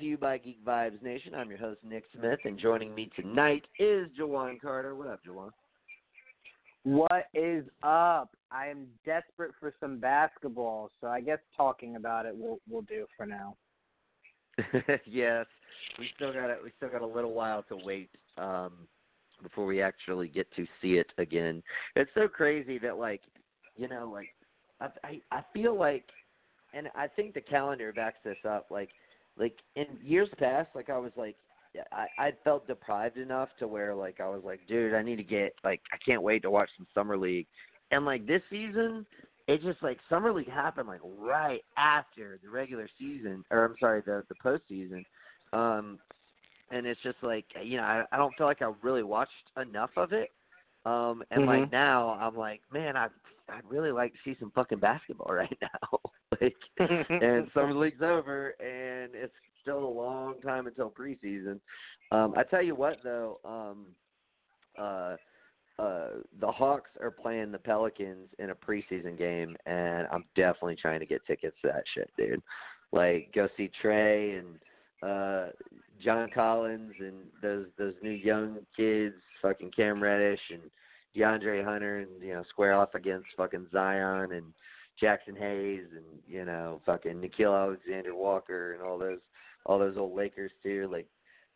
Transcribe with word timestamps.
to 0.00 0.06
you 0.06 0.16
by 0.16 0.38
Geek 0.38 0.64
Vibes 0.64 1.02
Nation. 1.02 1.34
I'm 1.34 1.50
your 1.50 1.58
host, 1.58 1.80
Nick 1.84 2.04
Smith, 2.18 2.38
and 2.44 2.58
joining 2.58 2.94
me 2.94 3.10
tonight 3.14 3.64
is 3.78 4.08
Jawan 4.18 4.58
Carter. 4.58 4.94
What 4.94 5.08
up, 5.08 5.20
Jawan? 5.22 5.50
What 6.84 7.26
is 7.34 7.66
up? 7.82 8.34
I 8.50 8.68
am 8.68 8.86
desperate 9.04 9.52
for 9.60 9.74
some 9.78 9.98
basketball, 9.98 10.90
so 11.00 11.08
I 11.08 11.20
guess 11.20 11.38
talking 11.54 11.96
about 11.96 12.24
it 12.24 12.34
will 12.34 12.60
will 12.70 12.80
do 12.82 13.04
for 13.14 13.26
now. 13.26 13.56
yes, 15.04 15.44
we 15.98 16.08
still 16.16 16.32
got 16.32 16.48
it. 16.48 16.58
We 16.64 16.72
still 16.78 16.88
got 16.88 17.02
a 17.02 17.06
little 17.06 17.34
while 17.34 17.62
to 17.64 17.76
wait 17.76 18.08
um, 18.38 18.72
before 19.42 19.66
we 19.66 19.82
actually 19.82 20.28
get 20.28 20.50
to 20.56 20.66
see 20.80 20.94
it 20.94 21.12
again. 21.18 21.62
It's 21.94 22.10
so 22.14 22.26
crazy 22.26 22.78
that 22.78 22.96
like, 22.96 23.20
you 23.76 23.86
know, 23.86 24.10
like 24.10 24.28
I 24.80 24.88
I, 25.04 25.20
I 25.30 25.44
feel 25.52 25.78
like, 25.78 26.04
and 26.72 26.88
I 26.94 27.06
think 27.06 27.34
the 27.34 27.42
calendar 27.42 27.92
backs 27.92 28.18
this 28.24 28.38
up. 28.48 28.68
Like, 28.70 28.88
like 29.40 29.56
in 29.74 29.86
years 30.04 30.28
past, 30.38 30.68
like 30.74 30.90
I 30.90 30.98
was 30.98 31.12
like 31.16 31.36
I 31.92 32.06
I 32.18 32.32
felt 32.44 32.66
deprived 32.66 33.16
enough 33.16 33.48
to 33.58 33.66
where 33.66 33.94
like 33.94 34.20
I 34.20 34.28
was 34.28 34.42
like, 34.44 34.60
dude, 34.68 34.94
I 34.94 35.02
need 35.02 35.16
to 35.16 35.24
get 35.24 35.54
like 35.64 35.80
I 35.92 35.96
can't 36.04 36.22
wait 36.22 36.42
to 36.42 36.50
watch 36.50 36.68
some 36.76 36.86
summer 36.94 37.16
league. 37.16 37.46
And 37.90 38.04
like 38.04 38.26
this 38.26 38.42
season, 38.50 39.06
it 39.48 39.62
just 39.62 39.82
like 39.82 39.98
summer 40.08 40.32
league 40.32 40.50
happened 40.50 40.88
like 40.88 41.00
right 41.18 41.62
after 41.76 42.38
the 42.42 42.50
regular 42.50 42.88
season, 42.98 43.44
or 43.50 43.64
I'm 43.64 43.74
sorry, 43.80 44.02
the 44.04 44.22
the 44.28 44.34
postseason. 44.44 45.04
Um, 45.52 45.98
and 46.70 46.86
it's 46.86 47.00
just 47.02 47.18
like 47.22 47.46
you 47.62 47.78
know 47.78 47.84
I 47.84 48.04
I 48.12 48.16
don't 48.18 48.36
feel 48.36 48.46
like 48.46 48.62
I 48.62 48.70
really 48.82 49.02
watched 49.02 49.32
enough 49.60 49.90
of 49.96 50.12
it. 50.12 50.30
Um, 50.84 51.22
and 51.30 51.42
mm-hmm. 51.42 51.62
like 51.62 51.72
now 51.72 52.10
I'm 52.10 52.36
like, 52.36 52.60
man, 52.72 52.96
I 52.96 53.08
I'd 53.48 53.68
really 53.68 53.90
like 53.90 54.12
to 54.12 54.18
see 54.24 54.36
some 54.38 54.52
fucking 54.54 54.78
basketball 54.78 55.32
right 55.34 55.58
now. 55.60 55.98
Like, 56.40 56.56
and 56.78 57.48
summer 57.54 57.74
league's 57.74 58.02
over, 58.02 58.54
and 58.60 59.14
it's 59.14 59.34
still 59.62 59.84
a 59.84 59.86
long 59.86 60.40
time 60.40 60.66
until 60.66 60.90
preseason. 60.90 61.60
Um, 62.12 62.34
I 62.36 62.42
tell 62.44 62.62
you 62.62 62.74
what, 62.74 62.98
though, 63.02 63.38
um, 63.44 63.86
uh, 64.78 65.16
uh, 65.78 66.08
the 66.40 66.50
Hawks 66.50 66.90
are 67.00 67.10
playing 67.10 67.52
the 67.52 67.58
Pelicans 67.58 68.28
in 68.38 68.50
a 68.50 68.54
preseason 68.54 69.16
game, 69.16 69.56
and 69.66 70.06
I'm 70.12 70.24
definitely 70.36 70.76
trying 70.76 71.00
to 71.00 71.06
get 71.06 71.24
tickets 71.26 71.56
to 71.62 71.68
that 71.68 71.84
shit, 71.94 72.10
dude. 72.18 72.42
Like, 72.92 73.30
go 73.34 73.48
see 73.56 73.70
Trey 73.80 74.36
and 74.36 74.58
uh, 75.02 75.52
John 76.02 76.28
Collins 76.34 76.92
and 76.98 77.14
those 77.42 77.66
those 77.78 77.94
new 78.02 78.10
young 78.10 78.58
kids, 78.76 79.14
fucking 79.40 79.70
Cam 79.74 80.02
Reddish 80.02 80.40
and 80.50 80.62
DeAndre 81.16 81.64
Hunter, 81.64 81.98
and 82.00 82.22
you 82.22 82.34
know, 82.34 82.42
square 82.50 82.74
off 82.74 82.94
against 82.94 83.28
fucking 83.36 83.66
Zion 83.72 84.32
and 84.32 84.46
Jaxson 85.02 85.38
Hayes 85.38 85.86
and 85.94 86.04
you 86.26 86.44
know, 86.44 86.80
fucking 86.86 87.20
Nickeil 87.20 87.56
Alexander 87.56 88.14
Walker 88.14 88.74
and 88.74 88.82
all 88.82 88.98
those 88.98 89.18
all 89.66 89.78
those 89.78 89.96
old 89.96 90.16
Lakers 90.16 90.52
too. 90.62 90.88
Like 90.90 91.06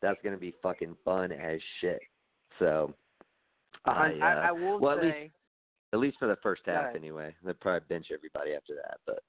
that's 0.03 0.19
gonna 0.25 0.37
be 0.37 0.55
fucking 0.63 0.97
fun 1.05 1.33
as 1.33 1.61
shit. 1.81 2.01
So 2.59 2.95
I, 3.85 3.91
I, 3.91 4.33
uh, 4.33 4.41
I, 4.49 4.53
will 4.53 4.79
well, 4.79 4.99
say, 5.01 5.09
at 5.09 5.15
least, 5.15 5.35
at 5.93 5.99
least 5.99 6.19
for 6.19 6.29
the 6.29 6.39
first 6.43 6.63
half 6.67 6.87
right. 6.87 6.97
anyway. 6.97 7.35
They'll 7.45 7.55
probably 7.55 7.87
bench 7.89 8.07
everybody 8.13 8.55
after 8.55 8.75
that, 8.75 8.99
but 9.07 9.21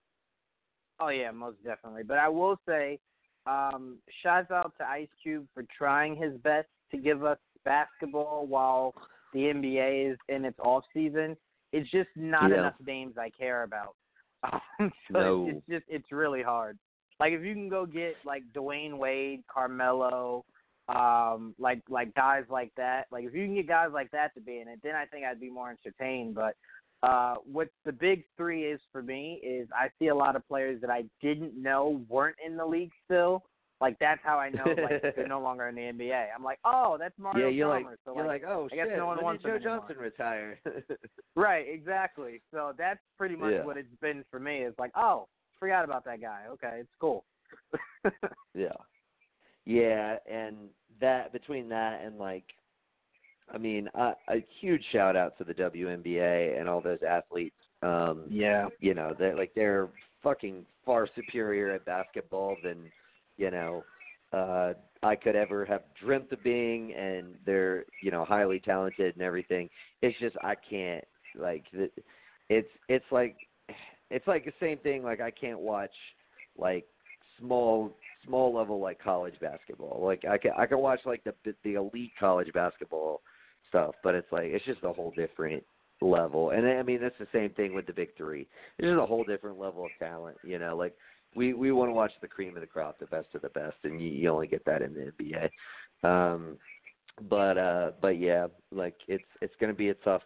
oh 1.00 1.10
yeah, 1.10 1.32
most 1.32 1.64
definitely. 1.64 2.04
But 2.04 2.18
I 2.18 2.30
will 2.30 2.58
say, 2.68 3.00
um, 3.48 3.98
shouts 4.24 4.52
out 4.52 4.74
to 4.80 4.86
Ice 4.88 5.10
Cube 5.22 5.48
for 5.54 5.64
trying 5.78 6.16
his 6.16 6.34
best 6.44 6.68
to 6.92 6.98
give 6.98 7.24
us 7.24 7.38
basketball 7.64 8.46
while 8.48 8.94
the 9.34 9.40
NBA 9.40 10.12
is 10.12 10.18
in 10.30 10.46
its 10.46 10.58
off 10.60 10.84
season. 10.94 11.36
It's 11.74 11.90
just 11.92 12.10
not 12.16 12.52
yeah. 12.52 12.60
enough 12.60 12.76
names 12.86 13.16
I 13.18 13.30
care 13.30 13.64
about. 13.64 13.96
Um, 14.52 14.92
so 15.12 15.20
no. 15.20 15.48
it's 15.50 15.66
just 15.70 15.86
it's 15.88 16.12
really 16.12 16.44
hard. 16.44 16.78
Like 17.20 17.34
if 17.34 17.44
you 17.44 17.54
can 17.54 17.70
go 17.70 17.86
get 17.86 18.16
like 18.26 18.44
Dwyane 18.54 18.98
Wade, 18.98 19.44
Carmelo, 19.52 20.44
um, 20.90 21.56
like 21.58 21.82
like 21.90 22.14
guys 22.14 22.44
like 22.50 22.72
that. 22.78 23.06
Like 23.12 23.26
if 23.26 23.34
you 23.34 23.46
can 23.46 23.56
get 23.56 23.68
guys 23.68 23.90
like 23.94 24.12
that 24.12 24.34
to 24.36 24.42
be 24.42 24.60
in 24.60 24.68
it, 24.68 24.80
then 24.84 24.96
I 24.96 25.06
think 25.06 25.26
I'd 25.26 25.40
be 25.40 25.50
more 25.50 25.70
entertained. 25.70 26.36
But 26.36 26.56
uh, 27.04 27.36
what 27.52 27.70
the 27.86 27.92
big 27.92 28.24
three 28.38 28.66
is 28.66 28.80
for 28.92 29.02
me 29.02 29.40
is 29.44 29.68
I 29.74 29.90
see 30.00 30.08
a 30.08 30.16
lot 30.16 30.36
of 30.36 30.48
players 30.48 30.82
that 30.82 30.90
I 30.90 31.04
didn't 31.22 31.62
know 31.62 32.02
weren't 32.10 32.38
in 32.46 32.58
the 32.58 32.66
league 32.66 32.92
still. 33.06 33.44
Like 33.82 33.98
that's 34.00 34.22
how 34.24 34.38
I 34.40 34.50
know 34.50 34.64
like 34.66 35.02
they're 35.16 35.28
no 35.30 35.42
longer 35.42 35.68
in 35.68 35.76
the 35.76 35.82
NBA. 35.82 36.28
I'm 36.36 36.44
like, 36.44 36.60
oh, 36.64 36.96
that's 36.98 37.14
Mario 37.20 37.48
yeah, 37.50 37.54
you're 37.54 37.68
Chalmers. 37.74 37.86
like, 37.92 38.00
so 38.06 38.16
you're 38.18 38.28
like, 38.28 38.44
like, 38.44 38.52
oh 38.52 38.70
I 38.72 38.76
guess 38.76 38.88
shit, 38.88 38.98
no 38.98 39.06
one 39.08 39.18
when 39.18 39.26
wants 39.26 39.44
did 39.44 39.62
Joe. 39.62 39.78
Johnson 39.80 39.98
retire? 39.98 40.60
right, 41.36 41.66
exactly. 41.70 42.42
So 42.54 42.74
that's 42.78 43.02
pretty 43.18 43.36
much 43.36 43.52
Yeah. 43.54 43.66
what 43.66 43.76
it's 43.78 43.94
been 44.02 44.24
for 44.32 44.40
me. 44.40 44.60
It's 44.60 44.80
like, 44.80 44.92
oh, 44.96 45.28
forgot 45.60 45.84
about 45.84 46.06
that 46.06 46.22
guy. 46.22 46.44
Okay, 46.52 46.78
it's 46.80 46.90
cool. 47.00 47.26
Yeah. 48.54 48.70
Yeah, 49.66 50.18
and 50.32 50.56
that 51.02 51.34
between 51.34 51.68
that 51.70 52.02
and 52.04 52.18
like 52.18 52.46
I 53.54 53.58
mean, 53.58 53.90
a, 53.94 54.14
a 54.30 54.44
huge 54.62 54.84
shout 54.92 55.16
out 55.16 55.38
to 55.38 55.44
the 55.44 55.54
WNBA 55.54 56.60
and 56.60 56.68
all 56.70 56.82
those 56.82 57.00
athletes. 57.08 57.56
Um 57.82 58.24
yeah. 58.30 58.68
you 58.80 58.94
know, 58.94 59.14
they're 59.18 59.36
like 59.36 59.52
they're 59.56 59.90
fucking 60.24 60.66
far 60.86 61.08
superior 61.16 61.72
at 61.74 61.84
basketball 61.86 62.56
than, 62.64 62.92
you 63.38 63.52
know, 63.52 63.84
uh 64.34 64.74
I 65.04 65.16
could 65.16 65.36
ever 65.36 65.66
have 65.66 65.84
dreamt 66.04 66.32
of 66.32 66.44
being 66.44 66.94
and 66.94 67.36
they're, 67.46 67.86
you 68.02 68.10
know, 68.10 68.26
highly 68.26 68.60
talented 68.60 69.14
and 69.16 69.24
everything. 69.24 69.70
It's 70.02 70.18
just 70.20 70.36
I 70.44 70.56
can't 70.56 71.06
like 71.38 71.66
it's 72.50 72.68
it's 72.90 73.06
like 73.12 73.36
it's 74.10 74.28
like 74.28 74.46
the 74.46 74.54
same 74.60 74.78
thing 74.80 75.04
like 75.04 75.22
I 75.22 75.32
can't 75.32 75.60
watch 75.60 75.92
like 76.58 76.86
small 77.40 77.92
small 78.26 78.54
level 78.54 78.80
like 78.80 79.02
college 79.02 79.36
basketball. 79.40 80.02
Like 80.04 80.24
I 80.26 80.38
can 80.38 80.52
I 80.58 80.66
can 80.66 80.80
watch 80.80 81.02
like 81.06 81.24
the 81.24 81.34
the 81.64 81.76
elite 81.76 82.12
college 82.20 82.52
basketball 82.54 83.22
stuff, 83.70 83.96
but 84.04 84.16
it's 84.16 84.32
like 84.32 84.46
it's 84.46 84.66
just 84.66 84.84
a 84.84 84.94
whole 84.94 85.14
different 85.16 85.64
level. 86.02 86.52
And 86.52 86.68
I 86.68 86.84
mean 86.84 87.02
that's 87.02 87.18
the 87.20 87.28
same 87.34 87.52
thing 87.52 87.74
with 87.74 87.88
the 87.88 87.94
big 87.94 88.16
three. 88.18 88.48
It's 88.78 88.88
just 88.88 89.00
a 89.00 89.06
whole 89.06 89.24
different 89.24 89.60
level 89.60 89.86
of 89.86 89.92
talent. 90.00 90.38
You 90.44 90.60
know, 90.60 90.76
like 90.76 90.96
we 91.36 91.54
we 91.54 91.72
want 91.72 91.90
to 91.90 91.94
watch 91.94 92.12
the 92.22 92.28
cream 92.28 92.56
of 92.56 92.62
the 92.62 92.68
crop, 92.68 93.00
the 93.00 93.06
best 93.08 93.28
of 93.36 93.42
the 93.42 93.50
best, 93.50 93.78
and 93.84 94.02
you, 94.02 94.10
you 94.10 94.30
only 94.30 94.48
get 94.48 94.66
that 94.66 94.82
in 94.82 94.94
the 94.94 95.12
NBA. 95.24 95.50
Um, 96.08 96.58
but 97.30 97.58
uh, 97.58 97.92
but 98.02 98.20
yeah, 98.20 98.48
like 98.72 98.96
it's 99.08 99.24
it's 99.42 99.54
going 99.60 99.72
to 99.72 99.78
be 99.78 99.90
a 99.90 99.96
tough 99.96 100.24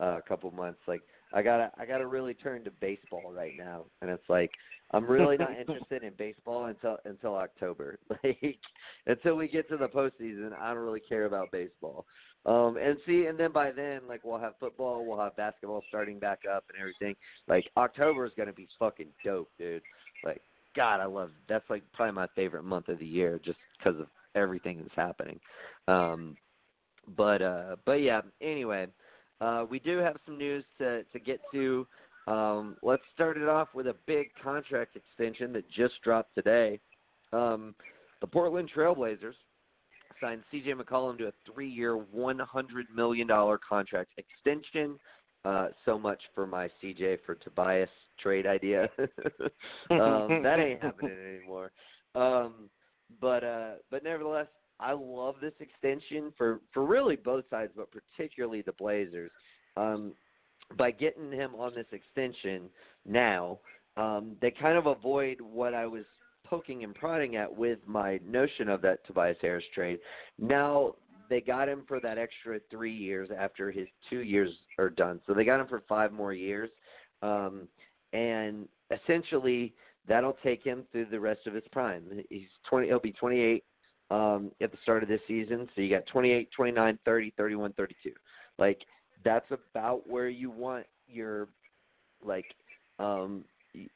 uh, 0.00 0.18
couple 0.26 0.50
months. 0.50 0.80
Like 0.86 1.02
I 1.32 1.42
gotta 1.42 1.70
I 1.78 1.86
gotta 1.86 2.06
really 2.06 2.34
turn 2.34 2.64
to 2.64 2.70
baseball 2.80 3.32
right 3.32 3.54
now, 3.58 3.84
and 4.00 4.10
it's 4.10 4.28
like 4.28 4.50
I'm 4.92 5.06
really 5.06 5.36
not 5.36 5.56
interested 5.60 6.02
in 6.02 6.12
baseball 6.18 6.66
until 6.66 6.98
until 7.04 7.36
October. 7.36 7.98
Like 8.24 8.58
until 9.06 9.36
we 9.36 9.48
get 9.48 9.68
to 9.68 9.76
the 9.76 9.88
postseason, 9.88 10.52
I 10.58 10.74
don't 10.74 10.82
really 10.82 11.02
care 11.06 11.26
about 11.26 11.52
baseball. 11.52 12.06
Um, 12.44 12.76
and 12.76 12.96
see, 13.06 13.26
and 13.26 13.38
then 13.38 13.52
by 13.52 13.72
then, 13.72 14.00
like 14.08 14.22
we'll 14.24 14.38
have 14.38 14.54
football, 14.60 15.04
we'll 15.04 15.20
have 15.20 15.36
basketball 15.36 15.82
starting 15.88 16.18
back 16.18 16.40
up 16.50 16.64
and 16.68 16.80
everything. 16.80 17.16
Like 17.48 17.64
October 17.76 18.24
is 18.24 18.32
gonna 18.36 18.52
be 18.52 18.68
fucking 18.78 19.08
dope, 19.24 19.50
dude. 19.58 19.82
Like 20.24 20.42
God, 20.74 21.00
I 21.00 21.06
love 21.06 21.30
that's 21.48 21.68
like 21.70 21.82
probably 21.92 22.12
my 22.12 22.26
favorite 22.34 22.64
month 22.64 22.88
of 22.88 22.98
the 22.98 23.06
year, 23.06 23.40
just 23.44 23.58
because 23.78 23.98
of 24.00 24.06
everything 24.34 24.78
that's 24.78 24.94
happening. 24.94 25.40
Um, 25.88 26.36
but 27.16 27.42
uh, 27.42 27.76
but 27.84 28.02
yeah. 28.02 28.20
Anyway, 28.40 28.86
uh, 29.40 29.64
we 29.68 29.78
do 29.78 29.98
have 29.98 30.16
some 30.24 30.38
news 30.38 30.64
to 30.78 31.04
to 31.04 31.18
get 31.18 31.40
to. 31.52 31.86
Um, 32.26 32.76
let's 32.82 33.02
start 33.14 33.36
it 33.36 33.48
off 33.48 33.68
with 33.72 33.86
a 33.86 33.94
big 34.06 34.28
contract 34.42 34.96
extension 34.96 35.52
that 35.52 35.70
just 35.70 35.94
dropped 36.02 36.34
today. 36.34 36.80
Um, 37.32 37.74
the 38.20 38.26
Portland 38.26 38.70
Trailblazers 38.74 39.34
signed 40.20 40.42
C.J. 40.50 40.72
McCollum 40.72 41.18
to 41.18 41.28
a 41.28 41.32
three-year, 41.52 41.96
$100 42.16 42.44
million 42.94 43.28
contract 43.68 44.10
extension. 44.16 44.98
Uh, 45.46 45.68
so 45.84 45.96
much 45.96 46.20
for 46.34 46.44
my 46.44 46.68
CJ 46.82 47.18
for 47.24 47.36
Tobias 47.36 47.88
trade 48.20 48.48
idea. 48.48 48.88
um, 49.90 50.42
that 50.42 50.58
ain't 50.58 50.82
happening 50.82 51.16
anymore. 51.38 51.70
Um, 52.16 52.68
but 53.20 53.44
uh, 53.44 53.74
but 53.88 54.02
nevertheless, 54.02 54.48
I 54.80 54.92
love 54.92 55.36
this 55.40 55.52
extension 55.60 56.32
for 56.36 56.60
for 56.74 56.84
really 56.84 57.14
both 57.14 57.44
sides, 57.48 57.70
but 57.76 57.86
particularly 57.92 58.62
the 58.62 58.72
Blazers. 58.72 59.30
Um, 59.76 60.14
by 60.76 60.90
getting 60.90 61.30
him 61.30 61.54
on 61.54 61.76
this 61.76 61.86
extension 61.92 62.62
now, 63.06 63.60
um, 63.96 64.34
they 64.42 64.50
kind 64.50 64.76
of 64.76 64.86
avoid 64.86 65.40
what 65.40 65.74
I 65.74 65.86
was 65.86 66.04
poking 66.44 66.82
and 66.82 66.92
prodding 66.92 67.36
at 67.36 67.56
with 67.56 67.78
my 67.86 68.18
notion 68.26 68.68
of 68.68 68.82
that 68.82 69.06
Tobias 69.06 69.36
Harris 69.40 69.64
trade. 69.72 70.00
Now 70.40 70.94
they 71.28 71.40
got 71.40 71.68
him 71.68 71.84
for 71.86 72.00
that 72.00 72.18
extra 72.18 72.60
three 72.70 72.94
years 72.94 73.28
after 73.36 73.70
his 73.70 73.86
two 74.08 74.20
years 74.20 74.50
are 74.78 74.90
done. 74.90 75.20
So 75.26 75.34
they 75.34 75.44
got 75.44 75.60
him 75.60 75.68
for 75.68 75.82
five 75.88 76.12
more 76.12 76.32
years. 76.32 76.70
Um, 77.22 77.68
and 78.12 78.68
essentially 78.90 79.74
that'll 80.08 80.36
take 80.42 80.62
him 80.62 80.84
through 80.92 81.06
the 81.06 81.20
rest 81.20 81.46
of 81.46 81.54
his 81.54 81.64
prime. 81.72 82.04
He's 82.30 82.48
20 82.68 82.86
he'll 82.86 83.00
be 83.00 83.12
28 83.12 83.64
um 84.10 84.52
at 84.60 84.70
the 84.70 84.78
start 84.82 85.02
of 85.02 85.08
this 85.08 85.20
season. 85.26 85.68
So 85.74 85.80
you 85.80 85.90
got 85.90 86.06
28, 86.06 86.48
29, 86.54 86.98
30, 87.04 87.32
31, 87.36 87.72
32. 87.72 88.12
Like 88.58 88.80
that's 89.24 89.50
about 89.50 90.08
where 90.08 90.28
you 90.28 90.50
want 90.50 90.86
your 91.08 91.48
like 92.24 92.46
um 92.98 93.44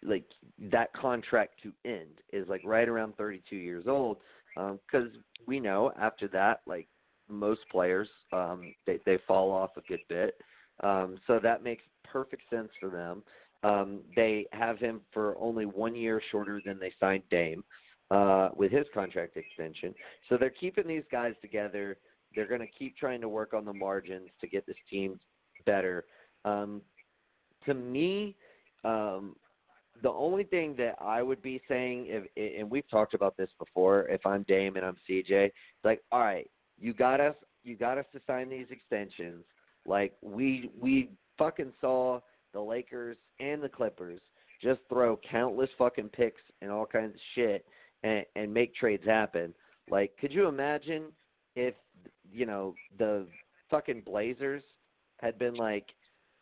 like 0.03 0.25
that 0.71 0.93
contract 0.93 1.55
to 1.63 1.73
end 1.85 2.21
is 2.33 2.47
like 2.49 2.61
right 2.65 2.89
around 2.89 3.17
32 3.17 3.57
years 3.57 3.85
old 3.87 4.19
because 4.55 5.07
um, 5.07 5.25
we 5.47 5.59
know 5.61 5.93
after 5.99 6.29
that 6.29 6.61
like 6.67 6.87
most 7.31 7.61
players 7.71 8.09
um, 8.33 8.75
they 8.87 8.99
they 9.07 9.19
fall 9.27 9.51
off 9.51 9.71
a 9.77 9.83
good 9.83 10.01
bit. 10.09 10.35
Um, 10.83 11.19
so 11.27 11.39
that 11.43 11.63
makes 11.63 11.83
perfect 12.05 12.43
sense 12.51 12.71
for 12.81 12.91
them. 12.91 13.23
Um, 13.63 14.01
they 14.17 14.47
have 14.53 14.79
him 14.79 15.03
for 15.13 15.37
only 15.39 15.67
one 15.67 15.95
year 15.95 16.23
shorter 16.31 16.61
than 16.65 16.79
they 16.79 16.93
signed 16.99 17.23
Dame 17.31 17.63
uh, 18.11 18.49
with 18.57 18.73
his 18.73 18.87
contract 18.95 19.37
extension. 19.37 19.95
So 20.29 20.39
they're 20.39 20.49
keeping 20.49 20.87
these 20.87 21.05
guys 21.13 21.35
together. 21.43 21.99
They're 22.35 22.49
going 22.49 22.61
to 22.61 22.67
keep 22.67 22.97
trying 22.97 23.21
to 23.21 23.29
work 23.29 23.53
on 23.53 23.67
the 23.67 23.73
margins 23.73 24.29
to 24.41 24.47
get 24.47 24.67
this 24.67 24.77
team 24.89 25.21
better. 25.67 26.05
Um, 26.47 26.81
to 27.67 27.75
me 27.75 28.35
um, 28.85 29.37
the 30.03 30.11
only 30.11 30.45
thing 30.45 30.75
that 30.79 30.97
I 31.01 31.23
would 31.23 31.43
be 31.43 31.61
saying, 31.69 32.07
if, 32.09 32.61
and 32.61 32.71
we've 32.71 32.89
talked 32.91 33.15
about 33.15 33.37
this 33.37 33.51
before, 33.59 34.09
if 34.09 34.25
I'm 34.25 34.45
Dame 34.49 34.77
and 34.77 34.85
I'm 34.85 34.97
CJ, 35.09 35.29
it's 35.31 35.55
like, 35.85 36.01
all 36.11 36.21
right, 36.21 36.49
you 36.81 36.95
got 36.95 37.21
us, 37.21 37.35
you 37.63 37.77
got 37.77 37.99
us 37.99 38.07
to 38.13 38.21
sign 38.27 38.49
these 38.49 38.67
extensions. 38.71 39.45
Like 39.87 40.15
we 40.23 40.71
we 40.81 41.11
fucking 41.39 41.73
saw 41.81 42.21
the 42.53 42.61
Lakers 42.61 43.17
and 43.39 43.63
the 43.63 43.69
Clippers 43.69 44.21
just 44.63 44.81
throw 44.89 45.19
countless 45.31 45.71
fucking 45.79 46.09
picks 46.09 46.41
and 46.61 46.71
all 46.71 46.87
kinds 46.87 47.15
of 47.15 47.21
shit 47.35 47.65
and, 48.03 48.25
and 48.37 48.53
make 48.53 48.75
trades 48.75 49.05
happen. 49.07 49.55
Like, 49.91 50.13
could 50.21 50.33
you 50.33 50.49
imagine 50.49 51.05
if 51.57 51.75
you 52.31 52.47
know 52.47 52.75
the 52.99 53.27
fucking 53.71 54.03
Blazers 54.05 54.63
had 55.21 55.39
been 55.39 55.55
like, 55.55 55.87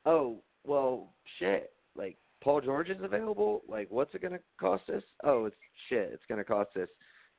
oh 0.06 0.38
well, 0.64 1.14
shit, 1.38 1.72
like 1.96 2.16
Paul 2.42 2.60
George 2.60 2.90
is 2.90 3.02
available. 3.02 3.62
Like, 3.68 3.88
what's 3.90 4.14
it 4.14 4.20
to 4.34 4.40
cost 4.60 4.88
us? 4.90 5.02
Oh, 5.24 5.46
it's 5.46 5.56
shit. 5.88 6.10
It's 6.12 6.22
to 6.38 6.44
cost 6.44 6.70
us 6.76 6.88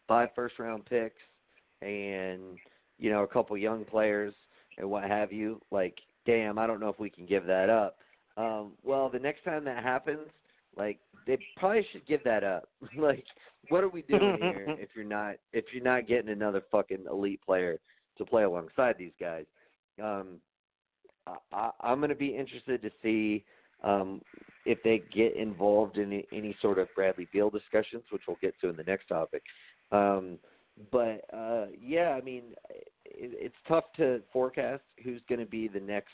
five 0.07 0.29
first 0.35 0.59
round 0.59 0.85
picks 0.85 1.21
and 1.81 2.57
you 2.99 3.09
know 3.09 3.23
a 3.23 3.27
couple 3.27 3.57
young 3.57 3.85
players 3.85 4.33
and 4.77 4.89
what 4.89 5.03
have 5.03 5.31
you. 5.31 5.61
Like, 5.71 5.97
damn, 6.25 6.57
I 6.59 6.67
don't 6.67 6.79
know 6.79 6.89
if 6.89 6.99
we 6.99 7.09
can 7.09 7.25
give 7.25 7.45
that 7.45 7.69
up. 7.69 7.97
Um, 8.37 8.73
well, 8.83 9.09
the 9.09 9.19
next 9.19 9.43
time 9.43 9.65
that 9.65 9.83
happens, 9.83 10.27
like 10.77 10.99
they 11.25 11.37
probably 11.57 11.85
should 11.91 12.05
give 12.07 12.23
that 12.23 12.43
up. 12.43 12.69
like, 12.97 13.25
what 13.69 13.83
are 13.83 13.89
we 13.89 14.03
doing 14.03 14.37
here 14.39 14.65
if 14.79 14.89
you're 14.95 15.05
not 15.05 15.35
if 15.53 15.65
you're 15.73 15.83
not 15.83 16.07
getting 16.07 16.29
another 16.29 16.61
fucking 16.71 17.05
elite 17.09 17.41
player 17.45 17.79
to 18.17 18.25
play 18.25 18.43
alongside 18.43 18.95
these 18.97 19.13
guys? 19.19 19.45
Um, 20.01 20.39
I, 21.51 21.71
I'm 21.81 21.99
going 21.99 22.09
to 22.09 22.15
be 22.15 22.35
interested 22.35 22.81
to 22.81 22.89
see 23.03 23.43
um, 23.83 24.21
if 24.65 24.81
they 24.83 25.01
get 25.13 25.35
involved 25.35 25.97
in 25.97 26.23
any, 26.31 26.55
sort 26.61 26.79
of 26.79 26.87
Bradley 26.95 27.27
Beal 27.31 27.49
discussions, 27.49 28.03
which 28.11 28.23
we'll 28.27 28.37
get 28.41 28.59
to 28.61 28.69
in 28.69 28.75
the 28.75 28.83
next 28.83 29.07
topic. 29.07 29.43
Um, 29.91 30.37
but 30.91 31.23
uh, 31.33 31.65
yeah, 31.79 32.11
I 32.11 32.21
mean, 32.21 32.43
it's 33.21 33.55
tough 33.67 33.85
to 33.97 34.21
forecast 34.31 34.83
who's 35.03 35.21
going 35.27 35.39
to 35.39 35.45
be 35.45 35.67
the 35.67 35.79
next 35.79 36.13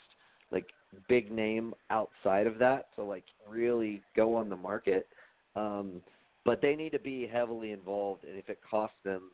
like 0.50 0.66
big 1.08 1.30
name 1.30 1.74
outside 1.90 2.46
of 2.46 2.58
that 2.58 2.94
to 2.96 3.02
like 3.02 3.24
really 3.48 4.02
go 4.14 4.34
on 4.34 4.48
the 4.48 4.56
market. 4.56 5.08
Um, 5.54 6.00
but 6.44 6.60
they 6.62 6.76
need 6.76 6.92
to 6.92 6.98
be 6.98 7.26
heavily 7.26 7.72
involved, 7.72 8.24
and 8.24 8.38
if 8.38 8.48
it 8.48 8.60
costs 8.68 8.96
them, 9.04 9.30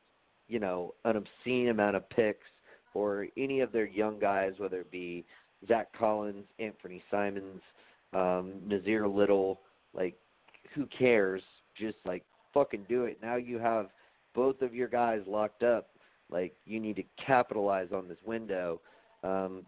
you 0.49 0.59
know, 0.59 0.95
an 1.05 1.17
obscene 1.17 1.69
amount 1.69 1.97
of 1.97 2.09
picks 2.09 2.47
or 2.95 3.27
any 3.37 3.61
of 3.61 3.73
their 3.73 3.87
young 3.87 4.19
guys, 4.19 4.53
whether 4.59 4.81
it 4.81 4.91
be 4.91 5.25
Zach 5.69 5.89
Collins, 5.97 6.45
Anthony 6.59 7.03
Simons, 7.11 7.61
um, 8.15 8.55
Nassir 8.67 9.13
Little, 9.15 9.61
like 9.95 10.17
who 10.75 10.87
cares? 10.87 11.43
Just 11.79 11.99
like 12.05 12.25
fucking 12.53 12.87
do 12.89 13.05
it. 13.05 13.19
Now 13.23 13.37
you 13.37 13.59
have 13.59 13.89
both 14.35 14.63
of 14.63 14.75
your 14.75 14.89
guys 14.89 15.21
locked 15.27 15.63
up. 15.63 15.89
Like 16.33 16.55
you 16.65 16.81
need 16.81 16.97
to 16.97 17.05
capitalize 17.25 17.89
on 17.95 18.09
this 18.09 18.19
window. 18.25 18.81
Um, 19.23 19.65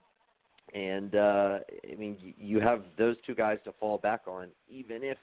and 0.74 1.14
uh, 1.14 1.58
I 1.90 1.94
mean, 1.96 2.34
you 2.38 2.60
have 2.60 2.82
those 2.98 3.16
two 3.26 3.34
guys 3.34 3.58
to 3.64 3.72
fall 3.78 3.98
back 3.98 4.22
on, 4.26 4.48
even 4.68 5.04
if 5.04 5.18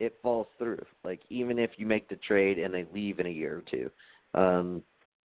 it 0.00 0.16
falls 0.22 0.46
through. 0.58 0.82
Like 1.04 1.20
even 1.30 1.58
if 1.58 1.70
you 1.76 1.86
make 1.86 2.08
the 2.08 2.16
trade 2.16 2.58
and 2.58 2.72
they 2.72 2.86
leave 2.92 3.20
in 3.20 3.26
a 3.26 3.30
year 3.30 3.58
or 3.58 3.62
two. 3.70 3.90
Um, 4.34 4.82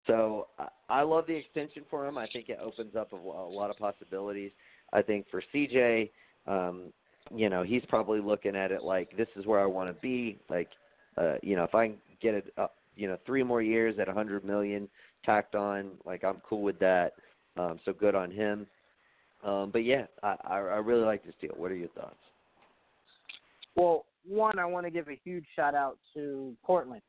so 0.07 0.47
I 0.89 1.01
love 1.03 1.25
the 1.27 1.35
extension 1.35 1.83
for 1.89 2.07
him. 2.07 2.17
I 2.17 2.27
think 2.27 2.49
it 2.49 2.59
opens 2.61 2.95
up 2.95 3.13
a, 3.13 3.15
lot 3.15 3.69
of 3.69 3.77
possibilities. 3.77 4.51
I 4.93 5.01
think 5.01 5.27
for 5.29 5.43
CJ, 5.53 6.09
um, 6.47 6.91
you 7.33 7.49
know, 7.49 7.63
he's 7.63 7.83
probably 7.87 8.19
looking 8.19 8.55
at 8.55 8.71
it 8.71 8.83
like 8.83 9.15
this 9.15 9.27
is 9.35 9.45
where 9.45 9.59
I 9.59 9.65
want 9.65 9.89
to 9.89 10.01
be. 10.01 10.39
Like, 10.49 10.69
uh, 11.17 11.35
you 11.43 11.55
know, 11.55 11.63
if 11.63 11.75
I 11.75 11.87
can 11.87 11.97
get 12.21 12.33
it, 12.33 12.53
uh, 12.57 12.67
you 12.95 13.07
know, 13.07 13.17
three 13.25 13.43
more 13.43 13.61
years 13.61 13.95
at 13.99 14.09
a 14.09 14.13
hundred 14.13 14.43
million 14.43 14.87
tacked 15.25 15.55
on, 15.55 15.91
like 16.05 16.23
I'm 16.23 16.41
cool 16.47 16.61
with 16.61 16.79
that. 16.79 17.13
Um, 17.57 17.79
so 17.83 17.93
good 17.93 18.15
on 18.15 18.31
him. 18.31 18.65
Um, 19.43 19.71
but 19.71 19.83
yeah, 19.83 20.05
I, 20.23 20.35
I, 20.43 20.55
I 20.57 20.77
really 20.77 21.03
like 21.03 21.23
this 21.25 21.33
deal. 21.41 21.53
What 21.57 21.71
are 21.71 21.75
your 21.75 21.89
thoughts? 21.89 22.15
Well, 23.75 24.05
one, 24.27 24.59
I 24.59 24.65
want 24.65 24.85
to 24.85 24.91
give 24.91 25.07
a 25.07 25.19
huge 25.23 25.45
shout 25.55 25.75
out 25.75 25.97
to 26.13 26.55
Portland. 26.63 27.01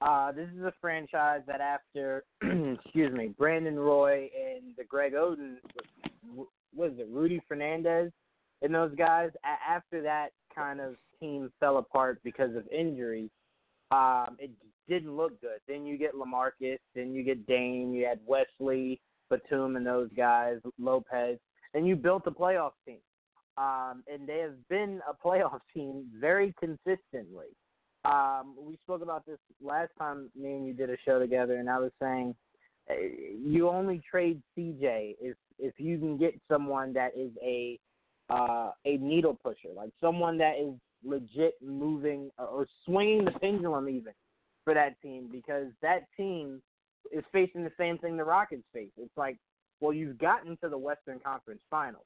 Uh, 0.00 0.32
this 0.32 0.48
is 0.56 0.62
a 0.62 0.72
franchise 0.80 1.40
that 1.46 1.60
after, 1.60 2.24
excuse 2.42 3.12
me, 3.12 3.28
Brandon 3.36 3.78
Roy 3.78 4.28
and 4.34 4.74
the 4.76 4.84
Greg 4.84 5.12
Oden, 5.14 5.56
was 6.74 6.92
it 6.98 7.08
Rudy 7.10 7.40
Fernandez 7.48 8.12
and 8.62 8.74
those 8.74 8.94
guys 8.96 9.30
after 9.44 10.02
that 10.02 10.30
kind 10.54 10.80
of 10.80 10.96
team 11.20 11.50
fell 11.60 11.78
apart 11.78 12.20
because 12.24 12.54
of 12.56 12.66
injuries, 12.68 13.30
um, 13.90 14.36
it 14.38 14.50
didn't 14.88 15.16
look 15.16 15.40
good. 15.40 15.58
Then 15.66 15.86
you 15.86 15.96
get 15.96 16.14
Lamarcus, 16.14 16.78
then 16.94 17.12
you 17.12 17.22
get 17.22 17.46
Dame, 17.46 17.94
you 17.94 18.06
had 18.06 18.20
Wesley, 18.26 19.00
Batum, 19.30 19.76
and 19.76 19.86
those 19.86 20.10
guys, 20.16 20.56
Lopez, 20.78 21.38
and 21.74 21.86
you 21.86 21.96
built 21.96 22.22
a 22.26 22.30
playoff 22.30 22.72
team. 22.86 22.98
Um, 23.56 24.04
and 24.12 24.26
they 24.26 24.38
have 24.38 24.68
been 24.68 25.00
a 25.08 25.26
playoff 25.26 25.60
team 25.74 26.06
very 26.18 26.54
consistently. 26.58 27.48
Um, 28.04 28.54
we 28.58 28.78
spoke 28.84 29.02
about 29.02 29.26
this 29.26 29.38
last 29.62 29.90
time 29.98 30.30
me 30.40 30.52
and 30.52 30.66
you 30.66 30.72
did 30.72 30.88
a 30.88 30.96
show 31.04 31.18
together, 31.18 31.56
and 31.56 31.68
I 31.68 31.78
was 31.78 31.90
saying 32.00 32.34
uh, 32.88 32.94
you 33.44 33.68
only 33.68 34.00
trade 34.08 34.40
CJ 34.56 35.16
if 35.20 35.36
if 35.58 35.74
you 35.78 35.98
can 35.98 36.16
get 36.16 36.40
someone 36.48 36.92
that 36.92 37.10
is 37.16 37.32
a 37.42 37.78
uh, 38.30 38.70
a 38.84 38.98
needle 38.98 39.36
pusher, 39.42 39.74
like 39.74 39.90
someone 40.00 40.38
that 40.38 40.54
is 40.60 40.74
legit 41.04 41.54
moving 41.60 42.30
or 42.38 42.66
swinging 42.84 43.24
the 43.24 43.32
pendulum 43.32 43.88
even 43.88 44.12
for 44.68 44.74
that 44.74 45.00
team 45.00 45.30
because 45.32 45.68
that 45.80 46.04
team 46.14 46.60
is 47.10 47.24
facing 47.32 47.64
the 47.64 47.72
same 47.78 47.96
thing 47.96 48.18
the 48.18 48.24
Rockets 48.24 48.64
face. 48.74 48.90
It's 48.98 49.16
like, 49.16 49.38
well, 49.80 49.94
you've 49.94 50.18
gotten 50.18 50.58
to 50.62 50.68
the 50.68 50.76
Western 50.76 51.20
Conference 51.20 51.62
Finals. 51.70 52.04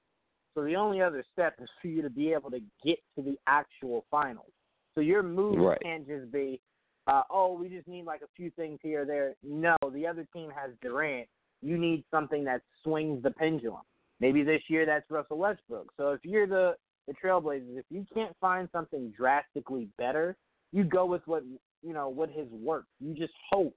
So 0.55 0.63
the 0.63 0.77
only 0.77 1.03
other 1.03 1.25
step 1.33 1.57
is 1.61 1.69
for 1.81 1.89
you 1.89 2.03
to 2.03 2.11
be 2.11 2.33
able 2.33 2.53
to 2.53 2.61
get 2.85 2.99
to 3.17 3.23
the 3.25 3.37
actual 3.49 4.05
finals. 4.13 4.53
So 4.95 5.01
your 5.01 5.25
move 5.25 5.59
right. 5.59 5.79
can't 5.83 6.07
just 6.07 6.31
be, 6.31 6.61
uh, 7.09 7.23
oh, 7.33 7.55
we 7.55 7.69
just 7.69 7.89
need 7.89 8.05
like 8.05 8.21
a 8.21 8.29
few 8.37 8.53
things 8.53 8.79
here 8.81 9.03
or 9.03 9.07
there. 9.07 9.35
No, 9.43 9.77
the 9.93 10.07
other 10.07 10.25
team 10.33 10.51
has 10.55 10.71
Durant. 10.83 11.27
You 11.63 11.77
need 11.79 12.05
something 12.13 12.45
that 12.45 12.61
swings 12.85 13.25
the 13.25 13.33
pendulum. 13.33 13.83
Maybe 14.21 14.45
this 14.45 14.63
year 14.69 14.87
that's 14.87 15.11
Russell 15.11 15.39
Westbrook. 15.39 15.89
So 15.97 16.11
if 16.11 16.21
you're 16.23 16.47
the 16.47 16.77
the 17.09 17.15
Trailblazers, 17.15 17.77
if 17.77 17.87
you 17.91 18.07
can't 18.15 18.37
find 18.41 18.69
something 18.71 19.13
drastically 19.17 19.89
better, 19.99 20.37
you 20.73 20.85
go 20.85 21.05
with 21.05 21.23
what 21.27 21.43
you 21.83 21.93
know 21.93 22.09
what 22.09 22.31
has 22.31 22.47
worked. 22.51 22.89
You 23.01 23.15
just 23.15 23.33
hope 23.51 23.75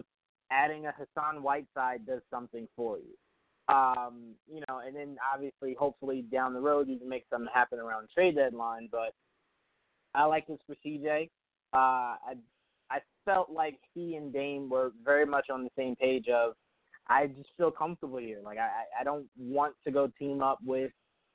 adding 0.51 0.85
a 0.85 0.93
Hassan 0.93 1.41
Whiteside 1.41 2.05
does 2.05 2.21
something 2.31 2.67
for 2.75 2.97
you. 2.97 3.73
Um, 3.73 4.35
you 4.47 4.61
know, 4.67 4.81
and 4.85 4.95
then 4.95 5.17
obviously, 5.33 5.75
hopefully 5.77 6.23
down 6.31 6.53
the 6.53 6.59
road 6.59 6.87
you 6.87 6.99
can 6.99 7.09
make 7.09 7.25
something 7.31 7.49
happen 7.53 7.79
around 7.79 8.09
trade 8.13 8.35
deadline. 8.35 8.89
But 8.91 9.13
I 10.13 10.25
like 10.25 10.47
this 10.47 10.59
for 10.67 10.75
CJ. 10.85 11.29
Uh, 11.73 12.17
I 12.17 12.35
I 12.91 12.99
felt 13.25 13.49
like 13.49 13.79
he 13.93 14.15
and 14.15 14.31
Dame 14.31 14.69
were 14.69 14.91
very 15.03 15.25
much 15.25 15.49
on 15.51 15.63
the 15.63 15.71
same 15.77 15.95
page 15.95 16.27
of 16.29 16.53
I 17.07 17.27
just 17.27 17.49
feel 17.57 17.71
comfortable 17.71 18.17
here. 18.17 18.39
Like 18.43 18.57
I, 18.57 18.69
I 18.99 19.03
don't 19.03 19.25
want 19.37 19.75
to 19.85 19.91
go 19.91 20.11
team 20.19 20.41
up 20.41 20.59
with 20.65 20.91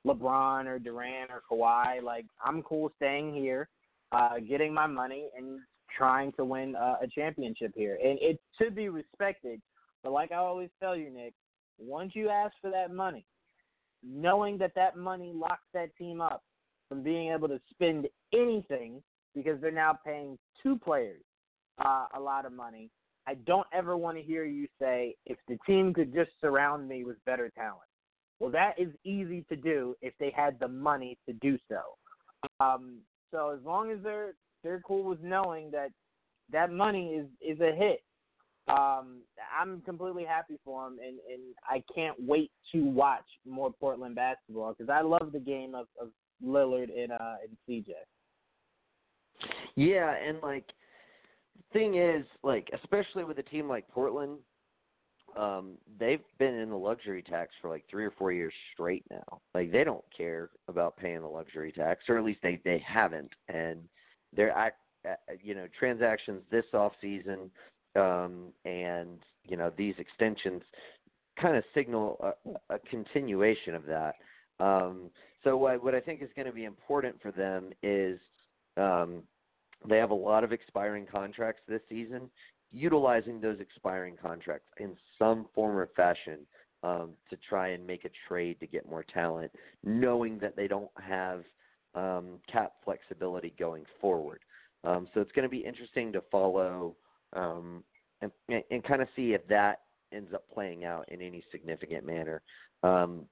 LeBron 0.06 0.66
or 0.66 0.78
Durant 0.78 1.30
or 1.30 1.42
Kawhi. 1.50 2.02
Like 2.02 2.26
I'm 2.44 2.62
cool 2.62 2.92
staying 2.96 3.34
here, 3.34 3.68
uh, 4.12 4.38
getting 4.48 4.72
my 4.72 4.86
money 4.86 5.28
and 5.36 5.60
trying 5.96 6.32
to 6.32 6.44
win 6.44 6.76
uh, 6.76 6.96
a 7.02 7.06
championship 7.06 7.72
here. 7.74 7.98
And 8.02 8.18
it 8.20 8.38
should 8.58 8.74
be 8.74 8.88
respected. 8.88 9.60
But 10.02 10.12
like 10.12 10.32
I 10.32 10.36
always 10.36 10.70
tell 10.80 10.96
you, 10.96 11.10
Nick, 11.10 11.34
once 11.78 12.12
you 12.14 12.28
ask 12.28 12.54
for 12.60 12.70
that 12.70 12.92
money, 12.92 13.26
knowing 14.02 14.58
that 14.58 14.72
that 14.76 14.96
money 14.96 15.32
locks 15.34 15.66
that 15.74 15.94
team 15.96 16.20
up 16.20 16.42
from 16.88 17.02
being 17.02 17.32
able 17.32 17.48
to 17.48 17.60
spend 17.70 18.08
anything 18.32 19.02
because 19.34 19.60
they're 19.60 19.70
now 19.70 19.98
paying 20.04 20.38
two 20.62 20.78
players 20.78 21.22
uh, 21.84 22.06
a 22.16 22.20
lot 22.20 22.46
of 22.46 22.52
money 22.52 22.90
I 23.26 23.34
don't 23.46 23.66
ever 23.72 23.96
want 23.96 24.16
to 24.16 24.22
hear 24.22 24.44
you 24.44 24.66
say, 24.80 25.14
if 25.26 25.38
the 25.46 25.58
team 25.66 25.92
could 25.94 26.12
just 26.12 26.30
surround 26.40 26.88
me 26.88 27.04
with 27.04 27.24
better 27.26 27.50
talent. 27.50 27.88
Well, 28.38 28.50
that 28.50 28.74
is 28.78 28.88
easy 29.04 29.44
to 29.48 29.56
do 29.56 29.94
if 30.00 30.14
they 30.18 30.32
had 30.34 30.58
the 30.58 30.68
money 30.68 31.18
to 31.28 31.34
do 31.34 31.58
so. 31.68 31.80
Um, 32.58 32.98
so 33.30 33.50
as 33.50 33.64
long 33.64 33.92
as 33.92 33.98
they're 34.02 34.34
they're 34.62 34.82
cool 34.86 35.04
with 35.04 35.22
knowing 35.22 35.70
that 35.70 35.90
that 36.52 36.72
money 36.72 37.08
is 37.08 37.26
is 37.40 37.60
a 37.60 37.74
hit. 37.74 38.02
Um, 38.68 39.22
I'm 39.58 39.80
completely 39.82 40.24
happy 40.24 40.58
for 40.64 40.86
him, 40.86 40.98
and 41.04 41.18
and 41.32 41.42
I 41.64 41.82
can't 41.94 42.16
wait 42.20 42.50
to 42.72 42.84
watch 42.84 43.24
more 43.46 43.72
Portland 43.72 44.14
basketball 44.14 44.74
because 44.76 44.90
I 44.90 45.00
love 45.00 45.30
the 45.32 45.40
game 45.40 45.74
of, 45.74 45.86
of 46.00 46.08
Lillard 46.44 46.90
and 46.96 47.12
uh 47.12 47.36
and 47.42 47.56
CJ. 47.68 47.90
Yeah, 49.76 50.14
and 50.14 50.38
like 50.42 50.66
thing 51.72 51.96
is, 51.96 52.24
like 52.42 52.68
especially 52.74 53.24
with 53.24 53.38
a 53.38 53.42
team 53.42 53.68
like 53.68 53.88
Portland, 53.88 54.38
um, 55.36 55.72
they've 55.98 56.22
been 56.38 56.54
in 56.54 56.70
the 56.70 56.76
luxury 56.76 57.22
tax 57.22 57.52
for 57.60 57.70
like 57.70 57.84
three 57.90 58.04
or 58.04 58.10
four 58.12 58.32
years 58.32 58.52
straight 58.72 59.04
now. 59.10 59.40
Like 59.54 59.72
they 59.72 59.84
don't 59.84 60.04
care 60.16 60.50
about 60.68 60.96
paying 60.96 61.20
the 61.20 61.28
luxury 61.28 61.72
tax, 61.72 62.04
or 62.08 62.18
at 62.18 62.24
least 62.24 62.40
they 62.42 62.60
they 62.64 62.82
haven't. 62.86 63.32
And 63.48 63.80
their 64.34 64.50
act, 64.50 64.78
uh, 65.08 65.14
you 65.42 65.54
know, 65.54 65.66
transactions 65.78 66.42
this 66.50 66.64
off 66.74 66.92
season, 67.00 67.50
um, 67.96 68.46
and 68.64 69.18
you 69.44 69.56
know 69.56 69.72
these 69.76 69.94
extensions 69.98 70.62
kind 71.40 71.56
of 71.56 71.64
signal 71.74 72.34
a, 72.70 72.74
a 72.74 72.78
continuation 72.90 73.74
of 73.74 73.84
that. 73.86 74.14
Um, 74.58 75.10
so 75.42 75.56
what 75.56 75.82
what 75.82 75.94
I 75.94 76.00
think 76.00 76.22
is 76.22 76.28
going 76.36 76.46
to 76.46 76.52
be 76.52 76.64
important 76.64 77.20
for 77.22 77.32
them 77.32 77.70
is 77.82 78.18
um, 78.76 79.22
they 79.88 79.96
have 79.96 80.10
a 80.10 80.14
lot 80.14 80.44
of 80.44 80.52
expiring 80.52 81.06
contracts 81.06 81.62
this 81.66 81.80
season, 81.88 82.30
utilizing 82.72 83.40
those 83.40 83.58
expiring 83.60 84.16
contracts 84.20 84.68
in 84.78 84.96
some 85.18 85.46
form 85.54 85.76
or 85.76 85.88
fashion 85.96 86.40
um, 86.82 87.10
to 87.28 87.36
try 87.48 87.68
and 87.68 87.86
make 87.86 88.04
a 88.04 88.10
trade 88.28 88.58
to 88.60 88.66
get 88.66 88.88
more 88.88 89.04
talent, 89.12 89.50
knowing 89.84 90.38
that 90.38 90.56
they 90.56 90.68
don't 90.68 90.90
have 91.00 91.42
um, 91.94 92.38
cap 92.50 92.72
flexibility 92.84 93.52
going 93.58 93.84
forward. 94.00 94.40
Um, 94.84 95.08
so 95.12 95.20
it's 95.20 95.32
going 95.32 95.44
to 95.44 95.50
be 95.50 95.58
interesting 95.58 96.12
to 96.12 96.22
follow 96.30 96.96
um, 97.34 97.84
and, 98.22 98.30
and 98.70 98.84
kind 98.84 99.02
of 99.02 99.08
see 99.14 99.32
if 99.32 99.46
that 99.48 99.80
ends 100.12 100.32
up 100.34 100.44
playing 100.52 100.84
out 100.84 101.08
in 101.10 101.20
any 101.20 101.42
significant 101.50 102.06
manner. 102.06 102.42
Um, 102.82 103.26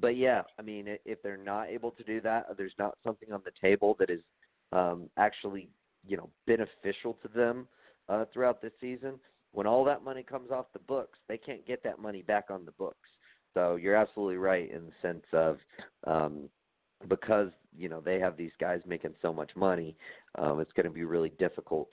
but 0.00 0.16
yeah, 0.16 0.42
I 0.58 0.62
mean, 0.62 0.86
if 1.04 1.22
they're 1.22 1.36
not 1.36 1.68
able 1.68 1.90
to 1.92 2.02
do 2.02 2.20
that, 2.22 2.46
there's 2.56 2.74
not 2.78 2.96
something 3.04 3.32
on 3.32 3.42
the 3.44 3.52
table 3.60 3.96
that 3.98 4.10
is 4.10 4.20
um, 4.72 5.08
actually, 5.16 5.68
you 6.06 6.16
know, 6.16 6.30
beneficial 6.46 7.18
to 7.22 7.28
them 7.28 7.66
uh, 8.08 8.24
throughout 8.32 8.60
this 8.62 8.72
season. 8.80 9.18
When 9.52 9.66
all 9.66 9.84
that 9.84 10.04
money 10.04 10.22
comes 10.22 10.50
off 10.50 10.66
the 10.72 10.78
books, 10.80 11.18
they 11.28 11.38
can't 11.38 11.66
get 11.66 11.82
that 11.84 11.98
money 11.98 12.22
back 12.22 12.46
on 12.50 12.64
the 12.64 12.72
books. 12.72 13.08
So 13.54 13.76
you're 13.76 13.96
absolutely 13.96 14.36
right 14.36 14.70
in 14.70 14.86
the 14.86 14.92
sense 15.00 15.24
of 15.32 15.58
um, 16.06 16.48
because 17.06 17.50
you 17.76 17.88
know 17.88 18.00
they 18.00 18.18
have 18.18 18.36
these 18.36 18.52
guys 18.60 18.80
making 18.86 19.14
so 19.22 19.32
much 19.32 19.50
money, 19.54 19.96
um, 20.36 20.60
it's 20.60 20.72
going 20.72 20.86
to 20.86 20.92
be 20.92 21.04
really 21.04 21.32
difficult 21.38 21.88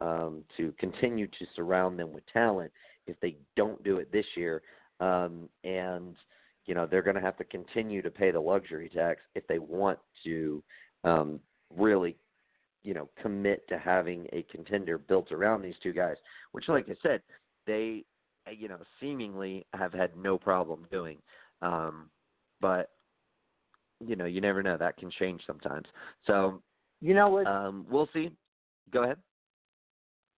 um, 0.00 0.44
to 0.56 0.72
continue 0.78 1.26
to 1.26 1.46
surround 1.56 1.98
them 1.98 2.12
with 2.12 2.24
talent 2.32 2.70
if 3.06 3.18
they 3.20 3.36
don't 3.56 3.82
do 3.82 3.98
it 3.98 4.12
this 4.12 4.26
year. 4.36 4.62
Um, 5.00 5.48
and 5.64 6.14
you 6.66 6.74
know 6.74 6.86
they're 6.86 7.02
going 7.02 7.16
to 7.16 7.22
have 7.22 7.38
to 7.38 7.44
continue 7.44 8.02
to 8.02 8.10
pay 8.10 8.30
the 8.30 8.40
luxury 8.40 8.90
tax 8.94 9.20
if 9.34 9.46
they 9.46 9.58
want 9.58 9.98
to 10.24 10.62
um, 11.04 11.40
really 11.74 12.16
you 12.82 12.94
know 12.94 13.08
commit 13.20 13.66
to 13.68 13.78
having 13.78 14.26
a 14.32 14.42
contender 14.50 14.98
built 14.98 15.32
around 15.32 15.62
these 15.62 15.74
two 15.82 15.92
guys, 15.92 16.16
which, 16.52 16.68
like 16.68 16.88
I 16.88 16.96
said, 17.02 17.22
they 17.66 18.04
you 18.50 18.68
know 18.68 18.78
seemingly 19.00 19.66
have 19.74 19.92
had 19.92 20.16
no 20.16 20.38
problem 20.38 20.86
doing. 20.90 21.18
Um, 21.62 22.10
but 22.60 22.90
you 24.06 24.16
know 24.16 24.24
you 24.24 24.40
never 24.40 24.62
know 24.62 24.76
that 24.76 24.96
can 24.96 25.10
change 25.18 25.42
sometimes. 25.46 25.86
So 26.26 26.62
you 27.00 27.14
know 27.14 27.28
what? 27.28 27.46
Um, 27.46 27.86
we'll 27.90 28.08
see. 28.12 28.30
Go 28.92 29.04
ahead. 29.04 29.18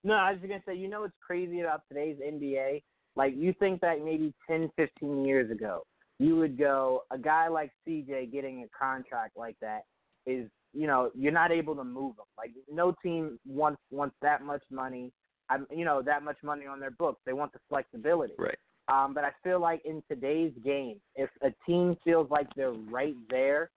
No, 0.04 0.14
I 0.14 0.32
was 0.32 0.40
just 0.40 0.48
gonna 0.48 0.62
say, 0.66 0.74
you 0.74 0.88
know 0.88 1.02
what's 1.02 1.14
crazy 1.24 1.60
about 1.60 1.82
today's 1.88 2.16
NBA? 2.18 2.82
Like 3.14 3.34
you 3.36 3.54
think 3.58 3.80
that 3.80 4.04
maybe 4.04 4.34
ten, 4.48 4.70
fifteen 4.76 5.24
years 5.24 5.50
ago, 5.50 5.82
you 6.18 6.36
would 6.36 6.58
go 6.58 7.02
a 7.10 7.18
guy 7.18 7.48
like 7.48 7.70
CJ 7.86 8.32
getting 8.32 8.62
a 8.62 8.68
contract 8.78 9.36
like 9.36 9.56
that 9.60 9.82
is 10.26 10.48
you 10.72 10.86
know 10.86 11.10
you're 11.14 11.32
not 11.32 11.52
able 11.52 11.74
to 11.76 11.84
move 11.84 12.12
him. 12.12 12.24
Like 12.36 12.50
no 12.70 12.94
team 13.02 13.38
wants 13.46 13.80
wants 13.90 14.16
that 14.22 14.42
much 14.42 14.62
money. 14.70 15.12
I'm 15.50 15.66
you 15.70 15.84
know 15.84 16.02
that 16.02 16.22
much 16.22 16.38
money 16.42 16.66
on 16.66 16.80
their 16.80 16.90
books. 16.90 17.20
They 17.26 17.32
want 17.32 17.52
the 17.52 17.60
flexibility. 17.68 18.34
Right. 18.38 18.58
Um, 18.92 19.14
but 19.14 19.24
I 19.24 19.30
feel 19.42 19.60
like 19.60 19.82
in 19.84 20.02
today's 20.08 20.52
game, 20.64 21.00
if 21.14 21.30
a 21.42 21.50
team 21.66 21.96
feels 22.04 22.30
like 22.30 22.48
they're 22.56 22.72
right 22.72 23.16
there, 23.30 23.70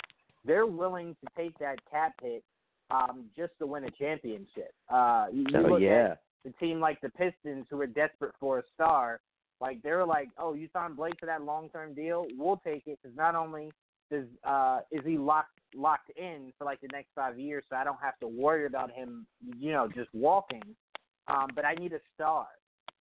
they're 0.43 0.65
willing 0.65 1.15
to 1.23 1.27
take 1.37 1.57
that 1.59 1.77
cap 1.89 2.13
hit 2.21 2.43
um, 2.91 3.25
just 3.35 3.53
to 3.59 3.67
win 3.67 3.85
a 3.85 3.91
championship. 3.91 4.73
Uh, 4.89 5.27
you, 5.31 5.45
you 5.49 5.57
oh, 5.57 5.69
look 5.69 5.81
yeah. 5.81 6.11
at 6.11 6.21
the 6.43 6.51
team 6.59 6.79
like 6.79 6.99
the 7.01 7.09
Pistons, 7.09 7.65
who 7.69 7.79
are 7.79 7.87
desperate 7.87 8.33
for 8.39 8.59
a 8.59 8.63
star. 8.73 9.21
Like 9.61 9.81
they 9.83 9.91
were 9.91 10.05
like, 10.05 10.27
"Oh, 10.37 10.53
you 10.53 10.67
signed 10.73 10.97
Blake 10.97 11.13
for 11.19 11.27
that 11.27 11.43
long-term 11.43 11.93
deal? 11.93 12.27
We'll 12.37 12.61
take 12.65 12.83
it 12.85 12.99
because 13.01 13.15
not 13.15 13.35
only 13.35 13.71
does 14.11 14.25
uh, 14.43 14.79
is 14.91 15.01
he 15.05 15.17
locked 15.17 15.57
locked 15.73 16.11
in 16.17 16.51
for 16.57 16.65
like 16.65 16.81
the 16.81 16.89
next 16.91 17.09
five 17.15 17.39
years, 17.39 17.63
so 17.69 17.77
I 17.77 17.83
don't 17.85 17.99
have 18.01 18.19
to 18.19 18.27
worry 18.27 18.65
about 18.65 18.91
him, 18.91 19.25
you 19.57 19.71
know, 19.71 19.87
just 19.87 20.09
walking. 20.13 20.63
Um, 21.27 21.47
but 21.55 21.63
I 21.63 21.73
need 21.75 21.93
a 21.93 21.99
star. 22.13 22.47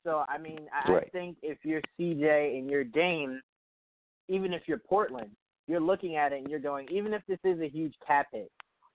So 0.04 0.24
I 0.28 0.38
mean, 0.38 0.68
I, 0.74 0.92
right. 0.92 1.04
I 1.06 1.10
think 1.10 1.38
if 1.42 1.60
you're 1.64 1.82
CJ 2.00 2.58
and 2.58 2.70
you're 2.70 2.84
Dame, 2.84 3.42
even 4.28 4.54
if 4.54 4.64
you're 4.68 4.80
Portland, 4.80 5.32
you're 5.68 5.80
looking 5.80 6.16
at 6.16 6.34
it 6.34 6.42
and 6.42 6.50
you're 6.50 6.60
going, 6.60 6.88
even 6.92 7.14
if 7.14 7.22
this 7.28 7.40
is 7.44 7.60
a 7.62 7.70
huge 7.70 7.94
cap 8.06 8.28
hit, 8.32 8.52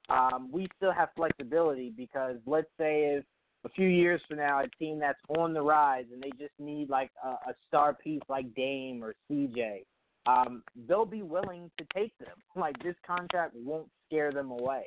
um, 0.08 0.50
we 0.52 0.68
still 0.76 0.92
have 0.92 1.08
flexibility 1.16 1.92
because 1.96 2.36
let's 2.46 2.68
say 2.78 3.16
if 3.16 3.24
a 3.64 3.68
few 3.70 3.88
years 3.88 4.20
from 4.28 4.38
now 4.38 4.60
a 4.60 4.68
team 4.78 4.98
that's 4.98 5.18
on 5.36 5.52
the 5.52 5.60
rise 5.60 6.04
and 6.12 6.22
they 6.22 6.30
just 6.38 6.52
need 6.58 6.88
like 6.88 7.10
a, 7.24 7.28
a 7.28 7.54
star 7.66 7.94
piece 7.94 8.22
like 8.28 8.54
Dame 8.54 9.02
or 9.02 9.14
CJ, 9.30 9.84
um, 10.26 10.62
they'll 10.88 11.04
be 11.04 11.22
willing 11.22 11.70
to 11.78 11.86
take 11.94 12.16
them. 12.18 12.28
Like 12.56 12.76
this 12.82 12.96
contract 13.06 13.54
won't 13.54 13.86
scare 14.06 14.32
them 14.32 14.50
away. 14.50 14.86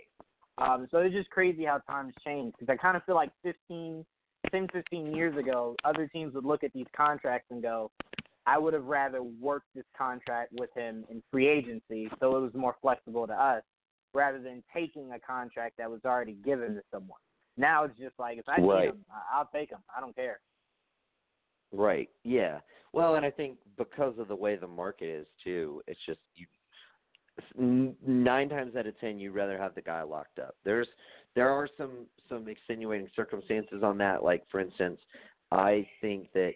Um, 0.57 0.89
so 0.91 0.97
it's 0.97 1.15
just 1.15 1.29
crazy 1.29 1.63
how 1.63 1.77
times 1.89 2.13
change 2.25 2.53
because 2.59 2.71
I 2.71 2.75
kind 2.75 2.97
of 2.97 3.03
feel 3.05 3.15
like 3.15 3.31
15, 3.43 4.05
10, 4.49 4.67
15 4.73 5.15
years 5.15 5.37
ago, 5.37 5.75
other 5.83 6.07
teams 6.07 6.33
would 6.33 6.45
look 6.45 6.63
at 6.63 6.73
these 6.73 6.87
contracts 6.95 7.47
and 7.51 7.61
go, 7.61 7.91
I 8.45 8.57
would 8.57 8.73
have 8.73 8.85
rather 8.85 9.21
worked 9.21 9.67
this 9.75 9.85
contract 9.95 10.51
with 10.59 10.73
him 10.75 11.05
in 11.09 11.21
free 11.31 11.47
agency, 11.47 12.09
so 12.19 12.35
it 12.35 12.41
was 12.41 12.53
more 12.55 12.75
flexible 12.81 13.27
to 13.27 13.33
us, 13.33 13.63
rather 14.13 14.41
than 14.41 14.63
taking 14.73 15.11
a 15.11 15.19
contract 15.19 15.77
that 15.77 15.89
was 15.89 16.01
already 16.05 16.37
given 16.43 16.73
to 16.75 16.81
someone. 16.91 17.19
Now 17.57 17.83
it's 17.83 17.97
just 17.99 18.17
like 18.17 18.37
if 18.39 18.49
I 18.49 18.59
right. 18.61 18.89
him, 18.89 19.05
I'll 19.33 19.49
take 19.53 19.69
him. 19.69 19.79
I 19.95 20.01
don't 20.01 20.15
care. 20.15 20.39
Right. 21.71 22.09
Yeah. 22.23 22.59
Well, 22.93 23.15
and 23.15 23.25
I 23.25 23.31
think 23.31 23.57
because 23.77 24.17
of 24.17 24.27
the 24.27 24.35
way 24.35 24.55
the 24.55 24.67
market 24.67 25.05
is 25.05 25.27
too, 25.43 25.81
it's 25.87 25.99
just 26.05 26.19
you. 26.35 26.47
Nine 27.57 28.49
times 28.49 28.75
out 28.75 28.87
of 28.87 28.99
ten, 28.99 29.19
you'd 29.19 29.33
rather 29.33 29.57
have 29.57 29.73
the 29.75 29.81
guy 29.81 30.01
locked 30.01 30.39
up. 30.39 30.55
There's 30.65 30.87
there 31.35 31.49
are 31.49 31.67
some 31.77 32.05
some 32.29 32.47
extenuating 32.47 33.09
circumstances 33.15 33.83
on 33.83 33.97
that. 33.99 34.23
Like 34.23 34.43
for 34.49 34.59
instance, 34.59 34.99
I 35.51 35.87
think 36.01 36.31
that 36.33 36.53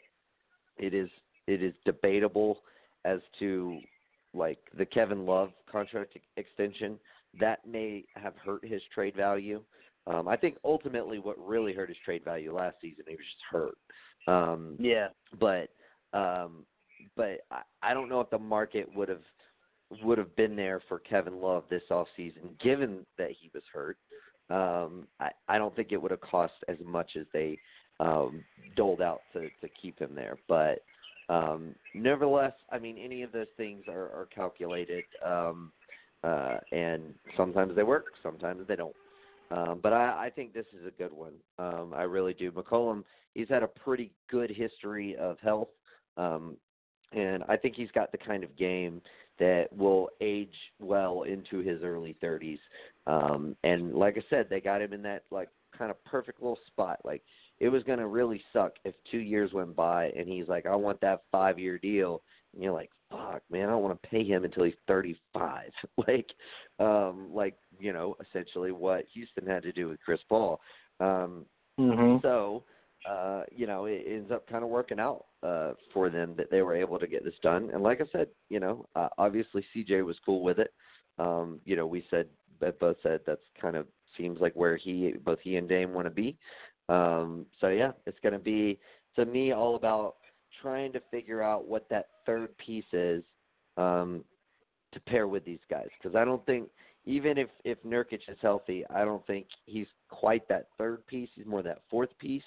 it 0.77 0.93
is 0.93 1.09
it 1.47 1.61
is 1.61 1.73
debatable 1.85 2.59
as 3.03 3.19
to 3.39 3.79
like 4.33 4.59
the 4.77 4.85
Kevin 4.85 5.25
Love 5.25 5.51
contract 5.71 6.17
extension 6.37 6.99
that 7.39 7.65
may 7.67 8.03
have 8.15 8.33
hurt 8.43 8.65
his 8.65 8.81
trade 8.93 9.15
value. 9.15 9.61
Um, 10.07 10.27
I 10.27 10.35
think 10.35 10.57
ultimately 10.63 11.19
what 11.19 11.37
really 11.39 11.73
hurt 11.73 11.89
his 11.89 11.97
trade 12.05 12.23
value 12.23 12.53
last 12.53 12.75
season, 12.81 13.05
he 13.07 13.15
was 13.15 13.25
just 13.25 13.43
hurt. 13.51 13.77
Um, 14.27 14.75
yeah. 14.79 15.07
But 15.39 15.69
um, 16.13 16.65
but 17.15 17.41
I, 17.51 17.61
I 17.81 17.93
don't 17.93 18.09
know 18.09 18.21
if 18.21 18.29
the 18.29 18.39
market 18.39 18.87
would 18.95 19.09
have 19.09 19.23
would 20.03 20.17
have 20.17 20.35
been 20.35 20.55
there 20.55 20.81
for 20.87 20.99
Kevin 20.99 21.39
Love 21.41 21.63
this 21.69 21.83
off 21.91 22.07
season, 22.17 22.49
given 22.61 23.05
that 23.17 23.31
he 23.39 23.49
was 23.53 23.63
hurt. 23.71 23.97
Um, 24.49 25.07
I, 25.19 25.29
I 25.47 25.57
don't 25.57 25.75
think 25.75 25.91
it 25.91 26.01
would 26.01 26.11
have 26.11 26.21
cost 26.21 26.53
as 26.67 26.77
much 26.85 27.11
as 27.19 27.25
they 27.33 27.57
um, 27.99 28.43
doled 28.75 29.01
out 29.01 29.21
to, 29.33 29.41
to 29.61 29.69
keep 29.81 29.99
him 29.99 30.13
there. 30.13 30.37
But 30.47 30.83
um, 31.29 31.75
nevertheless, 31.93 32.53
I 32.71 32.79
mean, 32.79 32.97
any 32.97 33.23
of 33.23 33.31
those 33.31 33.47
things 33.57 33.83
are, 33.87 34.05
are 34.05 34.27
calculated, 34.33 35.03
um, 35.25 35.71
uh, 36.23 36.57
and 36.71 37.13
sometimes 37.37 37.75
they 37.75 37.83
work, 37.83 38.05
sometimes 38.21 38.67
they 38.67 38.75
don't. 38.75 38.95
Um, 39.51 39.79
but 39.81 39.93
I, 39.93 40.25
I 40.25 40.29
think 40.29 40.53
this 40.53 40.65
is 40.79 40.87
a 40.87 40.91
good 40.91 41.13
one. 41.13 41.33
Um, 41.59 41.93
I 41.95 42.03
really 42.03 42.33
do. 42.33 42.51
McCollum, 42.51 43.03
he's 43.33 43.49
had 43.49 43.63
a 43.63 43.67
pretty 43.67 44.11
good 44.29 44.49
history 44.49 45.15
of 45.17 45.37
health, 45.39 45.69
um, 46.17 46.57
and 47.11 47.43
I 47.47 47.55
think 47.55 47.75
he's 47.75 47.91
got 47.91 48.11
the 48.11 48.17
kind 48.17 48.43
of 48.43 48.55
game 48.57 49.01
that 49.39 49.67
will 49.75 50.09
age 50.21 50.55
well 50.79 51.23
into 51.23 51.59
his 51.59 51.83
early 51.83 52.15
30s. 52.23 52.59
Um, 53.07 53.55
and 53.63 53.93
like 53.93 54.17
I 54.17 54.23
said, 54.29 54.47
they 54.49 54.61
got 54.61 54.81
him 54.81 54.93
in 54.93 55.01
that 55.03 55.23
like 55.31 55.49
kind 55.77 55.91
of 55.91 56.03
perfect 56.05 56.41
little 56.41 56.59
spot. 56.67 56.99
Like 57.03 57.21
it 57.59 57.69
was 57.69 57.83
going 57.83 57.99
to 57.99 58.07
really 58.07 58.41
suck 58.51 58.73
if 58.83 58.95
two 59.11 59.19
years 59.19 59.53
went 59.53 59.75
by 59.75 60.07
and 60.17 60.27
he's 60.27 60.47
like, 60.47 60.65
I 60.65 60.75
want 60.75 61.01
that 61.01 61.23
five 61.31 61.59
year 61.59 61.77
deal. 61.77 62.21
And 62.53 62.63
you're 62.63 62.73
like, 62.73 62.89
fuck, 63.09 63.41
man, 63.51 63.67
I 63.67 63.71
don't 63.71 63.83
want 63.83 64.01
to 64.01 64.09
pay 64.09 64.23
him 64.23 64.43
until 64.43 64.63
he's 64.63 64.73
35. 64.87 65.69
like, 66.07 66.29
um, 66.79 67.29
like 67.33 67.55
you 67.79 67.93
know, 67.93 68.15
essentially 68.27 68.71
what 68.71 69.05
Houston 69.13 69.45
had 69.45 69.63
to 69.63 69.71
do 69.71 69.89
with 69.89 69.99
Chris 70.01 70.21
Paul. 70.27 70.59
Um, 70.99 71.45
mm-hmm. 71.79 72.17
So, 72.21 72.63
uh, 73.09 73.43
you 73.51 73.67
know, 73.67 73.85
it 73.85 74.03
ends 74.07 74.31
up 74.31 74.47
kind 74.47 74.63
of 74.63 74.69
working 74.69 74.99
out 74.99 75.25
uh, 75.43 75.73
for 75.93 76.09
them 76.09 76.33
that 76.37 76.49
they 76.49 76.61
were 76.61 76.75
able 76.75 76.97
to 76.97 77.07
get 77.07 77.23
this 77.23 77.35
done. 77.43 77.69
And 77.73 77.83
like 77.83 78.01
I 78.01 78.05
said, 78.11 78.27
you 78.49 78.59
know, 78.59 78.87
uh, 78.95 79.09
obviously 79.17 79.63
CJ 79.75 80.03
was 80.03 80.17
cool 80.25 80.41
with 80.41 80.59
it. 80.59 80.73
Um, 81.17 81.59
you 81.65 81.75
know, 81.75 81.87
we 81.87 82.05
said, 82.09 82.27
both 82.59 82.97
said 83.03 83.21
that's 83.25 83.41
kind 83.59 83.75
of 83.75 83.85
seems 84.17 84.39
like 84.39 84.53
where 84.53 84.77
he, 84.77 85.13
both 85.23 85.39
he 85.41 85.57
and 85.57 85.67
Dame 85.67 85.93
want 85.93 86.07
to 86.07 86.11
be. 86.11 86.37
Um, 86.89 87.45
so 87.59 87.67
yeah, 87.67 87.91
it's 88.05 88.19
going 88.21 88.33
to 88.33 88.39
be 88.39 88.79
to 89.15 89.25
me 89.25 89.51
all 89.51 89.75
about 89.75 90.15
trying 90.61 90.91
to 90.93 91.01
figure 91.11 91.41
out 91.41 91.67
what 91.67 91.87
that 91.89 92.07
third 92.25 92.55
piece 92.57 92.85
is 92.93 93.23
um, 93.77 94.23
to 94.93 94.99
pair 95.01 95.27
with 95.27 95.43
these 95.45 95.59
guys 95.69 95.87
because 96.01 96.15
I 96.15 96.23
don't 96.23 96.45
think 96.45 96.69
even 97.05 97.37
if 97.37 97.49
if 97.63 97.81
Nurkic 97.83 98.21
is 98.27 98.37
healthy, 98.41 98.83
I 98.89 99.05
don't 99.05 99.25
think 99.27 99.47
he's 99.65 99.87
quite 100.09 100.47
that 100.49 100.69
third 100.77 101.05
piece. 101.07 101.29
He's 101.35 101.45
more 101.45 101.63
that 101.63 101.81
fourth 101.89 102.17
piece. 102.19 102.43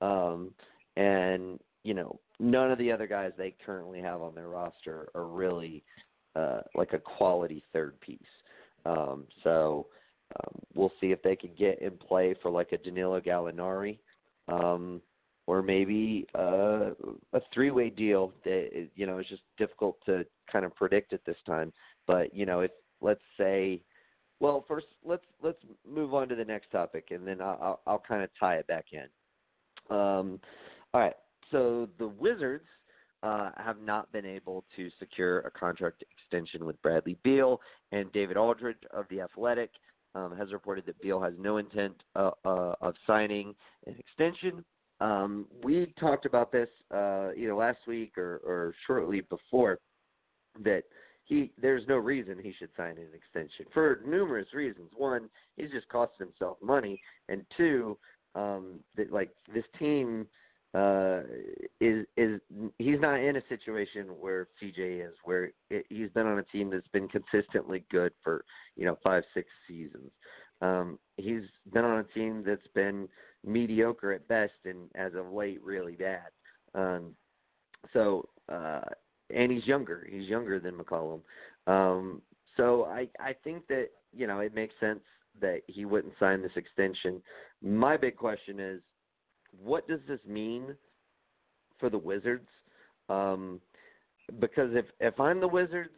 Um, 0.00 0.50
and 0.96 1.58
you 1.84 1.94
know, 1.94 2.18
none 2.40 2.70
of 2.70 2.78
the 2.78 2.90
other 2.90 3.06
guys 3.06 3.32
they 3.36 3.54
currently 3.64 4.00
have 4.00 4.22
on 4.22 4.34
their 4.34 4.48
roster 4.48 5.08
are 5.14 5.26
really 5.26 5.82
uh, 6.36 6.60
like 6.74 6.92
a 6.92 6.98
quality 6.98 7.62
third 7.72 7.98
piece. 8.00 8.18
Um, 8.84 9.24
so 9.42 9.86
um, 10.36 10.60
we'll 10.74 10.92
see 11.00 11.12
if 11.12 11.22
they 11.22 11.36
can 11.36 11.50
get 11.58 11.80
in 11.80 11.92
play 11.92 12.34
for 12.42 12.50
like 12.50 12.72
a 12.72 12.78
Danilo 12.78 13.20
Gallinari. 13.20 13.98
Um, 14.48 15.00
or 15.46 15.62
maybe 15.62 16.26
uh, 16.34 16.90
a 17.32 17.40
three-way 17.52 17.90
deal. 17.90 18.32
That 18.44 18.88
you 18.94 19.06
know, 19.06 19.18
it's 19.18 19.28
just 19.28 19.42
difficult 19.58 19.98
to 20.06 20.24
kind 20.50 20.64
of 20.64 20.74
predict 20.74 21.12
at 21.12 21.24
this 21.24 21.36
time. 21.46 21.72
But 22.06 22.34
you 22.34 22.46
know, 22.46 22.60
if 22.60 22.70
let's 23.00 23.22
say, 23.38 23.82
well, 24.40 24.64
first 24.66 24.86
let's 25.04 25.24
let's 25.42 25.58
move 25.88 26.14
on 26.14 26.28
to 26.28 26.34
the 26.34 26.44
next 26.44 26.70
topic, 26.70 27.08
and 27.10 27.26
then 27.26 27.40
I'll 27.40 27.58
I'll, 27.60 27.80
I'll 27.86 28.02
kind 28.06 28.22
of 28.22 28.30
tie 28.38 28.56
it 28.56 28.66
back 28.66 28.86
in. 28.92 29.94
Um, 29.94 30.40
all 30.94 31.00
right, 31.00 31.16
so 31.50 31.88
the 31.98 32.08
Wizards 32.08 32.64
uh, 33.24 33.50
have 33.56 33.80
not 33.80 34.12
been 34.12 34.26
able 34.26 34.64
to 34.76 34.88
secure 34.98 35.40
a 35.40 35.50
contract 35.50 36.04
extension 36.12 36.64
with 36.64 36.80
Bradley 36.82 37.16
Beal 37.24 37.60
and 37.90 38.12
David 38.12 38.36
Aldridge 38.36 38.76
of 38.92 39.06
the 39.10 39.20
Athletic. 39.20 39.70
Um, 40.16 40.36
has 40.36 40.52
reported 40.52 40.86
that 40.86 41.00
Beal 41.02 41.20
has 41.20 41.34
no 41.40 41.56
intent 41.56 42.00
uh, 42.14 42.30
uh, 42.44 42.74
of 42.80 42.94
signing 43.04 43.52
an 43.88 43.96
extension 43.98 44.64
um, 45.00 45.46
we 45.62 45.92
talked 45.98 46.26
about 46.26 46.52
this 46.52 46.68
uh, 46.92 47.30
either 47.36 47.54
last 47.54 47.78
week 47.86 48.16
or, 48.16 48.40
or 48.44 48.74
shortly 48.86 49.22
before 49.22 49.78
that 50.62 50.84
he 51.24 51.52
there's 51.60 51.82
no 51.88 51.96
reason 51.96 52.38
he 52.40 52.54
should 52.58 52.68
sign 52.76 52.96
an 52.98 53.08
extension 53.14 53.66
for 53.72 54.00
numerous 54.06 54.46
reasons. 54.54 54.90
One, 54.96 55.28
he's 55.56 55.70
just 55.70 55.88
costing 55.88 56.26
himself 56.26 56.58
money, 56.62 57.00
and 57.28 57.44
two, 57.56 57.98
um, 58.34 58.80
that 58.96 59.12
like 59.12 59.30
this 59.52 59.64
team 59.78 60.26
uh, 60.74 61.20
is 61.80 62.04
is 62.16 62.40
he's 62.78 63.00
not 63.00 63.20
in 63.20 63.36
a 63.36 63.42
situation 63.48 64.08
where 64.20 64.48
CJ 64.60 65.06
is, 65.06 65.14
where 65.24 65.52
it, 65.70 65.86
he's 65.88 66.10
been 66.10 66.26
on 66.26 66.38
a 66.38 66.42
team 66.44 66.70
that's 66.70 66.88
been 66.88 67.08
consistently 67.08 67.84
good 67.90 68.12
for 68.22 68.44
you 68.76 68.84
know 68.84 68.98
five 69.02 69.22
six 69.34 69.48
seasons. 69.68 70.10
Um, 70.60 70.98
he's 71.16 71.42
been 71.72 71.84
on 71.84 72.00
a 72.00 72.14
team 72.18 72.42
that's 72.44 72.66
been 72.74 73.08
mediocre 73.44 74.12
at 74.12 74.26
best 74.26 74.52
and 74.64 74.88
as 74.94 75.12
of 75.14 75.32
late 75.32 75.62
really 75.62 75.94
bad. 75.94 76.28
Um, 76.74 77.14
so 77.92 78.28
uh, 78.50 78.80
and 79.30 79.52
he's 79.52 79.66
younger. 79.66 80.06
He's 80.10 80.28
younger 80.28 80.58
than 80.58 80.74
McCollum. 80.74 81.20
Um, 81.66 82.20
so 82.56 82.86
I 82.86 83.08
I 83.20 83.34
think 83.44 83.66
that 83.68 83.90
you 84.12 84.26
know 84.26 84.40
it 84.40 84.54
makes 84.54 84.74
sense 84.80 85.00
that 85.40 85.62
he 85.66 85.84
wouldn't 85.84 86.14
sign 86.18 86.42
this 86.42 86.52
extension. 86.56 87.22
My 87.62 87.96
big 87.96 88.16
question 88.16 88.60
is, 88.60 88.80
what 89.62 89.86
does 89.88 90.00
this 90.08 90.20
mean 90.26 90.74
for 91.78 91.90
the 91.90 91.98
Wizards? 91.98 92.48
Um, 93.08 93.60
because 94.40 94.70
if 94.74 94.86
if 95.00 95.18
I'm 95.20 95.40
the 95.40 95.48
Wizards, 95.48 95.90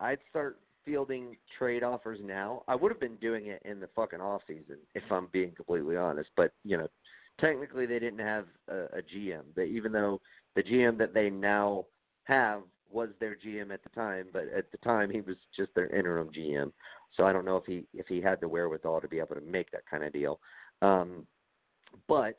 I'd 0.00 0.18
start 0.28 0.58
fielding 0.84 1.36
trade 1.58 1.82
offers 1.82 2.20
now. 2.22 2.62
I 2.68 2.74
would 2.74 2.92
have 2.92 3.00
been 3.00 3.16
doing 3.16 3.46
it 3.46 3.62
in 3.64 3.80
the 3.80 3.88
fucking 3.96 4.20
off 4.20 4.42
season, 4.46 4.78
if 4.94 5.02
I'm 5.10 5.28
being 5.32 5.52
completely 5.52 5.96
honest. 5.96 6.30
But 6.36 6.52
you 6.64 6.76
know, 6.76 6.88
technically 7.40 7.86
they 7.86 7.98
didn't 7.98 8.20
have 8.20 8.46
a, 8.68 8.84
a 8.98 9.02
GM. 9.14 9.58
Even 9.58 9.92
though 9.92 10.20
the 10.54 10.62
GM 10.62 10.98
that 10.98 11.14
they 11.14 11.30
now 11.30 11.86
have 12.24 12.62
was 12.90 13.08
their 13.20 13.36
GM 13.36 13.72
at 13.72 13.82
the 13.82 13.88
time, 13.90 14.26
but 14.32 14.44
at 14.56 14.70
the 14.70 14.78
time 14.78 15.10
he 15.10 15.20
was 15.20 15.36
just 15.56 15.74
their 15.74 15.88
interim 15.88 16.30
GM. 16.30 16.72
So 17.16 17.24
I 17.24 17.32
don't 17.32 17.44
know 17.44 17.56
if 17.56 17.64
he 17.64 17.84
if 17.94 18.06
he 18.06 18.20
had 18.20 18.40
the 18.40 18.48
wherewithal 18.48 19.00
to 19.00 19.08
be 19.08 19.18
able 19.18 19.34
to 19.34 19.40
make 19.40 19.70
that 19.72 19.86
kind 19.90 20.04
of 20.04 20.12
deal. 20.12 20.40
Um, 20.82 21.26
but 22.08 22.36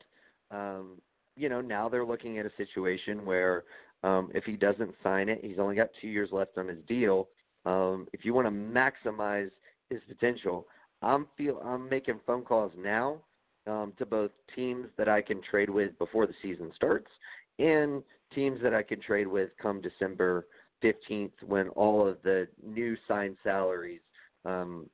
um, 0.50 1.00
you 1.36 1.48
know, 1.48 1.60
now 1.60 1.88
they're 1.88 2.04
looking 2.04 2.38
at 2.38 2.46
a 2.46 2.52
situation 2.56 3.24
where 3.24 3.64
um, 4.02 4.30
if 4.34 4.44
he 4.44 4.56
doesn't 4.56 4.94
sign 5.02 5.28
it, 5.28 5.40
he's 5.42 5.58
only 5.58 5.76
got 5.76 5.88
two 6.00 6.08
years 6.08 6.30
left 6.32 6.58
on 6.58 6.68
his 6.68 6.78
deal. 6.86 7.28
Um, 7.64 8.06
if 8.12 8.24
you 8.24 8.34
want 8.34 8.46
to 8.46 8.50
maximize 8.50 9.50
his 9.90 10.00
potential, 10.08 10.66
I'm 11.02 11.26
feel 11.36 11.58
I'm 11.64 11.88
making 11.88 12.20
phone 12.26 12.42
calls 12.42 12.72
now 12.76 13.18
um, 13.66 13.92
to 13.98 14.06
both 14.06 14.30
teams 14.54 14.86
that 14.96 15.08
I 15.08 15.20
can 15.20 15.40
trade 15.48 15.70
with 15.70 15.96
before 15.98 16.26
the 16.26 16.34
season 16.42 16.72
starts 16.74 17.10
and 17.58 18.02
teams 18.34 18.60
that 18.62 18.74
I 18.74 18.82
can 18.82 19.00
trade 19.00 19.26
with 19.26 19.50
come 19.60 19.80
December 19.80 20.46
15th 20.82 21.32
when 21.46 21.68
all 21.70 22.06
of 22.06 22.18
the 22.22 22.46
new 22.64 22.96
signed 23.06 23.36
salaries 23.42 24.00
um, 24.44 24.88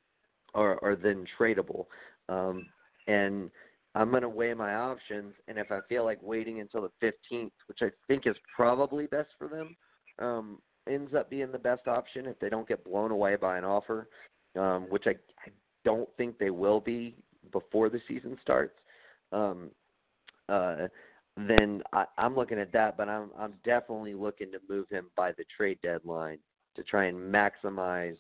are, 0.54 0.82
are 0.82 0.96
then 0.96 1.24
tradable. 1.38 1.86
Um, 2.28 2.66
and 3.06 3.50
I'm 3.94 4.11
going 4.11 4.22
to 4.22 4.28
weigh 4.28 4.54
my 4.54 4.74
options, 4.74 5.35
and 5.46 5.59
if 5.59 5.70
I 5.70 5.78
feel 5.88 6.04
like 6.04 6.18
waiting 6.20 6.61
until 6.61 6.83
the 6.83 7.12
15th, 7.33 7.52
which 7.68 7.78
I 7.80 7.90
think 8.09 8.26
is 8.26 8.37
probably 8.54 9.07
best 9.07 9.28
for 9.38 9.46
them, 9.46 9.76
um, 10.18 10.59
ends 10.88 11.14
up 11.14 11.30
being 11.30 11.52
the 11.52 11.59
best 11.59 11.87
option 11.87 12.26
if 12.26 12.38
they 12.40 12.48
don't 12.48 12.68
get 12.68 12.85
blown 12.85 13.11
away 13.11 13.37
by 13.37 13.57
an 13.57 13.64
offer, 13.64 14.09
um, 14.57 14.87
which 14.90 15.04
I, 15.07 15.11
I 15.11 15.50
don't 15.85 16.09
think 16.16 16.38
they 16.38 16.50
will 16.50 16.80
be 16.80 17.16
before 17.52 17.88
the 17.88 18.00
season 18.09 18.37
starts. 18.42 18.74
Um, 19.33 19.70
uh, 20.48 20.88
then 21.37 21.83
I, 21.92 22.04
I'm 22.18 22.35
looking 22.35 22.59
at 22.59 22.72
that, 22.72 22.96
but 22.96 23.09
I'm 23.09 23.30
I'm 23.37 23.54
definitely 23.64 24.14
looking 24.14 24.52
to 24.52 24.59
move 24.68 24.88
him 24.88 25.11
by 25.16 25.33
the 25.33 25.44
trade 25.57 25.78
deadline 25.83 26.38
to 26.76 26.83
try 26.85 27.07
and 27.07 27.18
maximize 27.18 28.16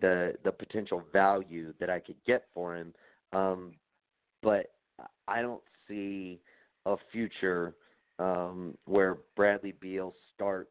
the 0.00 0.34
the 0.44 0.52
potential 0.52 1.02
value 1.12 1.72
that 1.78 1.90
I 1.90 2.00
could 2.00 2.16
get 2.26 2.46
for 2.54 2.76
him. 2.76 2.92
Um, 3.32 3.74
but 4.42 4.75
I 5.28 5.42
don't 5.42 5.62
see 5.88 6.40
a 6.84 6.96
future 7.12 7.74
um, 8.18 8.76
where 8.84 9.18
Bradley 9.36 9.74
Beal 9.80 10.14
starts 10.34 10.70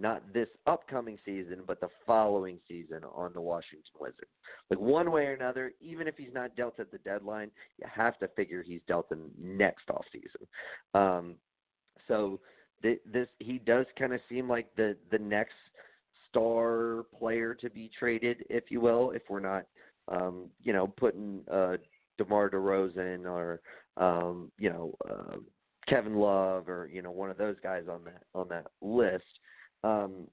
not 0.00 0.22
this 0.32 0.48
upcoming 0.66 1.18
season, 1.24 1.62
but 1.66 1.80
the 1.80 1.88
following 2.06 2.58
season 2.68 3.00
on 3.14 3.32
the 3.32 3.40
Washington 3.40 3.82
Wizards. 3.98 4.30
Like 4.70 4.78
one 4.78 5.10
way 5.10 5.26
or 5.26 5.34
another, 5.34 5.72
even 5.80 6.06
if 6.06 6.16
he's 6.16 6.32
not 6.32 6.54
dealt 6.56 6.78
at 6.78 6.92
the 6.92 6.98
deadline, 6.98 7.50
you 7.78 7.86
have 7.92 8.18
to 8.20 8.28
figure 8.28 8.62
he's 8.62 8.80
dealt 8.86 9.10
in 9.10 9.30
next 9.42 9.90
off 9.90 10.04
season. 10.12 10.46
Um, 10.94 11.34
so 12.06 12.38
th- 12.82 13.00
this 13.12 13.28
he 13.38 13.58
does 13.58 13.86
kind 13.98 14.14
of 14.14 14.20
seem 14.28 14.48
like 14.48 14.68
the 14.76 14.96
the 15.10 15.18
next 15.18 15.54
star 16.28 17.04
player 17.18 17.54
to 17.54 17.70
be 17.70 17.90
traded, 17.98 18.44
if 18.48 18.64
you 18.70 18.80
will, 18.80 19.10
if 19.10 19.22
we're 19.28 19.40
not, 19.40 19.64
um, 20.08 20.46
you 20.62 20.72
know, 20.72 20.86
putting 20.86 21.40
uh, 21.50 21.76
DeMar 22.18 22.50
DeRozan 22.50 23.24
or 23.24 23.60
um, 23.96 24.50
you 24.58 24.70
know. 24.70 24.94
Uh, 25.08 25.36
Kevin 25.88 26.16
Love 26.16 26.68
or 26.68 26.88
you 26.92 27.02
know 27.02 27.10
one 27.10 27.30
of 27.30 27.38
those 27.38 27.56
guys 27.62 27.84
on 27.90 28.04
that 28.04 28.22
on 28.34 28.48
that 28.48 28.66
list. 28.82 29.24
Um, 29.84 30.26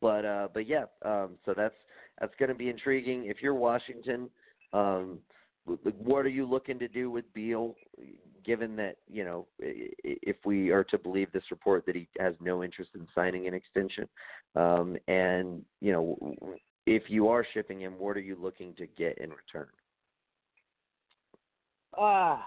but 0.00 0.24
uh, 0.24 0.48
but 0.52 0.66
yeah, 0.66 0.84
um, 1.04 1.30
so 1.44 1.54
that's 1.56 1.74
that's 2.20 2.34
going 2.38 2.48
to 2.48 2.54
be 2.54 2.68
intriguing. 2.68 3.26
If 3.26 3.38
you're 3.42 3.54
Washington, 3.54 4.30
um, 4.72 5.18
what 5.64 6.24
are 6.24 6.30
you 6.30 6.46
looking 6.46 6.78
to 6.78 6.88
do 6.88 7.10
with 7.10 7.30
Beal? 7.34 7.74
Given 8.44 8.74
that 8.76 8.96
you 9.08 9.24
know, 9.24 9.46
if 9.58 10.36
we 10.44 10.70
are 10.70 10.84
to 10.84 10.98
believe 10.98 11.30
this 11.32 11.42
report 11.50 11.84
that 11.86 11.94
he 11.94 12.08
has 12.18 12.34
no 12.40 12.64
interest 12.64 12.90
in 12.94 13.06
signing 13.14 13.46
an 13.46 13.54
extension, 13.54 14.08
um, 14.56 14.96
and 15.08 15.62
you 15.80 15.92
know, 15.92 16.56
if 16.86 17.04
you 17.08 17.28
are 17.28 17.46
shipping 17.52 17.80
him, 17.80 17.94
what 17.98 18.16
are 18.16 18.20
you 18.20 18.36
looking 18.40 18.74
to 18.76 18.86
get 18.86 19.18
in 19.18 19.30
return? 19.30 19.68
Uh, 21.98 22.38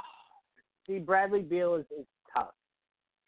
see, 0.88 1.00
Bradley 1.00 1.42
Beal 1.42 1.76
is, 1.76 1.86
is 1.98 2.06
tough 2.36 2.54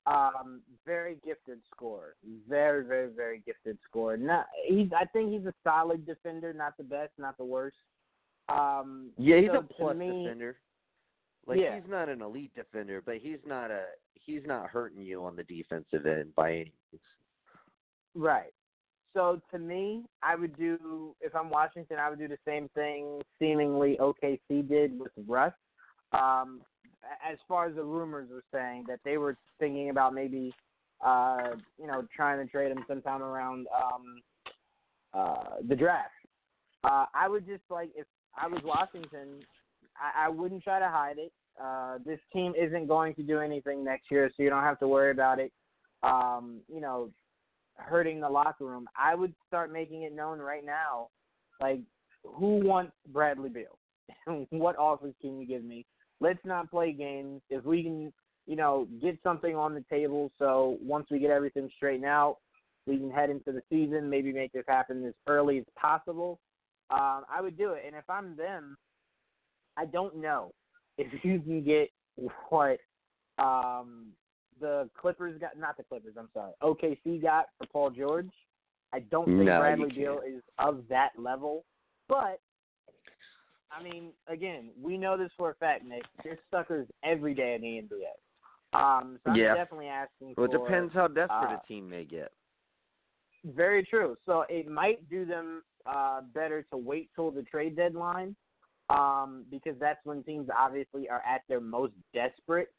um, 0.07 0.61
very 0.85 1.17
gifted 1.25 1.59
scorer. 1.73 2.15
Very, 2.47 2.85
very, 2.85 3.09
very 3.09 3.41
gifted 3.45 3.77
scorer. 3.87 4.17
Not 4.17 4.45
he's. 4.67 4.89
I 4.95 5.05
think 5.05 5.31
he's 5.31 5.45
a 5.45 5.53
solid 5.63 6.05
defender. 6.05 6.53
Not 6.53 6.77
the 6.77 6.83
best, 6.83 7.11
not 7.17 7.37
the 7.37 7.45
worst. 7.45 7.77
Um, 8.49 9.09
yeah, 9.17 9.37
he's 9.37 9.49
so 9.51 9.59
a 9.59 9.61
plus 9.63 9.97
me, 9.97 10.23
defender. 10.23 10.57
Like 11.47 11.59
yeah. 11.59 11.75
he's 11.75 11.89
not 11.89 12.09
an 12.09 12.21
elite 12.21 12.51
defender, 12.55 13.01
but 13.03 13.17
he's 13.17 13.39
not 13.45 13.71
a 13.71 13.83
he's 14.13 14.41
not 14.45 14.67
hurting 14.67 15.01
you 15.01 15.23
on 15.23 15.35
the 15.35 15.43
defensive 15.43 16.05
end 16.05 16.35
by 16.35 16.51
any 16.51 16.73
means. 16.91 17.03
Right. 18.13 18.53
so 19.13 19.41
to 19.51 19.59
me, 19.59 20.03
I 20.23 20.35
would 20.35 20.55
do 20.57 21.15
if 21.19 21.35
I'm 21.35 21.49
Washington, 21.49 21.97
I 21.99 22.09
would 22.09 22.19
do 22.19 22.27
the 22.27 22.37
same 22.47 22.69
thing 22.75 23.21
seemingly 23.39 23.97
OKC 23.99 24.67
did 24.67 24.97
with 24.99 25.11
Russ. 25.27 25.53
Um, 26.15 26.61
as 27.29 27.37
far 27.47 27.67
as 27.67 27.75
the 27.75 27.83
rumors 27.83 28.29
were 28.31 28.43
saying 28.51 28.85
that 28.87 28.99
they 29.05 29.17
were 29.17 29.37
thinking 29.59 29.89
about 29.89 30.13
maybe, 30.13 30.53
uh, 31.05 31.49
you 31.79 31.87
know, 31.87 32.03
trying 32.15 32.43
to 32.43 32.51
trade 32.51 32.71
him 32.71 32.83
sometime 32.87 33.21
around 33.21 33.67
um, 33.75 34.21
uh, 35.13 35.55
the 35.67 35.75
draft. 35.75 36.09
Uh, 36.83 37.05
I 37.13 37.27
would 37.27 37.45
just 37.47 37.63
like 37.69 37.89
if 37.95 38.05
I 38.37 38.47
was 38.47 38.61
Washington, 38.63 39.39
I, 39.97 40.25
I 40.25 40.29
wouldn't 40.29 40.63
try 40.63 40.79
to 40.79 40.89
hide 40.89 41.17
it. 41.17 41.31
Uh, 41.61 41.99
this 42.05 42.19
team 42.33 42.53
isn't 42.59 42.87
going 42.87 43.15
to 43.15 43.23
do 43.23 43.39
anything 43.39 43.83
next 43.83 44.11
year, 44.11 44.29
so 44.35 44.43
you 44.43 44.49
don't 44.49 44.63
have 44.63 44.79
to 44.79 44.87
worry 44.87 45.11
about 45.11 45.39
it. 45.39 45.51
Um, 46.03 46.59
you 46.71 46.81
know, 46.81 47.09
hurting 47.75 48.19
the 48.19 48.29
locker 48.29 48.65
room. 48.65 48.87
I 48.97 49.15
would 49.15 49.33
start 49.47 49.71
making 49.71 50.03
it 50.03 50.13
known 50.13 50.39
right 50.39 50.65
now, 50.65 51.09
like 51.61 51.79
who 52.23 52.59
wants 52.63 52.93
Bradley 53.11 53.49
Beal? 53.49 53.77
what 54.49 54.77
offers 54.77 55.13
can 55.21 55.39
you 55.39 55.47
give 55.47 55.63
me? 55.63 55.85
Let's 56.21 56.43
not 56.45 56.71
play 56.71 56.91
games. 56.93 57.41
If 57.49 57.65
we 57.65 57.83
can, 57.83 58.13
you 58.47 58.55
know, 58.55 58.87
get 59.01 59.17
something 59.23 59.55
on 59.55 59.73
the 59.73 59.83
table, 59.89 60.31
so 60.39 60.77
once 60.81 61.07
we 61.11 61.19
get 61.19 61.31
everything 61.31 61.69
straightened 61.75 62.05
out, 62.05 62.37
we 62.87 62.97
can 62.97 63.11
head 63.11 63.29
into 63.29 63.51
the 63.51 63.61
season. 63.69 64.09
Maybe 64.09 64.31
make 64.31 64.53
this 64.53 64.65
happen 64.67 65.05
as 65.05 65.13
early 65.27 65.57
as 65.57 65.65
possible. 65.79 66.39
Um, 66.89 67.23
I 67.29 67.41
would 67.41 67.57
do 67.57 67.71
it. 67.71 67.83
And 67.85 67.95
if 67.95 68.07
I'm 68.09 68.35
them, 68.37 68.77
I 69.77 69.85
don't 69.85 70.17
know 70.17 70.53
if 70.97 71.07
you 71.23 71.39
can 71.39 71.63
get 71.63 71.89
what 72.49 72.77
um, 73.37 74.07
the 74.59 74.89
Clippers 74.97 75.39
got, 75.39 75.57
not 75.57 75.77
the 75.77 75.83
Clippers, 75.83 76.13
I'm 76.17 76.29
sorry, 76.33 76.53
OKC 76.63 77.21
got 77.21 77.47
for 77.57 77.67
Paul 77.67 77.89
George. 77.91 78.31
I 78.93 78.99
don't 78.99 79.25
think 79.25 79.39
no, 79.39 79.59
Bradley 79.59 79.91
Beal 79.93 80.21
is 80.25 80.41
of 80.57 80.83
that 80.89 81.09
level, 81.17 81.65
but 82.07 82.39
I 83.77 83.83
mean, 83.83 84.11
again, 84.27 84.69
we 84.81 84.97
know 84.97 85.17
this 85.17 85.31
for 85.37 85.51
a 85.51 85.55
fact, 85.55 85.85
Nick. 85.85 86.03
There's 86.23 86.39
suckers 86.51 86.87
every 87.03 87.33
day 87.33 87.55
in 87.55 87.61
the 87.61 87.95
NBA. 87.95 88.79
Um, 88.79 89.19
so 89.23 89.31
I'm 89.31 89.37
yeah. 89.37 89.53
definitely 89.53 89.87
asking 89.87 90.33
well, 90.37 90.47
for. 90.47 90.59
Well, 90.59 90.65
it 90.65 90.69
depends 90.69 90.93
how 90.93 91.07
desperate 91.07 91.53
uh, 91.53 91.59
a 91.63 91.67
team 91.67 91.89
may 91.89 92.03
get. 92.03 92.31
Very 93.45 93.83
true. 93.83 94.15
So 94.25 94.45
it 94.49 94.67
might 94.67 95.07
do 95.09 95.25
them 95.25 95.63
uh, 95.85 96.21
better 96.33 96.65
to 96.71 96.77
wait 96.77 97.09
till 97.15 97.31
the 97.31 97.43
trade 97.43 97.75
deadline 97.75 98.35
um, 98.89 99.45
because 99.51 99.75
that's 99.79 99.99
when 100.03 100.23
teams 100.23 100.49
obviously 100.55 101.07
are 101.09 101.21
at 101.25 101.41
their 101.47 101.61
most 101.61 101.93
desperate. 102.13 102.69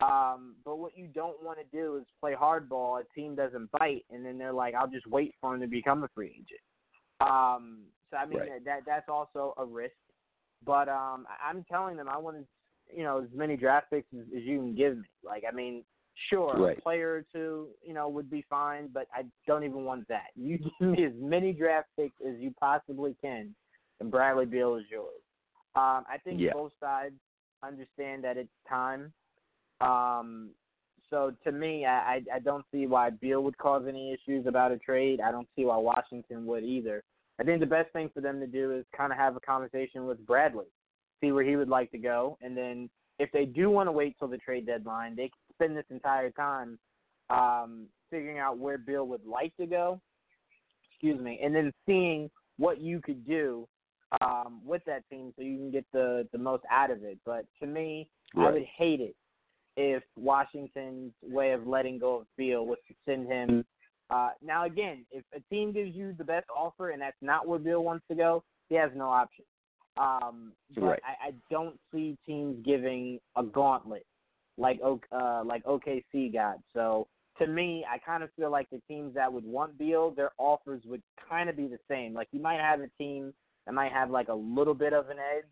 Um, 0.00 0.56
but 0.64 0.78
what 0.78 0.96
you 0.96 1.06
don't 1.06 1.42
want 1.42 1.58
to 1.58 1.64
do 1.76 1.96
is 1.96 2.04
play 2.20 2.34
hardball. 2.34 3.00
A 3.00 3.04
team 3.14 3.36
doesn't 3.36 3.70
bite, 3.70 4.04
and 4.10 4.24
then 4.24 4.36
they're 4.36 4.52
like, 4.52 4.74
"I'll 4.74 4.90
just 4.90 5.06
wait 5.06 5.34
for 5.40 5.54
him 5.54 5.60
to 5.60 5.68
become 5.68 6.02
a 6.02 6.08
free 6.08 6.30
agent." 6.30 6.60
Um, 7.20 7.84
so 8.10 8.16
I 8.16 8.26
mean, 8.26 8.40
right. 8.40 8.64
that 8.64 8.80
that's 8.84 9.08
also 9.08 9.54
a 9.58 9.64
risk. 9.64 9.94
But 10.64 10.88
um, 10.88 11.26
I'm 11.44 11.64
telling 11.70 11.96
them 11.96 12.08
I 12.08 12.18
want 12.18 12.36
you 12.94 13.02
know 13.02 13.20
as 13.20 13.28
many 13.34 13.56
draft 13.56 13.90
picks 13.90 14.08
as, 14.14 14.26
as 14.36 14.42
you 14.42 14.58
can 14.58 14.74
give 14.74 14.98
me. 14.98 15.04
Like, 15.24 15.44
I 15.50 15.54
mean, 15.54 15.84
sure, 16.30 16.54
right. 16.56 16.78
a 16.78 16.80
player 16.80 17.12
or 17.14 17.24
two, 17.32 17.68
you 17.86 17.94
know, 17.94 18.08
would 18.08 18.30
be 18.30 18.44
fine, 18.48 18.88
but 18.92 19.06
I 19.14 19.24
don't 19.46 19.64
even 19.64 19.84
want 19.84 20.06
that. 20.08 20.28
You 20.36 20.58
give 20.58 20.88
me 20.88 21.04
as 21.04 21.12
many 21.18 21.52
draft 21.52 21.88
picks 21.98 22.16
as 22.26 22.34
you 22.38 22.54
possibly 22.58 23.16
can, 23.20 23.54
and 24.00 24.10
Bradley 24.10 24.46
Beal 24.46 24.76
is 24.76 24.84
yours. 24.90 25.20
Um, 25.74 26.04
I 26.10 26.18
think 26.22 26.40
yeah. 26.40 26.52
both 26.52 26.72
sides 26.80 27.14
understand 27.62 28.24
that 28.24 28.36
it's 28.36 28.50
time. 28.68 29.12
Um, 29.80 30.50
so 31.08 31.32
to 31.44 31.52
me, 31.52 31.84
I, 31.84 32.22
I 32.34 32.38
don't 32.38 32.64
see 32.72 32.86
why 32.86 33.10
Beal 33.10 33.42
would 33.42 33.58
cause 33.58 33.84
any 33.86 34.12
issues 34.14 34.46
about 34.46 34.72
a 34.72 34.78
trade. 34.78 35.20
I 35.20 35.30
don't 35.30 35.48
see 35.54 35.64
why 35.64 35.76
Washington 35.76 36.46
would 36.46 36.64
either. 36.64 37.02
I 37.42 37.44
think 37.44 37.58
the 37.58 37.66
best 37.66 37.92
thing 37.92 38.08
for 38.14 38.20
them 38.20 38.38
to 38.38 38.46
do 38.46 38.70
is 38.70 38.84
kind 38.96 39.10
of 39.10 39.18
have 39.18 39.34
a 39.34 39.40
conversation 39.40 40.06
with 40.06 40.24
Bradley, 40.24 40.66
see 41.20 41.32
where 41.32 41.42
he 41.42 41.56
would 41.56 41.68
like 41.68 41.90
to 41.90 41.98
go, 41.98 42.38
and 42.40 42.56
then 42.56 42.88
if 43.18 43.32
they 43.32 43.46
do 43.46 43.68
want 43.68 43.88
to 43.88 43.92
wait 43.92 44.14
till 44.16 44.28
the 44.28 44.38
trade 44.38 44.64
deadline, 44.64 45.16
they 45.16 45.24
can 45.24 45.54
spend 45.54 45.76
this 45.76 45.84
entire 45.90 46.30
time 46.30 46.78
um, 47.30 47.86
figuring 48.10 48.38
out 48.38 48.58
where 48.58 48.78
Bill 48.78 49.08
would 49.08 49.26
like 49.26 49.56
to 49.56 49.66
go. 49.66 50.00
Excuse 50.92 51.20
me, 51.20 51.40
and 51.42 51.52
then 51.52 51.72
seeing 51.84 52.30
what 52.58 52.80
you 52.80 53.00
could 53.00 53.26
do 53.26 53.66
um, 54.20 54.60
with 54.64 54.84
that 54.84 55.02
team 55.10 55.32
so 55.34 55.42
you 55.42 55.56
can 55.56 55.72
get 55.72 55.84
the 55.92 56.28
the 56.30 56.38
most 56.38 56.62
out 56.70 56.92
of 56.92 57.02
it. 57.02 57.18
But 57.26 57.44
to 57.60 57.66
me, 57.66 58.08
right. 58.36 58.46
I 58.46 58.52
would 58.52 58.66
hate 58.78 59.00
it 59.00 59.16
if 59.76 60.04
Washington's 60.16 61.12
way 61.24 61.50
of 61.50 61.66
letting 61.66 61.98
go 61.98 62.20
of 62.20 62.26
Beal 62.36 62.66
was 62.66 62.78
to 62.86 62.94
send 63.04 63.26
him. 63.26 63.64
Uh, 64.12 64.30
now 64.44 64.64
again, 64.66 65.04
if 65.10 65.24
a 65.34 65.40
team 65.52 65.72
gives 65.72 65.94
you 65.94 66.14
the 66.18 66.24
best 66.24 66.46
offer 66.54 66.90
and 66.90 67.00
that's 67.00 67.16
not 67.22 67.48
where 67.48 67.58
Beal 67.58 67.82
wants 67.82 68.04
to 68.08 68.14
go, 68.14 68.44
he 68.68 68.74
has 68.74 68.90
no 68.94 69.08
option. 69.08 69.44
Um, 69.96 70.52
but 70.74 70.82
right. 70.82 71.00
I, 71.04 71.28
I 71.28 71.32
don't 71.50 71.78
see 71.92 72.16
teams 72.26 72.64
giving 72.64 73.18
a 73.36 73.42
gauntlet 73.42 74.04
like 74.58 74.80
uh, 74.82 75.42
like 75.44 75.64
OKC 75.64 76.32
got. 76.32 76.58
So 76.74 77.06
to 77.38 77.46
me, 77.46 77.84
I 77.90 77.98
kind 77.98 78.22
of 78.22 78.30
feel 78.36 78.50
like 78.50 78.68
the 78.70 78.80
teams 78.88 79.14
that 79.14 79.32
would 79.32 79.44
want 79.44 79.78
Beal, 79.78 80.10
their 80.10 80.30
offers 80.38 80.82
would 80.86 81.02
kind 81.28 81.48
of 81.48 81.56
be 81.56 81.66
the 81.66 81.78
same. 81.90 82.14
Like 82.14 82.28
you 82.32 82.40
might 82.40 82.60
have 82.60 82.80
a 82.80 82.88
team 82.98 83.32
that 83.66 83.74
might 83.74 83.92
have 83.92 84.10
like 84.10 84.28
a 84.28 84.34
little 84.34 84.74
bit 84.74 84.92
of 84.92 85.08
an 85.08 85.16
edge, 85.18 85.44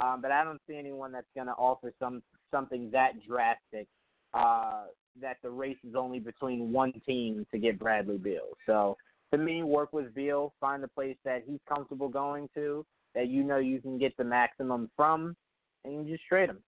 um, 0.00 0.20
but 0.22 0.30
I 0.30 0.44
don't 0.44 0.60
see 0.68 0.76
anyone 0.76 1.12
that's 1.12 1.26
going 1.34 1.46
to 1.46 1.54
offer 1.54 1.92
some 1.98 2.22
something 2.50 2.90
that 2.92 3.12
drastic. 3.26 3.86
Uh, 4.34 4.84
that 5.20 5.38
the 5.42 5.50
race 5.50 5.78
is 5.86 5.94
only 5.94 6.18
between 6.18 6.72
one 6.72 6.92
team 7.06 7.46
to 7.50 7.58
get 7.58 7.78
Bradley 7.78 8.18
Beal. 8.18 8.56
So 8.66 8.96
to 9.32 9.38
me, 9.38 9.62
work 9.62 9.92
with 9.92 10.14
Beal, 10.14 10.54
find 10.60 10.82
a 10.84 10.88
place 10.88 11.16
that 11.24 11.44
he's 11.46 11.60
comfortable 11.68 12.08
going 12.08 12.48
to, 12.54 12.84
that 13.14 13.28
you 13.28 13.42
know 13.42 13.58
you 13.58 13.80
can 13.80 13.98
get 13.98 14.16
the 14.16 14.24
maximum 14.24 14.90
from, 14.96 15.36
and 15.84 16.06
you 16.06 16.14
just 16.14 16.26
trade 16.28 16.50
him. 16.50 16.58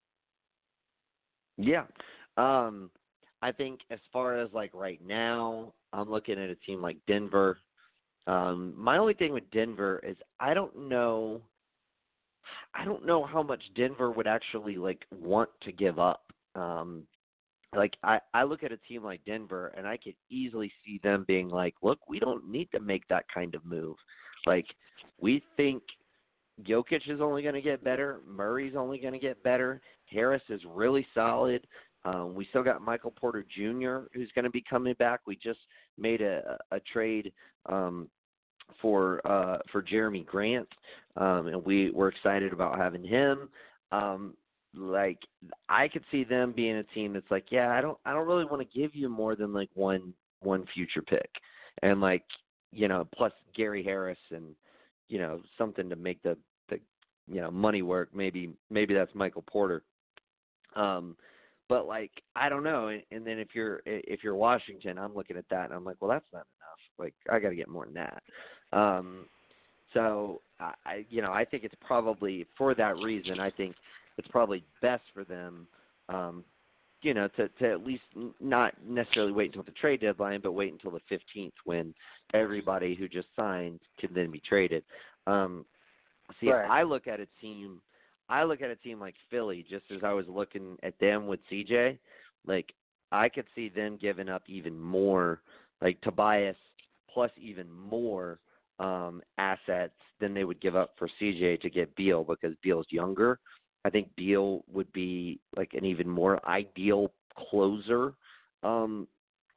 Yeah. 1.56 1.84
Um, 2.36 2.90
I 3.42 3.52
think 3.52 3.80
as 3.90 3.98
far 4.12 4.38
as 4.38 4.50
like 4.52 4.72
right 4.74 5.00
now, 5.04 5.72
I'm 5.92 6.10
looking 6.10 6.38
at 6.38 6.50
a 6.50 6.54
team 6.56 6.80
like 6.80 6.96
Denver. 7.06 7.58
Um, 8.26 8.74
my 8.76 8.98
only 8.98 9.14
thing 9.14 9.32
with 9.32 9.50
Denver 9.50 10.00
is 10.06 10.16
I 10.38 10.54
don't 10.54 10.88
know 10.88 11.40
I 12.74 12.84
don't 12.84 13.06
know 13.06 13.24
how 13.24 13.42
much 13.42 13.62
Denver 13.74 14.10
would 14.10 14.26
actually 14.26 14.76
like 14.76 15.04
want 15.10 15.50
to 15.62 15.72
give 15.72 15.98
up. 15.98 16.24
Um 16.54 17.04
like 17.74 17.94
I 18.02 18.20
I 18.34 18.42
look 18.42 18.62
at 18.62 18.72
a 18.72 18.76
team 18.76 19.04
like 19.04 19.24
Denver 19.24 19.72
and 19.76 19.86
I 19.86 19.96
could 19.96 20.14
easily 20.28 20.72
see 20.84 21.00
them 21.02 21.24
being 21.26 21.48
like, 21.48 21.74
"Look, 21.82 21.98
we 22.08 22.18
don't 22.18 22.48
need 22.50 22.68
to 22.72 22.80
make 22.80 23.06
that 23.08 23.26
kind 23.32 23.54
of 23.54 23.64
move. 23.64 23.96
Like 24.46 24.66
we 25.20 25.42
think 25.56 25.82
Jokic 26.64 27.08
is 27.08 27.20
only 27.20 27.42
going 27.42 27.54
to 27.54 27.62
get 27.62 27.84
better, 27.84 28.20
Murray's 28.26 28.74
only 28.76 28.98
going 28.98 29.12
to 29.12 29.18
get 29.18 29.42
better, 29.42 29.80
Harris 30.06 30.42
is 30.48 30.60
really 30.68 31.06
solid. 31.14 31.66
Um, 32.04 32.34
we 32.34 32.46
still 32.46 32.62
got 32.62 32.80
Michael 32.80 33.10
Porter 33.10 33.44
Jr. 33.54 34.08
who's 34.14 34.30
going 34.34 34.44
to 34.44 34.50
be 34.50 34.64
coming 34.68 34.94
back. 34.98 35.20
We 35.26 35.36
just 35.36 35.60
made 35.98 36.22
a, 36.22 36.58
a 36.70 36.80
trade 36.80 37.32
um, 37.66 38.08
for 38.80 39.20
uh, 39.26 39.58
for 39.70 39.82
Jerami 39.82 40.24
Grant, 40.24 40.68
um, 41.16 41.48
and 41.48 41.64
we 41.64 41.90
we're 41.90 42.08
excited 42.08 42.52
about 42.52 42.78
having 42.78 43.04
him. 43.04 43.48
Um, 43.92 44.34
like 44.74 45.18
I 45.68 45.88
could 45.88 46.04
see 46.10 46.24
them 46.24 46.52
being 46.54 46.76
a 46.76 46.82
team 46.84 47.12
that's 47.12 47.30
like, 47.30 47.46
yeah, 47.50 47.70
I 47.70 47.80
don't 47.80 47.98
I 48.04 48.12
don't 48.12 48.26
really 48.26 48.44
want 48.44 48.62
to 48.62 48.78
give 48.78 48.94
you 48.94 49.08
more 49.08 49.34
than 49.34 49.52
like 49.52 49.70
one 49.74 50.14
one 50.40 50.64
future 50.74 51.02
pick, 51.02 51.30
and 51.82 52.00
like 52.00 52.24
you 52.72 52.88
know 52.88 53.06
plus 53.14 53.32
Gary 53.54 53.82
Harris 53.82 54.18
and 54.30 54.54
you 55.08 55.18
know 55.18 55.40
something 55.58 55.88
to 55.88 55.96
make 55.96 56.22
the 56.22 56.36
the 56.68 56.78
you 57.26 57.40
know 57.40 57.50
money 57.50 57.82
work. 57.82 58.10
Maybe 58.14 58.50
maybe 58.70 58.94
that's 58.94 59.14
Michael 59.14 59.44
Porter. 59.50 59.82
Um, 60.76 61.16
but 61.68 61.86
like 61.86 62.12
I 62.36 62.48
don't 62.48 62.64
know. 62.64 62.88
And, 62.88 63.02
and 63.10 63.26
then 63.26 63.38
if 63.38 63.48
you're 63.54 63.80
if 63.86 64.22
you're 64.22 64.36
Washington, 64.36 64.98
I'm 64.98 65.14
looking 65.14 65.36
at 65.36 65.48
that 65.50 65.66
and 65.66 65.74
I'm 65.74 65.84
like, 65.84 65.96
well, 66.00 66.10
that's 66.10 66.32
not 66.32 66.46
enough. 66.58 66.80
Like 66.98 67.14
I 67.30 67.38
got 67.40 67.50
to 67.50 67.56
get 67.56 67.68
more 67.68 67.86
than 67.86 67.94
that. 67.94 68.22
Um, 68.72 69.26
so 69.94 70.40
I, 70.60 71.04
you 71.08 71.22
know, 71.22 71.32
I 71.32 71.44
think 71.44 71.64
it's 71.64 71.74
probably 71.80 72.46
for 72.56 72.74
that 72.74 72.96
reason. 72.98 73.40
I 73.40 73.50
think 73.50 73.74
it's 74.20 74.28
probably 74.28 74.62
best 74.80 75.02
for 75.12 75.24
them, 75.24 75.66
um, 76.08 76.44
you 77.02 77.14
know, 77.14 77.28
to 77.36 77.48
to 77.48 77.70
at 77.70 77.84
least 77.84 78.04
not 78.40 78.74
necessarily 78.86 79.32
wait 79.32 79.46
until 79.46 79.62
the 79.62 79.72
trade 79.72 80.00
deadline, 80.00 80.40
but 80.42 80.52
wait 80.52 80.72
until 80.72 80.90
the 80.90 81.00
15th 81.36 81.52
when 81.64 81.94
everybody 82.34 82.94
who 82.94 83.08
just 83.08 83.28
signed 83.34 83.80
can 83.98 84.12
then 84.14 84.30
be 84.30 84.40
traded. 84.46 84.84
Um, 85.26 85.64
see, 86.40 86.50
right. 86.50 86.70
I 86.70 86.82
look 86.82 87.06
at 87.06 87.20
a 87.20 87.26
team 87.40 87.80
I 88.30 88.44
look 88.44 88.62
at 88.62 88.70
a 88.70 88.76
team 88.76 89.00
like 89.00 89.16
Philly, 89.28 89.66
just 89.68 89.84
as 89.90 89.98
I 90.04 90.12
was 90.12 90.26
looking 90.28 90.78
at 90.84 90.98
them 91.00 91.26
with 91.26 91.40
CJ, 91.50 91.98
like 92.46 92.72
I 93.10 93.28
could 93.28 93.46
see 93.56 93.68
them 93.68 93.98
giving 94.00 94.28
up 94.28 94.42
even 94.46 94.78
more, 94.78 95.42
like 95.82 96.00
Tobias 96.00 96.56
plus 97.12 97.32
even 97.36 97.70
more 97.72 98.38
um, 98.78 99.20
assets 99.36 99.94
than 100.20 100.32
they 100.32 100.44
would 100.44 100.60
give 100.60 100.76
up 100.76 100.94
for 100.96 101.08
CJ 101.20 101.60
to 101.60 101.70
get 101.70 101.94
Beal 101.96 102.22
because 102.22 102.54
Beal's 102.62 102.86
younger. 102.90 103.40
I 103.84 103.90
think 103.90 104.08
Beal 104.16 104.62
would 104.70 104.92
be 104.92 105.40
like 105.56 105.74
an 105.74 105.84
even 105.84 106.08
more 106.08 106.44
ideal 106.48 107.10
closer 107.36 108.14
um, 108.62 109.08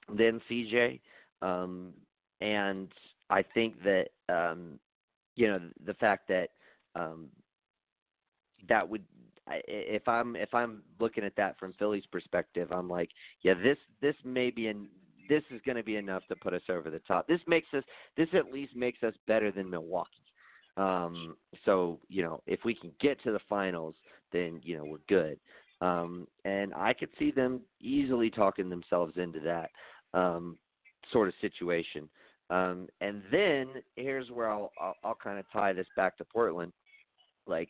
than 0.08 0.42
CJ, 0.50 1.00
um, 1.42 1.94
and 2.40 2.90
I 3.30 3.44
think 3.54 3.76
that 3.84 4.08
um, 4.30 4.80
you 5.36 5.48
know 5.48 5.60
the 5.86 5.94
fact 5.96 6.28
that 6.30 6.50
um, 6.96 7.28
that 8.70 8.88
would 8.88 9.04
if 9.68 10.08
I'm 10.08 10.36
if 10.36 10.54
I'm 10.54 10.84
looking 11.00 11.24
at 11.24 11.36
that 11.36 11.60
from 11.60 11.74
Philly's 11.74 12.06
perspective, 12.12 12.72
I'm 12.72 12.90
like, 12.90 13.10
yeah, 13.42 13.54
this 13.56 13.78
this 14.02 14.16
may 14.24 14.50
be 14.50 14.68
an 14.68 14.88
this 15.30 15.44
is 15.52 15.62
going 15.66 15.78
to 15.78 15.84
be 15.84 15.96
enough 15.96 16.24
to 16.28 16.36
put 16.36 16.54
us 16.54 16.62
over 16.70 16.90
the 16.90 17.00
top. 17.00 17.28
This 17.28 17.40
makes 17.48 17.68
us 17.74 17.84
this 18.18 18.28
at 18.34 18.52
least 18.52 18.76
makes 18.76 19.04
us 19.04 19.14
better 19.28 19.52
than 19.52 19.70
Milwaukee. 19.70 20.23
Um, 20.78 21.36
so 21.66 22.00
you 22.08 22.24
know, 22.24 22.42
if 22.48 22.62
we 22.66 22.74
can 22.74 22.92
get 23.00 23.22
to 23.24 23.32
the 23.32 23.40
finals, 23.50 23.96
then 24.32 24.60
you 24.64 24.78
know 24.78 24.86
we're 24.86 24.98
good. 25.08 25.40
Um, 25.82 26.28
and 26.46 26.74
I 26.74 26.94
could 26.94 27.10
see 27.20 27.32
them 27.32 27.62
easily 27.82 28.30
talking 28.30 28.70
themselves 28.70 29.14
into 29.18 29.40
that 29.42 29.70
um, 30.14 30.58
sort 31.12 31.28
of 31.28 31.34
situation. 31.42 32.10
Um, 32.50 32.88
and 33.02 33.22
then 33.32 33.68
here's 33.96 34.30
where 34.30 34.50
I'll, 34.50 34.72
I'll 34.80 34.96
I'll 35.04 35.18
kind 35.22 35.40
of 35.40 35.46
tie 35.52 35.74
this 35.74 35.88
back 35.96 36.18
to 36.18 36.26
Portland, 36.26 36.72
like, 37.48 37.70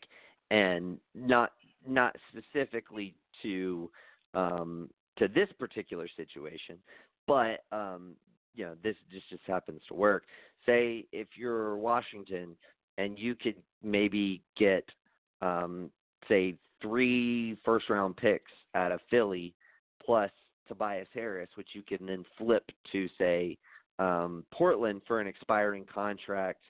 and 0.50 0.98
not 1.14 1.52
not 1.86 2.16
specifically 2.30 3.14
to 3.42 3.90
um, 4.34 4.90
to 5.18 5.28
this 5.28 5.48
particular 5.58 6.08
situation, 6.16 6.78
but 7.26 7.60
um, 7.72 8.14
you 8.54 8.64
know 8.64 8.74
this 8.82 8.96
just 9.12 9.28
just 9.30 9.42
happens 9.46 9.80
to 9.88 9.94
work. 9.94 10.24
Say 10.66 11.06
if 11.12 11.28
you're 11.36 11.76
Washington 11.76 12.56
and 12.98 13.18
you 13.18 13.34
could 13.34 13.56
maybe 13.82 14.42
get 14.56 14.84
um, 15.42 15.90
say 16.28 16.56
three 16.80 17.56
first 17.64 17.88
round 17.88 18.16
picks 18.16 18.52
out 18.74 18.92
of 18.92 19.00
Philly 19.10 19.54
plus 20.04 20.30
Tobias 20.68 21.08
Harris, 21.12 21.48
which 21.54 21.68
you 21.72 21.82
can 21.82 22.06
then 22.06 22.24
flip 22.38 22.64
to 22.92 23.08
say 23.18 23.58
um, 23.98 24.44
Portland 24.52 25.02
for 25.06 25.20
an 25.20 25.26
expiring 25.26 25.84
contract 25.92 26.62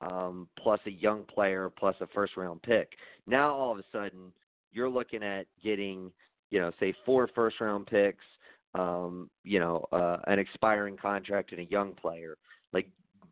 um, 0.00 0.48
plus 0.58 0.80
a 0.86 0.90
young 0.90 1.24
player 1.24 1.70
plus 1.70 1.94
a 2.00 2.06
first 2.08 2.36
round 2.36 2.62
pick. 2.62 2.92
Now 3.26 3.54
all 3.54 3.72
of 3.72 3.78
a 3.78 3.84
sudden 3.92 4.32
you're 4.72 4.88
looking 4.88 5.22
at 5.22 5.46
getting, 5.62 6.10
you 6.50 6.60
know, 6.60 6.72
say 6.80 6.94
four 7.04 7.28
first 7.34 7.60
round 7.60 7.86
picks, 7.86 8.24
um, 8.74 9.30
you 9.44 9.60
know, 9.60 9.84
uh, 9.92 10.18
an 10.26 10.38
expiring 10.38 10.96
contract 10.96 11.52
and 11.52 11.60
a 11.60 11.70
young 11.70 11.92
player. 11.92 12.36
Like 12.72 12.88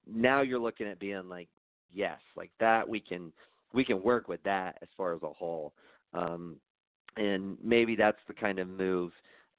now 0.07 0.43
you're 0.43 0.61
looking 0.61 0.87
at 0.87 1.01
being 1.01 1.29
like, 1.29 1.49
yes, 1.93 2.19
like 2.37 2.51
that 2.61 2.89
we 2.89 3.01
can 3.01 3.33
we 3.73 3.85
can 3.85 4.03
work 4.03 4.29
with 4.29 4.43
that 4.43 4.79
as 4.83 4.89
far 4.97 5.15
as 5.15 5.23
a 5.23 5.33
whole. 5.33 5.73
Um, 6.13 6.57
and 7.17 7.57
maybe 7.63 7.97
that's 7.97 8.19
the 8.29 8.35
kind 8.35 8.59
of 8.59 8.69
move 8.69 9.13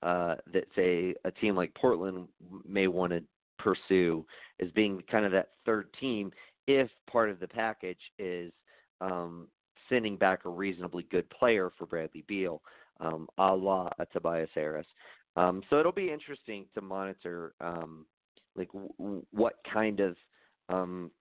uh, 0.03 0.35
that 0.51 0.65
say 0.75 1.13
a 1.25 1.31
team 1.31 1.55
like 1.55 1.73
Portland 1.75 2.27
may 2.67 2.87
want 2.87 3.13
to 3.13 3.23
pursue 3.59 4.25
as 4.59 4.71
being 4.71 5.01
kind 5.09 5.25
of 5.25 5.31
that 5.31 5.49
third 5.65 5.87
team 5.99 6.31
if 6.67 6.89
part 7.09 7.29
of 7.29 7.39
the 7.39 7.47
package 7.47 7.99
is 8.17 8.51
um, 8.99 9.47
sending 9.89 10.17
back 10.17 10.45
a 10.45 10.49
reasonably 10.49 11.05
good 11.11 11.29
player 11.29 11.71
for 11.77 11.85
Bradley 11.85 12.23
Beal, 12.27 12.61
um, 12.99 13.27
a 13.37 13.53
la 13.53 13.89
a 13.99 14.05
Tobias 14.07 14.49
Harris. 14.55 14.87
Um, 15.35 15.61
so 15.69 15.79
it'll 15.79 15.91
be 15.91 16.11
interesting 16.11 16.65
to 16.73 16.81
monitor 16.81 17.53
um, 17.61 18.05
like 18.55 18.71
w- 18.73 19.23
what 19.31 19.55
kind 19.71 19.99
of 19.99 20.15
um, 20.69 21.11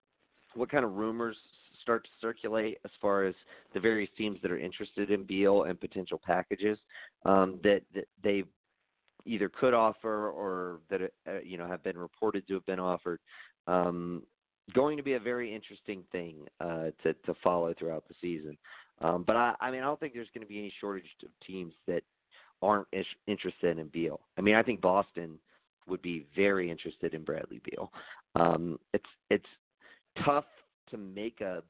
what 0.55 0.69
kind 0.69 0.85
of 0.85 0.93
rumors 0.93 1.37
start 1.81 2.03
to 2.03 2.09
circulate 2.19 2.77
as 2.85 2.91
far 3.01 3.25
as 3.25 3.33
the 3.73 3.79
various 3.79 4.09
teams 4.17 4.37
that 4.41 4.51
are 4.51 4.59
interested 4.59 5.11
in 5.11 5.23
Beal 5.23 5.63
and 5.63 5.79
potential 5.79 6.21
packages 6.23 6.77
um, 7.25 7.59
that, 7.63 7.81
that 7.95 8.07
they 8.23 8.43
either 9.25 9.49
could 9.49 9.73
offer 9.73 10.29
or 10.29 10.79
that 10.89 11.01
uh, 11.27 11.39
you 11.43 11.57
know 11.57 11.67
have 11.67 11.83
been 11.83 11.97
reported 11.97 12.47
to 12.47 12.55
have 12.55 12.65
been 12.65 12.79
offered. 12.79 13.19
Um, 13.67 14.23
going 14.73 14.97
to 14.97 15.03
be 15.03 15.13
a 15.13 15.19
very 15.19 15.53
interesting 15.53 16.03
thing 16.11 16.35
uh, 16.59 16.91
to 17.03 17.13
to 17.25 17.33
follow 17.43 17.73
throughout 17.77 18.07
the 18.07 18.15
season. 18.21 18.57
Um, 19.01 19.23
but 19.25 19.35
I, 19.35 19.55
I 19.59 19.71
mean, 19.71 19.81
I 19.81 19.85
don't 19.85 19.99
think 19.99 20.13
there's 20.13 20.29
going 20.33 20.45
to 20.45 20.49
be 20.49 20.59
any 20.59 20.73
shortage 20.79 21.05
of 21.23 21.29
teams 21.45 21.73
that 21.87 22.03
aren't 22.61 22.87
interested 23.27 23.79
in 23.79 23.87
Beal. 23.87 24.19
I 24.37 24.41
mean, 24.41 24.55
I 24.55 24.61
think 24.61 24.81
Boston 24.81 25.39
would 25.87 26.01
be 26.01 26.27
very 26.35 26.69
interested 26.69 27.15
in 27.15 27.23
Bradley 27.23 27.61
Beal. 27.69 27.91
Um, 28.35 28.79
it's 28.93 29.05
it's 29.29 29.45
tough 30.25 30.45
to 30.89 30.97
make 30.97 31.41
a 31.41 31.63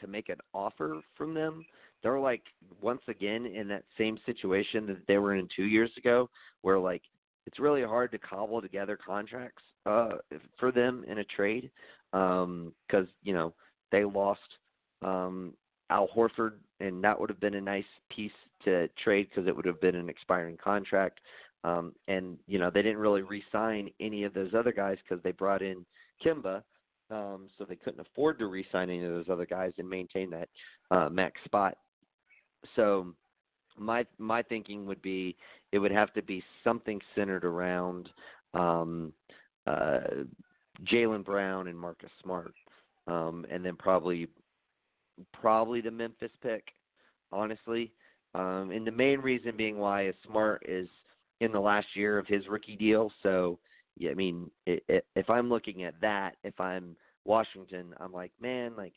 to 0.00 0.06
make 0.06 0.28
an 0.28 0.38
offer 0.54 1.00
from 1.16 1.34
them. 1.34 1.64
They're 2.02 2.18
like 2.18 2.42
once 2.80 3.02
again 3.08 3.46
in 3.46 3.68
that 3.68 3.84
same 3.98 4.18
situation 4.24 4.86
that 4.86 5.06
they 5.06 5.18
were 5.18 5.34
in 5.34 5.48
two 5.54 5.64
years 5.64 5.90
ago, 5.98 6.30
where 6.62 6.78
like 6.78 7.02
it's 7.46 7.58
really 7.58 7.82
hard 7.82 8.10
to 8.12 8.18
cobble 8.18 8.62
together 8.62 8.98
contracts 9.04 9.62
uh, 9.86 10.10
for 10.58 10.72
them 10.72 11.04
in 11.08 11.18
a 11.18 11.24
trade 11.24 11.70
because 12.12 12.44
um, 12.44 13.08
you 13.22 13.34
know 13.34 13.52
they 13.92 14.04
lost 14.04 14.40
um, 15.02 15.52
Al 15.90 16.08
Horford, 16.08 16.52
and 16.80 17.02
that 17.04 17.18
would 17.18 17.28
have 17.28 17.40
been 17.40 17.54
a 17.54 17.60
nice 17.60 17.84
piece 18.14 18.32
to 18.64 18.88
trade 19.02 19.28
because 19.28 19.48
it 19.48 19.54
would 19.54 19.66
have 19.66 19.80
been 19.80 19.96
an 19.96 20.08
expiring 20.08 20.56
contract. 20.56 21.20
Um, 21.62 21.92
and 22.08 22.38
you 22.46 22.58
know 22.58 22.70
they 22.70 22.82
didn't 22.82 22.98
really 22.98 23.22
re-sign 23.22 23.90
any 24.00 24.24
of 24.24 24.32
those 24.32 24.54
other 24.54 24.72
guys 24.72 24.96
because 25.06 25.22
they 25.22 25.32
brought 25.32 25.60
in 25.60 25.84
Kemba, 26.24 26.62
um, 27.10 27.48
so 27.56 27.64
they 27.64 27.76
couldn't 27.76 28.00
afford 28.00 28.38
to 28.38 28.46
re-sign 28.46 28.90
any 28.90 29.04
of 29.04 29.12
those 29.12 29.28
other 29.30 29.46
guys 29.46 29.72
and 29.78 29.88
maintain 29.88 30.30
that 30.30 30.48
uh, 30.90 31.08
max 31.08 31.40
spot. 31.44 31.76
So 32.76 33.14
my 33.78 34.04
my 34.18 34.42
thinking 34.42 34.86
would 34.86 35.00
be 35.02 35.36
it 35.72 35.78
would 35.78 35.92
have 35.92 36.12
to 36.14 36.22
be 36.22 36.42
something 36.62 37.00
centered 37.14 37.44
around 37.44 38.10
um, 38.54 39.12
uh, 39.66 40.00
Jaylen 40.84 41.24
Brown 41.24 41.68
and 41.68 41.78
Marcus 41.78 42.10
Smart, 42.22 42.52
um, 43.06 43.46
and 43.50 43.64
then 43.64 43.76
probably 43.76 44.28
probably 45.32 45.80
the 45.80 45.90
Memphis 45.90 46.32
pick, 46.42 46.64
honestly. 47.32 47.92
Um, 48.34 48.70
and 48.70 48.86
the 48.86 48.92
main 48.92 49.20
reason 49.20 49.56
being 49.56 49.78
why 49.78 50.06
is 50.06 50.14
Smart 50.26 50.62
is 50.68 50.88
in 51.40 51.52
the 51.52 51.60
last 51.60 51.88
year 51.94 52.18
of 52.18 52.26
his 52.26 52.46
rookie 52.48 52.76
deal, 52.76 53.10
so 53.22 53.58
yeah, 53.96 54.10
I 54.10 54.14
mean, 54.14 54.50
it, 54.66 54.82
it, 54.88 55.06
if 55.16 55.28
I'm 55.28 55.48
looking 55.48 55.84
at 55.84 56.00
that, 56.00 56.36
if 56.44 56.58
I'm 56.60 56.96
Washington, 57.24 57.94
I'm 57.98 58.12
like, 58.12 58.32
man, 58.40 58.72
like, 58.76 58.94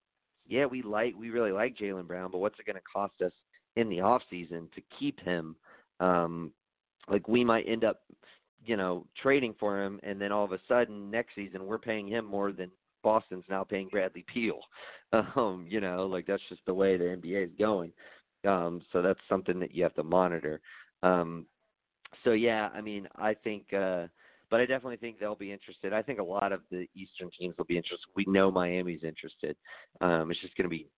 yeah, 0.47 0.65
we 0.65 0.82
like 0.82 1.13
we 1.17 1.29
really 1.29 1.51
like 1.51 1.77
Jaylen 1.77 2.08
Brown, 2.08 2.32
but 2.32 2.39
what's 2.39 2.60
it 2.60 2.65
going 2.65 2.75
to 2.75 2.82
cost 2.82 3.21
us 3.23 3.32
in 3.75 3.89
the 3.89 4.01
off 4.01 4.21
season 4.29 4.69
to 4.75 4.82
keep 4.99 5.19
him? 5.21 5.56
Um, 5.99 6.51
like 7.10 7.27
we 7.27 7.43
might 7.43 7.67
end 7.67 7.84
up, 7.84 8.01
you 8.65 8.77
know, 8.77 9.06
trading 9.21 9.56
for 9.60 9.82
him, 9.82 9.99
and 10.03 10.19
then 10.19 10.32
all 10.32 10.45
of 10.45 10.51
a 10.51 10.60
sudden 10.67 11.10
next 11.10 11.36
season 11.36 11.65
we're 11.65 11.77
paying 11.77 12.08
him 12.08 12.25
more 12.25 12.51
than 12.51 12.71
Boston's 13.03 13.45
now 13.49 13.63
paying 13.63 13.89
Bradley 13.89 14.25
Beal. 14.34 14.60
Um, 15.36 15.67
you 15.69 15.79
know, 15.79 16.08
like 16.08 16.25
that's 16.25 16.41
just 16.49 16.62
the 16.65 16.73
way 16.73 16.97
the 16.97 17.03
NBA 17.03 17.43
is 17.43 17.51
going. 17.60 17.91
Um, 18.47 18.82
so 18.91 19.03
that's 19.03 19.19
something 19.29 19.60
that 19.60 19.75
you 19.75 19.84
have 19.84 19.93
to 19.93 20.03
monitor. 20.03 20.60
Um, 21.03 21.45
so 22.23 22.32
yeah, 22.32 22.69
I 22.73 22.82
mean, 22.82 23.08
I 23.15 23.36
think, 23.36 23.71
uh, 23.73 24.08
but 24.53 24.61
I 24.61 24.67
definitely 24.67 24.97
think 24.97 25.19
they'll 25.19 25.33
be 25.33 25.51
interested. 25.51 25.93
I 25.93 26.03
think 26.03 26.19
a 26.19 26.23
lot 26.23 26.51
of 26.51 26.61
the 26.69 26.85
Eastern 26.95 27.31
teams 27.39 27.57
will 27.57 27.65
be 27.65 27.75
interested. 27.75 28.05
We 28.15 28.23
know 28.27 28.51
Miami's 28.51 29.03
interested. 29.03 29.55
Um, 29.99 30.29
it's 30.29 30.39
just 30.41 30.55
going 30.55 30.65
to 30.65 30.69
be, 30.69 30.91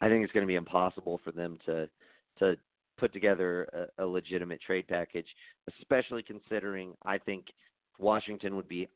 I 0.00 0.08
think 0.08 0.24
it's 0.24 0.32
going 0.32 0.46
to 0.46 0.50
be 0.50 0.54
impossible 0.54 1.20
for 1.22 1.30
them 1.30 1.58
to 1.66 1.90
to 2.38 2.56
put 2.96 3.12
together 3.12 3.68
a, 3.98 4.02
a 4.02 4.06
legitimate 4.06 4.62
trade 4.62 4.88
package, 4.88 5.26
especially 5.78 6.22
considering 6.22 6.94
I 7.04 7.18
think 7.18 7.44
Washington 7.98 8.56
would 8.56 8.66
be 8.66 8.88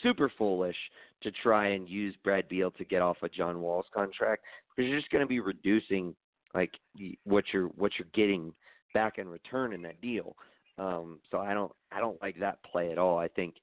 super 0.00 0.30
foolish 0.38 0.76
to 1.24 1.32
try 1.42 1.70
and 1.70 1.88
use 1.88 2.14
Brad 2.22 2.48
Beal 2.48 2.70
to 2.70 2.84
get 2.84 3.02
off 3.02 3.16
a 3.22 3.24
of 3.24 3.32
John 3.32 3.60
Wall's 3.60 3.86
contract 3.92 4.44
because 4.76 4.88
you're 4.88 5.00
just 5.00 5.10
going 5.10 5.24
to 5.24 5.28
be 5.28 5.40
reducing 5.40 6.14
like 6.54 6.70
what 7.24 7.42
you're 7.52 7.66
what 7.66 7.90
you're 7.98 8.06
getting 8.14 8.52
back 8.94 9.18
in 9.18 9.28
return 9.28 9.72
in 9.72 9.82
that 9.82 10.00
deal. 10.00 10.36
Um, 10.78 11.20
so 11.30 11.38
I 11.38 11.54
don't 11.54 11.72
I 11.92 12.00
don't 12.00 12.20
like 12.22 12.38
that 12.40 12.62
play 12.62 12.90
at 12.92 12.98
all. 12.98 13.18
I 13.18 13.28
think 13.28 13.56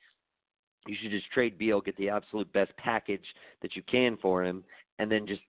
you 0.88 0.96
should 1.02 1.12
just 1.12 1.32
trade 1.32 1.58
Beal, 1.58 1.82
get 1.82 1.98
the 1.98 2.10
absolute 2.10 2.52
best 2.54 2.72
package 2.78 3.26
that 3.62 3.76
you 3.76 3.84
can 3.84 4.18
for 4.22 4.44
him, 4.44 4.64
and 5.00 5.12
then 5.12 5.28
just 5.28 5.42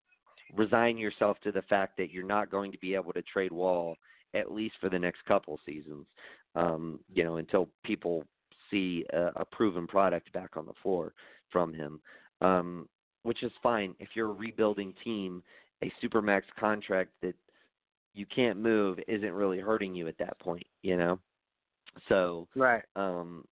resign 0.57 0.97
yourself 0.97 1.39
to 1.45 1.53
the 1.53 1.63
fact 1.63 1.97
that 1.99 2.11
you're 2.11 2.25
not 2.25 2.51
going 2.51 2.73
to 2.73 2.79
be 2.79 2.95
able 2.95 3.13
to 3.13 3.23
trade 3.23 3.53
Wall 3.53 3.97
at 4.35 4.53
least 4.53 4.75
for 4.81 4.89
the 4.89 4.99
next 4.99 5.25
couple 5.27 5.59
seasons. 5.65 6.07
Um, 6.55 7.01
you 7.13 7.25
know, 7.25 7.37
until 7.37 7.69
people 7.85 8.25
see 8.71 9.05
a, 9.13 9.31
a 9.37 9.45
proven 9.45 9.87
product 9.87 10.33
back 10.33 10.57
on 10.57 10.67
the 10.67 10.73
floor 10.83 11.13
from 11.51 11.73
him, 11.73 12.01
um, 12.41 12.89
which 13.23 13.43
is 13.43 13.53
fine 13.63 13.95
if 14.01 14.09
you're 14.15 14.31
a 14.31 14.35
rebuilding 14.35 14.95
team. 15.05 15.43
A 15.83 15.93
supermax 16.03 16.43
contract 16.59 17.11
that 17.23 17.37
you 18.13 18.27
can't 18.27 18.59
move 18.59 18.99
isn't 19.07 19.33
really 19.33 19.61
hurting 19.61 19.95
you 19.95 20.09
at 20.09 20.19
that 20.19 20.37
point, 20.41 20.67
you 20.83 20.97
know. 20.97 21.21
So 22.09 22.49
right. 22.55 22.83
Um, 22.97 23.45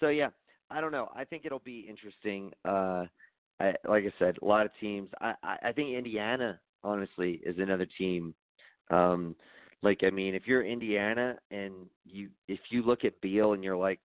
so 0.00 0.08
yeah, 0.08 0.28
I 0.70 0.80
don't 0.80 0.92
know. 0.92 1.08
I 1.14 1.24
think 1.24 1.44
it'll 1.44 1.58
be 1.60 1.86
interesting. 1.88 2.52
Uh, 2.64 3.04
I, 3.60 3.74
like 3.88 4.04
I 4.04 4.12
said, 4.18 4.36
a 4.42 4.44
lot 4.44 4.66
of 4.66 4.72
teams. 4.80 5.08
I, 5.20 5.34
I, 5.42 5.56
I 5.64 5.72
think 5.72 5.94
Indiana 5.94 6.58
honestly 6.82 7.40
is 7.44 7.56
another 7.58 7.86
team. 7.98 8.34
Um, 8.90 9.36
like 9.82 10.00
I 10.04 10.10
mean, 10.10 10.34
if 10.34 10.46
you're 10.46 10.64
Indiana 10.64 11.36
and 11.50 11.72
you 12.04 12.28
if 12.48 12.60
you 12.70 12.82
look 12.82 13.04
at 13.04 13.20
Beal 13.20 13.52
and 13.52 13.62
you're 13.62 13.76
like, 13.76 14.00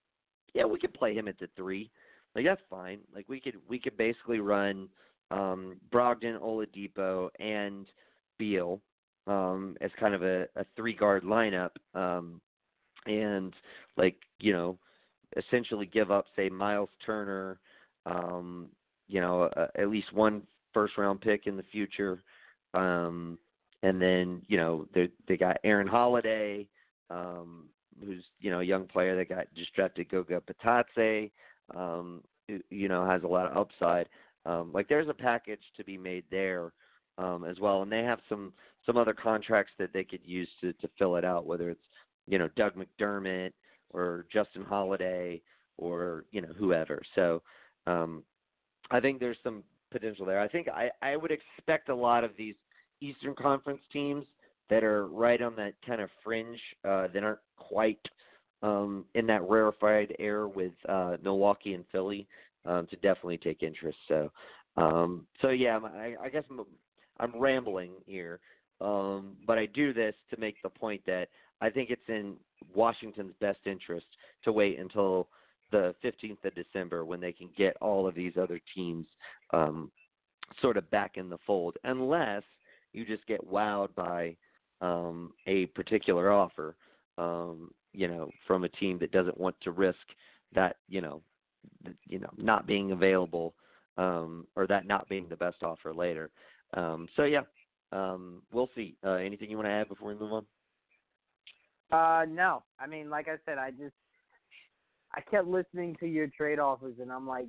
yeah, 0.53 0.65
we 0.65 0.79
could 0.79 0.93
play 0.93 1.13
him 1.13 1.27
at 1.27 1.39
the 1.39 1.49
three. 1.55 1.89
like 2.35 2.45
that's 2.45 2.61
fine. 2.69 2.99
Like 3.13 3.27
we 3.27 3.39
could 3.39 3.55
we 3.67 3.79
could 3.79 3.97
basically 3.97 4.39
run 4.39 4.89
um 5.31 5.77
Brogdon, 5.91 6.39
Oladipo, 6.39 7.29
and 7.39 7.85
Beal 8.37 8.81
um 9.27 9.75
as 9.81 9.91
kind 9.99 10.15
of 10.15 10.23
a, 10.23 10.43
a 10.55 10.65
three 10.75 10.93
guard 10.93 11.23
lineup. 11.23 11.71
Um 11.93 12.41
and 13.07 13.53
like, 13.95 14.15
you 14.39 14.53
know, 14.53 14.77
essentially 15.35 15.85
give 15.85 16.11
up 16.11 16.25
say 16.35 16.49
Miles 16.49 16.89
Turner, 17.05 17.59
um, 18.05 18.67
you 19.07 19.21
know, 19.21 19.43
uh, 19.43 19.67
at 19.75 19.89
least 19.89 20.13
one 20.13 20.43
first 20.73 20.97
round 20.97 21.21
pick 21.21 21.47
in 21.47 21.57
the 21.57 21.63
future. 21.71 22.21
Um 22.73 23.37
and 23.83 24.01
then, 24.01 24.41
you 24.47 24.57
know, 24.57 24.87
they 24.93 25.09
they 25.27 25.37
got 25.37 25.57
Aaron 25.63 25.87
Holiday, 25.87 26.67
um, 27.09 27.65
who's, 28.03 28.23
you 28.39 28.49
know, 28.49 28.59
a 28.59 28.63
young 28.63 28.85
player 28.87 29.15
that 29.15 29.29
got 29.29 29.47
just 29.55 29.73
drafted 29.75 30.09
Goga 30.09 30.41
Bitadze, 30.41 31.31
um, 31.75 32.23
you 32.69 32.87
know, 32.87 33.05
has 33.05 33.23
a 33.23 33.27
lot 33.27 33.51
of 33.51 33.57
upside. 33.57 34.09
Um, 34.45 34.71
like 34.73 34.87
there's 34.87 35.09
a 35.09 35.13
package 35.13 35.61
to 35.75 35.83
be 35.83 35.97
made 35.97 36.23
there 36.31 36.71
um, 37.17 37.45
as 37.45 37.59
well, 37.59 37.81
and 37.81 37.91
they 37.91 38.03
have 38.03 38.19
some 38.29 38.53
some 38.85 38.97
other 38.97 39.13
contracts 39.13 39.73
that 39.77 39.91
they 39.93 40.03
could 40.03 40.21
use 40.23 40.49
to 40.61 40.73
to 40.73 40.89
fill 40.97 41.17
it 41.17 41.25
out, 41.25 41.45
whether 41.45 41.69
it's 41.69 41.81
you 42.27 42.37
know 42.37 42.49
Doug 42.55 42.73
McDermott 42.75 43.53
or 43.91 44.25
Justin 44.31 44.63
Holiday 44.63 45.41
or 45.77 46.25
you 46.31 46.41
know 46.41 46.53
whoever. 46.57 47.01
So 47.15 47.41
um, 47.85 48.23
I 48.91 48.99
think 48.99 49.19
there's 49.19 49.37
some 49.43 49.63
potential 49.91 50.25
there. 50.25 50.39
I 50.39 50.47
think 50.47 50.67
I 50.67 50.89
I 51.01 51.15
would 51.15 51.31
expect 51.31 51.89
a 51.89 51.95
lot 51.95 52.23
of 52.23 52.31
these 52.37 52.55
Eastern 53.01 53.35
Conference 53.35 53.81
teams 53.91 54.25
that 54.69 54.83
are 54.83 55.07
right 55.07 55.41
on 55.41 55.55
that 55.55 55.73
kind 55.85 56.01
of 56.01 56.09
fringe 56.23 56.59
uh, 56.83 57.07
that 57.13 57.23
aren't 57.23 57.39
quite 57.57 57.99
um, 58.61 59.05
in 59.15 59.27
that 59.27 59.47
rarefied 59.47 60.15
air 60.19 60.47
with 60.47 60.73
uh, 60.89 61.17
Milwaukee 61.23 61.73
and 61.73 61.85
Philly 61.91 62.27
um, 62.65 62.87
to 62.87 62.95
definitely 62.97 63.37
take 63.37 63.63
interest. 63.63 63.97
So, 64.07 64.31
um, 64.75 65.25
so 65.41 65.49
yeah, 65.49 65.79
I, 65.83 66.15
I 66.21 66.29
guess 66.29 66.43
I'm, 66.49 66.65
I'm 67.19 67.39
rambling 67.39 67.91
here, 68.05 68.39
um, 68.81 69.35
but 69.45 69.57
I 69.57 69.67
do 69.67 69.93
this 69.93 70.15
to 70.31 70.39
make 70.39 70.61
the 70.63 70.69
point 70.69 71.01
that 71.05 71.29
I 71.61 71.69
think 71.69 71.89
it's 71.89 72.01
in 72.07 72.35
Washington's 72.73 73.33
best 73.39 73.59
interest 73.65 74.05
to 74.43 74.51
wait 74.51 74.79
until 74.79 75.27
the 75.71 75.93
15th 76.03 76.43
of 76.45 76.55
December 76.55 77.05
when 77.05 77.19
they 77.19 77.31
can 77.31 77.49
get 77.57 77.75
all 77.81 78.07
of 78.07 78.15
these 78.15 78.33
other 78.39 78.59
teams 78.73 79.05
um, 79.51 79.91
sort 80.61 80.77
of 80.77 80.89
back 80.91 81.17
in 81.17 81.29
the 81.29 81.37
fold, 81.45 81.75
unless 81.83 82.43
you 82.93 83.05
just 83.05 83.25
get 83.27 83.45
wowed 83.45 83.93
by 83.95 84.35
um, 84.81 85.33
a 85.45 85.65
particular 85.67 86.31
offer, 86.31 86.75
um, 87.17 87.71
you 87.93 88.07
know, 88.07 88.29
from 88.45 88.63
a 88.63 88.69
team 88.69 88.97
that 88.99 89.11
doesn't 89.11 89.37
want 89.37 89.55
to 89.61 89.71
risk 89.71 89.97
that, 90.53 90.77
you 90.87 91.01
know, 91.01 91.21
you 92.07 92.19
know, 92.19 92.29
not 92.37 92.65
being 92.65 92.91
available 92.91 93.53
um, 93.97 94.47
or 94.55 94.67
that 94.67 94.87
not 94.87 95.09
being 95.09 95.27
the 95.27 95.35
best 95.35 95.63
offer 95.63 95.93
later. 95.93 96.29
Um, 96.73 97.07
so 97.15 97.23
yeah, 97.23 97.41
um, 97.91 98.41
we'll 98.51 98.69
see. 98.75 98.95
Uh, 99.03 99.13
anything 99.13 99.49
you 99.49 99.57
want 99.57 99.67
to 99.67 99.73
add 99.73 99.89
before 99.89 100.09
we 100.09 100.15
move 100.15 100.33
on? 100.33 100.45
Uh, 101.91 102.25
no. 102.29 102.63
I 102.79 102.87
mean, 102.87 103.09
like 103.09 103.27
I 103.27 103.37
said, 103.45 103.57
I 103.57 103.71
just 103.71 103.93
I 105.13 105.21
kept 105.21 105.47
listening 105.47 105.95
to 105.99 106.07
your 106.07 106.27
trade 106.27 106.59
offers, 106.59 106.95
and 107.01 107.11
I'm 107.11 107.27
like, 107.27 107.47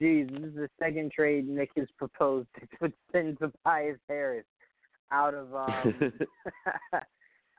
geez, 0.00 0.28
this 0.30 0.42
is 0.42 0.54
the 0.54 0.68
second 0.78 1.12
trade 1.12 1.48
Nick 1.48 1.70
has 1.76 1.88
proposed 1.98 2.48
to 2.80 2.92
send 3.12 3.38
Tobias 3.40 3.98
Harris 4.08 4.44
out 5.12 5.34
of 5.34 5.54
um 5.54 5.94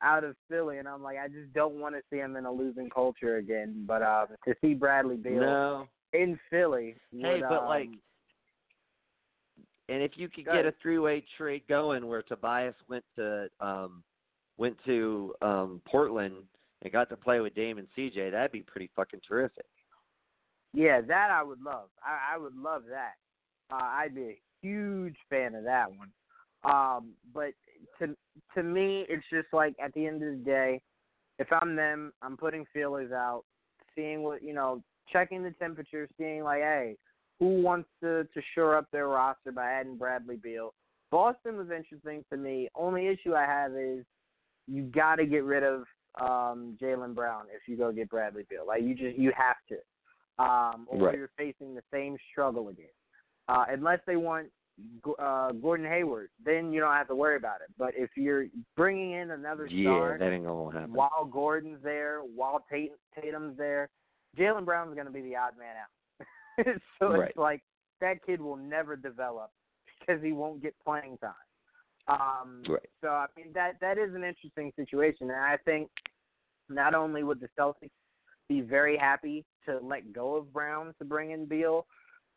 out 0.04 0.24
of 0.24 0.36
Philly, 0.50 0.78
and 0.78 0.88
I'm 0.88 1.04
like, 1.04 1.18
I 1.18 1.28
just 1.28 1.54
don't 1.54 1.76
want 1.76 1.96
to 1.96 2.02
see 2.10 2.18
him 2.18 2.36
in 2.36 2.46
a 2.46 2.52
losing 2.52 2.90
culture 2.90 3.38
again. 3.38 3.84
But 3.88 4.02
uh, 4.02 4.28
to 4.46 4.56
see 4.62 4.74
Bradley 4.74 5.18
Beal 5.18 5.40
no. 5.40 5.88
in 6.14 6.40
Philly, 6.50 6.96
hey, 7.12 7.42
would, 7.42 7.50
but 7.50 7.64
um, 7.64 7.66
like, 7.66 7.90
and 9.90 10.02
if 10.02 10.12
you 10.16 10.30
could 10.30 10.46
get 10.46 10.54
ahead. 10.54 10.66
a 10.66 10.74
three-way 10.82 11.24
trade 11.38 11.64
going 11.68 12.08
where 12.08 12.22
Tobias 12.24 12.76
went 12.90 13.04
to 13.18 13.50
um 13.60 14.04
went 14.58 14.78
to 14.86 15.34
um 15.42 15.82
Portland 15.86 16.36
and 16.82 16.92
got 16.92 17.10
to 17.10 17.18
play 17.18 17.40
with 17.40 17.56
Dame 17.56 17.78
and 17.78 17.88
CJ, 17.98 18.32
that'd 18.32 18.52
be 18.52 18.62
pretty 18.62 18.90
fucking 18.96 19.22
terrific. 19.28 19.66
yeah, 20.74 21.02
that 21.02 21.32
I 21.32 21.42
would 21.42 21.62
love. 21.62 21.90
I, 22.04 22.36
I 22.36 22.38
would 22.38 22.56
love 22.56 22.84
that. 22.90 23.14
Uh, 23.72 23.84
I'd 23.84 24.14
be 24.14 24.22
a 24.22 24.40
huge 24.62 25.16
fan 25.30 25.56
of 25.56 25.64
that 25.64 25.88
one. 25.90 26.12
Um, 26.64 27.14
but 27.34 27.54
to 28.00 28.16
to 28.56 28.64
me, 28.64 29.06
it's 29.08 29.26
just 29.32 29.48
like 29.54 29.76
at 29.84 29.94
the 29.94 30.06
end 30.06 30.24
of 30.24 30.38
the 30.38 30.44
day, 30.44 30.82
if 31.40 31.48
I'm 31.52 31.76
them, 31.76 32.12
I'm 32.22 32.38
putting 32.38 32.66
feelers 32.74 33.12
out, 33.12 33.44
seeing 33.96 34.24
what 34.24 34.44
you 34.44 34.54
know, 34.54 34.82
checking 35.12 35.44
the 35.44 35.52
temperature, 35.52 36.08
seeing 36.18 36.44
like, 36.44 36.62
hey, 36.62 36.98
who 37.40 37.62
wants 37.62 37.90
to 38.02 38.28
to 38.34 38.42
shore 38.54 38.76
up 38.78 38.88
their 38.92 39.08
roster 39.08 39.52
by 39.52 39.72
adding 39.72 39.98
Bradley 39.98 40.38
Beal. 40.38 40.74
Boston 41.12 41.58
was 41.58 41.68
interesting 41.70 42.26
to 42.32 42.38
me. 42.38 42.68
Only 42.76 43.08
issue 43.08 43.36
I 43.36 43.46
have 43.46 43.74
is 43.74 44.04
you 44.68 44.84
got 44.84 45.16
to 45.16 45.26
get 45.26 45.44
rid 45.44 45.64
of 45.64 45.84
um 46.22 46.78
Jaylen 46.82 47.14
Brown 47.14 47.44
if 47.54 47.68
you 47.68 47.76
go 47.78 47.92
get 47.92 48.10
Bradley 48.10 48.46
Beal. 48.50 48.66
Like 48.68 48.84
you 48.84 48.96
just 48.96 49.18
you 49.18 49.32
have 49.36 49.58
to, 49.70 50.44
um, 50.44 50.88
or 50.90 51.08
Right. 51.08 51.18
you're 51.18 51.32
facing 51.38 51.76
the 51.76 51.84
same 51.92 52.18
struggle 52.32 52.70
again. 52.70 52.86
Uh, 53.48 53.66
unless 53.70 54.00
they 54.08 54.16
want 54.16 54.48
uh, 55.20 55.52
Gordon 55.54 55.86
Hayward, 55.86 56.30
then 56.44 56.74
you 56.74 56.80
don't 56.80 56.94
have 56.94 57.08
to 57.08 57.16
worry 57.16 57.38
about 57.38 57.62
it. 57.62 57.68
But 57.78 57.94
if 57.96 58.10
you're 58.18 58.48
bringing 58.76 59.12
in 59.12 59.32
another 59.32 59.68
Yeah, 59.68 59.92
star 59.92 60.18
that 60.18 60.32
ain't 60.32 60.46
gonna 60.46 60.72
happen. 60.72 60.94
while 60.94 61.26
Gordon's 61.26 61.82
there, 61.84 62.22
while 62.22 62.66
Tatum's 62.70 63.58
there, 63.58 63.90
Jaylen 64.38 64.66
Brown's 64.66 64.94
going 64.96 65.08
to 65.08 65.14
be 65.14 65.22
the 65.22 65.36
odd 65.36 65.54
man 65.58 65.76
out. 65.78 66.76
so 67.00 67.12
Right. 67.12 67.30
it's 67.30 67.38
like 67.38 67.62
that 68.02 68.26
kid 68.26 68.42
will 68.42 68.58
never 68.58 68.96
develop 68.96 69.52
because 70.00 70.22
he 70.22 70.32
won't 70.34 70.62
get 70.62 70.76
playing 70.84 71.18
time. 71.20 71.34
Um, 72.08 72.62
Right. 72.68 72.90
So 73.02 73.10
I 73.10 73.26
mean 73.36 73.48
that 73.54 73.74
that 73.82 73.98
is 73.98 74.14
an 74.14 74.24
interesting 74.24 74.72
situation, 74.76 75.30
and 75.30 75.40
I 75.40 75.58
think 75.66 75.90
not 76.70 76.96
only 76.96 77.24
would 77.24 77.40
the 77.40 77.50
Celtics 77.60 77.90
be 78.50 78.62
very 78.62 78.98
happy 78.98 79.44
to 79.68 79.80
let 79.82 80.14
go 80.14 80.36
of 80.36 80.52
Brown 80.54 80.94
to 81.00 81.06
bring 81.06 81.32
in 81.32 81.46
Beal, 81.46 81.86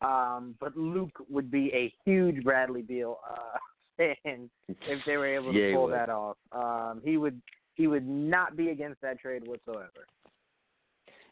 um, 0.01 0.55
but 0.59 0.75
Luke 0.75 1.23
would 1.29 1.51
be 1.51 1.71
a 1.73 1.93
huge 2.05 2.43
Bradley 2.43 2.81
Beal 2.81 3.19
uh, 3.29 3.57
fan 4.23 4.49
if 4.67 4.99
they 5.05 5.17
were 5.17 5.27
able 5.27 5.53
to 5.53 5.59
Yeah, 5.69 5.75
pull 5.75 5.87
that 5.87 6.09
off. 6.09 6.37
Um, 6.51 7.01
he 7.03 7.17
would 7.17 7.41
he 7.75 7.87
would 7.87 8.07
not 8.07 8.55
be 8.57 8.69
against 8.69 9.01
that 9.01 9.19
trade 9.19 9.47
whatsoever. 9.47 10.05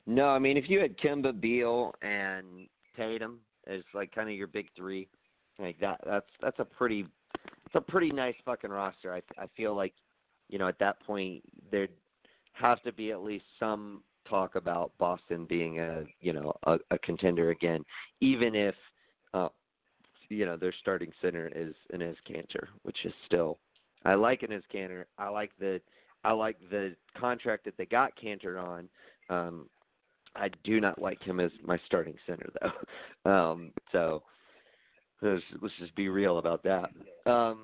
No, 0.06 0.30
I 0.30 0.40
mean 0.40 0.58
if 0.58 0.70
you 0.70 0.80
had 0.80 0.98
Kemba, 0.98 1.40
Beal, 1.40 1.94
and 2.02 2.68
Tatum 2.96 3.40
as 3.68 3.82
like 3.94 4.14
kind 4.14 4.30
of 4.30 4.36
your 4.36 4.48
big 4.48 4.68
three, 4.76 5.10
like 5.60 5.80
that, 5.80 6.00
that's 6.06 6.30
that's 6.42 6.60
a 6.60 6.66
pretty, 6.66 7.06
it's 7.68 7.76
a 7.76 7.92
pretty 7.92 8.12
nice 8.12 8.36
fucking 8.46 8.70
roster. 8.70 9.14
I 9.14 9.22
I 9.38 9.48
feel 9.58 9.76
like, 9.76 9.94
you 10.50 10.58
know, 10.58 10.68
at 10.68 10.80
that 10.80 11.00
point 11.02 11.44
there'd 11.70 11.90
have 12.54 12.82
to 12.84 12.94
be 12.94 13.12
at 13.12 13.22
least 13.22 13.46
some 13.60 14.02
talk 14.30 14.56
about 14.56 14.92
Boston 14.98 15.46
being 15.46 15.80
a 15.80 16.04
you 16.22 16.34
know 16.34 16.54
a, 16.64 16.78
a 16.92 16.98
contender 17.00 17.50
again, 17.50 17.84
even 18.22 18.56
if, 18.56 18.76
uh, 19.34 19.50
you 20.30 20.46
know, 20.46 20.56
their 20.56 20.74
starting 20.80 21.12
center 21.22 21.52
is 21.54 21.74
Enes 21.94 22.16
Kanter, 22.30 22.68
which 22.84 22.98
is 23.04 23.14
still, 23.26 23.60
I 24.06 24.16
like 24.16 24.42
Enes 24.42 24.64
Kanter. 24.74 25.06
I 25.18 25.28
like 25.30 25.52
the, 25.60 25.82
I 26.24 26.32
like 26.32 26.58
the 26.70 26.96
contract 27.18 27.66
that 27.66 27.78
they 27.78 27.86
got 27.86 28.14
Kanter 28.18 28.62
on. 28.62 28.90
Um, 29.30 29.70
I 30.36 30.50
do 30.64 30.80
not 30.80 31.02
like 31.02 31.22
him 31.22 31.40
as 31.40 31.52
my 31.66 31.80
starting 31.86 32.16
center 32.26 32.50
though. 32.62 32.72
Um, 33.30 33.72
so 33.92 34.24
let's, 35.22 35.44
let's 35.62 35.74
just 35.80 35.96
be 35.96 36.10
real 36.10 36.38
about 36.38 36.64
that. 36.64 36.90
Um, 37.30 37.60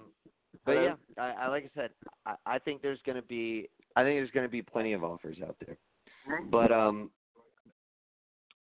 but 0.66 0.74
yeah, 0.74 0.96
I, 1.18 1.46
I 1.46 1.48
like 1.50 1.66
I 1.66 1.82
said, 1.82 1.90
I, 2.26 2.36
I 2.46 2.60
think 2.60 2.82
there's 2.82 3.00
going 3.06 3.16
to 3.16 3.22
be 3.22 3.70
I 3.96 4.04
think 4.04 4.18
there's 4.18 4.32
going 4.32 4.46
to 4.46 4.52
be 4.52 4.62
plenty 4.62 4.94
of 4.94 5.04
offers 5.04 5.38
out 5.46 5.56
there. 5.66 5.78
But 6.50 6.72
um, 6.72 7.12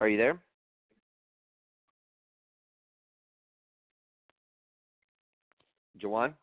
are 0.01 0.09
you 0.09 0.17
there? 0.17 0.39
Jawan? 6.03 6.35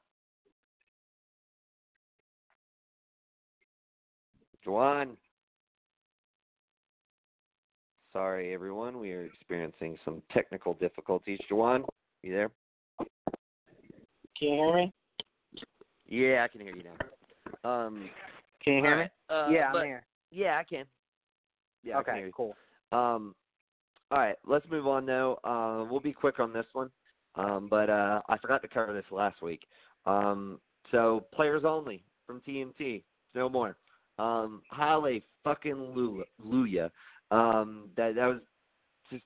Jawan? 4.65 5.09
Sorry, 8.13 8.53
everyone. 8.53 8.99
We 8.99 9.11
are 9.11 9.25
experiencing 9.25 9.97
some 10.05 10.21
technical 10.31 10.73
difficulties. 10.75 11.39
Jawan, 11.51 11.83
you 12.23 12.33
there? 12.33 12.49
Can 14.39 14.49
you 14.49 14.55
hear 14.55 14.73
me? 14.73 14.93
Yeah, 16.07 16.43
I 16.43 16.47
can 16.47 16.61
hear 16.61 16.75
you 16.75 16.83
now. 16.83 17.69
Um, 17.69 18.09
Can 18.63 18.73
you 18.75 18.83
hear 18.83 18.97
me? 18.97 19.09
uh, 19.29 19.49
yeah, 19.51 19.71
but- 19.71 19.79
I'm 19.79 19.85
here. 19.85 20.03
Yeah, 20.31 20.57
I 20.57 20.63
can. 20.63 20.85
Yeah, 21.83 21.99
I 21.99 22.03
can 22.03 22.11
okay, 22.13 22.17
hear 22.19 22.27
you. 22.27 22.33
cool. 22.33 22.55
Um, 22.91 23.35
all 24.09 24.19
right, 24.19 24.35
let's 24.45 24.65
move 24.69 24.87
on 24.87 25.05
though. 25.05 25.39
Uh, 25.43 25.85
we'll 25.89 25.99
be 25.99 26.13
quick 26.13 26.39
on 26.39 26.53
this 26.53 26.65
one. 26.73 26.89
Um, 27.35 27.67
but 27.69 27.89
uh, 27.89 28.21
I 28.29 28.37
forgot 28.37 28.61
to 28.61 28.67
cover 28.67 28.93
this 28.93 29.05
last 29.11 29.41
week. 29.41 29.61
Um, 30.05 30.59
so 30.91 31.25
players 31.33 31.63
only 31.65 32.03
from 32.27 32.41
TNT, 32.41 33.03
no 33.33 33.49
more. 33.49 33.75
Um, 34.19 34.61
Halle 34.69 35.23
fucking 35.43 35.73
Luya. 36.45 36.89
Um, 37.31 37.89
that 37.97 38.15
that 38.15 38.27
was 38.27 38.39
just 39.09 39.23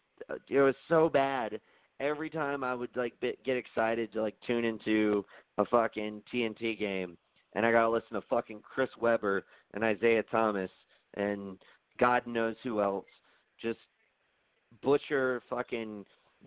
it 0.50 0.62
was 0.62 0.76
so 0.88 1.10
bad. 1.10 1.60
Every 2.00 2.30
time 2.30 2.64
I 2.64 2.74
would 2.74 2.89
like 2.95 3.14
get 3.22 3.58
excited 3.58 4.14
to 4.14 4.22
like 4.22 4.36
tune 4.45 4.66
into 4.66 5.26
a 5.58 5.66
fucking 5.66 6.22
TNT 6.34 6.78
game, 6.78 7.18
and 7.54 7.66
I 7.66 7.72
gotta 7.72 7.89
listen 7.89 8.14
to 8.14 8.22
fucking 8.30 8.62
Chris 8.62 8.89
Webber 9.00 9.45
and 9.74 9.84
Isaiah 9.84 10.24
Thomas 10.30 10.70
and 11.16 11.58
God 12.00 12.26
knows 12.28 12.56
who 12.64 12.82
else 12.82 13.06
just 13.62 13.80
butcher 14.82 15.41
fucking 15.50 16.06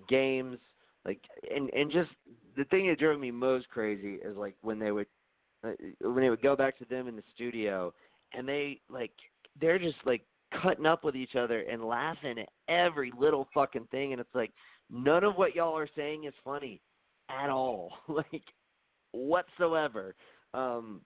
games 0.08 0.58
like 1.04 1.20
and 1.54 1.70
and 1.70 1.90
just 1.90 2.10
the 2.56 2.64
thing 2.64 2.88
that 2.88 2.98
drove 2.98 3.18
me 3.18 3.30
most 3.30 3.68
crazy 3.68 4.14
is 4.24 4.36
like 4.36 4.54
when 4.62 4.78
they 4.78 4.92
would 4.92 5.06
uh, 5.64 5.72
when 6.02 6.22
they 6.22 6.30
would 6.30 6.42
go 6.42 6.56
back 6.56 6.78
to 6.78 6.84
them 6.86 7.08
in 7.08 7.16
the 7.16 7.22
studio 7.34 7.92
and 8.32 8.48
they 8.48 8.80
like 8.88 9.12
they're 9.60 9.78
just 9.78 9.96
like 10.04 10.22
cutting 10.62 10.86
up 10.86 11.04
with 11.04 11.16
each 11.16 11.36
other 11.36 11.60
and 11.70 11.84
laughing 11.84 12.38
at 12.38 12.48
every 12.68 13.12
little 13.18 13.48
fucking 13.54 13.86
thing 13.90 14.12
and 14.12 14.20
it's 14.20 14.34
like 14.34 14.52
none 14.90 15.24
of 15.24 15.36
what 15.36 15.54
y'all 15.54 15.76
are 15.76 15.88
saying 15.96 16.24
is 16.24 16.34
funny 16.44 16.80
at 17.28 17.50
all 17.50 17.92
like 18.08 18.42
whatsoever 19.12 20.14
um 20.54 21.00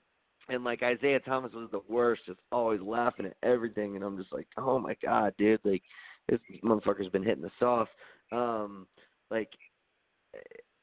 and 0.48 0.64
like 0.64 0.82
Isaiah 0.82 1.20
Thomas 1.20 1.52
was 1.52 1.68
the 1.70 1.80
worst, 1.88 2.22
just 2.26 2.40
always 2.52 2.80
laughing 2.80 3.26
at 3.26 3.36
everything, 3.42 3.96
and 3.96 4.04
I'm 4.04 4.18
just 4.18 4.32
like, 4.32 4.46
oh 4.56 4.78
my 4.78 4.94
god, 5.02 5.34
dude, 5.38 5.60
like 5.64 5.82
this 6.28 6.40
motherfucker's 6.62 7.10
been 7.10 7.22
hitting 7.22 7.42
the 7.42 7.50
soft. 7.58 7.90
Um, 8.32 8.86
like 9.30 9.48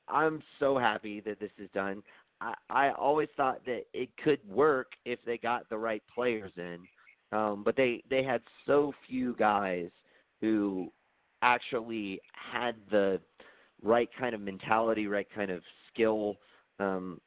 I'm 0.07 0.41
so 0.59 0.77
happy 0.77 1.19
that 1.21 1.39
this 1.39 1.51
is 1.57 1.69
done. 1.73 2.01
I 2.39 2.53
I 2.69 2.91
always 2.91 3.29
thought 3.37 3.63
that 3.65 3.83
it 3.93 4.09
could 4.23 4.39
work 4.49 4.93
if 5.05 5.19
they 5.25 5.37
got 5.37 5.69
the 5.69 5.77
right 5.77 6.03
players 6.13 6.51
in, 6.57 6.79
um, 7.31 7.63
but 7.63 7.75
they 7.75 8.03
they 8.09 8.23
had 8.23 8.41
so 8.65 8.93
few 9.07 9.35
guys 9.35 9.89
who 10.41 10.91
actually 11.41 12.21
had 12.31 12.75
the 12.89 13.19
right 13.81 14.09
kind 14.17 14.35
of 14.35 14.41
mentality, 14.41 15.07
right 15.07 15.27
kind 15.33 15.51
of 15.51 15.61
skill 15.91 16.35
um, 16.79 17.19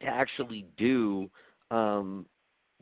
to 0.00 0.06
actually 0.06 0.66
do 0.76 1.30
um, 1.70 2.26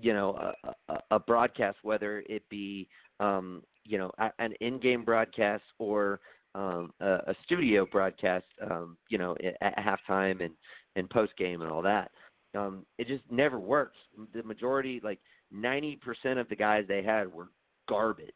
you 0.00 0.12
know 0.12 0.52
a, 0.64 0.74
a, 0.92 0.98
a 1.12 1.18
broadcast, 1.18 1.78
whether 1.82 2.22
it 2.28 2.42
be 2.48 2.88
um, 3.20 3.62
you 3.84 3.98
know 3.98 4.10
a, 4.18 4.30
an 4.38 4.52
in-game 4.60 5.04
broadcast 5.04 5.64
or 5.78 6.20
um, 6.54 6.92
a, 7.00 7.14
a 7.26 7.34
studio 7.44 7.86
broadcast, 7.90 8.46
um, 8.70 8.96
you 9.08 9.18
know 9.18 9.36
at, 9.44 9.56
at 9.60 9.76
halftime 9.78 10.42
and 10.44 10.54
and 10.96 11.10
post 11.10 11.36
game 11.36 11.62
and 11.62 11.70
all 11.70 11.82
that. 11.82 12.10
Um, 12.56 12.86
it 12.96 13.06
just 13.06 13.24
never 13.30 13.58
works. 13.58 13.96
The 14.34 14.42
majority, 14.42 15.00
like 15.04 15.18
ninety 15.52 15.96
percent 15.96 16.38
of 16.38 16.48
the 16.48 16.56
guys 16.56 16.84
they 16.88 17.02
had 17.02 17.32
were 17.32 17.48
garbage. 17.88 18.32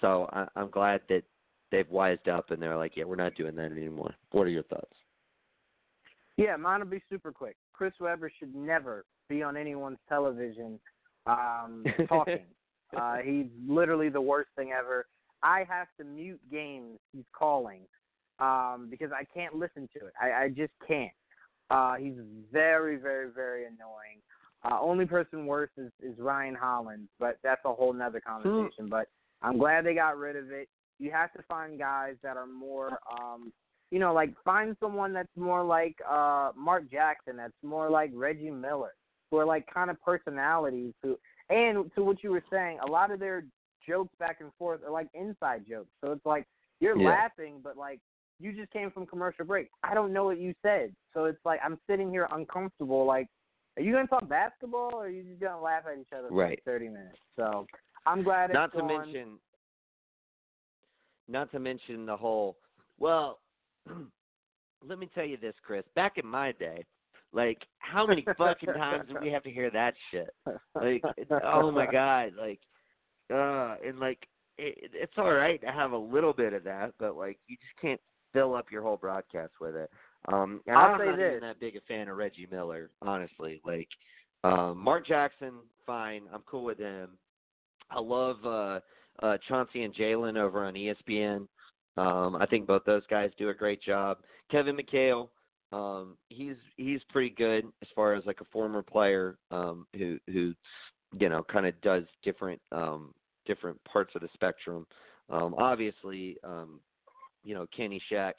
So 0.00 0.28
I, 0.32 0.46
I'm 0.54 0.70
glad 0.70 1.00
that 1.08 1.22
they've 1.70 1.88
wised 1.90 2.28
up 2.28 2.50
and 2.50 2.60
they're 2.60 2.76
like, 2.76 2.92
yeah, 2.96 3.04
we're 3.04 3.16
not 3.16 3.34
doing 3.34 3.56
that 3.56 3.72
anymore. 3.72 4.14
What 4.30 4.46
are 4.46 4.50
your 4.50 4.62
thoughts? 4.64 4.96
Yeah, 6.36 6.56
mine 6.56 6.80
will 6.80 6.86
be 6.86 7.02
super 7.08 7.32
quick. 7.32 7.56
Chris 7.72 7.94
Webber 8.00 8.30
should 8.38 8.54
never 8.54 9.04
be 9.28 9.42
on 9.42 9.56
anyone's 9.56 9.98
television 10.08 10.78
um, 11.26 11.84
talking. 12.08 12.40
uh, 12.96 13.16
he's 13.16 13.46
literally 13.66 14.08
the 14.08 14.20
worst 14.20 14.50
thing 14.56 14.72
ever. 14.78 15.06
I 15.42 15.64
have 15.68 15.88
to 15.98 16.04
mute 16.04 16.40
games 16.50 16.98
he's 17.12 17.24
calling 17.36 17.82
um, 18.38 18.88
because 18.90 19.10
I 19.12 19.24
can't 19.24 19.54
listen 19.54 19.88
to 19.98 20.06
it. 20.06 20.12
I, 20.20 20.44
I 20.44 20.48
just 20.48 20.72
can't. 20.86 21.12
Uh, 21.70 21.94
he's 21.94 22.14
very, 22.52 22.96
very, 22.96 23.30
very 23.30 23.62
annoying. 23.64 24.20
Uh, 24.64 24.80
only 24.80 25.04
person 25.04 25.46
worse 25.46 25.70
is, 25.76 25.90
is 26.02 26.18
Ryan 26.18 26.54
Hollins, 26.54 27.08
but 27.18 27.38
that's 27.42 27.60
a 27.64 27.72
whole 27.72 27.92
nother 27.92 28.22
hmm. 28.24 28.42
conversation. 28.42 28.88
but 28.88 29.08
I'm 29.42 29.58
glad 29.58 29.84
they 29.84 29.94
got 29.94 30.16
rid 30.16 30.36
of 30.36 30.50
it. 30.50 30.68
You 30.98 31.10
have 31.10 31.32
to 31.34 31.42
find 31.48 31.78
guys 31.78 32.14
that 32.22 32.36
are 32.36 32.46
more 32.46 32.98
um, 33.10 33.52
you 33.90 33.98
know, 33.98 34.12
like 34.12 34.34
find 34.44 34.76
someone 34.80 35.12
that's 35.12 35.28
more 35.36 35.62
like 35.62 35.96
uh 36.08 36.50
Mark 36.56 36.90
Jackson, 36.90 37.36
that's 37.36 37.52
more 37.62 37.90
like 37.90 38.10
Reggie 38.14 38.50
Miller 38.50 38.94
who 39.30 39.38
are 39.38 39.44
like 39.44 39.66
kind 39.72 39.90
of 39.90 40.00
personalities 40.02 40.92
who 41.02 41.16
and 41.48 41.90
to 41.94 42.02
what 42.02 42.22
you 42.22 42.30
were 42.30 42.44
saying, 42.50 42.78
a 42.86 42.90
lot 42.90 43.12
of 43.12 43.20
their 43.20 43.44
jokes 43.86 44.12
back 44.18 44.38
and 44.40 44.50
forth 44.58 44.80
are 44.84 44.90
like 44.90 45.08
inside 45.14 45.64
jokes. 45.68 45.90
So 46.04 46.12
it's 46.12 46.26
like 46.26 46.46
you're 46.80 46.98
yeah. 46.98 47.08
laughing, 47.08 47.60
but 47.62 47.76
like 47.76 48.00
you 48.38 48.52
just 48.52 48.72
came 48.72 48.90
from 48.90 49.06
commercial 49.06 49.44
break. 49.44 49.68
I 49.82 49.94
don't 49.94 50.12
know 50.12 50.24
what 50.24 50.38
you 50.38 50.54
said. 50.62 50.92
So 51.14 51.24
it's 51.26 51.38
like 51.44 51.60
I'm 51.64 51.78
sitting 51.88 52.10
here 52.10 52.28
uncomfortable. 52.32 53.06
Like, 53.06 53.28
are 53.76 53.82
you 53.82 53.92
gonna 53.92 54.08
talk 54.08 54.28
basketball 54.28 54.90
or 54.94 55.06
are 55.06 55.10
you 55.10 55.22
just 55.22 55.40
gonna 55.40 55.60
laugh 55.60 55.84
at 55.90 55.98
each 56.00 56.12
other 56.16 56.28
for 56.28 56.34
right. 56.34 56.50
like 56.50 56.64
30 56.64 56.88
minutes? 56.88 57.18
So 57.36 57.66
I'm 58.06 58.22
glad. 58.22 58.50
It's 58.50 58.54
not 58.54 58.72
to 58.72 58.80
gone. 58.80 58.88
mention, 58.88 59.38
not 61.28 61.50
to 61.52 61.58
mention 61.58 62.06
the 62.06 62.16
whole. 62.16 62.56
Well, 62.98 63.40
let 64.86 64.98
me 64.98 65.08
tell 65.14 65.24
you 65.24 65.36
this, 65.36 65.54
Chris. 65.64 65.84
Back 65.94 66.18
in 66.18 66.26
my 66.26 66.52
day, 66.52 66.84
like, 67.32 67.58
how 67.78 68.06
many 68.06 68.24
fucking 68.38 68.72
times 68.74 69.08
do 69.08 69.16
we 69.20 69.30
have 69.30 69.42
to 69.44 69.50
hear 69.50 69.70
that 69.70 69.94
shit? 70.10 70.30
Like, 70.74 71.02
oh 71.44 71.70
my 71.70 71.86
god, 71.90 72.32
like, 72.38 72.60
uh, 73.32 73.76
and 73.86 73.98
like, 73.98 74.26
it, 74.58 74.90
it's 74.94 75.12
all 75.18 75.32
right 75.32 75.60
to 75.60 75.66
have 75.66 75.92
a 75.92 75.98
little 75.98 76.32
bit 76.32 76.52
of 76.52 76.64
that, 76.64 76.94
but 76.98 77.16
like, 77.16 77.38
you 77.46 77.56
just 77.56 77.80
can't 77.80 78.00
fill 78.32 78.54
up 78.54 78.66
your 78.70 78.82
whole 78.82 78.96
broadcast 78.96 79.52
with 79.60 79.76
it. 79.76 79.90
Um, 80.32 80.60
and 80.66 80.76
I'll 80.76 80.94
I'm 80.94 81.00
say 81.00 81.06
not 81.06 81.16
this. 81.16 81.30
even 81.30 81.40
that 81.40 81.60
big 81.60 81.76
a 81.76 81.80
fan 81.82 82.08
of 82.08 82.16
Reggie 82.16 82.48
Miller, 82.50 82.90
honestly. 83.02 83.60
Like, 83.64 83.88
um, 84.44 84.78
Mark 84.78 85.06
Jackson, 85.06 85.54
fine, 85.86 86.22
I'm 86.32 86.42
cool 86.46 86.64
with 86.64 86.78
him. 86.78 87.10
I 87.90 88.00
love 88.00 88.44
uh, 88.44 88.80
uh, 89.22 89.36
Chauncey 89.48 89.82
and 89.82 89.94
Jalen 89.94 90.36
over 90.36 90.64
on 90.64 90.74
ESPN. 90.74 91.46
Um, 91.96 92.36
I 92.36 92.46
think 92.46 92.66
both 92.66 92.84
those 92.84 93.02
guys 93.08 93.30
do 93.38 93.48
a 93.48 93.54
great 93.54 93.82
job. 93.82 94.18
Kevin 94.50 94.76
McHale, 94.76 95.28
um, 95.72 96.16
he's 96.28 96.56
he's 96.76 97.00
pretty 97.10 97.30
good 97.30 97.64
as 97.82 97.88
far 97.94 98.14
as 98.14 98.24
like 98.26 98.40
a 98.40 98.46
former 98.52 98.82
player 98.82 99.38
um, 99.50 99.86
who 99.96 100.18
who 100.28 100.54
you 101.18 101.28
know 101.28 101.44
kind 101.50 101.66
of 101.66 101.80
does 101.80 102.04
different 102.22 102.60
um, 102.72 103.14
different 103.46 103.82
parts 103.84 104.12
of 104.14 104.20
the 104.20 104.28
spectrum. 104.34 104.86
Um, 105.30 105.54
obviously, 105.58 106.36
um, 106.44 106.80
you 107.44 107.54
know 107.54 107.66
Kenny 107.74 108.00
Shaq 108.12 108.32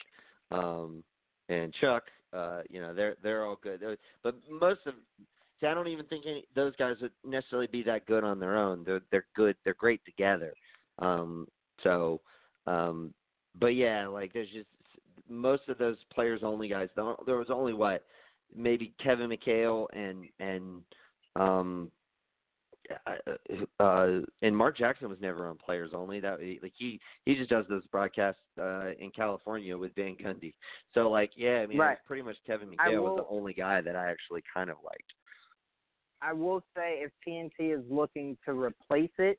um, 0.52 1.04
and 1.50 1.74
Chuck, 1.82 2.04
uh, 2.34 2.62
you 2.70 2.80
know 2.80 2.94
they're 2.94 3.16
they're 3.24 3.46
all 3.46 3.60
good. 3.62 3.80
They're, 3.80 3.98
but 4.24 4.36
most 4.50 4.82
of 4.86 4.94
see, 5.60 5.68
I 5.68 5.74
don't 5.74 5.88
even 5.88 6.06
think 6.06 6.26
any, 6.26 6.46
those 6.56 6.76
guys 6.78 6.96
would 7.02 7.12
necessarily 7.26 7.68
be 7.68 7.84
that 7.84 8.06
good 8.06 8.24
on 8.24 8.40
their 8.40 8.58
own. 8.58 8.84
They're 8.86 9.02
they're 9.12 9.26
good. 9.36 9.56
They're 9.64 9.74
great 9.74 10.02
together. 10.06 10.54
Um, 11.00 11.48
so, 11.84 12.22
um, 12.66 13.14
but 13.60 13.76
yeah, 13.76 14.08
like 14.08 14.34
there's 14.34 14.50
just 14.50 14.68
most 15.30 15.64
of 15.70 15.78
those 15.78 15.98
players 16.14 16.42
only 16.44 16.68
guys. 16.68 16.90
There 16.96 17.38
was 17.38 17.48
only 17.50 17.74
what 17.74 18.04
maybe 18.56 18.94
Kevin 19.04 19.30
McHale 19.30 19.88
and 19.94 20.26
and 20.40 20.82
um 21.36 21.92
uh, 23.06 23.84
uh 23.84 24.20
and 24.42 24.56
Mark 24.56 24.78
Jackson 24.78 25.10
was 25.10 25.20
never 25.22 25.48
on 25.48 25.58
players 25.58 25.92
only. 25.94 26.20
That 26.20 26.40
like 26.62 26.74
he 26.78 27.00
he 27.26 27.36
just 27.36 27.50
does 27.50 27.66
those 27.70 27.86
broadcasts 27.88 28.42
uh 28.60 28.92
in 29.00 29.12
California 29.12 29.78
with 29.78 29.94
Van 29.96 30.16
Gundy. 30.16 30.54
So 30.94 31.10
like 31.10 31.32
yeah, 31.36 31.60
I 31.60 31.66
mean 31.68 31.78
right. 31.78 31.98
pretty 32.06 32.24
much 32.24 32.38
Kevin 32.46 32.70
McHale 32.70 33.02
will, 33.02 33.16
was 33.16 33.26
the 33.28 33.36
only 33.36 33.54
guy 33.54 33.82
that 33.82 33.96
I 33.96 34.10
actually 34.10 34.44
kind 34.54 34.70
of 34.70 34.78
liked. 34.84 35.14
I 36.22 36.34
will 36.34 36.62
say 36.76 37.04
if 37.04 37.12
TNT 37.28 37.78
is 37.78 37.84
looking 37.90 38.38
to 38.46 38.52
replace 38.54 39.12
it, 39.20 39.38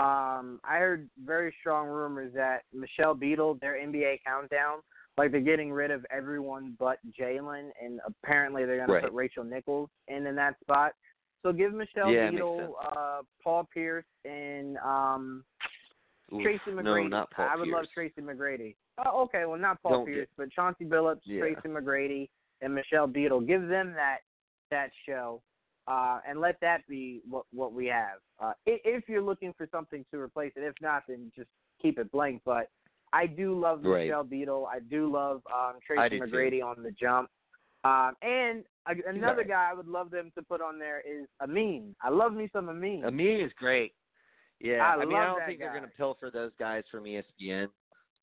um, 0.00 0.60
I 0.64 0.78
heard 0.78 1.08
very 1.24 1.54
strong 1.60 1.86
rumors 1.86 2.32
that 2.34 2.62
Michelle 2.72 3.14
Beadle, 3.14 3.58
their 3.60 3.74
NBA 3.74 4.20
countdown, 4.26 4.80
like 5.16 5.30
they're 5.30 5.40
getting 5.40 5.72
rid 5.72 5.90
of 5.90 6.04
everyone 6.10 6.76
but 6.78 6.98
Jalen, 7.18 7.70
and 7.82 8.00
apparently 8.06 8.64
they're 8.64 8.78
going 8.78 8.90
right. 8.90 9.00
to 9.02 9.08
put 9.08 9.14
Rachel 9.14 9.44
Nichols 9.44 9.88
in 10.08 10.26
in 10.26 10.34
that 10.36 10.56
spot. 10.60 10.92
So 11.42 11.52
give 11.52 11.72
Michelle 11.72 12.10
yeah, 12.10 12.30
Beadle, 12.30 12.74
uh, 12.82 13.20
Paul 13.42 13.68
Pierce, 13.72 14.06
and 14.24 14.78
um, 14.78 15.44
Oof, 16.32 16.42
Tracy 16.42 16.70
McGrady. 16.70 16.84
No, 16.84 17.06
not 17.06 17.30
Paul 17.30 17.48
I 17.52 17.56
would 17.56 17.64
Pierce. 17.66 17.74
love 17.74 17.84
Tracy 17.94 18.20
McGrady. 18.22 18.74
Oh, 19.04 19.22
okay, 19.24 19.44
well 19.46 19.58
not 19.58 19.82
Paul 19.82 19.92
Don't 19.92 20.06
Pierce, 20.06 20.20
get, 20.20 20.28
but 20.36 20.50
Chauncey 20.50 20.84
Billups, 20.84 21.20
yeah. 21.24 21.40
Tracy 21.40 21.68
McGrady, 21.68 22.28
and 22.62 22.74
Michelle 22.74 23.06
Beadle. 23.06 23.40
Give 23.40 23.68
them 23.68 23.92
that 23.94 24.18
that 24.70 24.90
show, 25.06 25.42
uh, 25.86 26.20
and 26.28 26.40
let 26.40 26.60
that 26.60 26.86
be 26.88 27.20
what 27.28 27.44
what 27.52 27.72
we 27.72 27.86
have. 27.86 28.18
Uh, 28.42 28.52
if 28.66 29.08
you're 29.08 29.22
looking 29.22 29.52
for 29.56 29.68
something 29.70 30.04
to 30.10 30.18
replace 30.18 30.52
it, 30.56 30.62
if 30.62 30.74
not, 30.80 31.02
then 31.08 31.30
just 31.36 31.48
keep 31.80 31.98
it 31.98 32.10
blank. 32.12 32.42
But 32.44 32.70
I 33.12 33.26
do 33.26 33.58
love 33.58 33.80
right. 33.84 34.06
Michelle 34.06 34.24
Beadle. 34.24 34.66
I 34.66 34.80
do 34.80 35.10
love 35.10 35.42
um, 35.52 35.74
Tracy 35.86 36.20
McGrady 36.20 36.60
too. 36.60 36.66
on 36.66 36.82
the 36.82 36.90
jump. 36.90 37.30
Um, 37.84 38.14
and 38.22 38.64
another 39.06 39.38
right. 39.38 39.48
guy 39.48 39.68
I 39.70 39.74
would 39.74 39.86
love 39.86 40.10
them 40.10 40.32
to 40.36 40.42
put 40.42 40.62
on 40.62 40.78
there 40.78 41.00
is 41.00 41.26
Amin. 41.42 41.94
I 42.02 42.08
love 42.08 42.32
me 42.32 42.48
some 42.52 42.68
Amin. 42.68 43.04
Amin 43.04 43.40
is 43.40 43.52
great. 43.58 43.92
Yeah, 44.60 44.78
I, 44.78 45.02
I 45.02 45.04
mean, 45.04 45.16
I 45.16 45.26
don't 45.26 45.44
think 45.46 45.58
guy. 45.58 45.66
they're 45.66 45.78
going 45.78 45.90
to 45.90 45.96
pilfer 45.96 46.30
those 46.32 46.52
guys 46.58 46.84
from 46.90 47.04
ESPN, 47.04 47.68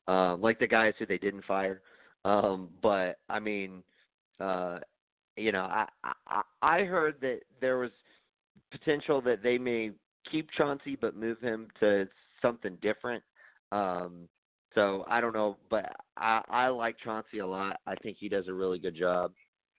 um, 0.08 0.40
like 0.40 0.58
the 0.58 0.66
guys 0.66 0.94
who 0.98 1.06
they 1.06 1.18
didn't 1.18 1.44
fire. 1.44 1.80
Um, 2.24 2.70
but 2.82 3.18
I 3.28 3.38
mean, 3.38 3.82
uh, 4.40 4.78
you 5.36 5.52
know, 5.52 5.62
I, 5.62 5.86
I 6.26 6.42
I 6.62 6.84
heard 6.84 7.16
that 7.20 7.40
there 7.60 7.78
was 7.78 7.90
potential 8.70 9.20
that 9.22 9.42
they 9.42 9.58
may 9.58 9.90
keep 10.30 10.48
Chauncey 10.56 10.96
but 11.00 11.16
move 11.16 11.40
him 11.40 11.68
to 11.80 12.08
something 12.40 12.76
different. 12.82 13.22
Um, 13.70 14.28
So 14.74 15.04
I 15.08 15.20
don't 15.20 15.34
know, 15.34 15.56
but 15.70 15.92
I 16.16 16.42
I 16.48 16.68
like 16.68 16.96
Chauncey 17.04 17.40
a 17.40 17.46
lot. 17.46 17.80
I 17.86 17.94
think 17.96 18.16
he 18.18 18.28
does 18.28 18.48
a 18.48 18.54
really 18.54 18.78
good 18.78 18.96
job. 18.96 19.32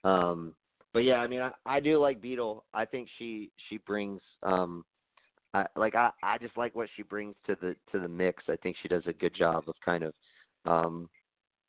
Um, 0.04 0.54
but 0.94 1.04
yeah, 1.04 1.18
I 1.18 1.28
mean, 1.28 1.42
I, 1.42 1.52
I 1.66 1.80
do 1.80 1.98
like 2.00 2.22
Beadle. 2.22 2.66
I 2.74 2.86
think 2.86 3.08
she 3.18 3.52
she 3.70 3.78
brings 3.80 4.22
um, 4.44 4.86
I 5.54 5.66
like 5.76 5.96
I 5.96 6.12
I 6.22 6.38
just 6.38 6.58
like 6.58 6.76
what 6.76 6.90
she 6.96 7.04
brings 7.04 7.36
to 7.48 7.58
the 7.62 7.76
to 7.92 8.00
the 8.00 8.08
mix. 8.08 8.44
I 8.48 8.56
think 8.58 8.76
she 8.82 8.88
does 8.88 9.04
a 9.08 9.14
good 9.14 9.36
job 9.36 9.64
of 9.68 9.76
kind 9.84 10.04
of, 10.04 10.14
um, 10.66 11.10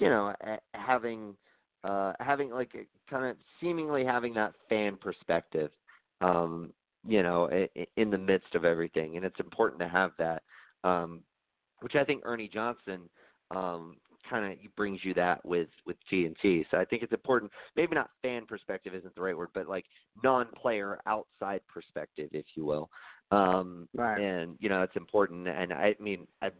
you 0.01 0.09
know, 0.09 0.35
having 0.75 1.37
uh 1.85 2.13
having 2.21 2.51
like 2.51 2.73
kind 3.09 3.27
of 3.27 3.37
seemingly 3.61 4.05
having 4.05 4.35
that 4.35 4.55
fan 4.69 4.97
perspective. 4.97 5.71
Um, 6.21 6.73
you 7.07 7.23
know, 7.23 7.51
in 7.97 8.11
the 8.11 8.19
midst 8.19 8.55
of 8.55 8.65
everything, 8.65 9.17
and 9.17 9.27
it's 9.27 9.39
important 9.39 9.81
to 9.81 9.89
have 9.89 10.13
that. 10.19 10.43
Um, 10.85 11.23
which 11.81 11.97
I 11.97 12.05
think 12.05 12.23
Ernie 12.25 12.49
Johnson 12.49 13.11
um, 13.55 13.97
kind 14.29 14.53
of 14.53 14.59
brings 14.77 15.01
you 15.03 15.15
that 15.15 15.45
with 15.45 15.69
with 15.87 15.97
TNT. 16.11 16.65
So 16.71 16.79
I 16.79 16.85
think 16.85 17.03
it's 17.03 17.13
important. 17.13 17.53
Maybe 17.77 17.95
not 17.95 18.11
fan 18.23 18.47
perspective 18.47 18.95
isn't 18.95 19.15
the 19.15 19.21
right 19.21 19.37
word, 19.37 19.51
but 19.55 19.69
like 19.69 19.85
non-player 20.23 20.99
outside 21.07 21.61
perspective, 21.69 22.31
if 22.33 22.47
you 22.55 22.65
will. 22.65 22.89
Um, 23.31 23.89
right. 23.95 24.21
And 24.21 24.57
you 24.61 24.69
know 24.69 24.83
it's 24.83 24.97
important. 24.97 25.49
And 25.49 25.73
I 25.73 25.95
mean, 26.01 26.27
I 26.43 26.51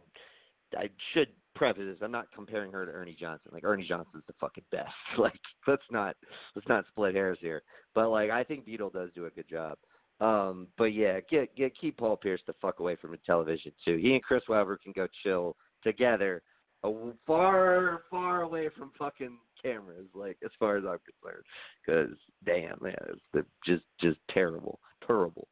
I 0.77 0.89
should 1.13 1.29
preface 1.55 1.83
this. 1.87 1.97
I'm 2.01 2.11
not 2.11 2.27
comparing 2.33 2.71
her 2.71 2.85
to 2.85 2.91
Ernie 2.91 3.17
Johnson. 3.19 3.51
Like 3.51 3.63
Ernie 3.63 3.87
Johnson's 3.87 4.23
the 4.27 4.33
fucking 4.39 4.65
best. 4.71 4.93
like 5.17 5.39
let's 5.67 5.83
not 5.91 6.15
let's 6.55 6.67
not 6.67 6.85
split 6.89 7.15
hairs 7.15 7.37
here. 7.41 7.63
But 7.93 8.09
like 8.09 8.29
I 8.29 8.43
think 8.43 8.65
Beadle 8.65 8.91
does 8.91 9.09
do 9.15 9.25
a 9.25 9.29
good 9.31 9.49
job. 9.49 9.77
Um, 10.21 10.67
but 10.77 10.93
yeah, 10.93 11.19
get 11.29 11.55
get 11.55 11.77
keep 11.79 11.97
Paul 11.97 12.17
Pierce 12.17 12.41
the 12.47 12.53
fuck 12.61 12.79
away 12.79 12.95
from 12.95 13.11
the 13.11 13.19
television 13.25 13.71
too. 13.83 13.97
He 13.97 14.13
and 14.13 14.23
Chris 14.23 14.43
Webber 14.47 14.77
can 14.77 14.93
go 14.95 15.07
chill 15.23 15.55
together, 15.83 16.41
uh, 16.83 16.91
far 17.27 18.03
far 18.09 18.43
away 18.43 18.69
from 18.77 18.91
fucking 18.97 19.37
cameras. 19.61 20.07
Like 20.13 20.37
as 20.43 20.51
far 20.57 20.77
as 20.77 20.83
I'm 20.85 20.99
concerned, 20.99 21.43
because 21.85 22.17
damn, 22.45 22.77
man, 22.81 22.95
it's 23.33 23.47
just 23.65 23.83
just 23.99 24.19
terrible, 24.33 24.79
terrible. 25.05 25.47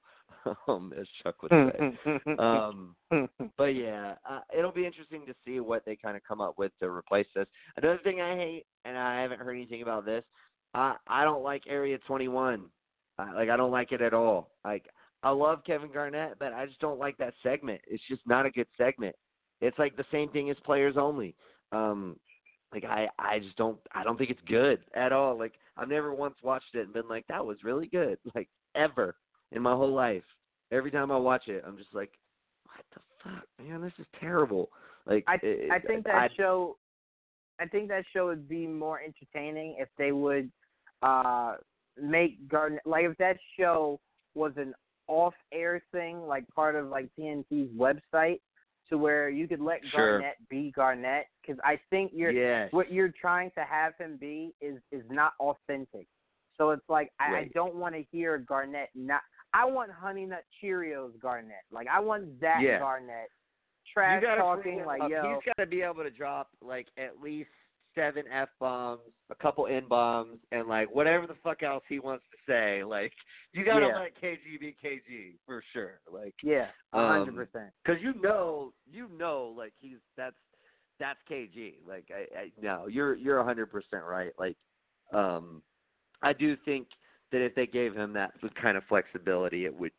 Um, 0.68 0.94
as 1.00 1.08
Chuck 1.22 1.42
would 1.42 1.52
say. 1.52 1.98
um, 2.40 2.96
but 3.58 3.76
yeah, 3.76 4.16
uh, 4.30 4.40
it'll 4.58 4.72
be 4.72 4.86
interesting 4.86 5.26
to 5.26 5.34
see 5.46 5.60
what 5.60 5.86
they 5.86 5.96
kind 5.96 6.18
of 6.18 6.24
come 6.28 6.42
up 6.42 6.58
with 6.58 6.72
to 6.82 6.90
replace 6.90 7.28
this. 7.36 7.48
Another 7.78 8.00
thing 8.04 8.22
I 8.22 8.36
hate, 8.36 8.66
and 8.86 8.98
I 8.98 9.22
haven't 9.22 9.40
heard 9.40 9.56
anything 9.56 9.82
about 9.82 10.06
this. 10.06 10.24
I 10.74 10.96
I 11.08 11.24
don't 11.24 11.44
like 11.44 11.64
Area 11.68 11.98
21 12.08 12.66
I, 13.18 13.34
like 13.34 13.50
I 13.50 13.58
don't 13.58 13.72
like 13.72 13.92
it 13.92 14.02
at 14.02 14.14
all. 14.14 14.52
Like 14.66 14.86
I 15.22 15.30
love 15.30 15.64
Kevin 15.66 15.92
Garnett, 15.92 16.38
but 16.40 16.54
I 16.54 16.66
just 16.66 16.80
don't 16.80 17.00
like 17.00 17.18
that 17.18 17.34
segment. 17.44 17.82
It's 17.88 18.04
just 18.10 18.22
not 18.26 18.46
a 18.46 18.52
good 18.52 18.68
segment. 18.78 19.16
It's 19.62 19.78
like 19.80 19.96
the 19.96 20.06
same 20.12 20.30
thing 20.30 20.50
as 20.50 20.58
players 20.66 20.96
only. 20.98 21.36
Um 21.72 22.18
like 22.74 22.86
I 22.86 23.08
I 23.20 23.40
just 23.40 23.56
don't 23.56 23.78
I 23.94 24.04
don't 24.04 24.18
think 24.18 24.32
it's 24.32 24.42
good 24.48 24.80
at 24.96 25.12
all. 25.12 25.38
Like 25.38 25.54
I've 25.78 25.90
never 25.90 26.14
once 26.14 26.36
watched 26.44 26.74
it 26.74 26.82
and 26.82 26.94
been 26.94 27.08
like 27.08 27.26
that 27.28 27.46
was 27.46 27.58
really 27.64 27.88
good. 27.88 28.18
Like 28.36 28.50
ever 28.76 29.16
in 29.54 29.62
my 29.62 29.74
whole 29.74 29.94
life. 29.94 30.24
Every 30.72 30.92
time 30.92 31.12
I 31.12 31.18
watch 31.18 31.48
it, 31.48 31.64
I'm 31.66 31.78
just 31.78 31.94
like 31.94 32.12
what 32.66 32.86
the 32.94 33.02
fuck, 33.24 33.66
man, 33.66 33.82
this 33.82 33.94
is 34.00 34.06
terrible. 34.20 34.70
Like 35.06 35.24
I 35.28 35.38
it, 35.42 35.72
I 35.72 35.80
think 35.80 36.06
that 36.06 36.16
I, 36.16 36.30
show 36.36 36.78
I 37.60 37.68
think 37.68 37.88
that 37.90 38.06
show 38.14 38.28
would 38.28 38.48
be 38.48 38.68
more 38.68 39.00
entertaining 39.02 39.76
if 39.78 39.90
they 39.98 40.12
would 40.12 40.52
uh 41.02 41.56
make 42.02 42.48
Garnett 42.48 42.86
like 42.86 43.06
if 43.06 43.18
that 43.18 43.38
show 43.58 44.00
was 44.36 44.54
an 44.58 44.74
off 45.08 45.34
air 45.54 45.82
thing, 45.92 46.26
like 46.26 46.46
part 46.56 46.76
of 46.76 46.88
like 46.88 47.10
TNT's 47.20 47.72
website, 47.78 48.40
to 48.90 48.98
where 48.98 49.30
you 49.30 49.48
could 49.48 49.60
let 49.60 49.80
sure. 49.92 50.20
Garnett 50.20 50.38
be 50.50 50.72
Garnett, 50.76 51.26
because 51.42 51.60
I 51.64 51.80
think 51.90 52.12
you're 52.14 52.32
yes. 52.32 52.70
what 52.72 52.92
you're 52.92 53.14
trying 53.20 53.52
to 53.52 53.64
have 53.64 53.94
him 54.00 54.18
be 54.20 54.54
is 54.62 54.78
is 54.92 55.04
not 55.10 55.34
authentic. 55.40 56.08
So 56.58 56.72
it's 56.72 56.88
like 56.88 57.12
I, 57.20 57.32
right. 57.32 57.48
I 57.48 57.52
don't 57.54 57.76
want 57.76 57.96
to 57.96 58.04
hear 58.12 58.38
Garnett 58.38 58.90
not. 58.96 59.22
I 59.54 59.66
want 59.66 59.92
Honey 59.92 60.26
Nut 60.26 60.44
Cheerios 60.62 61.20
Garnett. 61.22 61.66
Like 61.72 61.88
I 61.88 62.00
want 62.00 62.40
that 62.42 62.62
yeah. 62.62 62.80
Garnett. 62.80 63.30
Trash 63.94 64.24
talking 64.38 64.84
like 64.86 65.02
up. 65.02 65.10
yo. 65.10 65.22
He's 65.36 65.54
got 65.56 65.62
to 65.62 65.68
be 65.68 65.82
able 65.82 66.04
to 66.04 66.10
drop 66.10 66.50
like 66.62 66.88
at 66.98 67.22
least 67.22 67.50
seven 67.96 68.24
f 68.34 68.50
bombs, 68.60 69.02
a 69.30 69.36
couple 69.36 69.68
n 69.68 69.84
bombs, 69.88 70.40
and 70.52 70.68
like 70.68 70.94
whatever 70.94 71.28
the 71.28 71.36
fuck 71.44 71.64
else 71.64 71.84
he 71.88 72.00
wants 72.00 72.24
to 72.32 72.52
say. 72.52 72.84
Like 72.84 73.12
you 73.54 73.66
gotta 73.66 73.88
yeah. 73.88 74.00
let 74.00 74.22
KG 74.22 74.60
be 74.60 74.76
KG 74.84 75.36
for 75.46 75.64
sure. 75.74 76.00
Like 76.12 76.34
yeah, 76.44 76.68
a 76.94 77.08
hundred 77.08 77.36
percent. 77.36 77.72
Because 77.84 78.02
you 78.02 78.14
know, 78.22 78.74
you 78.92 79.10
know, 79.18 79.54
like 79.56 79.74
he's 79.80 79.98
that's 80.18 80.36
that's 81.00 81.20
KG. 81.30 81.76
Like 81.88 82.06
I, 82.12 82.40
I 82.40 82.52
no, 82.62 82.88
you're 82.88 83.16
you're 83.16 83.40
a 83.40 83.44
hundred 83.44 83.72
percent 83.72 84.04
right. 84.08 84.32
Like 84.40 84.58
um, 85.14 85.62
I 86.22 86.34
do 86.34 86.56
think 86.66 86.88
that 87.34 87.42
if 87.42 87.54
they 87.56 87.66
gave 87.66 87.94
him 87.94 88.14
that 88.14 88.32
kind 88.62 88.78
of 88.78 88.84
flexibility, 88.88 89.66
it 89.66 89.78
would 89.78 89.92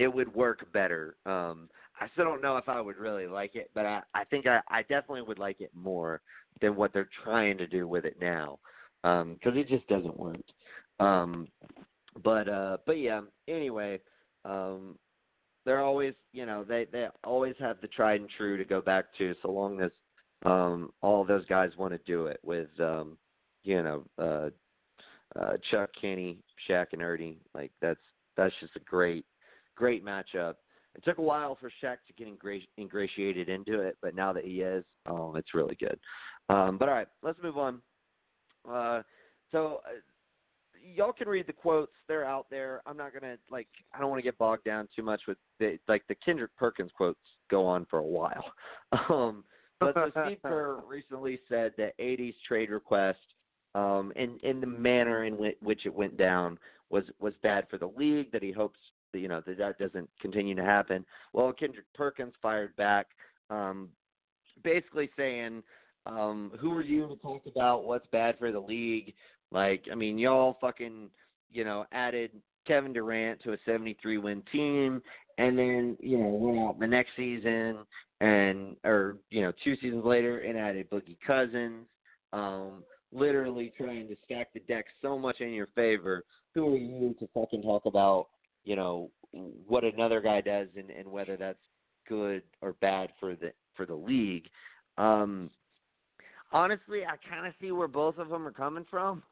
it 0.00 0.12
would 0.12 0.34
work 0.34 0.72
better. 0.72 1.16
Um, 1.26 1.68
I 2.00 2.08
still 2.12 2.24
don't 2.24 2.42
know 2.42 2.56
if 2.56 2.68
I 2.68 2.80
would 2.80 2.96
really 2.96 3.26
like 3.26 3.54
it, 3.54 3.70
but 3.74 3.86
I 3.86 4.00
I 4.14 4.24
think 4.24 4.46
I 4.46 4.60
I 4.68 4.82
definitely 4.82 5.22
would 5.22 5.38
like 5.38 5.60
it 5.60 5.70
more 5.74 6.22
than 6.60 6.74
what 6.74 6.92
they're 6.92 7.10
trying 7.22 7.58
to 7.58 7.66
do 7.66 7.86
with 7.86 8.04
it 8.04 8.16
now, 8.20 8.58
because 9.02 9.22
um, 9.22 9.56
it 9.56 9.68
just 9.68 9.86
doesn't 9.86 10.18
work. 10.18 10.40
Um, 10.98 11.48
but 12.24 12.48
uh, 12.48 12.78
but 12.86 12.98
yeah. 12.98 13.20
Anyway, 13.46 14.00
um, 14.44 14.96
they're 15.66 15.84
always 15.84 16.14
you 16.32 16.46
know 16.46 16.64
they 16.64 16.86
they 16.90 17.06
always 17.22 17.54
have 17.60 17.80
the 17.82 17.88
tried 17.88 18.20
and 18.22 18.30
true 18.36 18.56
to 18.56 18.64
go 18.64 18.80
back 18.80 19.06
to, 19.18 19.34
so 19.42 19.50
long 19.50 19.80
as 19.82 19.90
um, 20.46 20.90
all 21.02 21.24
those 21.24 21.44
guys 21.46 21.70
want 21.76 21.92
to 21.92 22.00
do 22.06 22.26
it 22.26 22.40
with 22.42 22.68
um, 22.80 23.18
you 23.62 23.82
know 23.82 24.04
uh, 24.18 24.48
uh, 25.38 25.54
Chuck, 25.70 25.90
Kenny, 26.00 26.38
Shaq, 26.68 26.86
and 26.92 27.02
Ernie. 27.02 27.38
Like 27.54 27.72
that's 27.80 28.00
that's 28.36 28.54
just 28.60 28.76
a 28.76 28.80
great 28.80 29.24
great 29.76 30.04
matchup. 30.04 30.54
It 30.94 31.04
took 31.04 31.18
a 31.18 31.22
while 31.22 31.56
for 31.60 31.70
Shaq 31.82 31.98
to 32.06 32.12
get 32.16 32.28
ingratiated 32.78 33.48
into 33.48 33.80
it, 33.80 33.96
but 34.02 34.14
now 34.14 34.32
that 34.32 34.44
he 34.44 34.62
is, 34.62 34.84
oh, 35.06 35.34
it's 35.36 35.54
really 35.54 35.76
good. 35.78 35.98
Um, 36.48 36.76
but 36.78 36.88
all 36.88 36.94
right, 36.94 37.06
let's 37.22 37.38
move 37.42 37.56
on. 37.56 37.80
Uh, 38.68 39.02
so 39.52 39.80
uh, 39.86 40.00
y'all 40.94 41.12
can 41.12 41.28
read 41.28 41.46
the 41.46 41.52
quotes; 41.52 41.92
they're 42.08 42.24
out 42.24 42.46
there. 42.50 42.82
I'm 42.86 42.96
not 42.96 43.12
gonna 43.12 43.36
like. 43.50 43.68
I 43.94 44.00
don't 44.00 44.10
want 44.10 44.18
to 44.18 44.24
get 44.24 44.38
bogged 44.38 44.64
down 44.64 44.88
too 44.94 45.02
much 45.02 45.22
with 45.28 45.38
the 45.60 45.78
like 45.88 46.02
the 46.08 46.16
Kendrick 46.16 46.54
Perkins 46.56 46.90
quotes 46.96 47.20
go 47.50 47.64
on 47.66 47.86
for 47.90 47.98
a 47.98 48.06
while. 48.06 48.44
Um, 49.10 49.44
but 49.80 49.94
so 49.94 50.10
Steve 50.24 50.38
Kerr 50.42 50.80
recently 50.88 51.38
said 51.46 51.72
that 51.76 51.92
AD's 52.00 52.34
trade 52.46 52.70
request, 52.70 53.18
um, 53.78 54.12
in 54.16 54.38
in 54.42 54.60
the 54.60 54.66
manner 54.66 55.24
in 55.24 55.36
which, 55.36 55.56
which 55.60 55.86
it 55.86 55.94
went 55.94 56.16
down, 56.16 56.58
was 56.90 57.04
was 57.20 57.34
bad 57.42 57.66
for 57.68 57.78
the 57.78 57.90
league. 57.96 58.32
That 58.32 58.42
he 58.42 58.52
hopes 58.52 58.78
that, 59.12 59.20
you 59.20 59.28
know 59.28 59.42
that 59.46 59.58
that 59.58 59.78
doesn't 59.78 60.08
continue 60.20 60.54
to 60.54 60.64
happen. 60.64 61.04
Well, 61.32 61.52
Kendrick 61.52 61.86
Perkins 61.94 62.34
fired 62.42 62.74
back, 62.76 63.06
um, 63.50 63.88
basically 64.62 65.10
saying 65.16 65.62
um, 66.08 66.52
who 66.58 66.72
are 66.72 66.82
you 66.82 67.06
to 67.08 67.16
talk 67.16 67.42
about 67.46 67.84
what's 67.84 68.06
bad 68.10 68.38
for 68.38 68.50
the 68.50 68.60
league? 68.60 69.14
Like, 69.50 69.84
I 69.90 69.94
mean, 69.94 70.18
y'all 70.18 70.56
fucking, 70.60 71.10
you 71.50 71.64
know, 71.64 71.84
added 71.92 72.30
Kevin 72.66 72.92
Durant 72.92 73.42
to 73.42 73.52
a 73.52 73.58
73 73.64 74.18
win 74.18 74.42
team 74.50 75.02
and 75.38 75.58
then, 75.58 75.96
you 76.00 76.18
know, 76.18 76.28
went 76.28 76.58
out 76.58 76.78
the 76.80 76.86
next 76.86 77.10
season 77.16 77.78
and, 78.20 78.76
or, 78.84 79.16
you 79.30 79.42
know, 79.42 79.52
two 79.64 79.76
seasons 79.76 80.04
later 80.04 80.40
and 80.40 80.58
added 80.58 80.90
Boogie 80.90 81.18
Cousins, 81.26 81.86
um, 82.32 82.82
literally 83.12 83.72
trying 83.76 84.08
to 84.08 84.16
stack 84.24 84.52
the 84.52 84.60
deck 84.60 84.86
so 85.02 85.18
much 85.18 85.40
in 85.40 85.50
your 85.50 85.68
favor. 85.74 86.24
Who 86.54 86.74
are 86.74 86.78
you 86.78 87.14
to 87.20 87.28
fucking 87.34 87.62
talk 87.62 87.86
about, 87.86 88.28
you 88.64 88.76
know, 88.76 89.10
what 89.66 89.84
another 89.84 90.20
guy 90.20 90.40
does 90.40 90.68
and, 90.76 90.90
and 90.90 91.10
whether 91.10 91.36
that's 91.36 91.58
good 92.08 92.42
or 92.60 92.72
bad 92.74 93.10
for 93.20 93.34
the 93.34 93.52
for 93.76 93.86
the 93.86 93.94
league? 93.94 94.48
Um, 94.96 95.50
honestly, 96.52 97.02
I 97.04 97.16
kind 97.28 97.46
of 97.46 97.54
see 97.60 97.72
where 97.72 97.88
both 97.88 98.18
of 98.18 98.28
them 98.28 98.46
are 98.46 98.52
coming 98.52 98.86
from. 98.90 99.22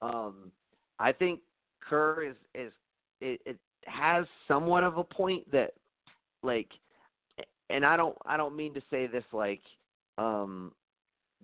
Um, 0.00 0.52
I 0.98 1.12
think 1.12 1.40
Kerr 1.80 2.22
is 2.22 2.36
is 2.54 2.72
it, 3.20 3.40
it 3.44 3.58
has 3.86 4.26
somewhat 4.46 4.84
of 4.84 4.98
a 4.98 5.04
point 5.04 5.50
that 5.50 5.72
like, 6.42 6.68
and 7.70 7.84
I 7.84 7.96
don't 7.96 8.16
I 8.26 8.36
don't 8.36 8.56
mean 8.56 8.74
to 8.74 8.82
say 8.90 9.06
this 9.06 9.24
like 9.32 9.62
um, 10.18 10.72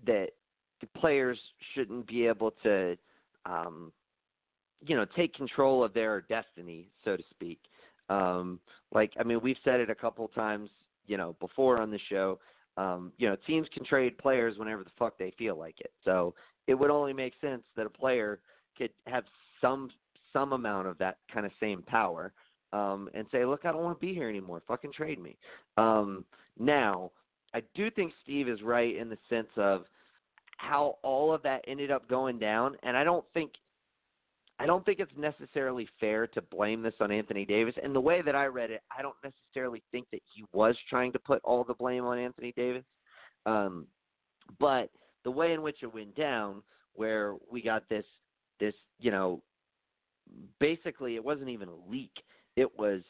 that 0.07 0.29
players 0.87 1.39
shouldn't 1.75 2.07
be 2.07 2.27
able 2.27 2.53
to 2.63 2.97
um, 3.47 3.93
you 4.87 4.97
know 4.97 5.07
take 5.17 5.35
control 5.35 5.85
of 5.85 5.95
their 5.95 6.23
destiny, 6.23 6.89
so 7.05 7.17
to 7.17 7.23
speak. 7.31 7.59
Um, 8.09 8.61
like 8.93 9.13
I 9.19 9.25
mean, 9.25 9.41
we've 9.43 9.57
said 9.65 9.81
it 9.81 9.91
a 9.91 9.95
couple 9.95 10.29
times, 10.29 10.71
you 11.07 11.17
know, 11.17 11.37
before 11.41 11.81
on 11.81 11.91
the 11.91 12.01
show 12.09 12.39
um, 12.77 13.13
you 13.19 13.29
know, 13.29 13.37
teams 13.47 13.69
can 13.73 13.85
trade 13.85 14.19
players 14.19 14.59
whenever 14.59 14.83
the 14.83 14.91
fuck 14.99 15.17
they 15.19 15.33
feel 15.39 15.57
like 15.57 15.81
it. 15.81 15.93
So 16.05 16.35
it 16.67 16.75
would 16.75 16.91
only 16.91 17.13
make 17.13 17.35
sense 17.41 17.63
that 17.77 17.87
a 17.87 17.91
player 17.91 18.41
could 18.77 18.91
have 19.07 19.25
some 19.61 19.91
some 20.33 20.53
amount 20.53 20.89
of 20.89 20.99
that 20.99 21.19
kind 21.33 21.47
of 21.47 21.53
same 21.61 21.83
power 21.83 22.33
um, 22.73 23.09
and 23.15 23.25
say, 23.31 23.45
look, 23.45 23.65
I 23.65 23.71
don't 23.71 23.85
want 23.85 24.01
to 24.01 24.07
be 24.07 24.13
here 24.13 24.29
anymore. 24.29 24.63
Fucking 24.67 24.93
trade 24.93 25.23
me. 25.23 25.37
Um, 25.77 26.25
now, 26.59 27.13
I 27.55 27.63
do 27.77 27.89
think 27.89 28.13
Steve 28.25 28.49
is 28.49 28.61
right 28.61 28.97
in 28.97 29.09
the 29.09 29.19
sense 29.31 29.47
of 29.57 29.85
how 30.59 30.97
all 31.03 31.33
of 31.33 31.43
that 31.43 31.65
ended 31.67 31.91
up 31.91 32.09
going 32.09 32.39
down, 32.39 32.77
and 32.83 32.97
I 32.97 33.05
don't 33.05 33.25
think 33.35 33.53
I 34.59 34.67
don't 34.67 34.85
think 34.85 35.01
it's 35.01 35.13
necessarily 35.17 35.89
fair 35.99 36.27
to 36.29 36.41
blame 36.41 36.81
this 36.83 36.95
on 37.01 37.11
Anthony 37.11 37.45
Davis. 37.45 37.75
And 37.83 37.95
the 37.95 38.01
way 38.01 38.23
that 38.23 38.37
I 38.37 38.47
read 38.47 38.71
it, 38.71 38.83
I 38.97 39.03
don't 39.03 39.17
necessarily 39.25 39.83
think 39.91 40.07
that 40.13 40.21
he 40.33 40.45
was 40.53 40.77
trying 40.89 41.13
to 41.13 41.19
put 41.19 41.41
all 41.43 41.65
the 41.65 41.75
blame 41.75 42.05
on 42.05 42.19
Anthony 42.19 42.53
Davis. 42.57 42.85
Um, 43.47 43.87
but 44.61 44.91
the 45.25 45.31
way 45.31 45.55
in 45.55 45.63
which 45.63 45.83
it 45.83 45.93
went 45.93 46.15
down, 46.15 46.63
where 46.95 47.35
we 47.51 47.63
got 47.63 47.89
this, 47.89 48.05
this, 48.61 48.75
you 49.01 49.11
know, 49.11 49.43
basically 50.61 51.17
it 51.17 51.25
wasn't 51.25 51.49
even 51.49 51.69
a 51.69 51.91
leak. 51.91 52.13
It 52.57 52.69
was 52.79 53.01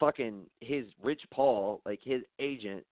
fucking 0.00 0.46
his 0.60 0.86
Rich 1.00 1.22
Paul, 1.32 1.82
like 1.86 2.00
his 2.02 2.22
agent, 2.40 2.84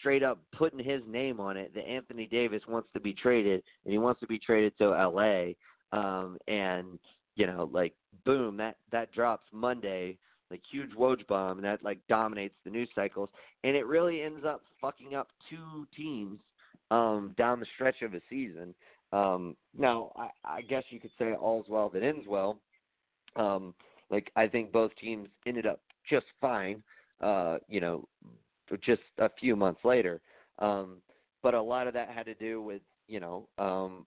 straight 0.00 0.22
up 0.22 0.38
putting 0.56 0.78
his 0.78 1.02
name 1.06 1.40
on 1.40 1.56
it 1.56 1.74
that 1.74 1.86
Anthony 1.88 2.26
Davis 2.26 2.62
wants 2.68 2.88
to 2.94 3.00
be 3.00 3.12
traded 3.12 3.62
and 3.84 3.92
he 3.92 3.98
wants 3.98 4.20
to 4.20 4.26
be 4.26 4.38
traded 4.38 4.76
to 4.78 4.88
LA. 4.90 5.52
Um, 5.92 6.38
and 6.48 6.98
you 7.36 7.46
know, 7.46 7.68
like 7.72 7.94
boom, 8.24 8.56
that 8.58 8.76
that 8.90 9.12
drops 9.12 9.46
Monday, 9.52 10.18
like 10.50 10.60
huge 10.70 10.90
Woj 10.92 11.26
bomb, 11.26 11.58
and 11.58 11.64
that 11.64 11.82
like 11.82 11.98
dominates 12.08 12.54
the 12.64 12.70
news 12.70 12.88
cycles, 12.94 13.28
and 13.64 13.76
it 13.76 13.86
really 13.86 14.22
ends 14.22 14.44
up 14.46 14.62
fucking 14.80 15.14
up 15.14 15.28
two 15.48 15.86
teams 15.96 16.38
um, 16.90 17.34
down 17.38 17.60
the 17.60 17.66
stretch 17.74 18.02
of 18.02 18.14
a 18.14 18.20
season. 18.28 18.74
Um, 19.12 19.56
now, 19.76 20.12
I, 20.16 20.28
I 20.44 20.60
guess 20.62 20.84
you 20.90 21.00
could 21.00 21.10
say 21.18 21.34
all's 21.34 21.66
well 21.68 21.88
that 21.90 22.02
ends 22.02 22.26
well. 22.28 22.58
Um, 23.36 23.74
like 24.10 24.30
I 24.36 24.46
think 24.46 24.72
both 24.72 24.92
teams 25.00 25.28
ended 25.46 25.66
up 25.66 25.80
just 26.08 26.26
fine. 26.40 26.82
Uh, 27.20 27.58
you 27.68 27.80
know, 27.80 28.06
just 28.84 29.02
a 29.18 29.30
few 29.38 29.56
months 29.56 29.80
later. 29.84 30.20
Um, 30.58 30.98
but 31.42 31.54
a 31.54 31.62
lot 31.62 31.86
of 31.86 31.94
that 31.94 32.08
had 32.08 32.26
to 32.26 32.34
do 32.34 32.62
with 32.62 32.82
you 33.08 33.20
know 33.20 33.48
um, 33.58 34.06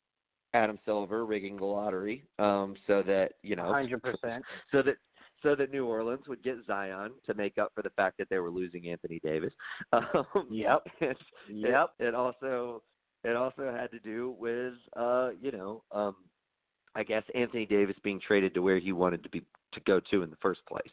Adam 0.54 0.80
Silver 0.86 1.26
rigging 1.26 1.58
the 1.58 1.66
lottery 1.66 2.24
um, 2.40 2.76
so 2.88 3.04
that 3.06 3.34
you 3.44 3.56
know, 3.56 3.72
hundred 3.72 4.02
percent, 4.04 4.44
so 4.72 4.82
that 4.82 4.96
so 5.44 5.54
that 5.56 5.72
New 5.72 5.86
Orleans 5.86 6.28
would 6.28 6.44
get 6.44 6.58
Zion 6.66 7.12
to 7.26 7.34
make 7.36 7.58
up 7.58 7.72
for 7.76 7.84
the 7.84 7.90
fact 7.92 8.18
that 8.18 8.30
they 8.30 8.40
were 8.40 8.50
losing 8.50 8.88
Anthony 8.90 9.20
Davis. 9.24 9.54
Um, 9.94 10.48
yep. 10.50 10.86
And, 11.02 11.16
yep. 11.50 11.92
It, 12.00 12.08
it 12.08 12.16
also 12.16 12.82
it 13.24 13.36
also 13.36 13.72
had 13.72 13.92
to 13.92 14.00
do 14.00 14.36
with 14.40 14.74
uh, 14.96 15.32
you 15.42 15.52
know, 15.52 15.84
um, 15.92 16.16
I 16.96 17.04
guess 17.04 17.24
Anthony 17.36 17.66
Davis 17.66 17.96
being 18.04 18.20
traded 18.26 18.54
to 18.54 18.62
where 18.62 18.80
he 18.80 18.92
wanted 18.92 19.24
to 19.24 19.30
be 19.30 19.44
to 19.74 19.80
go 19.82 20.00
to 20.12 20.24
in 20.24 20.30
the 20.30 20.38
first 20.42 20.62
place. 20.68 20.90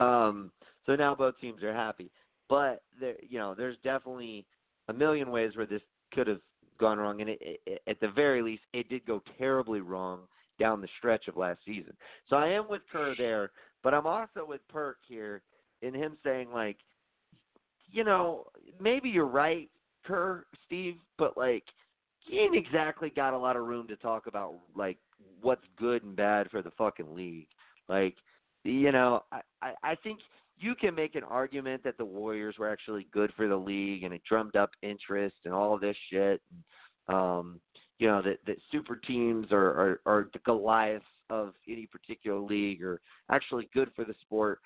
Um, 0.00 0.50
so 0.86 0.96
now 0.96 1.14
both 1.14 1.38
teams 1.40 1.62
are 1.62 1.72
happy, 1.72 2.10
but 2.48 2.82
there, 3.00 3.14
you 3.28 3.38
know, 3.38 3.54
there's 3.54 3.76
definitely 3.84 4.46
a 4.88 4.92
million 4.92 5.30
ways 5.30 5.52
where 5.56 5.66
this 5.66 5.82
could 6.12 6.26
have 6.26 6.40
gone 6.78 6.98
wrong, 6.98 7.20
and 7.20 7.30
it, 7.30 7.60
it, 7.66 7.82
at 7.86 8.00
the 8.00 8.08
very 8.08 8.42
least, 8.42 8.62
it 8.72 8.88
did 8.88 9.04
go 9.06 9.22
terribly 9.38 9.80
wrong 9.80 10.20
down 10.58 10.80
the 10.80 10.88
stretch 10.98 11.28
of 11.28 11.36
last 11.36 11.58
season. 11.64 11.92
So 12.28 12.36
I 12.36 12.48
am 12.48 12.68
with 12.68 12.82
Kerr 12.90 13.14
there, 13.16 13.50
but 13.82 13.94
I'm 13.94 14.06
also 14.06 14.46
with 14.46 14.60
Perk 14.68 14.98
here 15.08 15.42
in 15.82 15.94
him 15.94 16.16
saying 16.24 16.50
like, 16.52 16.76
you 17.90 18.04
know, 18.04 18.46
maybe 18.80 19.08
you're 19.08 19.26
right, 19.26 19.68
Kerr, 20.04 20.46
Steve, 20.66 20.96
but 21.18 21.36
like, 21.36 21.64
he 22.20 22.38
ain't 22.38 22.56
exactly 22.56 23.12
got 23.14 23.34
a 23.34 23.38
lot 23.38 23.56
of 23.56 23.66
room 23.66 23.86
to 23.88 23.96
talk 23.96 24.26
about 24.26 24.54
like 24.74 24.96
what's 25.42 25.64
good 25.78 26.02
and 26.02 26.16
bad 26.16 26.50
for 26.50 26.62
the 26.62 26.70
fucking 26.78 27.14
league. 27.14 27.46
Like, 27.88 28.16
you 28.64 28.92
know, 28.92 29.24
I 29.30 29.40
I, 29.60 29.72
I 29.82 29.94
think 29.96 30.20
you 30.56 30.74
can 30.74 30.94
make 30.94 31.14
an 31.14 31.24
argument 31.24 31.82
that 31.84 31.98
the 31.98 32.04
Warriors 32.04 32.56
were 32.58 32.70
actually 32.70 33.06
good 33.12 33.32
for 33.36 33.48
the 33.48 33.56
league 33.56 34.04
and 34.04 34.14
it 34.14 34.22
drummed 34.28 34.56
up 34.56 34.70
interest 34.82 35.36
and 35.44 35.52
all 35.52 35.78
this 35.78 35.96
shit. 36.10 36.40
And, 37.08 37.16
um, 37.16 37.60
you 37.98 38.08
know 38.08 38.22
that 38.22 38.38
that 38.46 38.56
super 38.72 38.96
teams 38.96 39.46
are, 39.52 39.68
are 39.68 40.00
are 40.06 40.28
the 40.32 40.40
Goliaths 40.40 41.04
of 41.30 41.54
any 41.68 41.86
particular 41.86 42.40
league 42.40 42.82
or 42.82 43.00
actually 43.30 43.68
good 43.72 43.90
for 43.94 44.04
the 44.04 44.14
sport. 44.22 44.60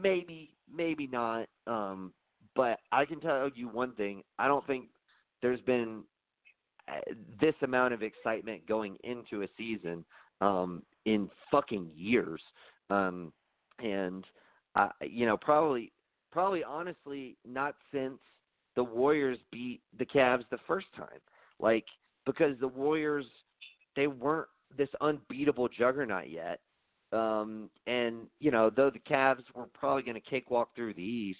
Maybe, 0.00 0.54
maybe 0.72 1.06
not. 1.06 1.46
Um, 1.66 2.12
but 2.54 2.78
I 2.90 3.04
can 3.04 3.20
tell 3.20 3.50
you 3.54 3.68
one 3.68 3.92
thing: 3.94 4.22
I 4.38 4.48
don't 4.48 4.66
think 4.66 4.86
there's 5.42 5.60
been 5.60 6.02
uh, 6.88 7.12
this 7.40 7.54
amount 7.62 7.94
of 7.94 8.02
excitement 8.02 8.66
going 8.66 8.96
into 9.04 9.42
a 9.42 9.48
season 9.56 10.04
um, 10.40 10.82
in 11.04 11.30
fucking 11.50 11.90
years. 11.94 12.40
Um, 12.90 13.32
and 13.78 14.24
uh, 14.76 14.88
you 15.02 15.26
know, 15.26 15.36
probably, 15.36 15.92
probably 16.30 16.64
honestly, 16.64 17.36
not 17.46 17.74
since 17.92 18.18
the 18.76 18.84
Warriors 18.84 19.38
beat 19.50 19.80
the 19.98 20.06
Cavs 20.06 20.44
the 20.50 20.58
first 20.66 20.86
time. 20.96 21.20
Like 21.58 21.84
because 22.26 22.58
the 22.60 22.68
Warriors, 22.68 23.26
they 23.96 24.06
weren't 24.06 24.48
this 24.76 24.88
unbeatable 25.00 25.68
juggernaut 25.68 26.30
yet. 26.30 26.60
Um, 27.12 27.68
and 27.86 28.26
you 28.40 28.50
know, 28.50 28.70
though 28.70 28.90
the 28.90 28.98
Cavs 28.98 29.42
were 29.54 29.66
probably 29.74 30.02
going 30.02 30.14
to 30.14 30.30
cakewalk 30.30 30.74
through 30.74 30.94
the 30.94 31.02
East, 31.02 31.38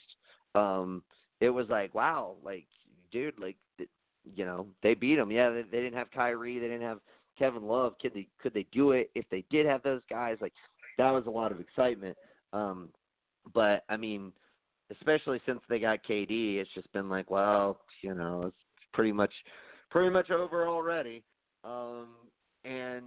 um, 0.54 1.02
it 1.40 1.48
was 1.48 1.66
like, 1.68 1.94
wow, 1.94 2.36
like, 2.44 2.66
dude, 3.10 3.38
like, 3.40 3.56
you 4.36 4.44
know, 4.44 4.66
they 4.82 4.94
beat 4.94 5.16
them. 5.16 5.30
Yeah, 5.30 5.50
they, 5.50 5.62
they 5.62 5.78
didn't 5.78 5.96
have 5.96 6.10
Kyrie, 6.10 6.58
they 6.58 6.68
didn't 6.68 6.86
have 6.86 6.98
Kevin 7.38 7.62
Love. 7.62 7.94
Could 8.00 8.12
they 8.14 8.28
could 8.40 8.52
they 8.52 8.66
do 8.70 8.92
it 8.92 9.10
if 9.14 9.24
they 9.30 9.44
did 9.50 9.64
have 9.66 9.82
those 9.82 10.02
guys? 10.10 10.36
Like, 10.40 10.52
that 10.98 11.10
was 11.10 11.24
a 11.26 11.30
lot 11.30 11.52
of 11.52 11.60
excitement. 11.60 12.16
Um, 12.52 12.90
but 13.54 13.84
I 13.88 13.96
mean, 13.96 14.32
especially 14.90 15.40
since 15.46 15.60
they 15.68 15.78
got 15.78 16.04
KD, 16.04 16.56
it's 16.56 16.72
just 16.74 16.92
been 16.92 17.08
like, 17.08 17.30
well, 17.30 17.80
you 18.02 18.14
know, 18.14 18.44
it's 18.46 18.56
pretty 18.92 19.12
much 19.12 19.32
pretty 19.90 20.10
much 20.10 20.30
over 20.30 20.66
already. 20.66 21.22
Um, 21.64 22.08
and 22.64 23.04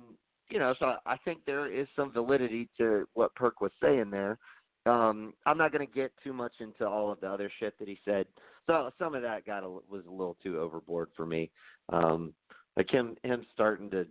you 0.49 0.59
know, 0.59 0.75
so 0.79 0.95
I 1.05 1.17
think 1.17 1.39
there 1.45 1.71
is 1.71 1.87
some 1.95 2.11
validity 2.11 2.69
to 2.77 3.07
what 3.13 3.33
Perk 3.35 3.61
was 3.61 3.71
saying 3.81 4.11
there. 4.11 4.37
Um, 4.85 5.33
I'm 5.47 5.57
not 5.57 5.71
going 5.71 5.85
to 5.85 5.91
get 5.91 6.11
too 6.23 6.33
much 6.33 6.53
into 6.59 6.87
all 6.87 7.11
of 7.11 7.19
the 7.19 7.27
other 7.27 7.51
shit 7.59 7.77
that 7.79 7.87
he 7.87 7.97
said. 8.05 8.27
So 8.67 8.91
some 8.99 9.15
of 9.15 9.23
that 9.23 9.45
got 9.45 9.63
a, 9.63 9.69
was 9.69 10.03
a 10.07 10.11
little 10.11 10.37
too 10.43 10.59
overboard 10.59 11.09
for 11.17 11.25
me. 11.25 11.49
Um, 11.89 12.33
like 12.77 12.91
him 12.91 13.15
him 13.23 13.45
starting 13.53 13.89
to 13.91 14.05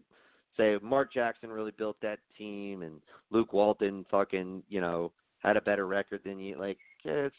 say 0.56 0.78
Mark 0.82 1.12
Jackson 1.12 1.50
really 1.50 1.72
built 1.76 1.96
that 2.02 2.18
team 2.36 2.82
and 2.82 3.00
Luke 3.30 3.52
Walton 3.52 4.06
fucking 4.10 4.62
you 4.68 4.80
know 4.80 5.12
had 5.44 5.56
a 5.56 5.60
better 5.60 5.86
record 5.86 6.20
than 6.24 6.38
you. 6.38 6.58
Like, 6.58 6.78
it's, 7.04 7.34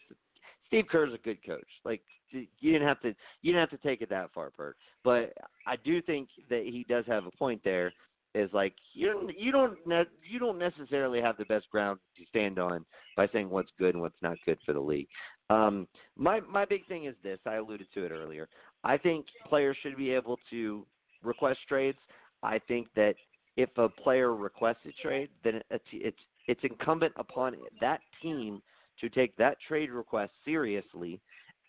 Steve 0.68 0.86
Kerr's 0.89 1.14
a 1.14 1.18
good 1.18 1.43
coach. 1.45 1.68
Like, 1.84 2.01
you 2.32 2.72
didn't 2.72 2.88
have 2.88 3.01
to 3.01 3.16
you 3.41 3.53
didn't 3.53 3.70
have 3.70 3.80
to 3.80 3.88
take 3.88 4.01
it 4.01 4.10
that 4.10 4.32
far, 4.34 4.49
Perk. 4.49 4.76
But 5.03 5.34
I 5.68 5.76
do 5.84 6.01
think 6.01 6.28
that 6.49 6.64
he 6.64 6.86
does 6.89 7.06
have 7.08 7.26
a 7.26 7.32
point 7.32 7.62
there. 7.64 7.93
Is 8.34 8.49
like 8.51 8.74
you 8.93 9.30
you 9.38 9.51
don't 9.51 9.78
ne- 9.86 10.03
you 10.30 10.39
don't 10.39 10.60
necessarily 10.60 11.22
have 11.22 11.38
the 11.38 11.45
best 11.45 11.70
ground 11.72 11.99
to 12.18 12.26
stand 12.28 12.60
on 12.60 12.86
by 13.16 13.30
saying 13.32 13.49
what's 13.49 13.70
good 13.80 13.93
and 13.93 14.01
what's 14.01 14.22
not 14.22 14.38
good 14.45 14.58
for 14.66 14.74
the 14.74 14.80
league. 14.80 15.08
Um, 15.49 15.88
my 16.18 16.41
my 16.41 16.66
big 16.66 16.86
thing 16.88 17.06
is 17.06 17.16
this. 17.24 17.39
I 17.45 17.56
alluded 17.56 17.88
to 17.93 18.03
it 18.03 18.12
earlier. 18.12 18.49
I 18.84 18.97
think 18.97 19.26
players 19.47 19.78
should 19.82 19.95
be 19.95 20.12
able 20.12 20.38
to 20.49 20.86
request 21.24 21.60
trades. 21.70 21.97
I 22.43 22.60
think 22.68 22.88
that 22.95 23.16
if 23.56 23.70
a 23.78 23.88
player 23.88 24.36
requests 24.36 24.86
a 24.86 24.91
trade, 25.01 25.30
then 25.43 25.62
it's, 25.72 26.18
it's 26.48 26.62
incumbent 26.64 27.14
upon 27.18 27.56
that 27.82 28.02
team 28.22 28.62
to 29.02 29.10
take 29.10 29.36
that 29.38 29.58
trade 29.68 29.91
request 29.91 30.32
seriously. 30.43 31.20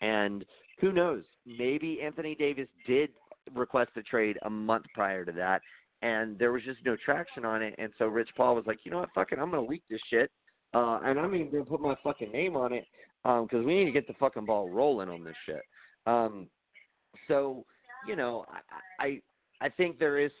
And 0.01 0.45
who 0.79 0.91
knows? 0.91 1.23
Maybe 1.45 2.01
Anthony 2.01 2.35
Davis 2.35 2.67
did 2.85 3.09
request 3.53 3.91
a 3.95 4.01
trade 4.01 4.37
a 4.43 4.49
month 4.49 4.85
prior 4.93 5.25
to 5.25 5.31
that, 5.33 5.61
and 6.01 6.37
there 6.37 6.51
was 6.51 6.63
just 6.63 6.79
no 6.85 6.95
traction 7.03 7.45
on 7.45 7.61
it. 7.61 7.75
And 7.77 7.91
so 7.97 8.07
Rich 8.07 8.29
Paul 8.35 8.55
was 8.55 8.65
like, 8.67 8.79
you 8.83 8.91
know 8.91 8.99
what, 8.99 9.09
fucking, 9.15 9.39
I'm 9.39 9.51
gonna 9.51 9.65
leak 9.65 9.83
this 9.89 10.01
shit, 10.09 10.29
uh, 10.73 10.99
and 11.03 11.19
I'm 11.19 11.33
even 11.33 11.51
gonna 11.51 11.65
put 11.65 11.81
my 11.81 11.95
fucking 12.03 12.31
name 12.31 12.55
on 12.55 12.73
it 12.73 12.85
because 13.23 13.59
um, 13.59 13.65
we 13.65 13.75
need 13.75 13.85
to 13.85 13.91
get 13.91 14.07
the 14.07 14.13
fucking 14.13 14.45
ball 14.45 14.69
rolling 14.69 15.09
on 15.09 15.23
this 15.23 15.35
shit. 15.45 15.61
Um, 16.05 16.47
so 17.27 17.65
you 18.07 18.15
know, 18.15 18.45
I, 18.99 19.05
I 19.05 19.21
I 19.59 19.69
think 19.69 19.99
there 19.99 20.19
is, 20.19 20.31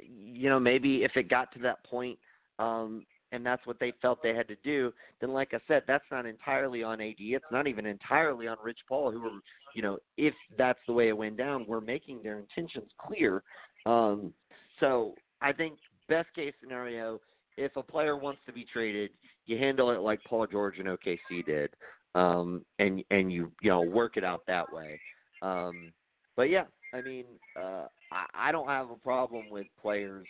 you 0.00 0.48
know, 0.48 0.60
maybe 0.60 1.04
if 1.04 1.12
it 1.16 1.28
got 1.28 1.52
to 1.52 1.58
that 1.60 1.84
point, 1.84 2.18
um, 2.58 3.04
and 3.32 3.44
that's 3.44 3.66
what 3.66 3.80
they 3.80 3.92
felt 4.00 4.22
they 4.22 4.34
had 4.34 4.46
to 4.48 4.56
do, 4.62 4.92
then 5.20 5.32
like 5.32 5.52
I 5.54 5.58
said, 5.66 5.82
that's 5.86 6.04
not 6.10 6.26
entirely 6.26 6.82
on 6.82 7.00
AD. 7.00 7.16
It's 7.18 7.44
not 7.50 7.66
even 7.66 7.86
entirely 7.86 8.46
on 8.46 8.58
Rich 8.62 8.80
Paul, 8.88 9.10
who 9.10 9.20
were, 9.20 9.30
you 9.74 9.82
know, 9.82 9.98
if 10.18 10.34
that's 10.56 10.78
the 10.86 10.92
way 10.92 11.08
it 11.08 11.16
went 11.16 11.38
down, 11.38 11.66
were 11.66 11.80
making 11.80 12.20
their 12.22 12.38
intentions 12.38 12.90
clear. 12.98 13.42
Um, 13.86 14.32
so 14.78 15.14
I 15.40 15.52
think 15.52 15.78
best 16.08 16.28
case 16.34 16.52
scenario, 16.62 17.20
if 17.56 17.74
a 17.76 17.82
player 17.82 18.16
wants 18.16 18.40
to 18.46 18.52
be 18.52 18.66
traded, 18.70 19.10
you 19.46 19.56
handle 19.56 19.90
it 19.90 20.00
like 20.00 20.20
Paul 20.24 20.46
George 20.46 20.78
and 20.78 20.88
OKC 20.88 21.44
did, 21.44 21.70
um, 22.14 22.64
and 22.78 23.02
and 23.10 23.32
you 23.32 23.50
you 23.60 23.70
know 23.70 23.80
work 23.80 24.16
it 24.16 24.24
out 24.24 24.42
that 24.46 24.72
way. 24.72 25.00
Um, 25.40 25.92
but 26.36 26.48
yeah, 26.48 26.64
I 26.94 27.00
mean, 27.00 27.24
uh, 27.60 27.86
I, 28.12 28.48
I 28.48 28.52
don't 28.52 28.68
have 28.68 28.90
a 28.90 28.96
problem 28.96 29.50
with 29.50 29.66
players 29.80 30.26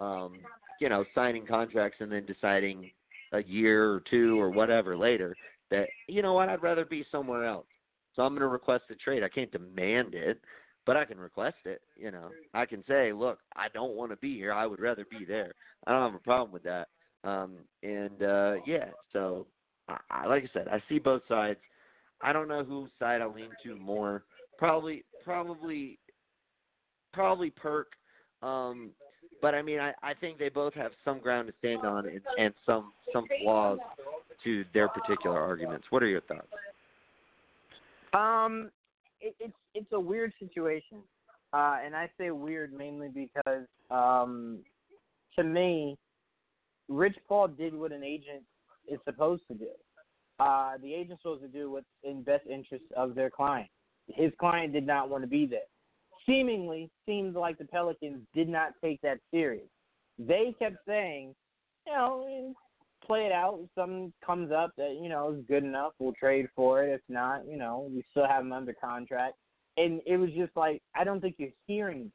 um, 0.00 0.40
you 0.80 0.88
know, 0.88 1.04
signing 1.14 1.46
contracts 1.46 1.98
and 2.00 2.10
then 2.10 2.26
deciding 2.26 2.90
a 3.32 3.42
year 3.44 3.92
or 3.92 4.02
two 4.10 4.40
or 4.40 4.50
whatever 4.50 4.96
later 4.96 5.36
that 5.70 5.86
you 6.08 6.20
know 6.20 6.32
what 6.32 6.48
I'd 6.48 6.62
rather 6.62 6.84
be 6.84 7.04
somewhere 7.12 7.44
else. 7.44 7.66
So 8.16 8.22
I'm 8.22 8.32
going 8.32 8.40
to 8.40 8.48
request 8.48 8.84
a 8.90 8.96
trade. 8.96 9.22
I 9.22 9.28
can't 9.28 9.52
demand 9.52 10.14
it, 10.14 10.40
but 10.84 10.96
I 10.96 11.04
can 11.04 11.18
request 11.18 11.58
it. 11.64 11.80
You 11.96 12.10
know, 12.10 12.30
I 12.54 12.66
can 12.66 12.82
say, 12.88 13.12
look, 13.12 13.38
I 13.54 13.68
don't 13.72 13.94
want 13.94 14.10
to 14.10 14.16
be 14.16 14.36
here. 14.36 14.52
I 14.52 14.66
would 14.66 14.80
rather 14.80 15.06
be 15.08 15.24
there. 15.24 15.52
I 15.86 15.92
don't 15.92 16.10
have 16.10 16.20
a 16.20 16.24
problem 16.24 16.50
with 16.50 16.64
that. 16.64 16.88
Um, 17.22 17.58
and 17.82 18.22
uh, 18.22 18.54
yeah, 18.66 18.86
so 19.12 19.46
I, 19.88 19.98
I, 20.10 20.26
like 20.26 20.42
I 20.44 20.48
said, 20.52 20.66
I 20.68 20.82
see 20.88 20.98
both 20.98 21.22
sides. 21.28 21.60
I 22.22 22.32
don't 22.32 22.48
know 22.48 22.64
whose 22.64 22.90
side 22.98 23.20
I 23.20 23.26
lean 23.26 23.50
to 23.64 23.76
more. 23.76 24.24
Probably, 24.58 25.04
probably, 25.24 25.98
probably 27.12 27.50
Perk. 27.50 27.92
Um, 28.42 28.90
but 29.42 29.54
I 29.54 29.62
mean, 29.62 29.80
I, 29.80 29.92
I 30.02 30.14
think 30.14 30.38
they 30.38 30.48
both 30.48 30.74
have 30.74 30.92
some 31.04 31.18
ground 31.18 31.48
to 31.48 31.54
stand 31.58 31.84
on 31.84 32.06
and, 32.06 32.20
and 32.38 32.54
some 32.66 32.92
some 33.12 33.26
flaws 33.42 33.78
to 34.44 34.64
their 34.72 34.88
particular 34.88 35.38
arguments. 35.38 35.86
What 35.90 36.02
are 36.02 36.08
your 36.08 36.20
thoughts? 36.22 36.48
Um, 38.12 38.70
it, 39.20 39.34
it's 39.38 39.54
it's 39.74 39.92
a 39.92 40.00
weird 40.00 40.32
situation, 40.38 40.98
uh, 41.52 41.78
and 41.84 41.94
I 41.94 42.10
say 42.18 42.30
weird 42.30 42.72
mainly 42.72 43.08
because 43.08 43.66
um, 43.90 44.58
to 45.36 45.44
me, 45.44 45.96
Rich 46.88 47.16
Paul 47.28 47.48
did 47.48 47.74
what 47.74 47.92
an 47.92 48.04
agent 48.04 48.42
is 48.88 48.98
supposed 49.04 49.42
to 49.48 49.54
do. 49.54 49.68
Uh, 50.38 50.72
the 50.82 50.94
agent's 50.94 51.22
supposed 51.22 51.42
to 51.42 51.48
do 51.48 51.70
what's 51.70 51.86
in 52.02 52.22
best 52.22 52.46
interest 52.46 52.84
of 52.96 53.14
their 53.14 53.30
client. 53.30 53.68
His 54.08 54.32
client 54.40 54.72
did 54.72 54.86
not 54.86 55.08
want 55.08 55.22
to 55.22 55.28
be 55.28 55.46
there. 55.46 55.60
Seemingly, 56.26 56.90
seems 57.06 57.34
like 57.34 57.58
the 57.58 57.64
Pelicans 57.64 58.20
did 58.34 58.48
not 58.48 58.72
take 58.82 59.00
that 59.02 59.18
serious. 59.30 59.68
They 60.18 60.54
kept 60.58 60.76
saying, 60.86 61.34
you 61.86 61.92
know, 61.92 62.54
play 63.06 63.26
it 63.26 63.32
out. 63.32 63.58
If 63.62 63.70
something 63.74 64.12
comes 64.24 64.52
up 64.52 64.70
that 64.76 64.98
you 65.02 65.08
know 65.08 65.32
is 65.32 65.44
good 65.48 65.64
enough, 65.64 65.92
we'll 65.98 66.12
trade 66.12 66.46
for 66.54 66.84
it. 66.84 66.92
If 66.92 67.00
not, 67.08 67.46
you 67.48 67.56
know, 67.56 67.88
we 67.90 68.04
still 68.10 68.26
have 68.26 68.44
them 68.44 68.52
under 68.52 68.72
contract. 68.72 69.34
And 69.76 70.00
it 70.06 70.16
was 70.16 70.30
just 70.36 70.56
like 70.56 70.82
I 70.94 71.04
don't 71.04 71.20
think 71.20 71.36
you're 71.38 71.48
hearing. 71.66 72.12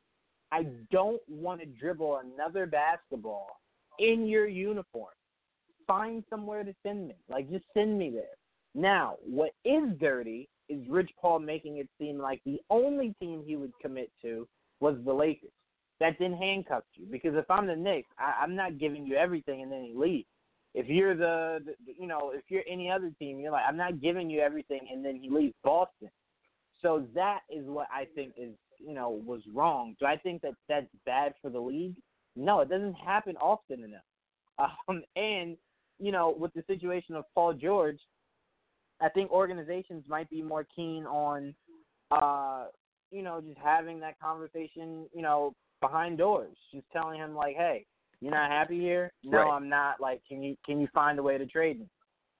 I 0.51 0.67
don't 0.91 1.21
want 1.27 1.61
to 1.61 1.65
dribble 1.65 2.21
another 2.23 2.65
basketball 2.65 3.59
in 3.99 4.27
your 4.27 4.47
uniform. 4.47 5.13
Find 5.87 6.23
somewhere 6.29 6.63
to 6.63 6.73
send 6.83 7.07
me. 7.07 7.15
Like 7.29 7.49
just 7.49 7.65
send 7.73 7.97
me 7.97 8.09
there. 8.09 8.23
Now, 8.73 9.15
what 9.25 9.51
is 9.63 9.83
dirty 9.99 10.47
is 10.69 10.87
Rich 10.89 11.11
Paul 11.21 11.39
making 11.39 11.77
it 11.77 11.87
seem 11.99 12.17
like 12.17 12.41
the 12.45 12.59
only 12.69 13.15
team 13.19 13.43
he 13.45 13.55
would 13.55 13.73
commit 13.81 14.11
to 14.21 14.47
was 14.79 14.95
the 15.05 15.13
Lakers. 15.13 15.51
That 15.99 16.15
then 16.19 16.33
handcuffed 16.33 16.87
you 16.95 17.05
because 17.09 17.35
if 17.35 17.49
I'm 17.49 17.67
the 17.67 17.75
Knicks, 17.75 18.09
I, 18.19 18.43
I'm 18.43 18.55
not 18.55 18.79
giving 18.79 19.05
you 19.05 19.15
everything 19.15 19.61
and 19.61 19.71
then 19.71 19.83
he 19.83 19.93
leaves. 19.95 20.27
If 20.73 20.87
you're 20.89 21.15
the, 21.15 21.59
the, 21.65 21.93
you 21.97 22.05
know, 22.05 22.31
if 22.33 22.43
you're 22.49 22.63
any 22.69 22.91
other 22.91 23.09
team, 23.17 23.39
you're 23.39 23.51
like, 23.51 23.63
I'm 23.65 23.77
not 23.77 24.01
giving 24.01 24.29
you 24.29 24.41
everything, 24.41 24.81
and 24.91 25.05
then 25.05 25.15
he 25.15 25.29
leaves 25.29 25.53
Boston. 25.63 26.09
So 26.81 27.05
that 27.15 27.39
is 27.49 27.65
what 27.65 27.87
I 27.89 28.07
think 28.13 28.33
is, 28.37 28.51
you 28.77 28.93
know, 28.93 29.21
was 29.25 29.39
wrong. 29.53 29.95
Do 30.01 30.05
I 30.05 30.17
think 30.17 30.41
that 30.41 30.51
that's 30.67 30.87
bad 31.05 31.33
for 31.41 31.49
the 31.49 31.61
league? 31.61 31.95
No, 32.35 32.59
it 32.59 32.69
doesn't 32.69 32.95
happen 32.95 33.37
often 33.37 33.83
enough. 33.83 34.01
Um, 34.87 35.03
and 35.17 35.57
you 35.99 36.13
know, 36.13 36.33
with 36.37 36.53
the 36.53 36.63
situation 36.65 37.15
of 37.15 37.25
Paul 37.33 37.53
George, 37.53 37.99
I 39.01 39.09
think 39.09 39.31
organizations 39.31 40.05
might 40.07 40.29
be 40.29 40.41
more 40.41 40.65
keen 40.75 41.05
on, 41.05 41.53
uh, 42.11 42.65
you 43.11 43.21
know, 43.21 43.41
just 43.41 43.59
having 43.63 43.99
that 43.99 44.19
conversation, 44.19 45.05
you 45.13 45.21
know, 45.21 45.53
behind 45.81 46.17
doors, 46.17 46.55
just 46.73 46.85
telling 46.91 47.19
him 47.19 47.35
like, 47.35 47.55
hey, 47.55 47.85
you're 48.21 48.31
not 48.31 48.49
happy 48.49 48.79
here? 48.79 49.11
No, 49.23 49.39
right. 49.39 49.51
I'm 49.51 49.69
not. 49.69 49.99
Like, 49.99 50.21
can 50.27 50.41
you 50.41 50.55
can 50.65 50.79
you 50.79 50.87
find 50.93 51.19
a 51.19 51.23
way 51.23 51.37
to 51.37 51.45
trade 51.45 51.79
me? 51.79 51.87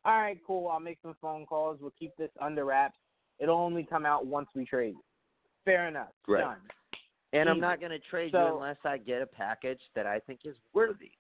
All 0.06 0.18
right, 0.20 0.40
cool. 0.46 0.70
I'll 0.70 0.80
make 0.80 1.00
some 1.02 1.16
phone 1.22 1.46
calls. 1.46 1.80
We'll 1.82 1.94
keep 2.00 2.16
this 2.18 2.30
under 2.40 2.64
wraps. 2.66 2.98
It'll 3.40 3.58
only 3.58 3.84
come 3.84 4.06
out 4.06 4.26
once 4.26 4.48
we 4.56 4.66
trade 4.66 4.94
you. 4.94 5.04
Fair 5.66 5.88
enough. 5.88 6.10
Right. 6.28 6.42
Done. 6.42 6.58
And 7.34 7.48
Easy. 7.48 7.50
I'm 7.50 7.60
not 7.60 7.80
going 7.80 7.92
to 7.92 8.00
trade 8.00 8.32
So- 8.32 8.48
you 8.48 8.54
unless 8.56 8.78
I 8.86 8.98
get 8.98 9.22
a 9.22 9.26
package 9.26 9.82
that 9.96 10.06
I 10.06 10.20
think 10.20 10.42
is 10.46 10.56
worthy. 10.74 11.12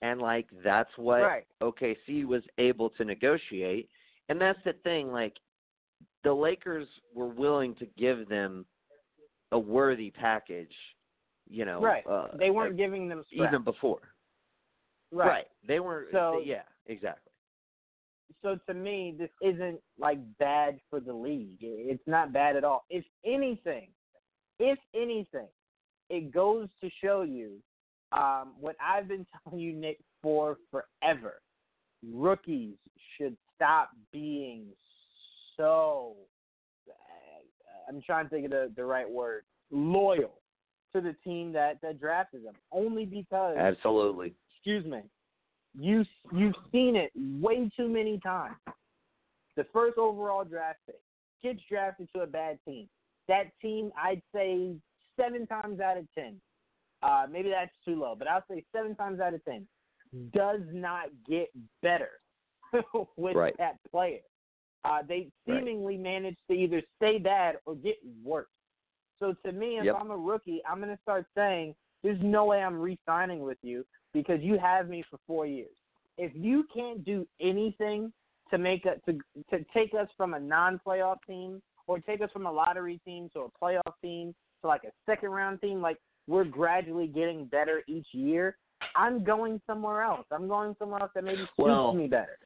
And 0.00 0.20
like 0.20 0.48
that's 0.64 0.90
what 0.96 1.22
Right. 1.22 1.46
OKC 1.62 2.24
was 2.24 2.42
able 2.58 2.90
to 2.90 3.04
negotiate. 3.04 3.88
And 4.28 4.40
that's 4.40 4.58
the 4.64 4.72
thing 4.84 5.10
like 5.12 5.34
the 6.24 6.32
Lakers 6.32 6.88
were 7.14 7.26
willing 7.26 7.74
to 7.76 7.86
give 7.98 8.28
them 8.28 8.64
a 9.50 9.58
worthy 9.58 10.10
package, 10.10 10.72
you 11.48 11.64
know, 11.64 11.80
Right. 11.80 12.06
uh, 12.06 12.28
they 12.36 12.50
weren't 12.50 12.76
giving 12.76 13.08
them 13.08 13.24
scraps. 13.24 13.50
even 13.52 13.62
before. 13.64 14.00
right. 15.10 15.46
They 15.64 15.78
weren't 15.78 16.10
So- 16.10 16.38
they- 16.40 16.46
yeah, 16.46 16.62
exactly. 16.86 17.30
so 18.40 18.56
to 18.66 18.72
me, 18.74 19.12
this 19.12 19.30
isn't 19.42 19.82
like 19.98 20.18
bad 20.38 20.80
for 20.88 21.00
the 21.00 21.12
league. 21.12 21.58
It's 21.60 22.06
not 22.06 22.32
bad 22.32 22.56
at 22.56 22.64
all. 22.64 22.86
If 22.88 23.04
anything, 23.24 23.92
if 24.58 24.78
anything, 24.94 25.48
it 26.08 26.30
goes 26.30 26.70
to 26.80 26.88
show 26.90 27.22
you 27.22 27.62
um, 28.12 28.54
what 28.60 28.76
I've 28.80 29.08
been 29.08 29.26
telling 29.44 29.60
you, 29.60 29.72
Nick, 29.74 29.98
for 30.22 30.58
forever. 30.70 31.40
Rookies 32.02 32.76
should 33.16 33.36
stop 33.56 33.90
being 34.12 34.66
so. 35.56 36.14
I'm 37.88 38.00
trying 38.02 38.26
to 38.26 38.30
think 38.30 38.44
of 38.46 38.50
the, 38.52 38.72
the 38.76 38.84
right 38.84 39.08
word. 39.08 39.42
Loyal 39.70 40.32
to 40.94 41.00
the 41.00 41.14
team 41.24 41.52
that 41.52 41.80
that 41.82 42.00
drafted 42.00 42.44
them, 42.44 42.54
only 42.70 43.04
because 43.04 43.56
Absolutely. 43.56 44.34
excuse 44.54 44.84
me, 44.84 45.00
you 45.78 46.04
you've 46.32 46.54
seen 46.70 46.96
it 46.96 47.10
way 47.16 47.70
too 47.76 47.88
many 47.88 48.18
times. 48.20 48.56
The 49.56 49.64
first 49.72 49.98
overall 49.98 50.44
draft 50.44 50.78
pick 50.86 51.00
gets 51.42 51.60
drafted 51.68 52.08
to 52.14 52.22
a 52.22 52.26
bad 52.26 52.58
team. 52.66 52.88
That 53.28 53.44
team, 53.60 53.90
I'd 53.96 54.22
say 54.34 54.74
seven 55.18 55.46
times 55.46 55.80
out 55.80 55.96
of 55.96 56.06
ten, 56.14 56.40
uh, 57.02 57.26
maybe 57.30 57.50
that's 57.50 57.74
too 57.84 57.98
low, 57.98 58.14
but 58.18 58.28
I'll 58.28 58.44
say 58.50 58.64
seven 58.74 58.94
times 58.94 59.20
out 59.20 59.34
of 59.34 59.44
ten, 59.44 59.66
does 60.34 60.60
not 60.72 61.06
get 61.28 61.48
better 61.82 62.21
with 63.16 63.36
Right. 63.36 63.56
that 63.58 63.78
player. 63.90 64.20
Uh, 64.84 65.02
they 65.02 65.30
Right. 65.46 65.58
seemingly 65.58 65.96
manage 65.96 66.36
to 66.48 66.54
either 66.54 66.82
stay 66.96 67.18
bad 67.18 67.58
or 67.66 67.74
get 67.76 67.98
worse. 68.24 68.48
So 69.20 69.32
to 69.44 69.52
me, 69.52 69.78
if 69.78 69.84
Yep. 69.84 69.96
I'm 70.00 70.10
a 70.10 70.16
rookie, 70.16 70.64
I'm 70.66 70.80
going 70.80 70.94
to 70.94 71.02
start 71.02 71.26
saying, 71.34 71.76
"There's 72.02 72.20
no 72.20 72.46
way 72.46 72.62
I'm 72.62 72.80
re-signing 72.80 73.40
with 73.40 73.58
you 73.62 73.86
because 74.12 74.40
you 74.42 74.58
have 74.58 74.88
me 74.88 75.02
for 75.02 75.18
four 75.26 75.46
years. 75.46 75.76
If 76.18 76.34
you 76.34 76.64
can't 76.74 77.04
do 77.04 77.26
anything 77.40 78.12
to 78.50 78.58
make 78.58 78.84
us 78.86 78.98
to 79.06 79.18
to 79.50 79.64
take 79.72 79.94
us 79.94 80.08
from 80.16 80.34
a 80.34 80.40
non-playoff 80.40 81.18
team 81.26 81.62
or 81.86 82.00
take 82.00 82.20
us 82.20 82.30
from 82.32 82.46
a 82.46 82.52
lottery 82.52 82.98
team 83.04 83.30
to 83.30 83.42
a 83.42 83.50
playoff 83.50 83.94
team 84.02 84.34
to 84.60 84.66
like 84.66 84.84
a 84.84 84.92
second 85.06 85.30
round 85.30 85.60
team, 85.60 85.80
like 85.80 85.98
we're 86.26 86.44
gradually 86.44 87.06
getting 87.06 87.46
better 87.46 87.82
each 87.86 88.06
year. 88.12 88.56
I'm 88.96 89.22
going 89.24 89.60
somewhere 89.66 90.02
else. 90.02 90.26
I'm 90.32 90.48
going 90.48 90.74
somewhere 90.78 91.00
else 91.00 91.12
that 91.14 91.24
maybe 91.24 91.40
suits 91.42 91.50
Well, 91.58 91.92
me 91.94 92.08
better. 92.08 92.38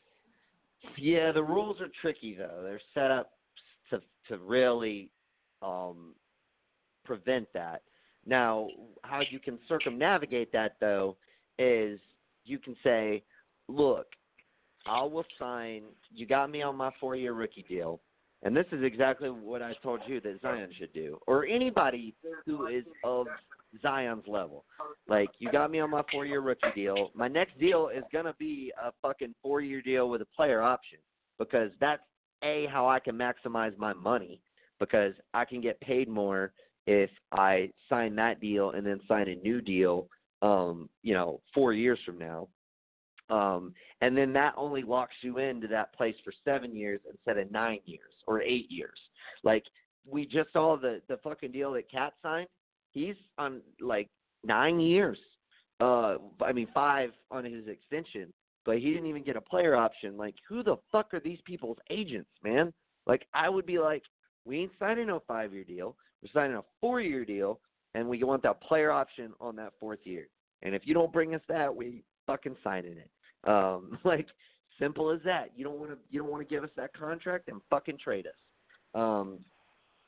Yeah, 0.97 1.32
the 1.32 1.43
rules 1.43 1.80
are 1.80 1.89
tricky 2.01 2.34
though. 2.34 2.61
They're 2.62 2.80
set 2.95 3.11
up 3.11 3.32
to 3.91 4.01
to 4.28 4.39
really 4.39 5.11
um, 5.62 6.14
prevent 7.05 7.49
that. 7.55 7.82
Now, 8.26 8.68
how 9.03 9.20
you 9.30 9.39
can 9.39 9.59
circumnavigate 9.68 10.53
that 10.53 10.76
though 10.80 11.16
is 11.59 11.99
you 12.45 12.59
can 12.59 12.76
say, 12.82 13.22
"Look, 13.68 14.07
I 14.87 15.03
will 15.03 15.24
sign. 15.39 15.82
You 16.14 16.26
got 16.26 16.51
me 16.51 16.62
on 16.62 16.76
my 16.76 16.91
four-year 17.01 17.32
rookie 17.32 17.64
deal, 17.68 18.01
and 18.43 18.57
this 18.57 18.66
is 18.72 18.82
exactly 18.82 19.30
what 19.30 19.62
I 19.62 19.74
told 19.82 20.01
you 20.07 20.20
that 20.20 20.41
Zion 20.43 20.70
should 20.78 20.93
do, 20.93 21.18
or 21.26 21.47
anybody 21.47 22.14
who 22.45 22.66
is 22.66 22.84
of 23.05 23.26
Zion's 23.82 24.26
level. 24.26 24.64
Like, 25.08 25.28
you 25.38 25.50
got 25.50 25.70
me 25.70 25.80
on 25.80 25.90
my 25.90 26.02
four-year 26.10 26.40
rookie 26.40 26.66
deal. 26.74 27.10
My 27.14 27.28
next 27.28 27.58
deal 27.58 27.88
is 27.88 28.04
gonna 28.12 28.34
be 28.38 28.72
a 28.82 28.92
fucking 29.02 29.34
four-year 29.42 29.82
deal 29.82 30.08
with 30.08 30.22
a 30.22 30.26
player 30.36 30.62
option 30.62 30.98
because 31.38 31.70
that's 31.80 32.02
a 32.42 32.66
how 32.66 32.88
I 32.88 32.98
can 32.98 33.16
maximize 33.16 33.76
my 33.78 33.92
money 33.92 34.40
because 34.78 35.14
I 35.32 35.44
can 35.44 35.60
get 35.60 35.80
paid 35.80 36.08
more 36.08 36.52
if 36.86 37.10
I 37.32 37.70
sign 37.88 38.14
that 38.16 38.40
deal 38.40 38.70
and 38.70 38.86
then 38.86 39.00
sign 39.08 39.28
a 39.28 39.34
new 39.36 39.60
deal 39.60 40.08
um, 40.42 40.88
you 41.02 41.14
know, 41.14 41.40
four 41.54 41.72
years 41.72 41.98
from 42.04 42.18
now. 42.18 42.48
Um, 43.28 43.74
and 44.00 44.16
then 44.16 44.32
that 44.34 44.54
only 44.56 44.82
locks 44.82 45.14
you 45.22 45.38
into 45.38 45.66
that 45.68 45.92
place 45.94 46.14
for 46.24 46.32
seven 46.44 46.76
years 46.76 47.00
instead 47.10 47.38
of 47.38 47.50
nine 47.50 47.80
years 47.84 48.12
or 48.26 48.40
eight 48.42 48.70
years. 48.70 48.98
Like 49.42 49.64
we 50.08 50.26
just 50.26 50.52
saw 50.52 50.76
the 50.76 51.00
the 51.08 51.16
fucking 51.24 51.50
deal 51.52 51.72
that 51.72 51.90
KAT 51.90 52.12
signed. 52.22 52.48
He's 52.97 53.14
on 53.36 53.61
like 53.78 54.09
nine 54.42 54.80
years. 54.80 55.18
Uh, 55.80 56.16
I 56.42 56.53
mean 56.55 56.66
five 56.72 57.11
on 57.30 57.44
his 57.44 57.68
extension, 57.68 58.32
but 58.64 58.78
he 58.78 58.94
didn't 58.94 59.07
even 59.07 59.22
get 59.22 59.36
a 59.36 59.40
player 59.42 59.76
option. 59.76 60.16
Like 60.16 60.34
who 60.49 60.62
the 60.62 60.76
fuck 60.90 61.12
are 61.12 61.20
these 61.20 61.40
people's 61.44 61.76
agents, 61.90 62.30
man? 62.42 62.72
Like 63.07 63.26
I 63.34 63.51
would 63.51 63.66
be 63.66 63.78
like, 63.78 64.03
we 64.47 64.61
ain't 64.61 64.72
signing 64.78 65.09
no 65.09 65.22
five 65.28 65.53
year 65.53 65.62
deal. 65.62 65.94
We're 66.22 66.40
signing 66.40 66.57
a 66.57 66.64
four 66.80 67.03
year 67.03 67.26
deal, 67.26 67.61
and 67.94 68.09
we 68.09 68.24
want 68.24 68.42
that 68.44 68.62
player 68.62 68.90
option 68.90 69.34
on 69.42 69.57
that 69.57 69.74
fourth 69.78 70.01
year. 70.05 70.28
And 70.62 70.74
if 70.74 70.86
you 70.86 70.94
don't 70.94 71.12
bring 71.12 71.34
us 71.34 71.42
that, 71.51 71.76
we 71.76 72.03
fucking 72.26 72.57
signing 72.64 72.97
it. 72.97 73.11
Um, 73.47 73.99
like 74.05 74.26
simple 74.78 75.11
as 75.11 75.20
that. 75.26 75.51
You 75.55 75.64
don't 75.64 75.78
want 75.78 75.90
to 75.90 75.99
you 76.09 76.20
don't 76.20 76.30
want 76.30 76.49
to 76.49 76.55
give 76.55 76.64
us 76.64 76.70
that 76.78 76.94
contract, 76.94 77.49
and 77.49 77.61
fucking 77.68 77.99
trade 78.03 78.26
us. 78.26 78.99
Um, 78.99 79.40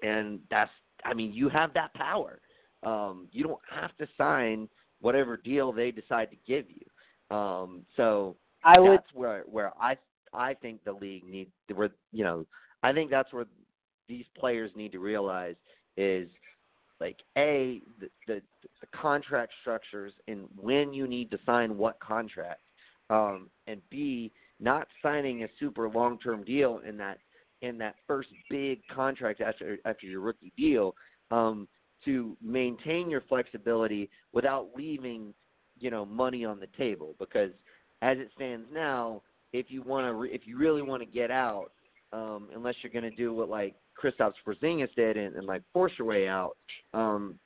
and 0.02 0.40
that's, 0.50 0.70
I 1.04 1.12
mean, 1.14 1.32
you 1.32 1.48
have 1.48 1.74
that 1.74 1.92
power. 1.94 2.40
Um, 2.82 3.28
you 3.32 3.44
don't 3.44 3.60
have 3.70 3.96
to 3.98 4.06
sign 4.16 4.68
whatever 5.00 5.36
deal 5.36 5.72
they 5.72 5.90
decide 5.90 6.30
to 6.30 6.36
give 6.46 6.66
you. 6.68 7.36
Um, 7.36 7.84
so 7.96 8.36
I 8.64 8.78
would. 8.78 8.98
that's 8.98 9.14
where 9.14 9.44
where 9.46 9.72
I 9.80 9.96
I 10.32 10.54
think 10.54 10.84
the 10.84 10.92
league 10.92 11.24
needs 11.24 11.50
where 11.74 11.90
you 12.12 12.24
know 12.24 12.46
I 12.82 12.92
think 12.92 13.10
that's 13.10 13.32
where 13.32 13.46
these 14.08 14.24
players 14.38 14.70
need 14.74 14.92
to 14.92 14.98
realize 14.98 15.56
is 15.96 16.28
like 17.00 17.16
a 17.36 17.82
the, 18.00 18.08
the 18.26 18.42
the 18.80 18.86
contract 18.94 19.52
structures 19.60 20.12
and 20.26 20.48
when 20.56 20.92
you 20.92 21.06
need 21.06 21.30
to 21.30 21.38
sign 21.44 21.76
what 21.76 21.98
contract, 22.00 22.62
um, 23.10 23.50
and 23.66 23.80
b 23.90 24.32
not 24.60 24.88
signing 25.02 25.44
a 25.44 25.48
super 25.60 25.88
long 25.88 26.18
term 26.18 26.44
deal 26.44 26.80
in 26.86 26.96
that 26.96 27.18
in 27.62 27.78
that 27.78 27.96
first 28.06 28.28
big 28.50 28.80
contract 28.88 29.40
after 29.40 29.78
after 29.84 30.06
your 30.06 30.20
rookie 30.20 30.52
deal 30.56 30.94
um, 31.30 31.68
to 32.08 32.36
maintain 32.42 33.10
your 33.10 33.22
flexibility 33.28 34.08
without 34.32 34.68
leaving 34.76 35.34
you 35.78 35.90
know 35.90 36.04
money 36.04 36.44
on 36.44 36.58
the 36.58 36.66
table 36.76 37.14
because 37.18 37.50
as 38.02 38.18
it 38.18 38.30
stands 38.34 38.66
now 38.72 39.22
if 39.52 39.66
you 39.68 39.82
want 39.82 40.06
to 40.06 40.14
re- 40.14 40.30
if 40.32 40.46
you 40.46 40.56
really 40.56 40.82
want 40.82 41.02
to 41.02 41.06
get 41.06 41.30
out 41.30 41.70
um, 42.12 42.48
unless 42.54 42.74
you're 42.82 42.92
going 42.92 43.08
to 43.08 43.16
do 43.16 43.34
what 43.34 43.48
like 43.48 43.74
Kristaps 44.02 44.34
Porzingis 44.46 44.94
did 44.96 45.16
and, 45.16 45.36
and 45.36 45.46
like 45.46 45.62
force 45.72 45.92
your 45.98 46.06
way 46.06 46.28
out, 46.28 46.56
um, 46.94 47.38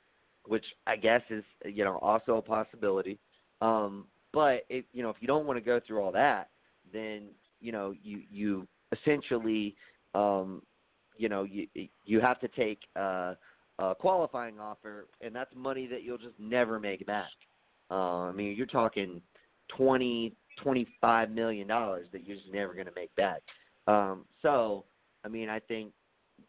which 0.45 0.65
I 0.87 0.95
guess 0.95 1.21
is 1.29 1.43
you 1.65 1.83
know 1.83 1.97
also 1.97 2.37
a 2.37 2.41
possibility. 2.41 3.19
Um, 3.61 4.05
but 4.33 4.65
if 4.69 4.85
you 4.93 5.03
know 5.03 5.09
if 5.09 5.17
you 5.19 5.27
don't 5.27 5.45
want 5.45 5.57
to 5.57 5.65
go 5.65 5.79
through 5.85 6.01
all 6.01 6.11
that, 6.13 6.49
then 6.91 7.29
you 7.59 7.71
know 7.71 7.93
you 8.03 8.21
you 8.31 8.67
essentially 8.91 9.75
um, 10.15 10.61
you 11.17 11.29
know 11.29 11.43
you 11.43 11.67
you 12.05 12.21
have 12.21 12.39
to 12.39 12.47
take 12.49 12.79
uh, 12.95 13.33
a 13.79 13.95
qualifying 13.95 14.59
offer, 14.59 15.07
and 15.21 15.35
that's 15.35 15.53
money 15.55 15.87
that 15.87 16.03
you'll 16.03 16.17
just 16.17 16.39
never 16.39 16.79
make 16.79 17.05
back. 17.05 17.31
Uh, 17.89 18.25
I 18.25 18.31
mean, 18.31 18.55
you're 18.55 18.65
talking 18.65 19.21
twenty 19.75 20.33
twenty 20.61 20.87
five 21.01 21.31
million 21.31 21.67
dollars 21.67 22.07
that 22.11 22.25
you're 22.25 22.37
just 22.37 22.51
never 22.51 22.73
going 22.73 22.85
to 22.85 22.93
make 22.95 23.13
back. 23.15 23.41
Um, 23.87 24.25
so, 24.41 24.85
I 25.25 25.27
mean, 25.27 25.49
I 25.49 25.59
think 25.59 25.91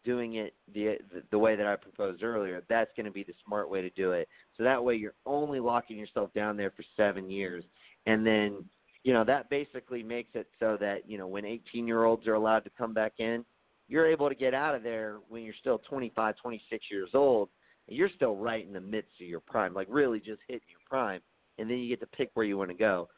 doing 0.03 0.35
it 0.35 0.53
the 0.73 0.97
the 1.31 1.37
way 1.37 1.55
that 1.55 1.65
I 1.65 1.75
proposed 1.75 2.23
earlier, 2.23 2.63
that's 2.69 2.91
going 2.95 3.05
to 3.05 3.11
be 3.11 3.23
the 3.23 3.33
smart 3.45 3.69
way 3.69 3.81
to 3.81 3.89
do 3.91 4.11
it. 4.11 4.27
So 4.57 4.63
that 4.63 4.83
way, 4.83 4.95
you're 4.95 5.15
only 5.25 5.59
locking 5.59 5.97
yourself 5.97 6.33
down 6.33 6.57
there 6.57 6.71
for 6.71 6.83
seven 6.95 7.29
years, 7.29 7.63
and 8.05 8.25
then 8.25 8.63
you 9.03 9.13
know 9.13 9.23
that 9.23 9.49
basically 9.49 10.03
makes 10.03 10.31
it 10.33 10.47
so 10.59 10.77
that 10.79 11.09
you 11.09 11.17
know 11.17 11.27
when 11.27 11.45
18 11.45 11.87
year 11.87 12.03
olds 12.05 12.27
are 12.27 12.35
allowed 12.35 12.63
to 12.65 12.71
come 12.77 12.93
back 12.93 13.13
in, 13.19 13.43
you're 13.87 14.07
able 14.07 14.29
to 14.29 14.35
get 14.35 14.53
out 14.53 14.75
of 14.75 14.83
there 14.83 15.17
when 15.29 15.43
you're 15.43 15.53
still 15.59 15.79
25, 15.89 16.35
26 16.41 16.85
years 16.91 17.09
old. 17.13 17.49
And 17.87 17.95
you're 17.95 18.09
still 18.15 18.35
right 18.35 18.65
in 18.65 18.73
the 18.73 18.81
midst 18.81 19.11
of 19.21 19.27
your 19.27 19.41
prime, 19.41 19.73
like 19.73 19.87
really 19.89 20.19
just 20.19 20.41
hitting 20.47 20.67
your 20.69 20.79
prime, 20.89 21.21
and 21.59 21.69
then 21.69 21.77
you 21.77 21.87
get 21.87 21.99
to 21.99 22.17
pick 22.17 22.31
where 22.33 22.45
you 22.45 22.57
want 22.57 22.71
to 22.71 22.75
go. 22.75 23.09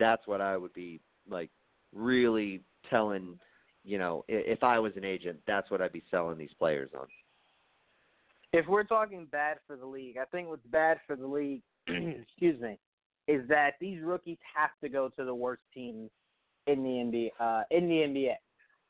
That's 0.00 0.26
what 0.26 0.40
I 0.40 0.56
would 0.56 0.72
be 0.72 1.00
like 1.28 1.50
really 1.92 2.62
telling 2.90 3.38
you 3.86 3.98
know, 3.98 4.24
if 4.28 4.64
I 4.64 4.80
was 4.80 4.92
an 4.96 5.04
agent, 5.04 5.38
that's 5.46 5.70
what 5.70 5.80
I'd 5.80 5.92
be 5.92 6.02
selling 6.10 6.36
these 6.36 6.50
players 6.58 6.90
on. 6.98 7.06
If 8.52 8.66
we're 8.66 8.82
talking 8.82 9.28
bad 9.30 9.58
for 9.66 9.76
the 9.76 9.86
league, 9.86 10.16
I 10.20 10.24
think 10.24 10.48
what's 10.48 10.66
bad 10.66 10.98
for 11.06 11.14
the 11.14 11.26
league, 11.26 11.62
excuse 11.86 12.60
me, 12.60 12.78
is 13.28 13.48
that 13.48 13.74
these 13.80 14.02
rookies 14.02 14.38
have 14.56 14.70
to 14.82 14.88
go 14.88 15.08
to 15.16 15.24
the 15.24 15.34
worst 15.34 15.62
teams 15.72 16.10
in 16.66 16.82
the 16.82 16.88
NBA. 16.88 17.28
Uh, 17.38 17.62
in 17.70 17.88
the 17.88 17.94
NBA, 17.94 18.34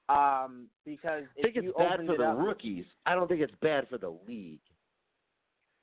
um, 0.09 0.69
because 0.85 1.25
I 1.39 1.43
think 1.43 1.57
it's 1.57 1.77
bad 1.77 2.07
for 2.07 2.17
the 2.17 2.25
up, 2.25 2.39
rookies. 2.39 2.85
I 3.07 3.15
don't 3.15 3.29
think 3.29 3.41
it's 3.41 3.55
bad 3.61 3.89
for 3.89 3.99
the 3.99 4.17
league. 4.27 4.61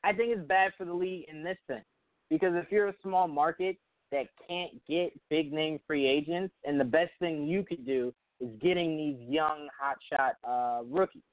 I 0.03 0.13
think 0.13 0.31
it's 0.37 0.47
bad 0.47 0.71
for 0.77 0.85
the 0.85 0.93
league 0.93 1.25
in 1.29 1.43
this 1.43 1.57
sense 1.67 1.85
because 2.29 2.53
if 2.55 2.71
you're 2.71 2.87
a 2.87 2.95
small 3.01 3.27
market 3.27 3.77
that 4.11 4.27
can't 4.47 4.71
get 4.87 5.11
big 5.29 5.51
name 5.51 5.79
free 5.87 6.07
agents, 6.07 6.53
and 6.63 6.79
the 6.79 6.85
best 6.85 7.11
thing 7.19 7.47
you 7.47 7.63
could 7.63 7.85
do 7.85 8.13
is 8.39 8.49
getting 8.61 8.95
these 8.95 9.29
young 9.29 9.67
hotshot 9.81 10.33
uh, 10.47 10.83
rookies. 10.85 11.23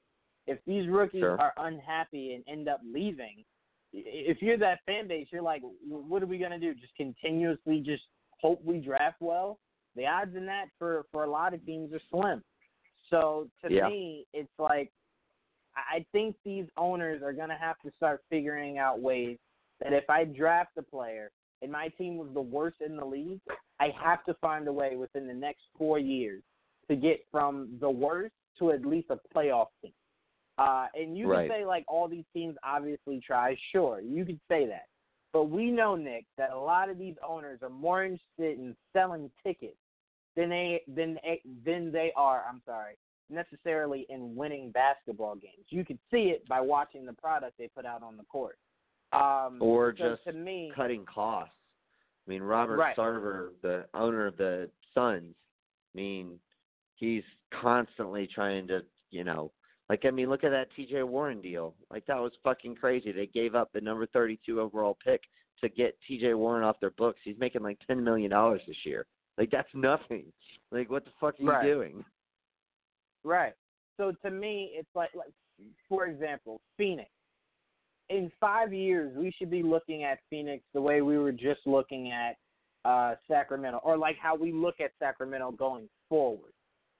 If 0.47 0.57
these 0.65 0.89
rookies 0.89 1.21
sure. 1.21 1.39
are 1.39 1.53
unhappy 1.57 2.33
and 2.33 2.43
end 2.47 2.67
up 2.67 2.81
leaving, 2.83 3.43
if 3.93 4.41
you're 4.41 4.57
that 4.57 4.79
fan 4.85 5.07
base, 5.07 5.27
you're 5.31 5.41
like, 5.41 5.61
what 5.87 6.23
are 6.23 6.27
we 6.27 6.37
gonna 6.37 6.59
do? 6.59 6.73
Just 6.73 6.95
continuously 6.95 7.83
just 7.85 8.03
hope 8.39 8.61
we 8.65 8.79
draft 8.79 9.17
well? 9.19 9.59
The 9.95 10.07
odds 10.07 10.35
in 10.35 10.45
that 10.47 10.65
for 10.79 11.05
for 11.11 11.23
a 11.25 11.29
lot 11.29 11.53
of 11.53 11.63
teams 11.65 11.93
are 11.93 12.01
slim. 12.09 12.41
So 13.11 13.47
to 13.63 13.71
yeah. 13.71 13.87
me, 13.87 14.25
it's 14.33 14.49
like 14.57 14.91
I 15.75 16.05
think 16.11 16.35
these 16.43 16.65
owners 16.77 17.21
are 17.21 17.33
gonna 17.33 17.57
have 17.59 17.79
to 17.85 17.91
start 17.97 18.23
figuring 18.29 18.77
out 18.77 18.99
ways 18.99 19.37
that 19.81 19.93
if 19.93 20.09
I 20.09 20.23
draft 20.23 20.71
a 20.77 20.81
player 20.81 21.31
and 21.61 21.71
my 21.71 21.89
team 21.89 22.17
was 22.17 22.29
the 22.33 22.41
worst 22.41 22.77
in 22.85 22.95
the 22.95 23.05
league, 23.05 23.39
I 23.79 23.89
have 24.03 24.23
to 24.25 24.33
find 24.35 24.67
a 24.67 24.73
way 24.73 24.95
within 24.95 25.27
the 25.27 25.33
next 25.33 25.61
four 25.77 25.99
years 25.99 26.41
to 26.89 26.95
get 26.95 27.25
from 27.31 27.69
the 27.79 27.89
worst 27.89 28.33
to 28.59 28.71
at 28.71 28.85
least 28.85 29.07
a 29.09 29.19
playoff 29.35 29.67
team. 29.81 29.93
Uh, 30.57 30.87
and 30.95 31.17
you 31.17 31.27
right. 31.27 31.49
can 31.49 31.59
say 31.59 31.65
like 31.65 31.85
all 31.87 32.07
these 32.07 32.25
teams 32.33 32.55
obviously 32.63 33.21
try. 33.25 33.57
Sure, 33.71 33.99
you 34.01 34.25
could 34.25 34.39
say 34.49 34.67
that, 34.67 34.87
but 35.33 35.49
we 35.49 35.71
know 35.71 35.95
Nick 35.95 36.25
that 36.37 36.51
a 36.51 36.59
lot 36.59 36.89
of 36.89 36.97
these 36.97 37.15
owners 37.27 37.59
are 37.61 37.69
more 37.69 38.03
interested 38.03 38.59
in 38.59 38.75
selling 38.93 39.31
tickets 39.43 39.77
than 40.35 40.49
they 40.49 40.81
than 40.87 41.17
than 41.65 41.91
they 41.91 42.11
are. 42.15 42.43
I'm 42.49 42.61
sorry, 42.65 42.95
necessarily 43.29 44.05
in 44.09 44.35
winning 44.35 44.71
basketball 44.71 45.35
games. 45.35 45.65
You 45.69 45.85
could 45.85 45.99
see 46.11 46.33
it 46.33 46.47
by 46.47 46.61
watching 46.61 47.05
the 47.05 47.13
product 47.13 47.57
they 47.57 47.67
put 47.67 47.85
out 47.85 48.03
on 48.03 48.17
the 48.17 48.23
court. 48.23 48.57
Um, 49.13 49.57
or 49.59 49.93
so 49.97 50.11
just 50.11 50.23
to 50.25 50.33
me, 50.33 50.71
cutting 50.75 51.05
costs. 51.05 51.53
I 52.25 52.29
mean, 52.29 52.43
Robert 52.43 52.77
right. 52.77 52.95
Sarver, 52.95 53.49
the 53.61 53.85
owner 53.93 54.27
of 54.27 54.37
the 54.37 54.69
Suns, 54.93 55.33
I 55.93 55.97
mean, 55.97 56.39
he's 56.95 57.23
constantly 57.61 58.29
trying 58.33 58.67
to, 58.67 58.81
you 59.09 59.23
know, 59.23 59.51
like 59.89 60.05
I 60.05 60.11
mean, 60.11 60.29
look 60.29 60.45
at 60.45 60.51
that 60.51 60.67
T.J. 60.75 61.03
Warren 61.03 61.41
deal. 61.41 61.75
Like 61.89 62.05
that 62.05 62.19
was 62.19 62.31
fucking 62.43 62.75
crazy. 62.75 63.11
They 63.11 63.25
gave 63.25 63.55
up 63.55 63.71
the 63.73 63.81
number 63.81 64.05
32 64.05 64.61
overall 64.61 64.97
pick 65.03 65.21
to 65.61 65.67
get 65.67 65.97
T.J. 66.07 66.33
Warren 66.35 66.63
off 66.63 66.79
their 66.79 66.91
books. 66.91 67.19
He's 67.23 67.37
making 67.37 67.63
like 67.63 67.77
10 67.87 68.01
million 68.01 68.31
dollars 68.31 68.61
this 68.65 68.77
year. 68.85 69.05
Like 69.41 69.49
that's 69.49 69.69
nothing. 69.73 70.25
Like 70.71 70.91
what 70.91 71.03
the 71.03 71.09
fuck 71.19 71.33
are 71.41 71.43
right. 71.43 71.65
you 71.65 71.73
doing? 71.73 72.05
Right. 73.23 73.53
So 73.97 74.13
to 74.23 74.29
me, 74.29 74.69
it's 74.75 74.87
like, 74.93 75.09
like 75.15 75.33
for 75.89 76.05
example, 76.05 76.61
Phoenix. 76.77 77.09
In 78.11 78.31
five 78.39 78.71
years, 78.71 79.17
we 79.17 79.33
should 79.35 79.49
be 79.49 79.63
looking 79.63 80.03
at 80.03 80.19
Phoenix 80.29 80.63
the 80.75 80.81
way 80.81 81.01
we 81.01 81.17
were 81.17 81.31
just 81.31 81.61
looking 81.65 82.11
at 82.11 82.35
uh, 82.85 83.15
Sacramento, 83.27 83.79
or 83.83 83.97
like 83.97 84.15
how 84.21 84.35
we 84.35 84.51
look 84.51 84.75
at 84.79 84.91
Sacramento 84.99 85.53
going 85.53 85.89
forward. 86.07 86.53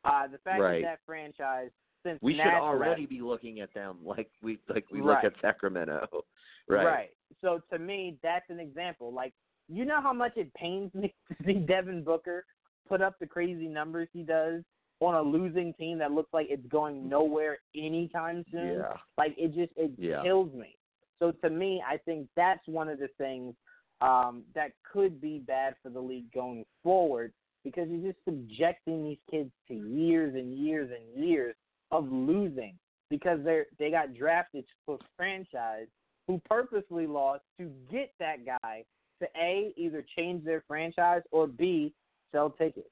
Uh, 0.03 0.25
the 0.25 0.39
fact 0.39 0.61
right. 0.61 0.81
that 0.81 0.87
that 0.87 0.99
franchise 1.05 1.69
since 2.03 2.17
we 2.23 2.37
should 2.37 2.47
already 2.47 3.05
be 3.05 3.21
looking 3.21 3.59
at 3.59 3.71
them 3.75 3.97
like 4.03 4.31
we 4.41 4.57
like 4.67 4.85
we 4.91 4.99
right. 4.99 5.23
look 5.23 5.31
at 5.31 5.39
Sacramento. 5.41 6.07
Right. 6.69 6.85
Right. 6.85 7.09
So 7.41 7.59
to 7.73 7.79
me, 7.79 8.17
that's 8.23 8.45
an 8.49 8.59
example. 8.59 9.11
Like 9.11 9.33
you 9.71 9.85
know 9.85 10.01
how 10.01 10.13
much 10.13 10.33
it 10.35 10.53
pains 10.53 10.93
me 10.93 11.13
to 11.29 11.35
see 11.45 11.53
Devin 11.53 12.03
Booker 12.03 12.45
put 12.87 13.01
up 13.01 13.15
the 13.19 13.27
crazy 13.27 13.67
numbers 13.67 14.09
he 14.13 14.23
does 14.23 14.63
on 14.99 15.15
a 15.15 15.21
losing 15.21 15.73
team 15.73 15.97
that 15.97 16.11
looks 16.11 16.31
like 16.33 16.47
it's 16.49 16.65
going 16.67 17.09
nowhere 17.09 17.57
anytime 17.75 18.45
soon. 18.51 18.77
Yeah. 18.79 18.93
Like 19.17 19.33
it 19.37 19.55
just 19.55 19.71
it 19.75 19.91
yeah. 19.97 20.21
kills 20.23 20.53
me. 20.53 20.75
So 21.19 21.31
to 21.43 21.49
me, 21.49 21.81
I 21.87 21.97
think 21.97 22.27
that's 22.35 22.67
one 22.67 22.89
of 22.89 22.99
the 22.99 23.07
things 23.17 23.55
um, 24.01 24.43
that 24.55 24.71
could 24.91 25.21
be 25.21 25.39
bad 25.39 25.75
for 25.81 25.89
the 25.89 25.99
league 25.99 26.31
going 26.33 26.65
forward 26.83 27.33
because 27.63 27.87
you're 27.89 28.11
just 28.11 28.23
subjecting 28.25 29.03
these 29.03 29.17
kids 29.29 29.51
to 29.67 29.73
years 29.73 30.33
and 30.35 30.57
years 30.57 30.89
and 30.91 31.23
years 31.23 31.55
of 31.91 32.11
losing 32.11 32.75
because 33.09 33.39
they're 33.43 33.67
they 33.77 33.91
got 33.91 34.13
drafted 34.15 34.65
to 34.87 34.93
a 34.95 34.97
franchise 35.17 35.87
who 36.27 36.41
purposely 36.49 37.07
lost 37.07 37.43
to 37.59 37.69
get 37.91 38.11
that 38.19 38.37
guy 38.45 38.83
to 39.21 39.27
a 39.39 39.73
either 39.77 40.05
change 40.17 40.43
their 40.43 40.63
franchise 40.67 41.21
or 41.31 41.47
b 41.47 41.93
sell 42.31 42.49
tickets. 42.49 42.89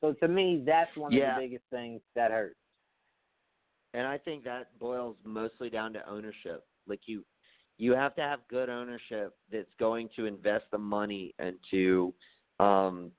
So 0.00 0.12
to 0.14 0.28
me, 0.28 0.62
that's 0.64 0.94
one 0.96 1.12
yeah. 1.12 1.30
of 1.30 1.36
the 1.36 1.46
biggest 1.46 1.64
things 1.70 2.00
that 2.14 2.30
hurts. 2.30 2.56
And 3.94 4.06
I 4.06 4.18
think 4.18 4.44
that 4.44 4.78
boils 4.78 5.16
mostly 5.24 5.70
down 5.70 5.92
to 5.94 6.08
ownership. 6.08 6.64
Like 6.86 7.00
you, 7.06 7.24
you 7.78 7.92
have 7.92 8.14
to 8.16 8.22
have 8.22 8.40
good 8.48 8.68
ownership 8.68 9.34
that's 9.50 9.72
going 9.78 10.08
to 10.16 10.26
invest 10.26 10.66
the 10.70 10.78
money 10.78 11.34
into 11.38 12.14
um, 12.60 13.10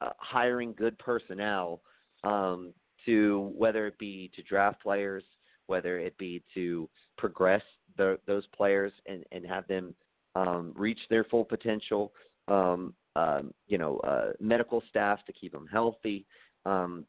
uh, 0.00 0.10
hiring 0.18 0.74
good 0.76 0.98
personnel 0.98 1.80
um, 2.24 2.72
to 3.06 3.52
whether 3.56 3.86
it 3.86 3.98
be 3.98 4.30
to 4.34 4.42
draft 4.42 4.82
players, 4.82 5.24
whether 5.66 5.98
it 5.98 6.16
be 6.18 6.42
to 6.54 6.88
progress 7.16 7.62
the, 7.96 8.18
those 8.26 8.44
players 8.54 8.92
and, 9.06 9.24
and 9.32 9.46
have 9.46 9.66
them 9.68 9.94
um, 10.34 10.72
reach 10.76 11.00
their 11.10 11.24
full 11.24 11.44
potential. 11.44 12.12
Um, 12.48 12.94
um, 13.14 13.52
you 13.68 13.78
know, 13.78 13.98
uh, 13.98 14.32
medical 14.40 14.82
staff 14.88 15.24
to 15.26 15.32
keep 15.32 15.52
them 15.52 15.68
healthy. 15.70 16.24
Um, 16.64 17.04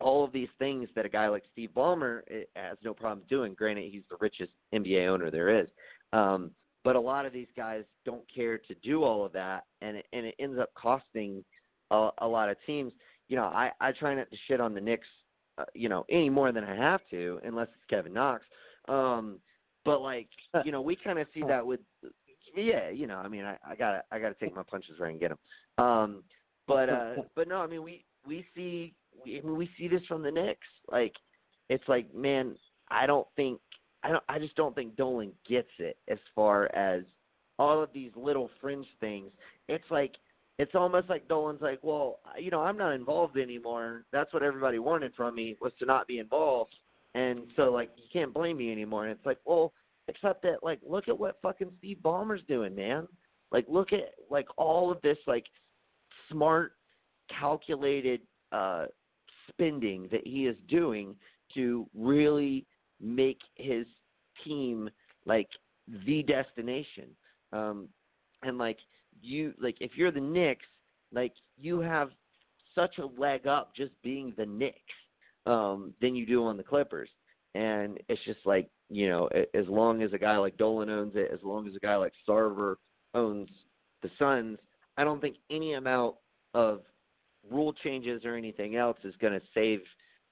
all 0.00 0.24
of 0.24 0.32
these 0.32 0.48
things 0.58 0.88
that 0.96 1.06
a 1.06 1.08
guy 1.08 1.28
like 1.28 1.44
Steve 1.52 1.70
Ballmer 1.76 2.22
eh, 2.30 2.42
has 2.56 2.76
no 2.82 2.92
problem 2.92 3.24
doing. 3.28 3.54
Granted, 3.54 3.92
he's 3.92 4.02
the 4.10 4.16
richest 4.20 4.50
NBA 4.74 5.06
owner 5.06 5.30
there 5.30 5.60
is, 5.60 5.68
um, 6.12 6.50
but 6.82 6.96
a 6.96 7.00
lot 7.00 7.24
of 7.24 7.32
these 7.32 7.46
guys 7.56 7.84
don't 8.04 8.24
care 8.34 8.58
to 8.58 8.74
do 8.82 9.04
all 9.04 9.24
of 9.24 9.32
that, 9.32 9.64
and 9.80 9.96
it, 9.96 10.06
and 10.12 10.26
it 10.26 10.34
ends 10.40 10.58
up 10.58 10.74
costing 10.74 11.44
a, 11.90 12.10
a 12.18 12.26
lot 12.26 12.50
of 12.50 12.56
teams. 12.66 12.92
You 13.28 13.36
know, 13.36 13.44
I 13.44 13.70
I 13.80 13.92
try 13.92 14.14
not 14.14 14.30
to 14.30 14.36
shit 14.48 14.60
on 14.60 14.74
the 14.74 14.80
Knicks, 14.80 15.06
uh, 15.56 15.64
you 15.74 15.88
know, 15.88 16.04
any 16.10 16.28
more 16.28 16.50
than 16.50 16.64
I 16.64 16.74
have 16.74 17.00
to, 17.10 17.38
unless 17.44 17.68
it's 17.68 17.88
Kevin 17.88 18.12
Knox. 18.12 18.42
Um, 18.88 19.38
but 19.84 20.00
like, 20.00 20.28
you 20.64 20.72
know, 20.72 20.80
we 20.80 20.96
kind 20.96 21.18
of 21.18 21.26
see 21.34 21.42
that 21.46 21.64
with, 21.64 21.80
yeah, 22.56 22.90
you 22.90 23.06
know, 23.06 23.16
I 23.16 23.28
mean, 23.28 23.44
I, 23.44 23.56
I 23.66 23.74
gotta 23.74 24.02
I 24.10 24.18
gotta 24.18 24.34
take 24.34 24.54
my 24.54 24.62
punches 24.62 24.98
where 24.98 25.08
I 25.08 25.12
can 25.12 25.20
get 25.20 25.30
them. 25.30 25.84
Um, 25.84 26.22
but 26.66 26.88
uh, 26.88 27.14
but 27.34 27.48
no, 27.48 27.58
I 27.58 27.66
mean, 27.66 27.82
we 27.82 28.04
we 28.26 28.44
see 28.54 28.94
we, 29.24 29.38
I 29.38 29.42
mean, 29.42 29.56
we 29.56 29.70
see 29.78 29.88
this 29.88 30.02
from 30.08 30.22
the 30.22 30.30
Knicks. 30.30 30.66
Like, 30.90 31.14
it's 31.68 31.84
like, 31.88 32.14
man, 32.14 32.56
I 32.90 33.06
don't 33.06 33.26
think 33.36 33.60
I 34.02 34.10
don't 34.10 34.24
I 34.28 34.38
just 34.38 34.56
don't 34.56 34.74
think 34.74 34.96
Dolan 34.96 35.32
gets 35.48 35.68
it 35.78 35.96
as 36.08 36.18
far 36.34 36.74
as 36.74 37.02
all 37.58 37.82
of 37.82 37.90
these 37.92 38.10
little 38.16 38.50
fringe 38.60 38.86
things. 39.00 39.30
It's 39.68 39.84
like 39.90 40.12
it's 40.58 40.74
almost 40.74 41.08
like 41.08 41.26
Dolan's 41.26 41.60
like, 41.60 41.80
well, 41.82 42.20
you 42.38 42.50
know, 42.50 42.60
I'm 42.60 42.76
not 42.76 42.92
involved 42.92 43.36
anymore. 43.36 44.04
That's 44.12 44.32
what 44.32 44.42
everybody 44.42 44.78
wanted 44.78 45.12
from 45.16 45.34
me 45.34 45.56
was 45.60 45.72
to 45.80 45.86
not 45.86 46.06
be 46.06 46.18
involved, 46.18 46.74
and 47.14 47.40
so 47.56 47.72
like 47.72 47.90
you 47.96 48.04
can't 48.12 48.32
blame 48.32 48.58
me 48.58 48.70
anymore. 48.70 49.06
And 49.06 49.12
it's 49.16 49.26
like, 49.26 49.38
well, 49.44 49.72
except 50.08 50.42
that 50.42 50.58
like 50.62 50.80
look 50.86 51.08
at 51.08 51.18
what 51.18 51.38
fucking 51.42 51.70
Steve 51.78 51.98
Ballmer's 52.02 52.42
doing, 52.48 52.74
man. 52.74 53.06
Like 53.52 53.66
look 53.68 53.92
at 53.92 54.12
like 54.30 54.46
all 54.56 54.90
of 54.90 55.00
this 55.02 55.18
like 55.26 55.44
smart, 56.30 56.72
calculated 57.38 58.20
uh 58.52 58.86
spending 59.48 60.08
that 60.10 60.26
he 60.26 60.46
is 60.46 60.56
doing 60.68 61.14
to 61.54 61.86
really 61.94 62.66
make 63.00 63.38
his 63.56 63.86
team 64.44 64.90
like 65.26 65.48
the 66.06 66.22
destination. 66.22 67.08
Um 67.52 67.88
and 68.42 68.58
like 68.58 68.78
you 69.22 69.54
like 69.58 69.76
if 69.80 69.92
you're 69.96 70.12
the 70.12 70.20
Knicks, 70.20 70.66
like 71.12 71.32
you 71.58 71.80
have 71.80 72.10
such 72.74 72.98
a 72.98 73.20
leg 73.20 73.46
up 73.46 73.74
just 73.74 73.92
being 74.02 74.34
the 74.36 74.46
Knicks 74.46 74.78
um 75.46 75.94
than 76.00 76.14
you 76.14 76.26
do 76.26 76.44
on 76.44 76.56
the 76.56 76.62
Clippers. 76.62 77.08
And 77.54 77.98
it's 78.08 78.22
just 78.24 78.40
like, 78.44 78.68
you 78.90 79.08
know, 79.08 79.28
as 79.54 79.66
long 79.68 80.02
as 80.02 80.12
a 80.12 80.18
guy 80.18 80.36
like 80.36 80.56
Dolan 80.56 80.90
owns 80.90 81.12
it, 81.14 81.30
as 81.32 81.40
long 81.42 81.68
as 81.68 81.74
a 81.74 81.80
guy 81.80 81.96
like 81.96 82.12
Sarver 82.28 82.76
owns 83.14 83.48
the 84.02 84.10
Suns, 84.18 84.58
I 84.96 85.04
don't 85.04 85.20
think 85.20 85.36
any 85.50 85.74
amount 85.74 86.16
of 86.52 86.82
rule 87.50 87.72
changes 87.72 88.24
or 88.24 88.36
anything 88.36 88.76
else 88.76 88.98
is 89.04 89.14
going 89.20 89.32
to 89.32 89.42
save 89.54 89.80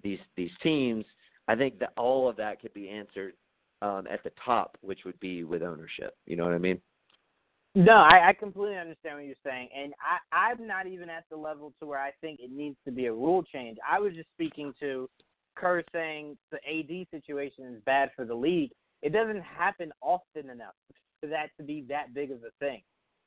these 0.02 0.18
these 0.36 0.50
teams. 0.62 1.04
I 1.48 1.54
think 1.54 1.78
that 1.80 1.92
all 1.96 2.28
of 2.28 2.36
that 2.36 2.60
could 2.60 2.74
be 2.74 2.88
answered 2.88 3.34
um, 3.82 4.06
at 4.10 4.22
the 4.24 4.32
top, 4.44 4.78
which 4.80 5.00
would 5.04 5.18
be 5.20 5.44
with 5.44 5.62
ownership. 5.62 6.16
You 6.26 6.36
know 6.36 6.44
what 6.44 6.54
I 6.54 6.58
mean? 6.58 6.80
No, 7.74 7.94
I, 7.94 8.28
I 8.28 8.32
completely 8.34 8.76
understand 8.76 9.16
what 9.16 9.24
you're 9.24 9.34
saying, 9.44 9.68
and 9.74 9.94
I, 10.00 10.36
I'm 10.50 10.66
not 10.66 10.86
even 10.86 11.08
at 11.08 11.24
the 11.30 11.36
level 11.36 11.72
to 11.80 11.86
where 11.86 11.98
I 11.98 12.10
think 12.20 12.38
it 12.40 12.50
needs 12.52 12.76
to 12.84 12.92
be 12.92 13.06
a 13.06 13.12
rule 13.12 13.42
change. 13.42 13.78
I 13.88 13.98
was 13.98 14.12
just 14.12 14.28
speaking 14.34 14.74
to 14.80 15.08
Kerr 15.54 15.82
saying 15.92 16.36
the 16.50 16.58
AD 16.58 17.06
situation 17.10 17.64
is 17.66 17.82
bad 17.84 18.10
for 18.16 18.24
the 18.24 18.34
league. 18.34 18.70
It 19.02 19.12
doesn't 19.12 19.42
happen 19.42 19.92
often 20.00 20.50
enough 20.50 20.74
for 21.20 21.26
that 21.28 21.48
to 21.58 21.62
be 21.62 21.84
that 21.88 22.14
big 22.14 22.30
of 22.30 22.38
a 22.38 22.50
thing. 22.58 22.82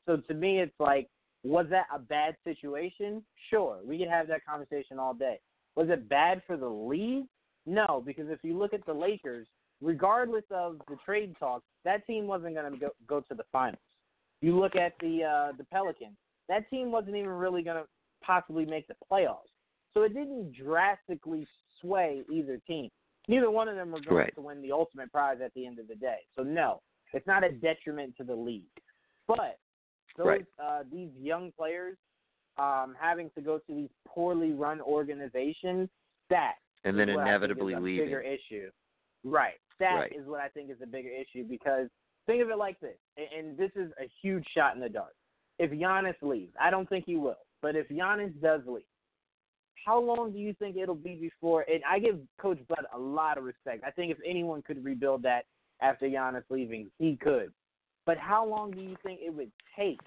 So 0.05 0.17
to 0.17 0.33
me, 0.33 0.59
it's 0.59 0.79
like, 0.79 1.09
was 1.43 1.67
that 1.69 1.85
a 1.93 1.99
bad 1.99 2.35
situation? 2.43 3.23
Sure, 3.49 3.79
we 3.85 3.97
could 3.97 4.07
have 4.07 4.27
that 4.27 4.45
conversation 4.45 4.99
all 4.99 5.13
day. 5.13 5.39
Was 5.75 5.89
it 5.89 6.09
bad 6.09 6.41
for 6.47 6.57
the 6.57 6.67
league? 6.67 7.25
No, 7.65 8.01
because 8.05 8.29
if 8.29 8.39
you 8.43 8.57
look 8.57 8.73
at 8.73 8.85
the 8.85 8.93
Lakers, 8.93 9.47
regardless 9.81 10.43
of 10.51 10.77
the 10.87 10.97
trade 11.05 11.35
talks, 11.39 11.65
that 11.83 12.05
team 12.07 12.27
wasn't 12.27 12.55
going 12.55 12.71
to 12.71 12.77
go, 12.77 12.89
go 13.07 13.19
to 13.21 13.35
the 13.35 13.43
finals. 13.51 13.79
You 14.41 14.59
look 14.59 14.75
at 14.75 14.93
the 14.99 15.23
uh, 15.23 15.57
the 15.57 15.63
Pelicans, 15.63 16.17
that 16.49 16.69
team 16.69 16.91
wasn't 16.91 17.15
even 17.15 17.29
really 17.29 17.63
going 17.63 17.77
to 17.77 17.87
possibly 18.23 18.65
make 18.65 18.87
the 18.87 18.95
playoffs. 19.11 19.49
So 19.93 20.03
it 20.03 20.13
didn't 20.13 20.53
drastically 20.53 21.47
sway 21.81 22.21
either 22.31 22.59
team. 22.67 22.89
Neither 23.27 23.49
one 23.49 23.67
of 23.67 23.75
them 23.75 23.93
are 23.95 24.01
going 24.01 24.17
right. 24.17 24.35
to 24.35 24.41
win 24.41 24.61
the 24.61 24.71
ultimate 24.71 25.11
prize 25.11 25.37
at 25.43 25.53
the 25.55 25.65
end 25.65 25.79
of 25.79 25.87
the 25.87 25.95
day. 25.95 26.19
So 26.35 26.43
no, 26.43 26.81
it's 27.13 27.25
not 27.25 27.43
a 27.43 27.51
detriment 27.51 28.15
to 28.17 28.23
the 28.23 28.35
league. 28.35 28.63
But 29.27 29.57
those 30.17 30.27
right. 30.27 30.45
uh, 30.63 30.83
these 30.91 31.09
young 31.19 31.51
players 31.57 31.97
um, 32.57 32.95
having 32.99 33.29
to 33.35 33.41
go 33.41 33.57
to 33.57 33.73
these 33.73 33.89
poorly 34.07 34.53
run 34.53 34.79
organizations, 34.81 35.89
that 36.29 36.53
and 36.83 36.97
then 36.97 37.09
is 37.09 37.17
inevitably 37.19 37.75
leaving. 37.75 38.05
bigger 38.05 38.21
issue. 38.21 38.69
Right. 39.23 39.55
That 39.79 39.95
Right. 39.95 40.15
is 40.15 40.25
what 40.27 40.39
I 40.39 40.47
think 40.49 40.69
is 40.69 40.77
a 40.81 40.87
bigger 40.87 41.09
issue 41.09 41.43
because 41.43 41.89
think 42.25 42.41
of 42.41 42.49
it 42.49 42.57
like 42.57 42.79
this, 42.79 42.97
and, 43.17 43.27
and 43.37 43.57
this 43.57 43.71
is 43.75 43.91
a 43.99 44.07
huge 44.21 44.45
shot 44.53 44.75
in 44.75 44.81
the 44.81 44.89
dark. 44.89 45.13
If 45.57 45.71
Giannis 45.71 46.15
leaves, 46.21 46.53
I 46.61 46.69
don't 46.69 46.87
think 46.87 47.05
he 47.05 47.15
will, 47.15 47.37
but 47.61 47.75
if 47.75 47.87
Giannis 47.89 48.39
does 48.41 48.61
leave, 48.67 48.83
how 49.85 50.01
long 50.01 50.31
do 50.31 50.39
you 50.39 50.53
think 50.53 50.77
it'll 50.77 50.95
be 50.95 51.15
before? 51.15 51.63
And 51.71 51.81
I 51.87 51.99
give 51.99 52.17
Coach 52.39 52.59
Bud 52.67 52.85
a 52.93 52.97
lot 52.97 53.37
of 53.37 53.43
respect. 53.43 53.83
I 53.85 53.91
think 53.91 54.11
if 54.11 54.17
anyone 54.27 54.63
could 54.63 54.83
rebuild 54.83 55.21
that 55.23 55.45
after 55.79 56.07
Giannis 56.07 56.43
leaving, 56.49 56.89
he 56.97 57.15
could. 57.17 57.51
But 58.05 58.17
how 58.17 58.45
long 58.45 58.71
do 58.71 58.81
you 58.81 58.95
think 59.03 59.19
it 59.23 59.33
would 59.33 59.51
take 59.77 59.99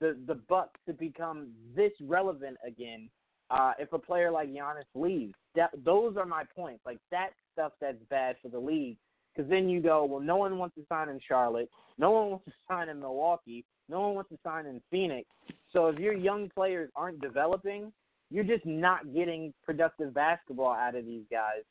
the 0.00 0.16
the 0.26 0.36
Bucks 0.48 0.78
to 0.86 0.92
become 0.92 1.48
this 1.74 1.92
relevant 2.00 2.56
again? 2.66 3.08
Uh, 3.50 3.72
if 3.78 3.92
a 3.92 3.98
player 3.98 4.30
like 4.30 4.48
Giannis 4.48 4.84
leaves, 4.94 5.34
that, 5.54 5.70
those 5.84 6.16
are 6.16 6.24
my 6.24 6.44
points. 6.56 6.80
Like 6.86 6.98
that 7.10 7.30
stuff 7.52 7.72
that's 7.80 8.02
bad 8.08 8.36
for 8.40 8.48
the 8.48 8.58
league. 8.58 8.96
Because 9.34 9.50
then 9.50 9.68
you 9.68 9.80
go, 9.80 10.04
well, 10.04 10.20
no 10.20 10.36
one 10.36 10.58
wants 10.58 10.74
to 10.76 10.82
sign 10.88 11.08
in 11.08 11.18
Charlotte, 11.26 11.70
no 11.98 12.10
one 12.10 12.30
wants 12.30 12.44
to 12.46 12.52
sign 12.68 12.88
in 12.88 13.00
Milwaukee, 13.00 13.64
no 13.88 14.00
one 14.00 14.14
wants 14.14 14.30
to 14.30 14.38
sign 14.44 14.66
in 14.66 14.80
Phoenix. 14.90 15.26
So 15.72 15.86
if 15.86 15.98
your 15.98 16.12
young 16.12 16.50
players 16.50 16.90
aren't 16.94 17.20
developing, 17.20 17.92
you're 18.32 18.44
just 18.44 18.64
not 18.64 19.12
getting 19.14 19.52
productive 19.64 20.14
basketball 20.14 20.72
out 20.72 20.94
of 20.94 21.04
these 21.04 21.24
guys. 21.30 21.62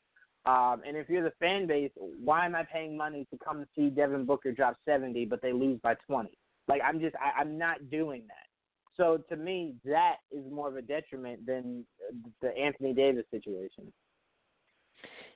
Um, 0.44 0.82
and 0.86 0.96
if 0.96 1.08
you're 1.08 1.22
the 1.22 1.34
fan 1.38 1.66
base, 1.66 1.90
why 1.96 2.46
am 2.46 2.54
I 2.54 2.64
paying 2.64 2.96
money 2.96 3.26
to 3.30 3.38
come 3.44 3.64
see 3.76 3.90
Devin 3.90 4.24
Booker 4.24 4.52
drop 4.52 4.76
70, 4.84 5.24
but 5.26 5.40
they 5.42 5.52
lose 5.52 5.78
by 5.82 5.94
20? 6.06 6.30
Like 6.68 6.80
I'm 6.84 7.00
just, 7.00 7.14
I, 7.16 7.40
I'm 7.40 7.58
not 7.58 7.90
doing 7.90 8.22
that. 8.28 8.46
So 8.96 9.22
to 9.28 9.36
me, 9.36 9.74
that 9.84 10.16
is 10.30 10.44
more 10.50 10.68
of 10.68 10.76
a 10.76 10.82
detriment 10.82 11.46
than 11.46 11.84
the 12.40 12.56
Anthony 12.56 12.92
Davis 12.92 13.24
situation. 13.30 13.92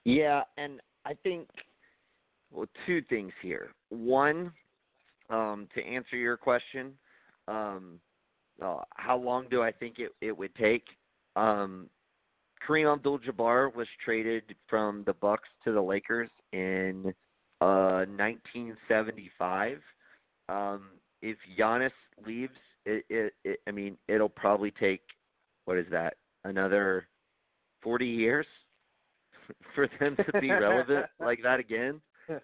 Yeah, 0.04 0.42
and 0.56 0.80
I 1.04 1.14
think 1.22 1.48
well, 2.52 2.66
two 2.86 3.02
things 3.08 3.32
here. 3.42 3.70
One, 3.88 4.52
um, 5.30 5.68
to 5.74 5.84
answer 5.84 6.16
your 6.16 6.36
question, 6.36 6.92
um, 7.48 7.98
uh, 8.62 8.82
how 8.94 9.16
long 9.16 9.46
do 9.50 9.62
I 9.62 9.72
think 9.72 9.98
it 9.98 10.12
it 10.20 10.36
would 10.36 10.54
take? 10.54 10.84
Um, 11.36 11.88
Kareem 12.66 12.92
Abdul-Jabbar 12.92 13.74
was 13.74 13.86
traded 14.04 14.54
from 14.68 15.04
the 15.06 15.12
Bucks 15.12 15.48
to 15.64 15.72
the 15.72 15.80
Lakers 15.80 16.30
in 16.52 17.14
uh, 17.60 18.04
1975. 18.16 19.78
Um, 20.48 20.88
if 21.22 21.36
Giannis 21.58 21.90
leaves, 22.26 22.52
it, 22.84 23.04
it, 23.08 23.34
it, 23.44 23.60
I 23.68 23.70
mean, 23.70 23.96
it'll 24.08 24.28
probably 24.28 24.70
take 24.72 25.02
what 25.66 25.76
is 25.76 25.86
that? 25.90 26.14
Another 26.44 27.08
40 27.82 28.06
years 28.06 28.46
for 29.74 29.88
them 30.00 30.16
to 30.16 30.40
be 30.40 30.50
relevant 30.50 31.06
like 31.20 31.40
that 31.42 31.60
again. 31.60 32.00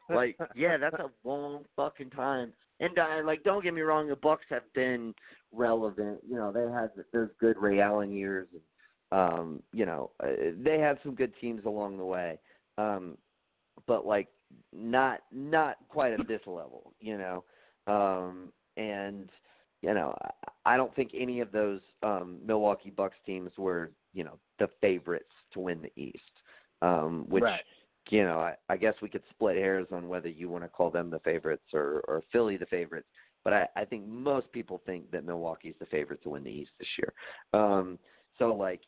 Like, 0.09 0.37
yeah, 0.55 0.77
that's 0.77 0.97
a 0.97 1.11
long 1.29 1.65
fucking 1.75 2.11
time. 2.11 2.53
And 2.81 2.99
uh, 2.99 3.23
like, 3.25 3.43
don't 3.45 3.63
get 3.65 3.75
me 3.75 3.81
wrong, 3.81 4.09
the 4.09 4.17
Bucks 4.17 4.45
have 4.51 4.63
been 4.75 5.15
relevant. 5.53 6.19
You 6.29 6.37
know, 6.37 6.53
they 6.53 6.61
had 6.73 6.91
those 7.13 7.29
good 7.41 7.57
Ray 7.59 7.81
Allen 7.81 8.13
years. 8.13 8.49
And, 8.53 8.61
um, 9.13 9.63
you 9.73 9.87
know, 9.87 10.11
uh, 10.23 10.53
they 10.63 10.79
have 10.79 10.99
some 11.03 11.15
good 11.15 11.33
teams 11.41 11.65
along 11.65 11.99
the 11.99 12.05
way. 12.05 12.39
Um, 12.79 13.17
but 13.87 14.07
like, 14.07 14.29
not 14.73 15.21
not 15.33 15.77
quite 15.89 16.13
at 16.13 16.27
this 16.27 16.41
level. 16.47 16.93
You 17.01 17.19
know, 17.19 17.45
um, 17.87 18.53
and 18.77 19.31
you 19.83 19.95
know, 19.95 20.17
I 20.65 20.77
don't 20.77 20.95
think 20.95 21.11
any 21.15 21.41
of 21.41 21.53
those 21.53 21.81
um, 22.03 22.39
Milwaukee 22.45 22.91
Bucks 22.91 23.17
teams 23.27 23.51
were, 23.59 23.91
you 24.15 24.25
know, 24.25 24.39
the 24.59 24.69
favorites 24.81 25.33
to 25.53 25.61
win 25.61 25.83
the 25.83 26.01
East. 26.01 26.23
Um, 26.83 27.27
which, 27.29 27.43
Right. 27.43 27.61
you 28.11 28.25
know, 28.25 28.41
I, 28.41 28.55
I 28.69 28.77
guess 28.77 28.95
we 29.03 29.09
could 29.09 29.23
split 29.31 29.57
hairs 29.57 29.87
on 29.93 30.09
whether 30.09 30.29
you 30.29 30.49
want 30.49 30.65
to 30.65 30.69
call 30.69 30.91
them 30.91 31.11
the 31.11 31.21
favorites 31.21 31.67
or, 31.73 32.03
or 32.09 32.23
Philly 32.33 32.57
the 32.57 32.67
favorites. 32.67 33.09
But 33.45 33.53
I, 33.53 33.69
I 33.77 33.85
think 33.85 34.07
most 34.07 34.51
people 34.53 34.81
think 34.87 35.11
that 35.11 35.25
Milwaukee's 35.25 35.75
the 35.79 35.87
favorite 35.87 36.23
to 36.23 36.31
win 36.31 36.45
the 36.45 36.51
East 36.51 36.73
this 36.79 36.89
year. 36.99 37.13
Um, 37.53 37.99
so 38.39 38.55
like, 38.55 38.81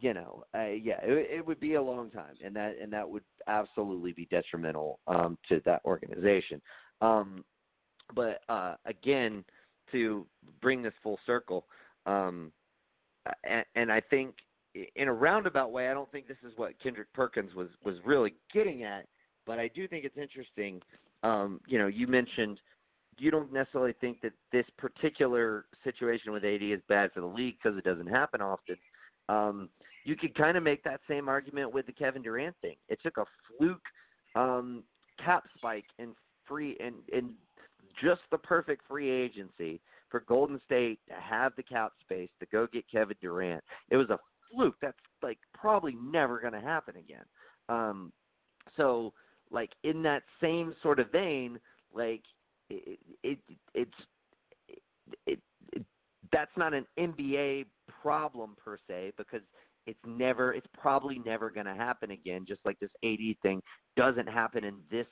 you 0.00 0.14
know, 0.14 0.44
uh, 0.54 0.66
yeah, 0.66 1.00
it, 1.02 1.38
it 1.38 1.46
would 1.46 1.60
be 1.60 1.74
a 1.74 1.82
long 1.82 2.10
time, 2.10 2.34
and 2.44 2.54
that 2.56 2.76
and 2.80 2.92
that 2.92 3.08
would 3.08 3.24
absolutely 3.46 4.12
be 4.12 4.26
detrimental 4.30 5.00
um, 5.06 5.38
to 5.48 5.60
that 5.64 5.82
organization. 5.84 6.60
Um, 7.00 7.44
but 8.14 8.40
uh, 8.48 8.74
again, 8.86 9.44
to 9.92 10.26
bring 10.60 10.82
this 10.82 10.92
full 11.02 11.18
circle, 11.26 11.66
um, 12.06 12.52
and, 13.44 13.64
and 13.74 13.92
I 13.92 14.00
think 14.00 14.34
in 14.96 15.08
a 15.08 15.12
roundabout 15.12 15.72
way, 15.72 15.88
I 15.90 15.94
don't 15.94 16.10
think 16.12 16.28
this 16.28 16.36
is 16.46 16.52
what 16.56 16.80
Kendrick 16.82 17.12
Perkins 17.12 17.54
was 17.54 17.68
was 17.84 17.96
really 18.04 18.34
getting 18.52 18.84
at, 18.84 19.06
but 19.46 19.58
I 19.58 19.68
do 19.68 19.88
think 19.88 20.04
it's 20.04 20.18
interesting. 20.18 20.80
Um, 21.22 21.60
you 21.66 21.78
know, 21.78 21.88
you 21.88 22.06
mentioned 22.06 22.60
you 23.18 23.30
don't 23.30 23.52
necessarily 23.52 23.94
think 24.00 24.20
that 24.20 24.32
this 24.52 24.64
particular 24.76 25.64
situation 25.82 26.32
with 26.32 26.44
AD 26.44 26.62
is 26.62 26.80
bad 26.88 27.10
for 27.12 27.20
the 27.20 27.26
league 27.26 27.56
because 27.62 27.76
it 27.76 27.84
doesn't 27.84 28.06
happen 28.06 28.40
often. 28.40 28.76
Um, 29.28 29.68
you 30.08 30.16
could 30.16 30.34
kind 30.34 30.56
of 30.56 30.62
make 30.62 30.82
that 30.84 31.00
same 31.06 31.28
argument 31.28 31.74
with 31.74 31.84
the 31.84 31.92
Kevin 31.92 32.22
Durant 32.22 32.56
thing. 32.62 32.76
It 32.88 32.98
took 33.02 33.18
a 33.18 33.24
fluke 33.46 33.82
um, 34.34 34.82
cap 35.22 35.44
spike 35.54 35.84
and 35.98 36.14
free 36.46 36.78
and 36.80 36.94
and 37.12 37.30
just 38.02 38.22
the 38.30 38.38
perfect 38.38 38.82
free 38.88 39.10
agency 39.10 39.80
for 40.08 40.20
Golden 40.20 40.58
State 40.64 40.98
to 41.08 41.14
have 41.14 41.52
the 41.56 41.62
cap 41.62 41.92
space 42.00 42.30
to 42.40 42.46
go 42.50 42.66
get 42.72 42.90
Kevin 42.90 43.16
Durant. 43.20 43.62
It 43.90 43.98
was 43.98 44.08
a 44.08 44.18
fluke. 44.50 44.76
That's 44.80 44.96
like 45.22 45.38
probably 45.52 45.94
never 46.00 46.40
going 46.40 46.54
to 46.54 46.60
happen 46.60 46.94
again. 46.96 47.24
Um, 47.68 48.10
so 48.78 49.12
like 49.50 49.70
in 49.84 50.02
that 50.04 50.22
same 50.40 50.74
sort 50.82 51.00
of 51.00 51.12
vein, 51.12 51.60
like 51.92 52.22
it, 52.70 52.98
it 53.22 53.38
it's 53.74 53.90
it, 54.68 54.78
it, 55.26 55.38
it 55.74 55.84
that's 56.32 56.56
not 56.56 56.72
an 56.72 56.86
NBA 56.98 57.66
problem 58.00 58.56
per 58.62 58.78
se 58.88 59.12
because 59.18 59.42
it's 59.88 59.98
never 60.06 60.52
it's 60.52 60.66
probably 60.78 61.20
never 61.24 61.50
going 61.50 61.66
to 61.66 61.74
happen 61.74 62.10
again 62.10 62.44
just 62.46 62.60
like 62.66 62.78
this 62.78 62.90
AD 63.02 63.18
thing 63.42 63.62
doesn't 63.96 64.28
happen 64.28 64.62
in 64.62 64.76
this 64.90 65.06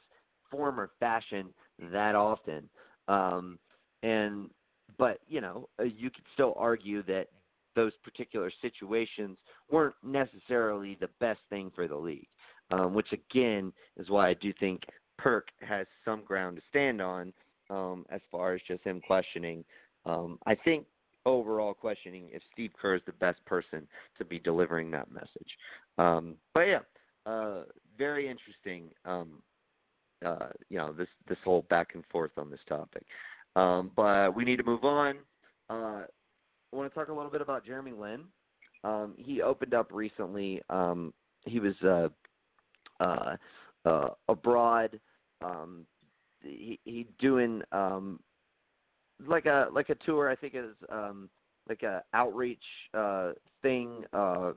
form 0.51 0.79
or 0.79 0.91
fashion 1.01 1.49
that 1.93 2.15
often. 2.15 2.69
Um 3.09 3.59
and 4.03 4.51
but 4.99 5.19
you 5.27 5.41
know 5.41 5.69
uh, 5.81 5.85
you 5.85 6.11
could 6.11 6.25
still 6.35 6.55
argue 6.59 7.03
that 7.05 7.29
those 7.75 7.93
particular 8.05 8.51
situations 8.61 9.39
weren't 9.71 9.95
necessarily 10.03 10.97
the 11.01 11.09
best 11.21 11.41
thing 11.51 11.73
for 11.75 11.89
the 11.89 11.97
league 11.97 12.29
um 12.71 12.93
which 12.93 13.13
again 13.13 13.73
is 13.97 14.11
why 14.11 14.29
I 14.29 14.35
do 14.35 14.53
think 14.61 14.83
Perk 15.19 15.49
has 15.63 15.87
some 16.05 16.23
ground 16.23 16.57
to 16.57 16.63
stand 16.69 17.01
on 17.01 17.33
um 17.71 18.05
as 18.11 18.21
far 18.31 18.55
as 18.55 18.61
just 18.69 18.85
him 18.85 19.01
questioning. 19.01 19.65
Um 20.05 20.39
I 20.47 20.55
think 20.55 20.85
overall 21.27 21.75
questioning 21.75 22.29
if 22.33 22.43
Steve 22.53 22.71
Kerr 22.81 22.95
is 22.95 23.03
the 23.05 23.13
best 23.13 23.45
person 23.45 23.87
to 24.17 24.25
be 24.25 24.39
delivering 24.39 24.91
that 24.93 25.11
message. 25.13 25.59
Um, 25.99 26.37
but 26.55 26.61
yeah, 26.61 26.81
uh, 27.27 27.65
very 27.99 28.31
interesting. 28.31 28.89
Um, 29.05 29.43
uh, 30.25 30.49
you 30.71 30.79
know 30.79 30.93
this 30.93 31.09
this 31.29 31.39
whole 31.45 31.67
back 31.69 31.89
and 31.95 32.05
forth 32.11 32.31
on 32.39 32.51
this 32.51 32.61
topic. 32.69 33.05
Um, 33.55 33.91
but 33.95 34.35
we 34.35 34.45
need 34.45 34.57
to 34.57 34.65
move 34.65 34.85
on. 34.85 35.17
Uh, 35.69 36.05
I 36.73 36.77
want 36.77 36.91
to 36.91 36.99
talk 36.99 37.09
a 37.09 37.13
little 37.13 37.31
bit 37.31 37.41
about 37.41 37.65
Jeremy 37.67 37.93
Lin. 37.93 38.25
Um, 38.85 39.15
he 39.17 39.43
opened 39.43 39.75
up 39.75 39.91
recently. 39.93 40.63
Um, 40.71 41.13
he 41.45 41.61
was 41.61 41.75
uh, 41.83 42.09
uh, 43.01 43.37
uh, 43.85 44.09
abroad. 44.29 44.99
Um, 45.43 45.87
he 46.43 46.79
he 46.85 47.07
doing 47.19 47.63
um, 47.73 48.21
like 49.27 49.47
a 49.47 49.69
like 49.73 49.91
a 49.91 49.95
tour. 49.95 50.31
I 50.31 50.37
think 50.37 50.55
is 50.55 50.75
um, 50.91 51.29
like 51.69 51.83
a 51.83 52.03
outreach 52.15 52.63
uh, 52.95 53.33
thing 53.63 54.05
uh, 54.13 54.53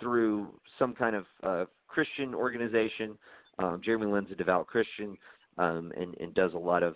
through 0.00 0.48
some 0.78 0.94
kind 0.94 1.16
of 1.16 1.24
uh, 1.42 1.64
Christian 1.86 2.34
organization. 2.34 3.18
Um, 3.58 3.80
Jeremy 3.84 4.06
Lin's 4.06 4.30
a 4.30 4.34
devout 4.34 4.66
Christian 4.66 5.16
um, 5.58 5.92
and, 5.96 6.16
and 6.18 6.34
does 6.34 6.54
a 6.54 6.58
lot 6.58 6.82
of 6.82 6.94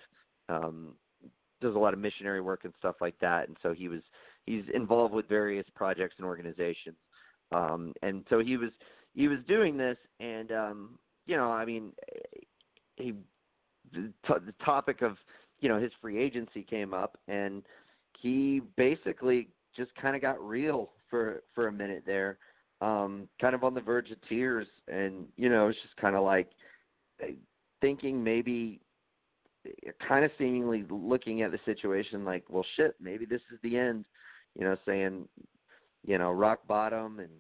um, 0.49 0.95
does 1.61 1.75
a 1.75 1.79
lot 1.79 1.95
of 1.95 2.01
missionary 2.01 2.41
work 2.41 2.65
and 2.65 2.73
stuff 2.79 2.97
like 3.01 3.19
that. 3.21 3.49
And 3.49 3.57
so 3.63 3.73
he 3.73 3.89
was 3.89 4.01
he's 4.47 4.65
involved 4.75 5.15
with 5.15 5.29
various 5.29 5.67
projects 5.75 6.15
and 6.19 6.27
organizations. 6.27 6.97
Um, 7.53 7.93
and 8.03 8.25
so 8.29 8.41
he 8.41 8.57
was 8.57 8.71
he 9.15 9.29
was 9.29 9.39
doing 9.47 9.77
this, 9.77 9.97
and 10.21 10.51
um, 10.53 10.99
you 11.27 11.37
know, 11.37 11.51
I 11.51 11.65
mean, 11.65 11.93
he 12.97 13.15
the, 13.93 14.13
t- 14.27 14.45
the 14.45 14.55
topic 14.65 15.03
of 15.03 15.17
you 15.61 15.69
know 15.69 15.81
his 15.81 15.93
free 16.01 16.19
agency 16.19 16.63
came 16.63 16.95
up, 16.95 17.19
and 17.29 17.63
he 18.21 18.61
basically 18.77 19.49
just 19.77 19.95
kind 19.97 20.17
of 20.17 20.23
got 20.23 20.41
real 20.41 20.91
for 21.11 21.43
for 21.55 21.69
a 21.69 21.73
minute 21.73 22.03
there, 22.07 22.39
um, 22.81 23.29
kind 23.41 23.55
of 23.55 23.65
on 23.65 23.75
the 23.75 23.81
verge 23.81 24.11
of 24.11 24.19
tears, 24.29 24.67
and 24.89 25.27
you 25.37 25.49
know 25.49 25.69
it's 25.69 25.79
just 25.83 25.97
kind 25.97 26.17
of 26.17 26.23
like 26.25 26.49
eh, 27.23 27.33
thinking 27.81 28.23
maybe 28.23 28.81
eh, 29.67 29.91
kind 30.07 30.25
of 30.25 30.31
seemingly 30.39 30.85
looking 30.91 31.43
at 31.43 31.53
the 31.53 31.59
situation 31.65 32.25
like, 32.25 32.45
well, 32.49 32.67
shit, 32.77 32.95
maybe 33.01 33.25
this 33.25 33.43
is 33.53 33.59
the 33.63 33.77
end. 33.77 34.05
You 34.55 34.65
know, 34.65 34.77
saying, 34.87 35.29
you 36.07 36.17
know, 36.17 36.33
rock 36.33 36.67
bottom, 36.67 37.21
and 37.21 37.31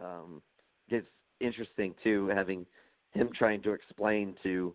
um, 0.00 0.42
it's 0.88 1.08
interesting 1.40 1.94
too 2.04 2.30
having 2.34 2.66
him 3.12 3.30
trying 3.36 3.62
to 3.62 3.72
explain 3.72 4.36
to 4.42 4.74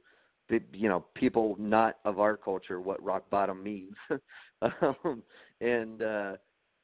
you 0.50 0.88
know 0.88 1.06
people 1.16 1.56
not 1.60 1.98
of 2.06 2.20
our 2.20 2.38
culture 2.38 2.80
what 2.80 3.04
rock 3.04 3.30
bottom 3.30 3.64
means 3.64 3.94
um 4.62 5.24
and 5.62 6.02
uh 6.02 6.34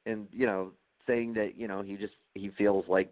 and 0.05 0.27
you 0.31 0.45
know 0.45 0.71
saying 1.07 1.33
that 1.33 1.57
you 1.57 1.67
know 1.67 1.81
he 1.81 1.95
just 1.95 2.13
he 2.33 2.49
feels 2.57 2.85
like 2.87 3.11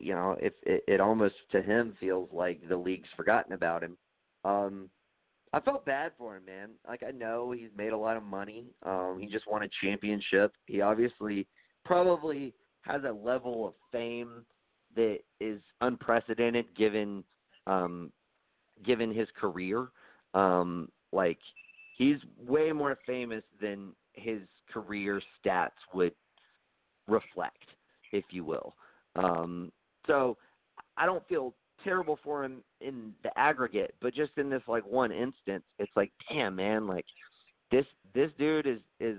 you 0.00 0.14
know 0.14 0.36
if 0.40 0.52
it, 0.62 0.82
it 0.88 1.00
almost 1.00 1.34
to 1.50 1.60
him 1.60 1.94
feels 2.00 2.28
like 2.32 2.66
the 2.68 2.76
league's 2.76 3.08
forgotten 3.16 3.52
about 3.52 3.82
him 3.82 3.96
um 4.44 4.88
I 5.54 5.60
felt 5.60 5.84
bad 5.84 6.12
for 6.16 6.38
him, 6.38 6.46
man. 6.46 6.70
Like 6.88 7.02
I 7.06 7.10
know 7.10 7.52
he's 7.52 7.68
made 7.76 7.92
a 7.92 7.98
lot 7.98 8.16
of 8.16 8.22
money. 8.22 8.64
Um 8.84 9.18
he 9.20 9.26
just 9.26 9.46
won 9.46 9.62
a 9.62 9.68
championship. 9.82 10.54
He 10.66 10.80
obviously 10.80 11.46
probably 11.84 12.54
has 12.82 13.02
a 13.04 13.12
level 13.12 13.66
of 13.66 13.74
fame 13.90 14.46
that 14.96 15.18
is 15.40 15.60
unprecedented 15.82 16.74
given 16.74 17.22
um 17.66 18.10
given 18.84 19.12
his 19.12 19.28
career. 19.38 19.88
Um, 20.34 20.88
like 21.12 21.38
he's 21.96 22.16
way 22.46 22.72
more 22.72 22.98
famous 23.06 23.44
than 23.60 23.92
his 24.14 24.40
career 24.72 25.20
stats 25.44 25.70
would 25.92 26.14
reflect, 27.08 27.64
if 28.12 28.24
you 28.30 28.44
will. 28.44 28.74
Um, 29.16 29.72
so 30.06 30.36
I 30.96 31.06
don't 31.06 31.26
feel 31.28 31.54
terrible 31.84 32.18
for 32.22 32.44
him 32.44 32.62
in 32.80 33.12
the 33.22 33.36
aggregate, 33.38 33.94
but 34.00 34.14
just 34.14 34.32
in 34.36 34.48
this 34.48 34.62
like 34.66 34.86
one 34.86 35.12
instance, 35.12 35.64
it's 35.78 35.92
like, 35.96 36.12
damn 36.30 36.56
man, 36.56 36.86
like 36.86 37.04
this 37.70 37.86
this 38.14 38.30
dude 38.38 38.66
is 38.66 38.80
is 39.00 39.18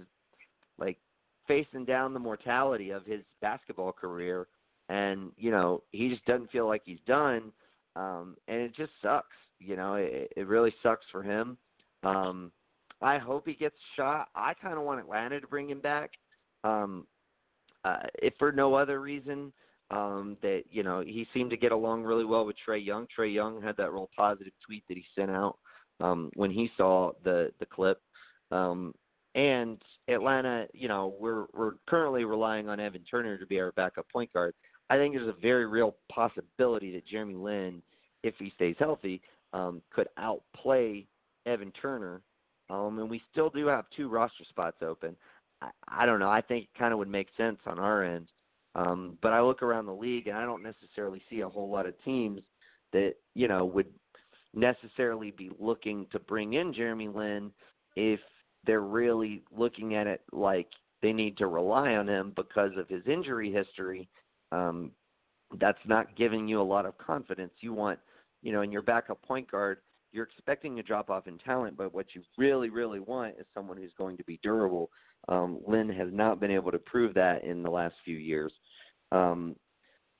like 0.78 0.98
facing 1.48 1.86
down 1.86 2.14
the 2.14 2.20
mortality 2.20 2.92
of 2.92 3.06
his 3.06 3.22
basketball 3.42 3.92
career 3.92 4.48
and 4.90 5.32
you 5.38 5.52
know 5.52 5.82
he 5.92 6.10
just 6.10 6.24
doesn't 6.26 6.52
feel 6.52 6.68
like 6.68 6.82
he's 6.86 7.00
done 7.06 7.52
um 7.96 8.36
and 8.48 8.58
it 8.62 8.76
just 8.76 8.92
sucks 9.02 9.36
you 9.66 9.76
know, 9.76 9.96
it, 9.96 10.32
it 10.36 10.48
really 10.48 10.74
sucks 10.84 11.06
for 11.12 11.24
him. 11.24 11.58
Um, 12.04 12.52
I 13.02 13.18
hope 13.18 13.48
he 13.48 13.54
gets 13.54 13.76
shot. 13.96 14.30
I 14.36 14.54
kind 14.54 14.78
of 14.78 14.84
want 14.84 15.00
Atlanta 15.00 15.40
to 15.40 15.48
bring 15.48 15.70
him 15.70 15.82
back, 15.82 16.12
um, 16.64 17.06
uh, 17.84 17.98
if 18.16 18.34
for 18.40 18.52
no 18.52 18.76
other 18.76 19.02
reason 19.02 19.52
um, 19.92 20.38
that 20.42 20.64
you 20.72 20.84
know 20.84 21.02
he 21.02 21.28
seemed 21.34 21.50
to 21.52 21.58
get 21.58 21.72
along 21.72 22.04
really 22.04 22.26
well 22.26 22.46
with 22.46 22.56
Trae 22.68 22.84
Young. 22.84 23.08
Trae 23.18 23.34
Young 23.34 23.62
had 23.62 23.78
that 23.78 23.92
real 23.92 24.10
positive 24.16 24.54
tweet 24.66 24.84
that 24.88 24.98
he 24.98 25.06
sent 25.16 25.32
out 25.32 25.58
um, 26.00 26.32
when 26.36 26.52
he 26.52 26.70
saw 26.78 27.12
the 27.24 27.52
the 27.60 27.66
clip. 27.66 28.02
Um, 28.52 28.94
and 29.36 29.82
Atlanta, 30.08 30.68
you 30.74 30.88
know, 30.88 31.16
we're 31.20 31.46
we're 31.54 31.74
currently 31.88 32.24
relying 32.24 32.70
on 32.70 32.80
Evan 32.80 33.04
Turner 33.10 33.38
to 33.38 33.46
be 33.46 33.60
our 33.60 33.72
backup 33.74 34.08
point 34.10 34.32
guard. 34.34 34.54
I 34.90 34.98
think 34.98 35.16
there's 35.16 35.28
a 35.28 35.42
very 35.42 35.66
real 35.66 35.96
possibility 36.12 36.94
that 36.94 37.08
Jeremy 37.08 37.36
Lin, 37.36 37.82
if 38.22 38.36
he 38.38 38.52
stays 38.56 38.76
healthy, 38.78 39.22
um, 39.54 39.82
could 39.94 40.08
outplay 40.18 41.06
Evan 41.46 41.72
Turner, 41.82 42.22
um, 42.70 43.00
and 43.00 43.10
we 43.10 43.22
still 43.32 43.50
do 43.50 43.68
have 43.68 43.86
two 43.96 44.10
roster 44.10 44.44
spots 44.50 44.78
open. 44.82 45.16
I, 45.62 45.70
I 45.88 46.06
don't 46.06 46.20
know. 46.20 46.30
I 46.30 46.42
think 46.42 46.66
it 46.66 46.80
kind 46.80 46.92
of 46.92 47.00
would 47.00 47.10
make 47.10 47.28
sense 47.38 47.60
on 47.66 47.80
our 47.80 48.04
end, 48.04 48.28
um, 48.76 49.18
but 49.22 49.34
I 49.34 49.42
look 49.42 49.62
around 49.62 49.86
the 49.86 49.94
league 49.94 50.28
and 50.28 50.38
I 50.38 50.46
don't 50.46 50.64
necessarily 50.64 51.22
see 51.30 51.42
a 51.42 51.50
whole 51.50 51.70
lot 51.70 51.86
of 51.86 51.94
teams 52.04 52.42
that 52.92 53.14
you 53.36 53.48
know 53.48 53.66
would 53.66 53.88
necessarily 54.54 55.32
be 55.32 55.52
looking 55.60 56.06
to 56.12 56.20
bring 56.20 56.54
in 56.54 56.74
Jeremy 56.74 57.08
Lin 57.08 57.52
if 57.96 58.20
they're 58.66 58.82
really 58.82 59.44
looking 59.56 59.96
at 59.96 60.08
it 60.08 60.22
like 60.32 60.68
they 61.02 61.12
need 61.12 61.38
to 61.38 61.48
rely 61.48 61.96
on 61.96 62.08
him 62.08 62.34
because 62.36 62.72
of 62.78 62.88
his 62.88 63.02
injury 63.08 63.52
history. 63.52 64.08
Um, 64.52 64.92
that's 65.60 65.80
not 65.86 66.16
giving 66.16 66.48
you 66.48 66.62
a 66.62 66.64
lot 66.64 66.86
of 66.86 66.98
confidence. 66.98 67.52
You 67.60 67.74
want 67.74 68.00
you 68.44 68.52
know, 68.52 68.62
in 68.62 68.72
your 68.72 68.84
backup 68.84 69.22
point 69.24 69.50
guard, 69.50 69.80
you're 70.12 70.26
expecting 70.26 70.78
a 70.78 70.84
drop 70.84 71.10
off 71.10 71.26
in 71.26 71.40
talent, 71.40 71.76
but 71.76 71.94
what 71.94 72.06
you 72.14 72.22
really, 72.38 72.70
really 72.70 73.00
want 73.00 73.36
is 73.40 73.48
someone 73.54 73.78
who's 73.78 73.94
going 73.98 74.16
to 74.18 74.24
be 74.24 74.40
durable. 74.44 74.92
Um, 75.28 75.60
Lin 75.66 75.90
has 75.90 76.10
not 76.12 76.40
been 76.40 76.52
able 76.52 76.72
to 76.72 76.78
prove 76.78 77.16
that 77.16 77.44
in 77.44 77.64
the 77.64 77.72
last 77.72 77.96
few 78.06 78.18
years. 78.18 78.54
Um, 79.12 79.56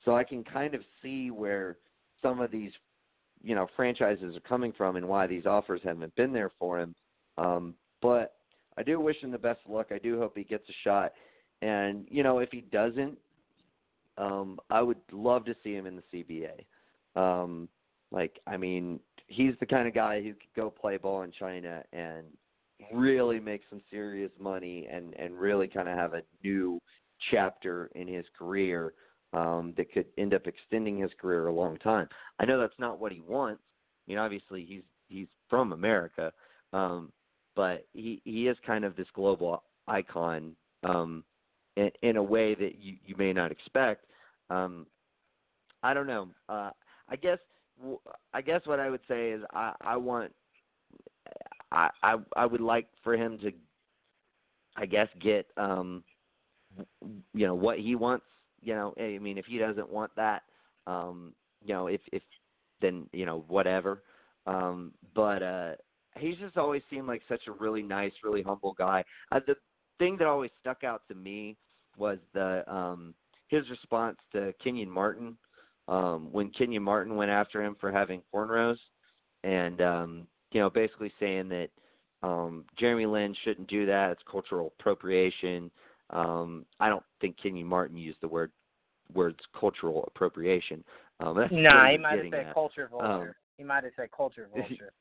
so 0.04 0.16
I 0.16 0.24
can 0.24 0.42
kind 0.42 0.74
of 0.74 0.80
see 1.00 1.30
where 1.30 1.76
some 2.22 2.40
of 2.40 2.50
these, 2.50 2.72
you 3.42 3.54
know, 3.54 3.68
franchises 3.76 4.36
are 4.36 4.40
coming 4.40 4.72
from 4.76 4.96
and 4.96 5.06
why 5.06 5.26
these 5.26 5.46
offers 5.46 5.80
haven't 5.84 6.14
been 6.16 6.32
there 6.32 6.50
for 6.58 6.80
him. 6.80 6.94
Um, 7.38 7.74
but 8.02 8.34
I 8.76 8.82
do 8.82 8.98
wish 8.98 9.22
him 9.22 9.30
the 9.30 9.38
best 9.38 9.60
of 9.64 9.72
luck. 9.72 9.88
I 9.92 9.98
do 9.98 10.18
hope 10.18 10.36
he 10.36 10.44
gets 10.44 10.68
a 10.68 10.74
shot. 10.82 11.12
And, 11.62 12.06
you 12.10 12.22
know, 12.22 12.38
if 12.38 12.50
he 12.50 12.62
doesn't, 12.62 13.16
um, 14.18 14.58
I 14.70 14.82
would 14.82 14.98
love 15.12 15.44
to 15.44 15.54
see 15.62 15.74
him 15.74 15.86
in 15.86 15.96
the 15.96 16.02
CBA. 16.12 17.20
Um, 17.20 17.68
like, 18.14 18.40
I 18.46 18.56
mean, 18.56 19.00
he's 19.26 19.54
the 19.58 19.66
kind 19.66 19.88
of 19.88 19.94
guy 19.94 20.22
who 20.22 20.34
could 20.34 20.54
go 20.54 20.70
play 20.70 20.96
ball 20.96 21.22
in 21.22 21.32
China 21.32 21.82
and 21.92 22.24
really 22.92 23.40
make 23.40 23.62
some 23.68 23.80
serious 23.90 24.30
money 24.38 24.86
and 24.90 25.14
and 25.14 25.38
really 25.38 25.66
kind 25.66 25.88
of 25.88 25.96
have 25.96 26.14
a 26.14 26.22
new 26.42 26.80
chapter 27.30 27.90
in 27.94 28.06
his 28.06 28.24
career 28.38 28.94
um, 29.32 29.74
that 29.76 29.92
could 29.92 30.06
end 30.16 30.32
up 30.32 30.46
extending 30.46 30.98
his 30.98 31.10
career 31.20 31.48
a 31.48 31.52
long 31.52 31.76
time. 31.78 32.08
I 32.38 32.44
know 32.44 32.60
that's 32.60 32.78
not 32.78 33.00
what 33.00 33.10
he 33.10 33.20
wants. 33.20 33.62
I 34.06 34.10
mean, 34.10 34.18
obviously 34.18 34.64
he's 34.64 34.82
he's 35.08 35.28
from 35.50 35.72
America, 35.72 36.32
um, 36.72 37.10
but 37.56 37.86
he 37.94 38.22
he 38.24 38.46
is 38.46 38.56
kind 38.64 38.84
of 38.84 38.94
this 38.94 39.08
global 39.12 39.64
icon 39.88 40.54
um, 40.84 41.24
in, 41.76 41.90
in 42.02 42.16
a 42.16 42.22
way 42.22 42.54
that 42.54 42.78
you 42.80 42.96
you 43.04 43.16
may 43.16 43.32
not 43.32 43.50
expect. 43.50 44.04
Um, 44.50 44.86
I 45.82 45.94
don't 45.94 46.06
know. 46.06 46.28
Uh, 46.48 46.70
I 47.08 47.16
guess 47.16 47.38
I 48.32 48.40
guess 48.40 48.60
what 48.64 48.80
I 48.80 48.90
would 48.90 49.00
say 49.08 49.30
is 49.30 49.42
I 49.52 49.72
I 49.80 49.96
want 49.96 50.32
I 51.70 51.90
I 52.02 52.16
I 52.36 52.46
would 52.46 52.60
like 52.60 52.86
for 53.02 53.14
him 53.14 53.38
to 53.38 53.52
I 54.76 54.86
guess 54.86 55.08
get 55.20 55.46
um 55.56 56.02
you 57.32 57.46
know 57.46 57.54
what 57.54 57.78
he 57.78 57.94
wants 57.94 58.24
you 58.60 58.74
know 58.74 58.94
I 58.98 59.18
mean 59.18 59.38
if 59.38 59.46
he 59.46 59.58
doesn't 59.58 59.90
want 59.90 60.12
that 60.16 60.42
um 60.86 61.34
you 61.64 61.74
know 61.74 61.86
if 61.86 62.00
if 62.12 62.22
then 62.80 63.08
you 63.12 63.26
know 63.26 63.44
whatever. 63.48 64.02
Um 64.46 64.92
but 65.14 65.42
uh 65.42 65.72
he's 66.18 66.36
just 66.38 66.56
always 66.56 66.82
seemed 66.90 67.08
like 67.08 67.22
such 67.28 67.42
a 67.48 67.52
really 67.52 67.82
nice 67.82 68.12
really 68.22 68.42
humble 68.42 68.74
guy. 68.74 69.04
Uh, 69.32 69.40
the 69.46 69.56
thing 69.98 70.16
that 70.18 70.26
always 70.26 70.50
stuck 70.60 70.84
out 70.84 71.02
to 71.08 71.14
me 71.14 71.56
was 71.96 72.18
the 72.34 72.64
um 72.72 73.14
his 73.48 73.68
response 73.70 74.16
to 74.32 74.52
Kenyon 74.62 74.90
Martin 74.90 75.36
um 75.88 76.28
when 76.32 76.50
Kenyon 76.50 76.82
Martin 76.82 77.16
went 77.16 77.30
after 77.30 77.62
him 77.62 77.76
for 77.80 77.92
having 77.92 78.22
cornrows 78.32 78.78
and 79.42 79.80
um 79.80 80.26
you 80.52 80.60
know 80.60 80.70
basically 80.70 81.12
saying 81.20 81.48
that 81.48 81.68
um 82.22 82.64
Jeremy 82.78 83.06
Lin 83.06 83.34
shouldn't 83.44 83.68
do 83.68 83.86
that 83.86 84.12
it's 84.12 84.22
cultural 84.30 84.72
appropriation 84.78 85.70
um, 86.10 86.64
I 86.80 86.88
don't 86.88 87.02
think 87.20 87.36
Kenyon 87.40 87.66
Martin 87.66 87.96
used 87.96 88.18
the 88.20 88.28
word 88.28 88.52
words 89.14 89.38
cultural 89.58 90.04
appropriation. 90.06 90.84
Um, 91.20 91.36
that's 91.36 91.52
nah, 91.52 91.88
he 91.90 91.98
might 91.98 92.18
have 92.18 92.26
said 92.30 92.46
at. 92.46 92.54
culture 92.54 92.88
vulture. 92.88 93.06
Um, 93.06 93.34
he 93.58 93.64
might 93.64 93.84
have 93.84 93.92
said 93.96 94.10
culture 94.14 94.48
vulture. 94.54 94.92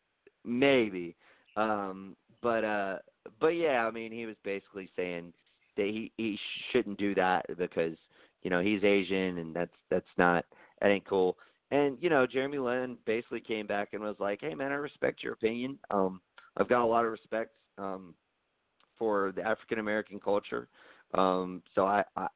maybe, 0.43 1.15
um, 1.57 2.15
but 2.41 2.63
uh, 2.63 2.97
but 3.39 3.49
yeah, 3.49 3.85
I 3.85 3.91
mean, 3.91 4.11
he 4.11 4.25
was 4.25 4.35
basically 4.43 4.89
saying 4.95 5.33
that 5.77 5.87
he 5.87 6.11
he 6.17 6.37
shouldn't 6.71 6.97
do 6.97 7.15
that 7.15 7.45
because 7.57 7.97
you 8.43 8.49
know 8.49 8.61
he's 8.61 8.83
Asian 8.83 9.37
and 9.39 9.55
that's 9.55 9.75
that's 9.89 10.05
not 10.17 10.45
that 10.83 10.91
ain't 10.91 11.07
cool. 11.07 11.37
And 11.71 11.97
you 11.99 12.09
know, 12.09 12.27
Jeremy 12.27 12.59
Lin 12.59 12.97
basically 13.05 13.39
came 13.39 13.65
back 13.65 13.89
and 13.93 14.03
was 14.03 14.17
like, 14.19 14.41
"Hey 14.41 14.53
man, 14.53 14.71
I 14.71 14.75
respect 14.75 15.23
your 15.23 15.33
opinion. 15.33 15.79
Um, 15.89 16.21
I've 16.57 16.69
got 16.69 16.83
a 16.83 16.85
lot 16.85 17.05
of 17.05 17.11
respect 17.11 17.51
um, 17.79 18.13
for 18.99 19.31
the 19.35 19.41
African 19.41 19.79
American 19.79 20.19
culture. 20.19 20.67
Um, 21.15 21.63
so 21.73 21.85
I, 21.85 22.03
I 22.15 22.27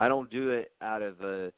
I 0.00 0.08
don't 0.08 0.30
do 0.30 0.50
it 0.50 0.72
out 0.82 1.00
of 1.00 1.20
uh, 1.22 1.50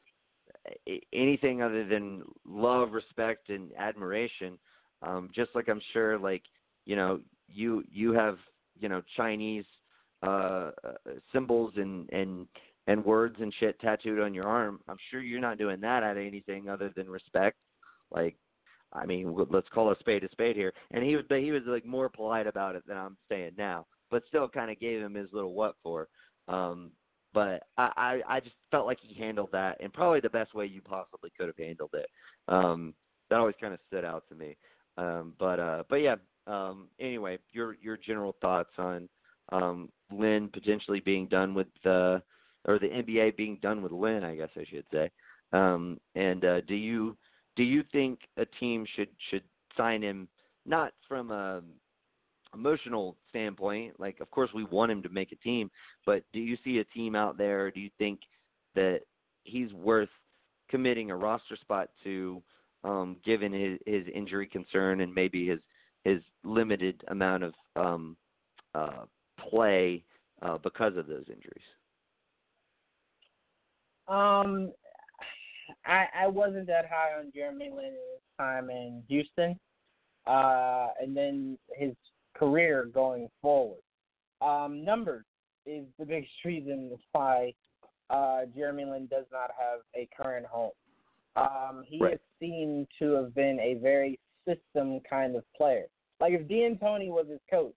anything 1.11 1.61
other 1.61 1.85
than 1.85 2.21
love, 2.47 2.91
respect, 2.93 3.49
and 3.49 3.71
admiration. 3.77 4.57
Um, 5.01 5.29
just 5.35 5.49
like 5.55 5.67
I'm 5.67 5.81
sure, 5.91 6.17
like 6.17 6.43
you 6.85 6.95
know, 6.95 7.19
you 7.49 7.83
you 7.91 8.13
have 8.13 8.37
you 8.79 8.87
know 8.87 9.01
Chinese 9.17 9.65
uh, 10.23 10.71
uh, 10.83 10.93
symbols 11.33 11.73
and 11.75 12.09
and 12.11 12.47
and 12.87 13.03
words 13.03 13.37
and 13.39 13.53
shit 13.59 13.79
tattooed 13.79 14.19
on 14.19 14.33
your 14.33 14.47
arm. 14.47 14.79
I'm 14.87 14.97
sure 15.09 15.21
you're 15.21 15.41
not 15.41 15.57
doing 15.57 15.81
that 15.81 16.03
out 16.03 16.17
of 16.17 16.23
anything 16.23 16.69
other 16.69 16.91
than 16.95 17.09
respect. 17.09 17.57
Like, 18.11 18.35
I 18.93 19.05
mean, 19.05 19.35
let's 19.49 19.69
call 19.69 19.91
a 19.91 19.95
spade 19.99 20.23
a 20.23 20.29
spade 20.31 20.55
here. 20.55 20.73
And 20.91 21.03
he 21.03 21.15
was 21.15 21.25
but 21.27 21.39
he 21.39 21.51
was 21.51 21.63
like 21.65 21.85
more 21.85 22.09
polite 22.09 22.47
about 22.47 22.75
it 22.75 22.83
than 22.87 22.97
I'm 22.97 23.17
saying 23.29 23.53
now, 23.57 23.85
but 24.11 24.23
still 24.27 24.47
kind 24.47 24.71
of 24.71 24.79
gave 24.79 25.01
him 25.01 25.15
his 25.15 25.29
little 25.33 25.53
what 25.53 25.75
for. 25.83 26.07
Um, 26.47 26.91
but 27.33 27.63
I, 27.77 28.21
I, 28.27 28.35
I 28.35 28.39
just 28.39 28.55
felt 28.71 28.85
like 28.85 28.99
he 29.01 29.19
handled 29.19 29.49
that 29.51 29.81
in 29.81 29.91
probably 29.91 30.21
the 30.21 30.29
best 30.29 30.53
way 30.53 30.65
you 30.65 30.81
possibly 30.81 31.31
could 31.37 31.47
have 31.47 31.57
handled 31.57 31.93
it. 31.93 32.07
Um, 32.47 32.93
that 33.29 33.39
always 33.39 33.55
kind 33.59 33.73
of 33.73 33.79
stood 33.87 34.05
out 34.05 34.23
to 34.29 34.35
me. 34.35 34.55
Um, 34.97 35.33
but 35.39 35.59
uh, 35.59 35.83
but 35.89 35.97
yeah. 35.97 36.15
Um, 36.47 36.89
anyway, 36.99 37.39
your 37.51 37.75
your 37.81 37.97
general 37.97 38.35
thoughts 38.39 38.69
on 38.77 39.09
um, 39.51 39.89
Lin 40.11 40.49
potentially 40.53 40.99
being 40.99 41.27
done 41.27 41.53
with 41.55 41.67
the 41.83 42.21
or 42.65 42.79
the 42.79 42.87
NBA 42.87 43.37
being 43.37 43.57
done 43.61 43.81
with 43.81 43.91
Lin, 43.91 44.23
I 44.23 44.35
guess 44.35 44.49
I 44.57 44.65
should 44.69 44.85
say. 44.91 45.09
Um, 45.53 45.99
and 46.15 46.43
uh, 46.43 46.61
do 46.61 46.75
you 46.75 47.15
do 47.55 47.63
you 47.63 47.83
think 47.91 48.19
a 48.37 48.45
team 48.59 48.85
should 48.95 49.09
should 49.29 49.43
sign 49.77 50.01
him 50.01 50.27
not 50.65 50.93
from 51.07 51.31
a 51.31 51.61
emotional 52.53 53.17
standpoint, 53.29 53.99
like 53.99 54.19
of 54.19 54.31
course 54.31 54.49
we 54.53 54.63
want 54.65 54.91
him 54.91 55.03
to 55.03 55.09
make 55.09 55.31
a 55.31 55.37
team, 55.37 55.69
but 56.05 56.23
do 56.33 56.39
you 56.39 56.57
see 56.63 56.79
a 56.79 56.83
team 56.85 57.15
out 57.15 57.37
there? 57.37 57.69
Do 57.69 57.79
you 57.79 57.89
think 57.97 58.21
that 58.75 59.01
he's 59.43 59.71
worth 59.73 60.09
committing 60.69 61.11
a 61.11 61.15
roster 61.15 61.57
spot 61.57 61.89
to, 62.03 62.41
um, 62.83 63.17
given 63.25 63.51
his, 63.53 63.79
his 63.85 64.05
injury 64.13 64.47
concern 64.47 65.01
and 65.01 65.13
maybe 65.13 65.47
his 65.47 65.59
his 66.03 66.21
limited 66.43 67.03
amount 67.07 67.43
of 67.43 67.53
um, 67.75 68.15
uh, 68.75 69.05
play 69.49 70.03
uh, 70.43 70.57
because 70.59 70.95
of 70.97 71.07
those 71.07 71.25
injuries? 71.27 71.65
Um, 74.07 74.71
I 75.85 76.07
I 76.23 76.27
wasn't 76.27 76.67
that 76.67 76.85
high 76.89 77.19
on 77.19 77.31
Jeremy 77.33 77.69
Lin 77.75 77.85
in 77.85 77.93
his 77.93 78.21
time 78.37 78.69
in 78.69 79.03
Houston, 79.07 79.59
uh, 80.27 80.87
and 81.01 81.15
then 81.15 81.57
his 81.75 81.93
career 82.35 82.89
going 82.93 83.29
forward. 83.41 83.79
Um, 84.41 84.83
numbers 84.83 85.25
is 85.65 85.85
the 85.97 86.05
biggest 86.05 86.31
reason 86.45 86.91
why 87.11 87.53
uh, 88.09 88.41
Jeremy 88.55 88.85
Lin 88.85 89.07
does 89.07 89.25
not 89.31 89.51
have 89.57 89.79
a 89.95 90.07
current 90.15 90.45
home. 90.45 90.71
Um, 91.35 91.83
he 91.85 91.99
right. 91.99 92.11
has 92.11 92.19
seemed 92.39 92.87
to 92.99 93.13
have 93.13 93.35
been 93.35 93.59
a 93.59 93.75
very 93.75 94.19
system 94.47 95.01
kind 95.09 95.35
of 95.35 95.43
player. 95.57 95.85
Like 96.19 96.33
if 96.33 96.47
D'Antoni 96.47 97.09
was 97.09 97.25
his 97.29 97.41
coach, 97.49 97.75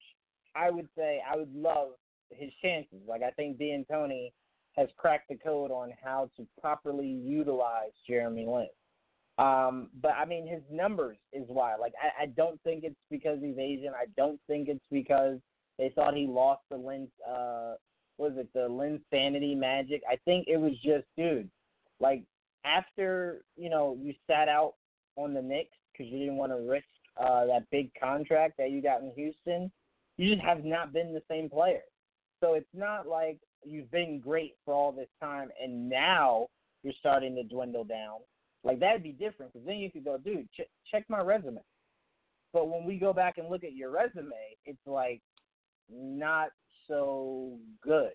I 0.56 0.70
would 0.70 0.88
say 0.95 1.22
I 1.28 1.36
would 1.36 1.54
love 1.56 1.90
his 2.30 2.52
chances. 2.62 2.99
Like 3.08 3.24
I 3.24 3.32
think 3.32 3.58
D'Antoni 3.58 4.32
has 4.78 4.88
cracked 4.98 5.30
the 5.30 5.36
code 5.36 5.72
on 5.72 5.91
how 6.04 6.30
to 6.38 6.45
properly 6.62 7.08
utilize 7.08 7.91
Jeremy 8.08 8.45
Lin. 8.45 8.68
Um, 9.38 9.90
but 10.02 10.12
I 10.12 10.26
mean, 10.26 10.48
his 10.48 10.62
numbers 10.72 11.18
is 11.34 11.45
why. 11.48 11.76
Like, 11.76 11.94
I, 12.02 12.24
I 12.24 12.26
don't 12.28 12.62
think 12.64 12.84
it's 12.84 12.95
because 13.12 13.40
he's 13.41 13.58
Asian. 13.58 13.94
I 13.94 14.06
don't 14.16 14.40
think 14.48 14.68
it's 14.68 14.86
because 14.91 15.40
they 15.78 15.90
thought 15.90 16.16
he 16.16 16.28
lost 16.28 16.62
the 16.70 16.78
Lin. 16.78 17.08
Uh, 17.28 17.76
was 18.18 18.34
it 18.36 18.48
the 18.54 18.68
Lin 18.68 18.99
sanity 19.12 19.54
magic? 19.54 20.02
I 20.10 20.18
think 20.26 20.48
it 20.48 20.58
was 20.58 20.74
just, 20.84 21.06
dude. 21.16 21.49
Like 21.99 22.24
after 22.66 23.41
you 23.56 23.70
know 23.70 23.98
you 23.99 24.14
sat 24.28 24.49
out 24.49 24.74
on 25.16 25.34
the 25.34 25.41
Knicks 25.41 25.78
because 25.91 26.12
you 26.12 26.20
didn't 26.20 26.38
want 26.38 26.52
to 26.52 26.70
risk 26.70 26.86
uh, 27.20 27.45
that 27.45 27.70
big 27.72 27.91
contract 27.99 28.56
that 28.58 28.72
you 28.72 28.82
got 28.82 29.02
in 29.02 29.12
Houston, 29.16 29.72
you 30.18 30.34
just 30.34 30.45
have 30.45 30.64
not 30.64 30.94
been 30.94 31.14
the 31.14 31.24
same 31.30 31.49
player. 31.49 31.82
So 32.40 32.54
it's 32.54 32.68
not 32.74 33.08
like 33.08 33.40
you've 33.68 33.91
been 33.91 34.19
great 34.19 34.56
for 34.65 34.73
all 34.73 34.91
this 34.91 35.10
time 35.22 35.49
and 35.61 35.89
now 35.89 36.48
you're 36.84 36.94
starting 36.99 37.35
to 37.35 37.44
dwindle 37.44 37.84
down. 37.84 38.19
Like 38.64 38.80
that'd 38.80 39.03
be 39.03 39.11
different 39.11 39.53
because 39.53 39.65
then 39.65 39.77
you 39.77 39.91
could 39.91 40.03
go, 40.03 40.18
dude, 40.18 40.48
ch- 40.52 40.69
check 40.91 41.06
my 41.10 41.22
resume. 41.22 41.61
But 42.53 42.69
when 42.69 42.85
we 42.85 42.98
go 42.98 43.14
back 43.14 43.38
and 43.38 43.49
look 43.49 43.64
at 43.64 43.73
your 43.73 43.91
resume, 43.91 44.31
it's 44.65 44.80
like 44.85 45.22
not 45.91 46.49
so 46.88 47.57
good. 47.84 48.14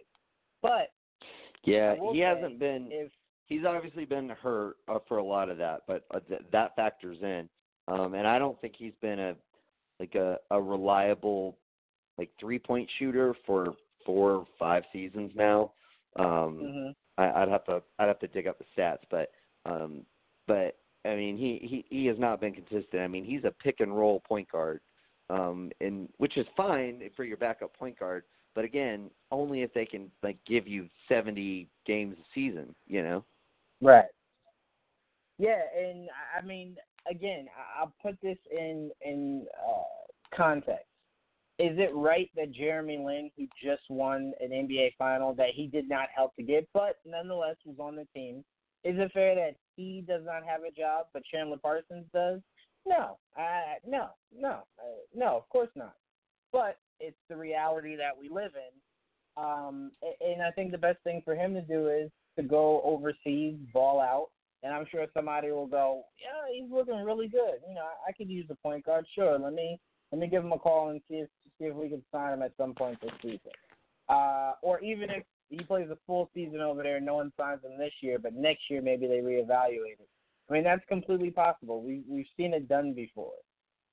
But 0.62 0.88
yeah, 1.64 1.94
he 2.12 2.20
hasn't 2.20 2.58
been. 2.58 2.88
If 2.90 3.12
he's 3.46 3.64
obviously 3.64 4.04
been 4.04 4.30
hurt 4.30 4.76
uh, 4.88 4.98
for 5.06 5.18
a 5.18 5.24
lot 5.24 5.48
of 5.48 5.58
that, 5.58 5.82
but 5.86 6.04
uh, 6.12 6.20
th- 6.28 6.42
that 6.50 6.74
factors 6.76 7.18
in. 7.22 7.48
Um, 7.88 8.14
and 8.14 8.26
I 8.26 8.38
don't 8.38 8.60
think 8.60 8.74
he's 8.76 8.94
been 9.00 9.18
a 9.18 9.34
like 10.00 10.14
a, 10.14 10.38
a 10.50 10.60
reliable 10.60 11.58
like 12.18 12.30
three 12.40 12.58
point 12.58 12.88
shooter 12.98 13.34
for 13.46 13.74
four 14.04 14.32
or 14.32 14.46
five 14.58 14.84
seasons 14.92 15.32
now. 15.34 15.72
Um, 16.16 16.60
mm-hmm. 16.62 16.90
I, 17.18 17.42
I'd 17.42 17.48
have 17.48 17.64
to 17.64 17.82
I'd 17.98 18.08
have 18.08 18.20
to 18.20 18.28
dig 18.28 18.46
up 18.46 18.58
the 18.58 18.64
stats, 18.76 18.98
but 19.10 19.30
um, 19.64 20.04
but 20.46 20.76
I 21.04 21.14
mean, 21.16 21.36
he 21.36 21.58
he 21.62 21.84
he 21.88 22.06
has 22.06 22.18
not 22.18 22.40
been 22.40 22.52
consistent. 22.52 23.02
I 23.02 23.08
mean, 23.08 23.24
he's 23.24 23.44
a 23.44 23.50
pick 23.50 23.80
and 23.80 23.96
roll 23.96 24.20
point 24.20 24.50
guard, 24.50 24.80
um, 25.30 25.70
and 25.80 26.08
which 26.18 26.36
is 26.36 26.46
fine 26.56 27.02
for 27.16 27.24
your 27.24 27.36
backup 27.36 27.76
point 27.76 27.98
guard. 27.98 28.24
But 28.54 28.64
again, 28.64 29.10
only 29.30 29.62
if 29.62 29.72
they 29.72 29.86
can 29.86 30.10
like 30.22 30.36
give 30.46 30.68
you 30.68 30.88
seventy 31.08 31.68
games 31.86 32.16
a 32.18 32.24
season, 32.34 32.74
you 32.86 33.02
know. 33.02 33.24
Right. 33.80 34.06
Yeah, 35.38 35.60
and 35.76 36.08
I 36.38 36.44
mean, 36.44 36.76
again, 37.10 37.46
I'll 37.78 37.92
put 38.02 38.20
this 38.22 38.38
in 38.50 38.90
in 39.04 39.46
uh, 39.68 40.36
context. 40.36 40.86
Is 41.58 41.78
it 41.78 41.94
right 41.94 42.30
that 42.34 42.52
Jeremy 42.52 42.98
Lin, 42.98 43.30
who 43.36 43.46
just 43.62 43.82
won 43.90 44.32
an 44.40 44.50
NBA 44.50 44.94
final, 44.98 45.34
that 45.34 45.50
he 45.54 45.66
did 45.66 45.88
not 45.88 46.08
help 46.14 46.34
to 46.36 46.42
get, 46.42 46.66
but 46.72 46.96
nonetheless 47.06 47.56
was 47.64 47.76
on 47.78 47.94
the 47.96 48.06
team, 48.14 48.44
Is 48.84 48.96
it 48.98 49.12
fair 49.12 49.34
that 49.34 49.56
he 49.76 50.02
does 50.06 50.22
not 50.24 50.44
have 50.44 50.62
a 50.62 50.70
job, 50.70 51.06
but 51.12 51.22
Chandler 51.30 51.58
Parsons 51.58 52.06
does? 52.12 52.40
No, 52.86 53.18
I 53.36 53.76
no, 53.86 54.08
no, 54.36 54.62
uh, 54.78 54.98
no. 55.14 55.36
Of 55.36 55.48
course 55.50 55.70
not. 55.76 55.94
But 56.52 56.78
it's 56.98 57.16
the 57.28 57.36
reality 57.36 57.96
that 57.96 58.16
we 58.18 58.28
live 58.28 58.52
in. 58.56 59.42
Um, 59.42 59.92
and 60.20 60.42
I 60.42 60.50
think 60.50 60.72
the 60.72 60.78
best 60.78 60.98
thing 61.04 61.22
for 61.24 61.34
him 61.34 61.54
to 61.54 61.62
do 61.62 61.88
is 61.88 62.10
to 62.36 62.42
go 62.42 62.82
overseas, 62.84 63.54
ball 63.72 64.00
out, 64.00 64.28
and 64.62 64.74
I'm 64.74 64.86
sure 64.90 65.06
somebody 65.14 65.50
will 65.50 65.66
go, 65.66 66.02
yeah, 66.20 66.52
he's 66.52 66.70
looking 66.70 67.02
really 67.02 67.28
good. 67.28 67.60
You 67.66 67.74
know, 67.74 67.86
I 68.06 68.12
could 68.12 68.28
use 68.28 68.46
a 68.50 68.54
point 68.56 68.84
guard. 68.84 69.06
Sure, 69.14 69.38
let 69.38 69.54
me 69.54 69.78
let 70.12 70.20
me 70.20 70.28
give 70.28 70.44
him 70.44 70.52
a 70.52 70.58
call 70.58 70.90
and 70.90 71.00
see 71.08 71.16
if 71.16 71.28
see 71.58 71.64
if 71.64 71.74
we 71.74 71.88
can 71.88 72.02
sign 72.12 72.34
him 72.34 72.42
at 72.42 72.52
some 72.56 72.74
point 72.74 73.00
this 73.00 73.10
season. 73.22 73.52
Uh, 74.08 74.52
or 74.62 74.78
even 74.80 75.10
if 75.10 75.24
he 75.48 75.62
plays 75.64 75.88
a 75.90 75.98
full 76.06 76.30
season 76.34 76.60
over 76.60 76.82
there 76.82 76.96
and 76.96 77.06
no 77.06 77.14
one 77.14 77.32
signs 77.38 77.64
him 77.64 77.78
this 77.78 77.92
year, 78.00 78.18
but 78.18 78.34
next 78.34 78.62
year 78.70 78.82
maybe 78.82 79.06
they 79.06 79.18
reevaluate 79.18 79.98
it. 80.00 80.08
I 80.48 80.52
mean, 80.52 80.64
that's 80.64 80.84
completely 80.88 81.30
possible. 81.30 81.82
We 81.82 82.02
we've 82.08 82.26
seen 82.36 82.52
it 82.52 82.68
done 82.68 82.92
before. 82.92 83.32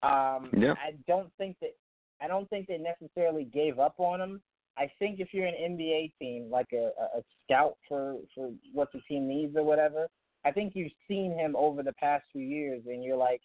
Um, 0.04 0.50
yeah. 0.58 0.74
I 0.74 0.94
don't 1.08 1.30
think 1.38 1.58
that 1.62 1.76
I 2.22 2.28
don't 2.28 2.50
think 2.50 2.68
they 2.68 2.78
necessarily 2.78 3.46
gave 3.46 3.80
up 3.80 3.96
on 3.98 4.20
him. 4.20 4.42
I 4.78 4.90
think 5.00 5.20
if 5.20 5.34
you're 5.34 5.46
an 5.46 5.56
NBA 5.56 6.14
team, 6.20 6.50
like 6.50 6.72
a, 6.74 6.92
a 7.18 7.24
scout 7.44 7.78
for 7.88 8.16
for 8.36 8.52
what 8.74 8.92
the 8.94 9.02
team 9.08 9.28
needs 9.28 9.56
or 9.56 9.64
whatever, 9.64 10.08
I 10.46 10.52
think 10.52 10.74
you've 10.76 10.92
seen 11.08 11.38
him 11.38 11.56
over 11.56 11.84
the 11.84 11.94
past 11.94 12.24
few 12.32 12.42
years, 12.42 12.82
and 12.88 13.04
you're 13.04 13.18
like, 13.18 13.42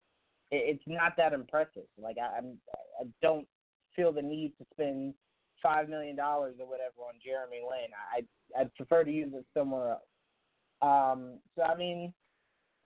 it's 0.54 0.84
not 0.86 1.12
that 1.16 1.32
impressive. 1.32 1.88
Like 2.00 2.16
I, 2.18 2.38
I'm, 2.38 2.58
I 3.00 3.04
don't 3.22 3.46
feel 3.96 4.12
the 4.12 4.22
need 4.22 4.52
to 4.58 4.66
spend 4.72 5.14
five 5.62 5.88
million 5.88 6.16
dollars 6.16 6.54
or 6.60 6.68
whatever 6.68 7.00
on 7.08 7.14
Jeremy 7.24 7.58
Lin. 7.58 7.90
I 8.14 8.60
I'd 8.60 8.74
prefer 8.74 9.04
to 9.04 9.10
use 9.10 9.32
it 9.34 9.44
somewhere 9.56 9.90
else. 9.92 10.02
Um, 10.82 11.38
so 11.56 11.62
I 11.62 11.76
mean, 11.76 12.12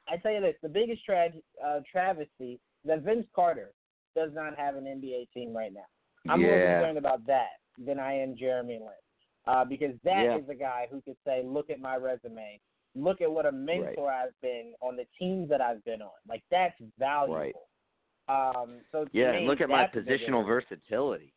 I 0.09 0.17
tell 0.17 0.33
you 0.33 0.41
this: 0.41 0.55
the 0.63 0.69
biggest 0.69 1.05
tra- 1.05 1.31
uh, 1.65 1.81
travesty 1.91 2.61
that 2.85 3.03
Vince 3.03 3.27
Carter 3.35 3.73
does 4.15 4.31
not 4.35 4.59
have 4.59 4.77
an 4.77 4.85
NBA 4.85 5.29
team 5.33 5.55
right 5.55 5.73
now. 5.73 6.33
I'm 6.33 6.41
yeah. 6.41 6.47
more 6.47 6.59
concerned 6.59 6.99
about 6.99 7.27
that 7.27 7.59
than 7.85 7.99
I 7.99 8.15
am 8.15 8.37
Jeremy 8.37 8.79
Lin, 8.81 8.89
uh, 9.47 9.65
because 9.65 9.95
that 10.05 10.25
yeah. 10.25 10.39
is 10.39 10.49
a 10.49 10.55
guy 10.55 10.87
who 10.91 11.01
could 11.01 11.17
say, 11.27 11.43
"Look 11.45 11.71
at 11.71 11.81
my 11.81 11.97
resume. 11.97 12.61
Look 12.95 13.21
at 13.21 13.31
what 13.31 13.47
a 13.47 13.53
mentor 13.53 14.07
right. 14.07 14.25
I've 14.25 14.41
been 14.41 14.73
on 14.81 14.97
the 14.97 15.07
teams 15.19 15.49
that 15.51 15.61
I've 15.61 15.85
been 15.85 16.03
on. 16.03 16.11
Like 16.29 16.43
that's 16.51 16.75
valuable." 16.99 17.37
Right. 17.37 17.55
Um, 18.29 18.81
so 18.93 19.07
yeah, 19.13 19.33
me, 19.33 19.39
and 19.39 19.47
look 19.47 19.61
at 19.61 19.69
my 19.69 19.87
positional 19.87 20.47
versatility. 20.47 21.33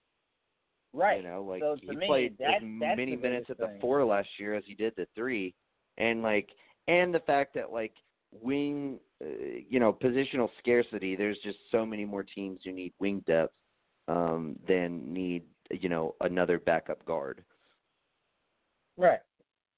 Right. 0.93 1.23
You 1.23 1.29
know, 1.29 1.43
like 1.43 1.61
so 1.61 1.77
he 1.81 1.95
me, 1.95 2.05
played 2.05 2.37
that, 2.39 2.55
as 2.57 2.61
many 2.63 3.15
minutes 3.15 3.47
at 3.49 3.57
the 3.57 3.67
thing. 3.67 3.77
four 3.79 4.03
last 4.03 4.27
year 4.37 4.55
as 4.55 4.63
he 4.67 4.73
did 4.73 4.93
the 4.97 5.07
three, 5.15 5.53
and 5.97 6.21
like, 6.21 6.49
and 6.87 7.13
the 7.13 7.21
fact 7.21 7.53
that 7.55 7.71
like 7.71 7.93
wing, 8.31 8.99
uh, 9.23 9.27
you 9.69 9.79
know, 9.79 9.93
positional 9.93 10.49
scarcity. 10.59 11.15
There's 11.15 11.37
just 11.43 11.57
so 11.71 11.85
many 11.85 12.05
more 12.05 12.23
teams 12.23 12.59
who 12.65 12.73
need 12.73 12.93
wing 12.99 13.23
depth 13.25 13.53
um, 14.07 14.57
than 14.67 15.13
need 15.13 15.43
you 15.69 15.89
know 15.89 16.15
another 16.21 16.59
backup 16.59 17.05
guard. 17.05 17.43
Right. 18.97 19.19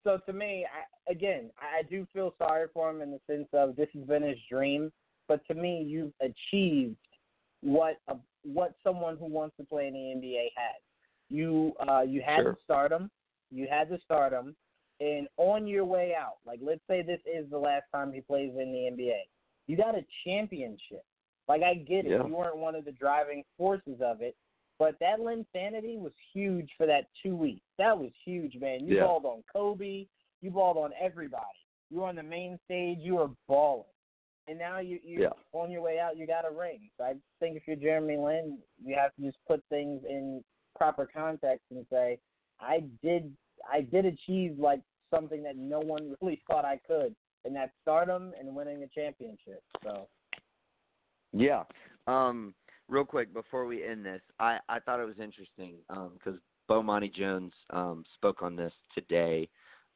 So 0.04 0.20
to 0.26 0.34
me, 0.34 0.66
I, 0.66 1.12
again, 1.12 1.50
I 1.58 1.84
do 1.84 2.06
feel 2.14 2.34
sorry 2.38 2.68
for 2.74 2.90
him 2.90 3.02
in 3.02 3.12
the 3.12 3.20
sense 3.28 3.48
of 3.54 3.76
this 3.76 3.88
has 3.94 4.04
been 4.04 4.24
his 4.24 4.38
dream. 4.50 4.92
But 5.28 5.46
to 5.48 5.54
me, 5.54 5.84
you've 5.88 6.12
achieved 6.22 6.98
what 7.62 7.98
a, 8.10 8.16
what 8.44 8.74
someone 8.84 9.18
who 9.18 9.26
wants 9.26 9.56
to 9.58 9.64
play 9.66 9.88
in 9.88 9.94
the 9.94 10.00
NBA 10.00 10.48
has. 10.56 10.82
You 11.30 11.74
uh, 11.88 12.02
you 12.02 12.22
had 12.22 12.42
Sure. 12.42 12.54
to 12.54 12.60
start 12.64 12.92
him. 12.92 13.10
You 13.50 13.68
had 13.70 13.90
to 13.90 14.00
start 14.02 14.34
him, 14.34 14.56
and 15.00 15.28
on 15.38 15.66
your 15.68 15.86
way 15.86 16.14
out, 16.18 16.38
like 16.46 16.60
let's 16.62 16.82
say 16.90 17.02
this 17.02 17.22
is 17.26 17.50
the 17.50 17.58
last 17.58 17.84
time 17.94 18.12
he 18.12 18.20
plays 18.22 18.52
in 18.60 18.72
the 18.72 18.90
NBA, 18.92 19.20
you 19.68 19.78
got 19.78 19.96
a 19.96 20.04
championship. 20.26 21.04
Like 21.48 21.62
I 21.64 21.76
get 21.76 22.06
it, 22.06 22.12
Yeah. 22.12 22.26
you 22.26 22.36
weren't 22.36 22.58
one 22.58 22.76
of 22.76 22.84
the 22.86 22.92
driving 22.92 23.44
forces 23.58 24.02
of 24.02 24.22
it, 24.22 24.36
but 24.80 24.98
that 25.00 25.20
Linsanity 25.20 25.98
was 26.00 26.14
huge 26.34 26.70
for 26.78 26.86
that 26.88 27.08
two 27.22 27.36
weeks. 27.36 27.66
That 27.78 27.98
was 27.98 28.12
huge, 28.26 28.56
man. 28.58 28.86
You 28.86 28.95
Yeah. 28.98 29.06
balled 29.06 29.26
on 29.26 29.44
Kobe. 29.52 30.08
You 30.41 30.52
balled 30.52 30.78
on 30.78 30.94
everybody. 31.00 31.44
You 31.90 32.00
were 32.00 32.08
on 32.08 32.16
the 32.16 32.24
main 32.24 32.60
stage. 32.66 33.00
You 33.00 33.16
were 33.16 33.30
balling. 33.48 33.86
And 34.48 34.60
now 34.60 34.80
you 34.80 35.00
you 35.04 35.22
Yeah. 35.22 35.34
on 35.54 35.72
your 35.72 35.82
way 35.82 36.00
out. 36.00 36.18
You 36.18 36.28
got 36.28 36.45
a 36.45 36.52
ring. 36.52 36.90
So 36.98 37.06
I 37.06 37.16
think 37.40 37.56
if 37.56 37.66
you're 37.66 37.78
Jeremy 37.78 38.18
Lin, 38.18 38.62
you 38.84 38.95
have 38.95 39.16
to 39.16 39.22
just 39.22 39.38
put 39.45 39.64
things 39.70 40.04
in 40.04 40.44
proper 40.76 41.06
context 41.06 41.66
and 41.72 41.86
say, 41.90 42.20
I 42.60 42.82
did 43.02 43.36
I 43.72 43.82
did 43.82 44.06
achieve 44.06 44.60
like 44.60 44.82
something 45.12 45.44
that 45.44 45.56
no 45.56 45.80
one 45.80 46.16
really 46.22 46.41
thought 46.48 46.66
I 46.66 46.78
could, 46.78 47.16
and 47.45 47.56
that's 47.56 47.72
stardom 47.82 48.34
and 48.38 48.54
winning 48.54 48.84
a 48.84 48.88
championship. 48.88 49.64
So 49.84 50.10
Yeah. 51.32 51.64
Um, 52.08 52.54
real 52.90 53.06
quick 53.06 53.34
before 53.34 53.66
we 53.66 53.86
end 53.86 54.06
this, 54.06 54.22
I, 54.40 54.58
I 54.70 54.80
thought 54.80 55.00
it 55.00 55.06
was 55.06 55.20
interesting 55.22 55.76
because 55.88 56.40
Bomani 56.70 57.14
Jones 57.14 57.54
um, 57.72 58.04
spoke 58.16 58.42
on 58.42 58.56
this 58.56 58.74
today 58.94 59.50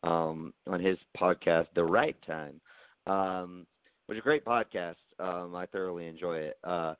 um, 0.04 0.54
on 0.68 0.80
his 0.80 0.98
podcast, 1.20 1.68
The 1.76 1.84
Right 1.84 2.16
Time, 2.26 2.60
um, 3.08 3.66
which 4.06 4.18
is 4.18 4.22
a 4.22 4.24
great 4.24 4.46
podcast. 4.46 4.96
Um, 5.20 5.56
I 5.56 5.66
thoroughly 5.66 6.08
enjoy 6.08 6.38
it. 6.38 6.58
Uh, 6.64 6.94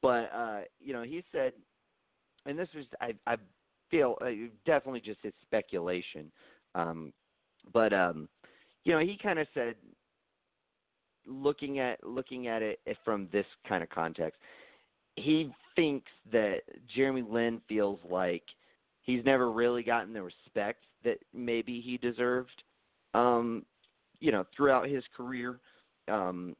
but 0.00 0.30
uh, 0.34 0.60
you 0.80 0.92
know, 0.92 1.02
he 1.02 1.22
said, 1.32 1.52
and 2.46 2.58
this 2.58 2.68
was 2.74 2.84
I, 3.00 3.14
I 3.26 3.36
feel 3.90 4.16
uh, 4.20 4.30
definitely 4.66 5.00
just 5.00 5.20
his 5.22 5.32
speculation, 5.42 6.30
um, 6.74 7.12
but 7.72 7.92
um, 7.92 8.28
you 8.84 8.92
know, 8.92 9.00
he 9.00 9.16
kind 9.22 9.38
of 9.38 9.46
said 9.54 9.76
looking 11.24 11.78
at 11.78 12.04
looking 12.04 12.48
at 12.48 12.62
it 12.62 12.80
from 13.04 13.28
this 13.32 13.46
kind 13.68 13.82
of 13.82 13.88
context, 13.90 14.40
he 15.16 15.52
thinks 15.76 16.10
that 16.32 16.60
Jeremy 16.94 17.24
Lin 17.28 17.60
feels 17.68 17.98
like 18.08 18.42
he's 19.02 19.24
never 19.24 19.50
really 19.50 19.82
gotten 19.82 20.12
the 20.12 20.22
respect 20.22 20.84
that 21.04 21.18
maybe 21.34 21.80
he 21.80 21.96
deserved, 21.96 22.62
um, 23.14 23.64
you 24.20 24.32
know, 24.32 24.44
throughout 24.56 24.88
his 24.88 25.04
career. 25.16 25.58
Um, 26.08 26.56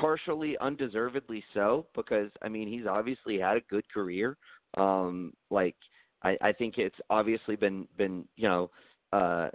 partially 0.00 0.56
undeservedly 0.60 1.42
so 1.54 1.86
because 1.94 2.30
I 2.42 2.48
mean 2.48 2.68
he's 2.68 2.86
obviously 2.86 3.38
had 3.38 3.56
a 3.56 3.62
good 3.68 3.84
career. 3.92 4.36
Um, 4.76 5.32
like 5.50 5.76
I, 6.22 6.36
I 6.40 6.52
think 6.52 6.78
it's 6.78 6.96
obviously 7.10 7.56
been 7.56 7.86
been 7.96 8.24
you 8.36 8.48
know 8.48 8.70
uh, 9.12 9.48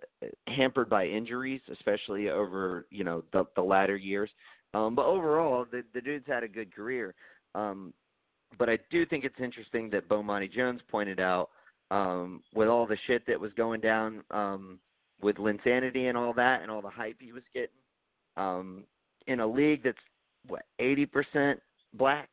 hampered 0.48 0.90
by 0.90 1.06
injuries, 1.06 1.62
especially 1.72 2.30
over 2.30 2.86
you 2.90 3.04
know 3.04 3.24
the, 3.32 3.46
the 3.56 3.62
latter 3.62 3.96
years. 3.96 4.30
Um, 4.74 4.96
but 4.96 5.06
overall, 5.06 5.66
the, 5.70 5.84
the 5.94 6.02
dude's 6.02 6.26
had 6.28 6.44
a 6.44 6.48
good 6.48 6.74
career. 6.74 7.14
Um, 7.56 7.94
but 8.58 8.70
I 8.70 8.78
do 8.92 9.06
think 9.06 9.24
it's 9.24 9.40
interesting 9.40 9.90
that 9.92 10.08
Bomani 10.08 10.52
Jones 10.52 10.82
pointed 10.90 11.20
out 11.20 11.50
um, 11.92 12.42
with 12.54 12.68
all 12.68 12.86
the 12.86 12.98
shit 13.08 13.26
that 13.28 13.40
was 13.40 13.52
going 13.54 13.82
down 13.82 14.24
um, 14.32 14.80
with 15.22 15.38
Linsanity 15.38 16.10
and 16.10 16.18
all 16.18 16.34
that, 16.34 16.62
and 16.62 16.70
all 16.70 16.82
the 16.82 16.90
hype 16.90 17.18
he 17.20 17.32
was 17.32 17.44
getting 17.54 17.70
um, 18.38 18.84
in 19.28 19.40
a 19.40 19.48
league 19.48 19.84
that's 19.84 19.98
what 20.48 20.64
eighty 20.80 21.06
percent 21.06 21.60
black. 21.94 22.30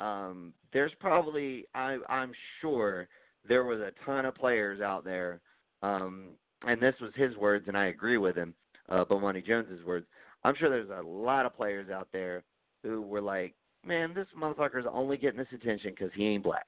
Um, 0.00 0.52
there's 0.72 0.92
probably 1.00 1.64
I, 1.74 1.98
I'm 2.08 2.32
sure 2.60 3.08
there 3.48 3.64
was 3.64 3.80
a 3.80 3.92
ton 4.04 4.26
of 4.26 4.34
players 4.34 4.80
out 4.80 5.04
there 5.04 5.40
um, 5.82 6.30
and 6.66 6.80
this 6.80 6.94
was 7.00 7.12
his 7.14 7.36
words, 7.36 7.66
and 7.68 7.76
I 7.76 7.86
agree 7.86 8.18
with 8.18 8.36
him, 8.36 8.54
uh, 8.88 9.04
Bomani 9.04 9.44
Jones's 9.44 9.84
words. 9.84 10.06
I'm 10.44 10.54
sure 10.56 10.68
there's 10.68 10.90
a 10.90 11.06
lot 11.06 11.46
of 11.46 11.56
players 11.56 11.90
out 11.90 12.08
there 12.12 12.42
who 12.82 13.02
were 13.02 13.20
like, 13.20 13.54
"Man, 13.88 14.14
this 14.14 14.26
motherfucker's 14.38 14.86
only 14.90 15.16
getting 15.16 15.38
this 15.38 15.48
attention 15.52 15.90
because 15.90 16.12
he 16.14 16.26
ain't 16.26 16.44
black." 16.44 16.66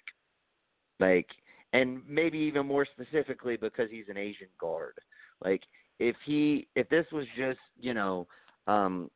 Like, 0.99 1.29
and 1.73 2.03
maybe 2.09 2.39
even 2.39 2.67
more 2.67 2.87
specifically 2.87 3.57
because 3.57 3.89
he's 3.91 4.09
an 4.09 4.17
Asian 4.17 4.49
guard. 4.59 4.99
Like, 5.45 5.63
if 5.99 6.17
he, 6.25 6.67
if 6.75 6.89
this 6.89 7.07
was 7.13 7.27
just, 7.37 7.61
you 7.79 7.95
know, 7.95 8.27
um, 8.67 9.11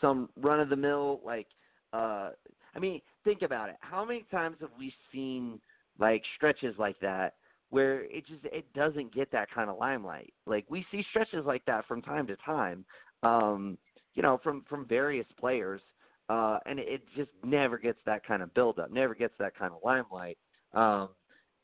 some 0.00 0.28
run 0.36 0.60
of 0.60 0.68
the 0.68 0.76
mill, 0.76 1.20
like, 1.24 1.46
uh, 1.92 2.30
I 2.74 2.78
mean, 2.80 3.00
think 3.24 3.42
about 3.42 3.68
it. 3.68 3.76
How 3.80 4.04
many 4.04 4.24
times 4.30 4.56
have 4.60 4.70
we 4.78 4.92
seen 5.12 5.60
like 5.98 6.22
stretches 6.36 6.74
like 6.78 6.98
that? 7.00 7.34
where 7.74 8.02
it 8.04 8.24
just 8.28 8.44
it 8.44 8.64
doesn't 8.72 9.12
get 9.12 9.32
that 9.32 9.50
kind 9.50 9.68
of 9.68 9.76
limelight. 9.78 10.32
Like 10.46 10.64
we 10.68 10.86
see 10.92 11.04
stretches 11.10 11.44
like 11.44 11.64
that 11.66 11.84
from 11.88 12.02
time 12.02 12.24
to 12.28 12.36
time, 12.36 12.84
um, 13.24 13.76
you 14.14 14.22
know, 14.22 14.38
from 14.44 14.64
from 14.68 14.86
various 14.86 15.26
players, 15.40 15.80
uh, 16.28 16.58
and 16.66 16.78
it 16.78 17.02
just 17.16 17.30
never 17.42 17.78
gets 17.78 17.98
that 18.06 18.26
kind 18.26 18.42
of 18.42 18.52
build 18.54 18.78
up, 18.78 18.90
never 18.90 19.14
gets 19.14 19.34
that 19.38 19.56
kind 19.56 19.72
of 19.72 19.78
limelight. 19.84 20.38
Um, 20.72 21.10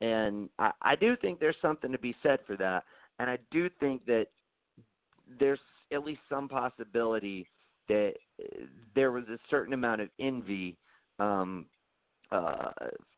and 0.01 0.49
I, 0.59 0.71
I 0.83 0.97
do 0.97 1.17
think 1.17 1.41
there's 1.41 1.57
something 1.61 1.93
to 1.93 1.99
be 1.99 2.15
said 2.23 2.41
for 2.47 2.57
that, 2.57 2.85
and 3.19 3.31
I 3.31 3.39
do 3.51 3.69
think 3.81 4.05
that 4.07 4.27
there's 5.39 5.61
at 5.93 6.05
least 6.05 6.21
some 6.29 6.49
possibility 6.49 7.49
that 7.89 8.13
uh, 8.43 8.65
there 8.95 9.13
was 9.13 9.25
a 9.25 9.39
certain 9.51 9.75
amount 9.75 10.01
of 10.01 10.09
envy 10.19 10.77
um, 11.19 11.67
uh, 12.33 12.71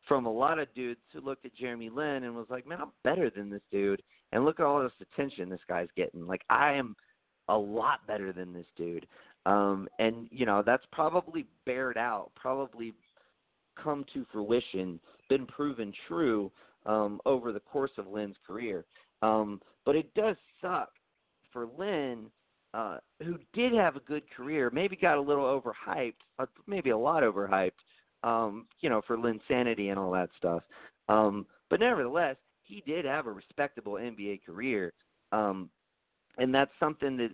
from 0.08 0.26
a 0.26 0.32
lot 0.32 0.58
of 0.58 0.72
dudes 0.74 1.00
who 1.12 1.20
looked 1.20 1.44
at 1.44 1.54
Jeremy 1.54 1.90
Lin 1.90 2.24
and 2.24 2.34
was 2.34 2.46
like, 2.50 2.66
"Man, 2.66 2.80
I'm 2.80 2.92
better 3.04 3.30
than 3.30 3.50
this 3.50 3.62
dude." 3.70 4.02
And 4.32 4.44
look 4.44 4.58
at 4.58 4.66
all 4.66 4.82
this 4.82 4.92
attention 5.00 5.48
this 5.48 5.60
guy's 5.68 5.88
getting. 5.96 6.26
Like 6.26 6.42
I 6.48 6.72
am 6.72 6.96
a 7.48 7.56
lot 7.56 8.06
better 8.06 8.32
than 8.32 8.52
this 8.52 8.66
dude. 8.76 9.06
Um, 9.44 9.88
and 9.98 10.28
you 10.30 10.46
know 10.46 10.62
that's 10.64 10.84
probably 10.92 11.46
bared 11.66 11.98
out, 11.98 12.30
probably 12.36 12.94
come 13.82 14.04
to 14.14 14.24
fruition, 14.32 15.00
been 15.28 15.46
proven 15.46 15.92
true 16.06 16.52
um, 16.86 17.20
over 17.26 17.52
the 17.52 17.60
course 17.60 17.90
of 17.98 18.06
Lin's 18.06 18.36
career. 18.46 18.84
Um, 19.22 19.60
but 19.84 19.96
it 19.96 20.12
does 20.14 20.36
suck 20.60 20.90
for 21.52 21.68
Lin, 21.78 22.26
uh, 22.74 22.98
who 23.22 23.38
did 23.52 23.72
have 23.72 23.96
a 23.96 24.00
good 24.00 24.22
career, 24.30 24.70
maybe 24.72 24.96
got 24.96 25.18
a 25.18 25.20
little 25.20 25.44
overhyped, 25.44 26.14
uh, 26.38 26.46
maybe 26.66 26.90
a 26.90 26.98
lot 26.98 27.22
overhyped, 27.22 27.72
um, 28.24 28.66
you 28.80 28.88
know, 28.88 29.02
for 29.06 29.18
Lin's 29.18 29.40
Linsanity 29.50 29.90
and 29.90 29.98
all 29.98 30.12
that 30.12 30.30
stuff. 30.36 30.62
Um, 31.08 31.46
but 31.70 31.80
nevertheless, 31.80 32.36
he 32.62 32.82
did 32.86 33.04
have 33.04 33.26
a 33.26 33.32
respectable 33.32 33.94
NBA 33.94 34.44
career, 34.44 34.92
um, 35.32 35.68
and 36.38 36.54
that's 36.54 36.70
something 36.80 37.16
that 37.18 37.30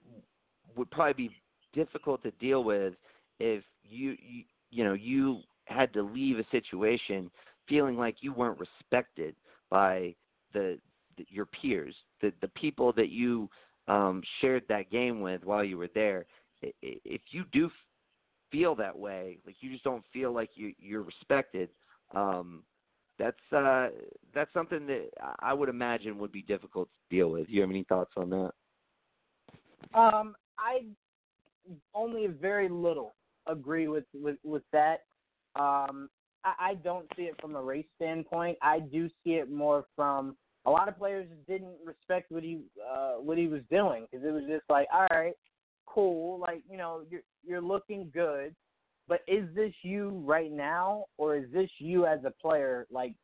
would 0.77 0.91
probably 0.91 1.29
be 1.29 1.37
difficult 1.73 2.23
to 2.23 2.31
deal 2.33 2.65
with 2.65 2.95
if 3.41 3.63
you, 3.85 4.17
you 4.21 4.45
you 4.71 4.85
know 4.85 4.95
you 4.95 5.41
had 5.67 5.93
to 5.93 6.03
leave 6.03 6.39
a 6.39 6.45
situation 6.51 7.31
feeling 7.69 7.97
like 7.97 8.17
you 8.21 8.33
weren't 8.33 8.59
respected 8.59 9.35
by 9.71 10.15
the, 10.53 10.79
the 11.17 11.27
your 11.29 11.47
peers, 11.47 11.95
the 12.21 12.33
the 12.41 12.49
people 12.49 12.93
that 12.93 13.11
you 13.11 13.49
um, 13.87 14.23
shared 14.41 14.65
that 14.69 14.91
game 14.91 15.21
with 15.21 15.45
while 15.45 15.65
you 15.65 15.79
were 15.79 15.91
there. 15.95 16.27
If 16.63 17.21
you 17.31 17.45
do 17.53 17.71
feel 18.51 18.75
that 18.77 18.99
way, 18.99 19.39
like 19.47 19.57
you 19.61 19.71
just 19.71 19.85
don't 19.85 20.05
feel 20.13 20.33
like 20.33 20.51
you 20.55 20.73
you're 20.79 21.03
respected, 21.03 21.69
um, 22.15 22.63
that's 23.19 23.37
uh, 23.55 23.89
that's 24.35 24.53
something 24.53 24.87
that 24.87 25.11
I 25.41 25.53
would 25.53 25.69
imagine 25.69 26.19
would 26.19 26.33
be 26.33 26.43
difficult 26.43 26.89
to 26.89 27.17
deal 27.17 27.31
with. 27.31 27.47
Do 27.47 27.53
You 27.53 27.61
have 27.61 27.71
any 27.71 27.85
thoughts 27.85 28.13
on 28.17 28.31
that? 28.31 28.53
Um, 29.95 30.35
I 30.59 30.83
only 31.95 32.27
very 32.27 32.69
little 32.69 33.15
agree 33.47 33.89
with 33.89 34.05
with 34.15 34.37
with 34.45 34.63
that. 34.73 35.05
Um, 35.57 36.09
I, 36.45 36.71
I 36.71 36.75
don't 36.83 37.07
see 37.17 37.23
it 37.23 37.35
from 37.41 37.57
a 37.57 37.63
race 37.63 37.87
standpoint. 37.97 38.59
I 38.63 38.81
do 38.81 39.09
see 39.25 39.35
it 39.35 39.51
more 39.51 39.87
from 39.97 40.37
a 40.67 40.71
lot 40.71 40.89
of 40.89 40.99
players 40.99 41.27
didn't 41.49 41.77
respect 41.85 42.31
what 42.31 42.43
he 42.43 42.61
uh, 42.87 43.15
what 43.15 43.39
he 43.39 43.47
was 43.47 43.63
doing 43.71 44.07
because 44.11 44.27
it 44.27 44.31
was 44.31 44.45
just 44.49 44.65
like, 44.69 44.87
all 44.93 45.07
right, 45.11 45.35
cool, 45.87 46.39
like 46.39 46.63
you 46.71 46.77
know 46.77 47.03
you're 47.11 47.23
you're 47.47 47.61
looking 47.61 48.11
good, 48.13 48.55
but 49.09 49.21
is 49.27 49.49
this 49.55 49.73
you 49.83 50.23
right 50.27 50.53
now, 50.53 51.07
or 51.17 51.37
is 51.37 51.45
this 51.53 51.71
you 51.79 52.07
as 52.07 52.21
a 52.25 52.33
player, 52.43 52.87
like 52.91 53.15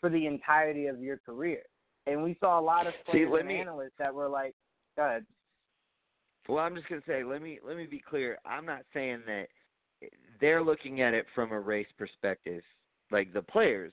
for 0.00 0.08
the 0.08 0.26
entirety 0.26 0.86
of 0.86 1.00
your 1.00 1.18
career? 1.18 1.62
And 2.06 2.22
we 2.22 2.36
saw 2.40 2.58
a 2.58 2.62
lot 2.62 2.86
of 2.86 2.94
players 3.06 3.30
See, 3.32 3.38
and 3.38 3.48
me, 3.48 3.56
analysts 3.60 3.92
that 3.98 4.14
were 4.14 4.28
like, 4.28 4.54
go 4.96 5.04
ahead. 5.04 5.26
Well, 6.48 6.58
I'm 6.58 6.74
just 6.74 6.88
gonna 6.88 7.02
say, 7.06 7.24
let 7.24 7.42
me 7.42 7.58
let 7.66 7.76
me 7.76 7.86
be 7.86 8.02
clear. 8.06 8.38
I'm 8.44 8.66
not 8.66 8.82
saying 8.92 9.22
that 9.26 9.46
they're 10.40 10.62
looking 10.62 11.00
at 11.00 11.14
it 11.14 11.26
from 11.34 11.52
a 11.52 11.60
race 11.60 11.86
perspective, 11.96 12.62
like 13.10 13.32
the 13.32 13.42
players. 13.42 13.92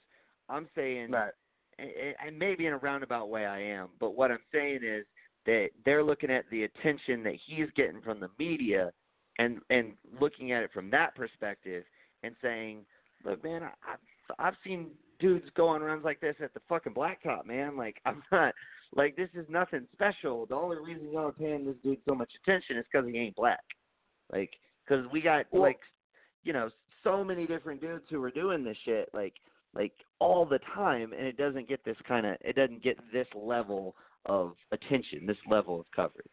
I'm 0.50 0.68
saying, 0.76 1.12
right. 1.12 1.32
and 1.80 2.38
maybe 2.38 2.66
in 2.66 2.74
a 2.74 2.78
roundabout 2.78 3.30
way 3.30 3.46
I 3.46 3.62
am, 3.62 3.90
but 4.00 4.16
what 4.16 4.32
I'm 4.32 4.40
saying 4.52 4.82
is 4.84 5.06
that 5.46 5.70
they're 5.86 6.04
looking 6.04 6.30
at 6.30 6.46
the 6.52 6.64
attention 6.64 7.24
that 7.24 7.36
he's 7.48 7.68
getting 7.76 8.02
from 8.02 8.20
the 8.20 8.30
media 8.38 8.92
and 9.40 9.60
and 9.70 9.94
looking 10.20 10.52
at 10.52 10.64
it 10.64 10.72
from 10.74 10.90
that 10.92 11.16
perspective 11.16 11.84
and 12.24 12.36
saying, 12.42 12.80
look, 13.24 13.44
man, 13.44 13.64
I, 13.64 13.72
I've 13.94 14.36
I've 14.40 14.56
seen 14.64 14.88
dudes 15.20 15.46
go 15.56 15.68
on 15.68 15.82
runs 15.82 16.04
like 16.04 16.20
this 16.20 16.36
at 16.44 16.54
the 16.54 16.62
fucking 16.68 16.94
blacktop, 16.94 17.46
man. 17.46 17.78
Like 17.78 17.98
I'm 18.06 18.22
not 18.32 18.54
like 18.96 19.16
this 19.16 19.30
is 19.34 19.46
nothing 19.50 19.88
special. 19.94 20.46
The 20.46 20.56
only 20.56 20.78
reason 20.78 21.12
y'all 21.12 21.30
are 21.30 21.32
paying 21.32 21.66
this 21.66 21.76
dude 21.84 22.00
so 22.08 22.14
much 22.14 22.32
attention 22.44 22.78
is 22.78 22.86
because 22.92 23.08
he 23.10 23.18
ain't 23.18 23.36
black. 23.36 23.64
Like 24.32 24.52
because 24.86 25.06
we 25.12 25.22
got 25.22 25.46
well, 25.52 25.62
like 25.62 25.80
you 26.44 26.54
know 26.54 26.70
so 27.04 27.24
many 27.24 27.48
different 27.48 27.82
dudes 27.82 28.04
who 28.10 28.22
are 28.24 28.32
doing 28.32 28.64
this 28.64 28.78
shit 28.86 29.10
like 29.14 29.34
like 29.74 29.94
all 30.20 30.46
the 30.46 30.60
time, 30.76 31.14
and 31.14 31.26
it 31.26 31.38
doesn't 31.38 31.70
get 31.70 31.84
this 31.86 31.98
kind 32.08 32.26
of 32.26 32.36
it 32.42 32.56
doesn't 32.56 32.84
get 32.84 32.98
this 33.14 33.28
level 33.36 33.96
of 34.26 34.54
attention, 34.72 35.26
this 35.26 35.38
level 35.50 35.80
of 35.80 35.86
coverage. 35.96 36.28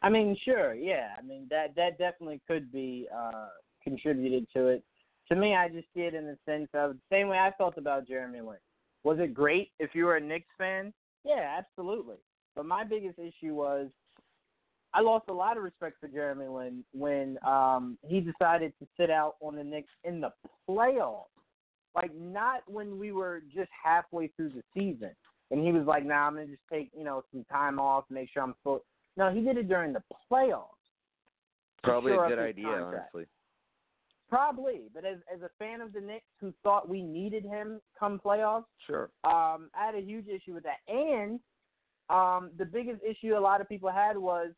I 0.00 0.08
mean, 0.08 0.36
sure, 0.44 0.74
yeah. 0.74 1.08
I 1.18 1.22
mean 1.22 1.46
that 1.50 1.74
that 1.76 1.98
definitely 1.98 2.40
could 2.46 2.72
be 2.72 3.08
uh 3.14 3.48
contributed 3.82 4.46
to 4.54 4.68
it. 4.68 4.84
To 5.28 5.36
me, 5.36 5.54
I 5.54 5.68
just 5.68 5.86
see 5.94 6.00
it 6.00 6.14
in 6.14 6.24
the 6.24 6.38
sense 6.46 6.68
of 6.72 6.94
the 6.94 7.00
same 7.10 7.28
way 7.28 7.36
I 7.36 7.52
felt 7.58 7.76
about 7.76 8.08
Jeremy 8.08 8.40
Lin. 8.40 8.56
Was 9.04 9.18
it 9.20 9.34
great 9.34 9.70
if 9.78 9.90
you 9.94 10.04
were 10.04 10.16
a 10.16 10.20
Knicks 10.20 10.48
fan? 10.56 10.92
Yeah, 11.24 11.56
absolutely. 11.58 12.16
But 12.56 12.66
my 12.66 12.84
biggest 12.84 13.18
issue 13.18 13.54
was 13.54 13.88
I 14.94 15.00
lost 15.00 15.26
a 15.28 15.32
lot 15.32 15.56
of 15.56 15.62
respect 15.62 15.96
for 16.00 16.08
Jeremy 16.08 16.48
Lin 16.48 16.84
when 16.92 17.38
um 17.46 17.98
he 18.06 18.20
decided 18.20 18.72
to 18.80 18.86
sit 18.98 19.10
out 19.10 19.36
on 19.40 19.56
the 19.56 19.64
Knicks 19.64 19.92
in 20.04 20.20
the 20.20 20.32
playoffs. 20.68 21.26
Like 21.94 22.14
not 22.14 22.62
when 22.66 22.98
we 22.98 23.12
were 23.12 23.42
just 23.54 23.70
halfway 23.84 24.28
through 24.28 24.50
the 24.50 24.62
season. 24.74 25.10
And 25.50 25.64
he 25.64 25.72
was 25.72 25.86
like, 25.86 26.04
"Nah, 26.04 26.26
I'm 26.26 26.34
gonna 26.34 26.46
just 26.46 26.62
take 26.70 26.90
you 26.96 27.04
know 27.04 27.22
some 27.32 27.44
time 27.50 27.78
off, 27.78 28.04
make 28.10 28.28
sure 28.30 28.42
I'm 28.42 28.54
full." 28.62 28.84
No, 29.16 29.32
he 29.32 29.40
did 29.40 29.56
it 29.56 29.68
during 29.68 29.92
the 29.92 30.02
playoffs. 30.30 30.68
Probably 31.82 32.12
sure 32.12 32.26
a 32.26 32.28
good 32.28 32.38
idea, 32.38 32.64
contract. 32.64 33.10
honestly. 33.14 33.26
Probably, 34.28 34.82
but 34.94 35.04
as 35.06 35.18
as 35.34 35.40
a 35.42 35.48
fan 35.58 35.80
of 35.80 35.92
the 35.92 36.00
Knicks 36.00 36.26
who 36.40 36.52
thought 36.62 36.88
we 36.88 37.02
needed 37.02 37.44
him 37.44 37.80
come 37.98 38.20
playoffs, 38.22 38.64
Sure. 38.86 39.10
um, 39.24 39.70
I 39.74 39.86
had 39.86 39.94
a 39.94 40.00
huge 40.02 40.26
issue 40.28 40.52
with 40.54 40.64
that. 40.64 40.78
And 40.86 41.40
um, 42.10 42.50
the 42.58 42.64
biggest 42.66 43.00
issue 43.02 43.36
a 43.36 43.40
lot 43.40 43.60
of 43.60 43.68
people 43.68 43.90
had 43.90 44.16
was 44.18 44.50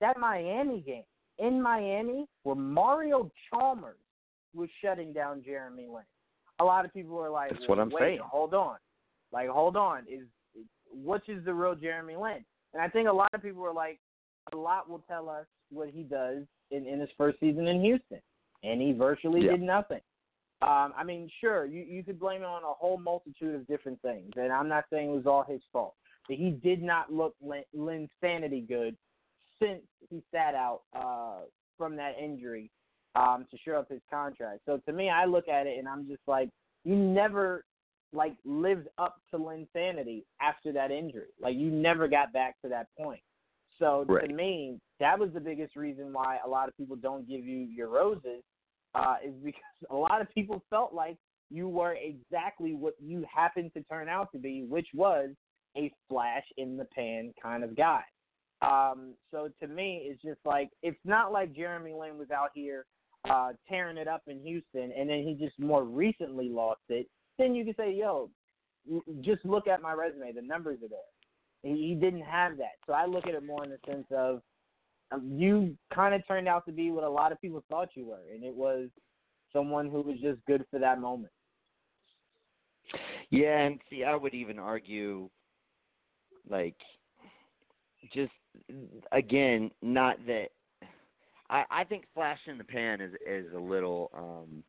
that 0.00 0.18
Miami 0.18 0.80
game 0.80 1.04
in 1.38 1.60
Miami 1.60 2.26
where 2.44 2.56
Mario 2.56 3.30
Chalmers 3.50 3.96
was 4.54 4.68
shutting 4.82 5.12
down 5.12 5.42
Jeremy 5.44 5.86
Lin. 5.92 6.04
A 6.60 6.64
lot 6.64 6.84
of 6.84 6.92
people 6.94 7.14
were 7.14 7.30
like, 7.30 7.50
That's 7.50 7.68
what 7.68 7.78
I'm 7.78 7.90
Wait, 7.90 8.00
saying. 8.00 8.20
Hold 8.24 8.54
on, 8.54 8.76
like 9.32 9.48
hold 9.48 9.76
on, 9.76 10.04
is 10.10 10.26
which 10.90 11.28
is 11.28 11.44
the 11.44 11.52
real 11.52 11.74
Jeremy 11.74 12.16
Lin? 12.16 12.44
And 12.72 12.82
I 12.82 12.88
think 12.88 13.08
a 13.08 13.12
lot 13.12 13.28
of 13.34 13.42
people 13.42 13.60
were 13.62 13.72
like, 13.74 14.00
a 14.52 14.56
lot 14.56 14.88
will 14.88 15.04
tell 15.06 15.28
us 15.28 15.44
what 15.70 15.90
he 15.90 16.02
does 16.02 16.44
in 16.70 16.86
in 16.86 16.98
his 17.00 17.10
first 17.18 17.38
season 17.40 17.66
in 17.68 17.82
Houston, 17.82 18.20
and 18.62 18.80
he 18.80 18.92
virtually 18.92 19.44
Yeah. 19.44 19.52
did 19.52 19.62
nothing. 19.62 20.00
Um, 20.60 20.92
I 20.96 21.04
mean, 21.04 21.30
sure, 21.40 21.66
you 21.66 21.82
you 21.82 22.02
could 22.02 22.18
blame 22.18 22.42
it 22.42 22.46
on 22.46 22.64
a 22.64 22.74
whole 22.74 22.98
multitude 22.98 23.54
of 23.54 23.66
different 23.68 24.00
things, 24.02 24.32
and 24.36 24.52
I'm 24.52 24.68
not 24.68 24.86
saying 24.90 25.10
it 25.10 25.14
was 25.14 25.26
all 25.26 25.44
his 25.44 25.62
fault. 25.72 25.94
But 26.26 26.36
he 26.36 26.50
did 26.50 26.82
not 26.82 27.12
look 27.12 27.34
Lin, 27.40 27.62
Lin's 27.72 28.10
sanity 28.20 28.60
good 28.60 28.96
since 29.60 29.82
he 30.10 30.22
sat 30.32 30.54
out 30.54 30.82
uh, 30.94 31.46
from 31.76 31.96
that 31.96 32.18
injury 32.18 32.70
um, 33.14 33.46
to 33.50 33.58
shore 33.58 33.76
up 33.76 33.88
his 33.88 34.02
contract. 34.10 34.60
So 34.66 34.78
to 34.78 34.92
me, 34.92 35.10
I 35.10 35.24
look 35.24 35.48
at 35.48 35.66
it 35.66 35.78
and 35.78 35.88
I'm 35.88 36.06
just 36.06 36.22
like, 36.26 36.50
you 36.84 36.96
never 36.96 37.64
like 38.12 38.34
lived 38.44 38.88
up 38.98 39.20
to 39.30 39.38
Linsanity 39.38 40.24
after 40.40 40.72
that 40.72 40.90
injury. 40.90 41.28
Like 41.40 41.56
you 41.56 41.70
never 41.70 42.08
got 42.08 42.32
back 42.32 42.60
to 42.62 42.68
that 42.68 42.88
point. 42.98 43.20
So 43.78 44.04
Right. 44.08 44.28
to 44.28 44.34
me, 44.34 44.80
that 45.00 45.18
was 45.18 45.32
the 45.32 45.40
biggest 45.40 45.76
reason 45.76 46.12
why 46.12 46.38
a 46.44 46.48
lot 46.48 46.68
of 46.68 46.76
people 46.76 46.96
don't 46.96 47.28
give 47.28 47.44
you 47.44 47.58
your 47.58 47.88
roses, 47.88 48.42
uh, 48.94 49.16
is 49.24 49.34
because 49.42 49.62
a 49.90 49.96
lot 49.96 50.20
of 50.20 50.28
people 50.34 50.62
felt 50.70 50.92
like 50.92 51.16
you 51.50 51.68
were 51.68 51.94
exactly 51.94 52.74
what 52.74 52.94
you 53.00 53.24
happened 53.32 53.72
to 53.74 53.82
turn 53.84 54.08
out 54.08 54.30
to 54.32 54.38
be, 54.38 54.64
which 54.64 54.88
was 54.94 55.30
a 55.76 55.92
flash 56.08 56.44
in 56.56 56.76
the 56.76 56.84
pan 56.86 57.32
kind 57.40 57.64
of 57.64 57.76
guy. 57.76 58.02
Um, 58.60 59.14
so 59.30 59.48
to 59.60 59.68
me, 59.68 60.02
it's 60.04 60.20
just 60.22 60.40
like 60.44 60.70
it's 60.82 60.98
not 61.04 61.32
like 61.32 61.54
Jeremy 61.54 61.92
Lin 61.92 62.18
was 62.18 62.30
out 62.30 62.50
here 62.54 62.86
uh, 63.28 63.52
tearing 63.68 63.96
it 63.96 64.08
up 64.08 64.22
in 64.26 64.40
Houston, 64.40 64.92
and 64.96 65.08
then 65.08 65.22
he 65.22 65.36
just 65.38 65.58
more 65.58 65.84
recently 65.84 66.48
lost 66.48 66.80
it. 66.88 67.08
Then 67.38 67.54
you 67.54 67.64
can 67.64 67.74
say, 67.76 67.92
"Yo, 67.92 68.30
just 69.20 69.44
look 69.44 69.68
at 69.68 69.80
my 69.80 69.92
resume. 69.92 70.32
The 70.32 70.42
numbers 70.42 70.82
are 70.82 70.88
there." 70.88 70.98
He, 71.62 71.96
didn't 72.00 72.22
have 72.22 72.56
that, 72.58 72.76
so 72.86 72.92
I 72.92 73.06
look 73.06 73.26
at 73.26 73.34
it 73.34 73.44
more 73.44 73.64
in 73.64 73.70
the 73.70 73.78
sense 73.86 74.06
of 74.10 74.40
um, 75.10 75.32
you 75.34 75.76
kind 75.92 76.14
of 76.14 76.26
turned 76.26 76.48
out 76.48 76.66
to 76.66 76.72
be 76.72 76.90
what 76.90 77.04
a 77.04 77.08
lot 77.08 77.32
of 77.32 77.40
people 77.40 77.64
thought 77.68 77.88
you 77.94 78.06
were, 78.06 78.20
and 78.32 78.44
it 78.44 78.54
was 78.54 78.88
someone 79.52 79.88
who 79.90 80.02
was 80.02 80.18
just 80.20 80.38
good 80.46 80.64
for 80.70 80.78
that 80.78 81.00
moment. 81.00 81.32
Yeah, 83.30 83.58
and 83.58 83.80
see, 83.90 84.04
I 84.04 84.14
would 84.14 84.34
even 84.34 84.58
argue, 84.58 85.28
like, 86.48 86.76
just 88.12 88.32
again, 89.12 89.70
not 89.82 90.16
that. 90.26 90.48
I 91.50 91.64
I 91.70 91.84
think 91.84 92.04
flash 92.14 92.38
in 92.46 92.58
the 92.58 92.64
pan 92.64 93.00
is 93.00 93.12
is 93.26 93.52
a 93.54 93.58
little. 93.58 94.10
um 94.16 94.62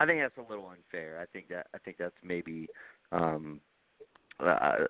I 0.00 0.06
think 0.06 0.20
that's 0.20 0.46
a 0.46 0.50
little 0.50 0.68
unfair. 0.68 1.20
I 1.20 1.26
think 1.26 1.48
that 1.48 1.66
I 1.74 1.78
think 1.78 1.96
that's 1.98 2.14
maybe. 2.22 2.66
um 3.12 3.60
uh, 4.42 4.86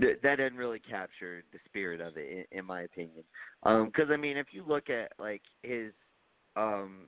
th- 0.00 0.18
that 0.22 0.36
didn't 0.36 0.58
really 0.58 0.78
capture 0.78 1.42
the 1.52 1.58
spirit 1.66 2.00
of 2.00 2.16
it, 2.16 2.48
in, 2.52 2.58
in 2.58 2.64
my 2.64 2.82
opinion. 2.82 3.24
Because 3.62 4.10
I 4.10 4.16
mean, 4.16 4.36
if 4.36 4.48
you 4.52 4.64
look 4.66 4.90
at 4.90 5.12
like 5.18 5.42
his 5.62 5.92
um 6.56 7.06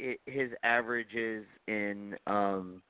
i 0.00 0.16
his 0.26 0.50
averages 0.62 1.44
in 1.68 2.16
um 2.26 2.82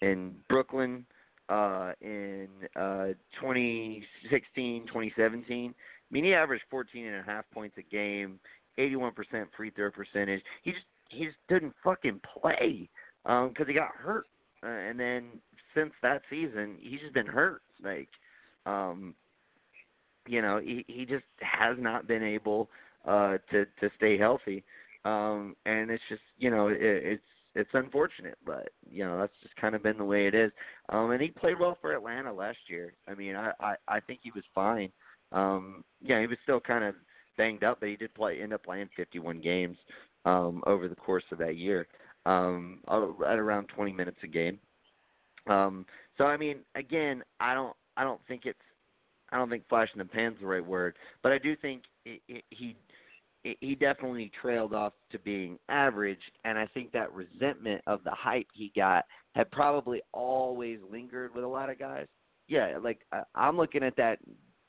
in 0.00 0.34
Brooklyn 0.48 1.04
uh, 1.48 1.92
in 2.00 2.48
uh, 2.76 3.08
2016, 3.40 4.86
2017. 4.86 5.74
I 5.74 6.12
mean, 6.12 6.24
he 6.24 6.34
averaged 6.34 6.64
14 6.70 7.06
and 7.06 7.16
a 7.16 7.22
half 7.22 7.44
points 7.52 7.76
a 7.78 7.82
game, 7.82 8.38
81% 8.78 9.12
free 9.56 9.70
throw 9.70 9.90
percentage. 9.90 10.42
He 10.62 10.72
just 10.72 10.84
he 11.10 11.24
just 11.24 11.38
didn't 11.48 11.72
fucking 11.82 12.20
play 12.40 12.88
because 13.24 13.60
um, 13.60 13.66
he 13.66 13.72
got 13.72 13.88
hurt, 13.96 14.26
uh, 14.62 14.68
and 14.68 15.00
then 15.00 15.24
since 15.78 15.92
that 16.02 16.22
season, 16.28 16.76
he's 16.80 17.00
just 17.00 17.14
been 17.14 17.26
hurt. 17.26 17.62
Like, 17.82 18.08
um, 18.66 19.14
you 20.26 20.42
know, 20.42 20.60
he 20.62 20.84
he 20.88 21.04
just 21.04 21.24
has 21.40 21.76
not 21.78 22.06
been 22.06 22.22
able 22.22 22.68
uh, 23.06 23.38
to 23.50 23.64
to 23.80 23.90
stay 23.96 24.18
healthy, 24.18 24.64
um, 25.04 25.56
and 25.66 25.90
it's 25.90 26.02
just 26.08 26.22
you 26.38 26.50
know 26.50 26.68
it, 26.68 26.78
it's 26.80 27.22
it's 27.54 27.70
unfortunate, 27.72 28.38
but 28.44 28.70
you 28.90 29.04
know 29.04 29.18
that's 29.18 29.32
just 29.42 29.56
kind 29.56 29.74
of 29.74 29.82
been 29.82 29.98
the 29.98 30.04
way 30.04 30.26
it 30.26 30.34
is. 30.34 30.52
Um, 30.90 31.10
and 31.10 31.22
he 31.22 31.28
played 31.28 31.58
well 31.58 31.78
for 31.80 31.94
Atlanta 31.94 32.32
last 32.32 32.58
year. 32.68 32.94
I 33.06 33.14
mean, 33.14 33.36
I 33.36 33.52
I, 33.60 33.74
I 33.86 34.00
think 34.00 34.20
he 34.22 34.32
was 34.34 34.44
fine. 34.54 34.90
Um, 35.32 35.84
yeah, 36.00 36.20
he 36.20 36.26
was 36.26 36.38
still 36.42 36.60
kind 36.60 36.84
of 36.84 36.94
banged 37.36 37.64
up, 37.64 37.80
but 37.80 37.88
he 37.88 37.96
did 37.96 38.14
play 38.14 38.40
end 38.42 38.52
up 38.52 38.64
playing 38.64 38.88
51 38.96 39.40
games 39.40 39.76
um, 40.24 40.62
over 40.66 40.88
the 40.88 40.96
course 40.96 41.24
of 41.30 41.38
that 41.38 41.56
year, 41.56 41.86
um, 42.26 42.80
at 42.88 43.38
around 43.38 43.68
20 43.68 43.92
minutes 43.92 44.18
a 44.22 44.26
game. 44.26 44.58
Um, 45.48 45.86
so 46.16 46.24
I 46.24 46.36
mean, 46.36 46.58
again, 46.74 47.22
I 47.40 47.54
don't 47.54 47.74
I 47.96 48.04
don't 48.04 48.20
think 48.28 48.42
it's 48.44 48.58
I 49.30 49.36
don't 49.36 49.50
think 49.50 49.68
flash 49.68 49.88
in 49.94 49.98
the 49.98 50.04
pan's 50.04 50.36
the 50.40 50.46
right 50.46 50.64
word, 50.64 50.96
but 51.22 51.32
I 51.32 51.38
do 51.38 51.56
think 51.56 51.82
it, 52.04 52.20
it, 52.28 52.44
he 52.50 52.76
he 53.60 53.74
definitely 53.74 54.30
trailed 54.40 54.74
off 54.74 54.92
to 55.12 55.18
being 55.20 55.58
average, 55.68 56.20
and 56.44 56.58
I 56.58 56.66
think 56.66 56.92
that 56.92 57.12
resentment 57.12 57.82
of 57.86 58.02
the 58.04 58.10
hype 58.10 58.48
he 58.52 58.72
got 58.74 59.04
had 59.34 59.50
probably 59.50 60.02
always 60.12 60.78
lingered 60.90 61.34
with 61.34 61.44
a 61.44 61.48
lot 61.48 61.70
of 61.70 61.78
guys. 61.78 62.06
Yeah, 62.48 62.78
like 62.82 63.00
I, 63.12 63.22
I'm 63.34 63.56
looking 63.56 63.82
at 63.82 63.96
that 63.96 64.18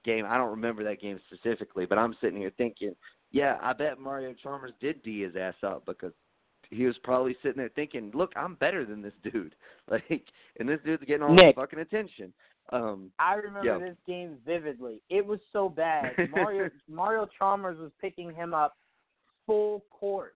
game. 0.06 0.26
I 0.28 0.38
don't 0.38 0.52
remember 0.52 0.84
that 0.84 1.02
game 1.02 1.20
specifically, 1.28 1.86
but 1.86 1.98
I'm 1.98 2.16
sitting 2.22 2.38
here 2.38 2.52
thinking, 2.58 2.96
yeah, 3.32 3.58
I 3.62 3.74
bet 3.74 4.00
Mario 4.00 4.34
Chalmers 4.42 4.74
did 4.80 5.02
d 5.04 5.24
his 5.24 5.36
ass 5.36 5.56
up 5.64 5.86
because 5.86 6.14
he 6.72 6.86
was 6.86 6.98
probably 7.04 7.36
sitting 7.42 7.58
there 7.58 7.70
thinking, 7.70 8.12
look, 8.14 8.32
I'm 8.36 8.56
better 8.56 8.86
than 8.86 9.02
this 9.02 9.14
dude. 9.24 9.56
Like, 9.90 10.26
and 10.60 10.70
this 10.70 10.80
dude's 10.86 11.04
getting 11.08 11.24
all 11.24 11.34
Nick, 11.34 11.56
the 11.56 11.62
fucking 11.62 11.80
attention. 11.80 12.32
Um, 12.72 13.10
I 13.18 13.34
remember 13.34 13.66
yeah. 13.66 13.80
this 13.80 13.98
game 14.06 14.38
vividly. 14.46 15.02
It 15.10 15.26
was 15.26 15.40
so 15.52 15.68
bad. 15.68 16.12
Mario 16.30 16.70
Mario 16.88 17.28
Chalmers 17.40 17.80
was 17.80 17.90
picking 18.00 18.32
him 18.36 18.54
up 18.54 18.76
full 19.48 19.84
court, 19.90 20.36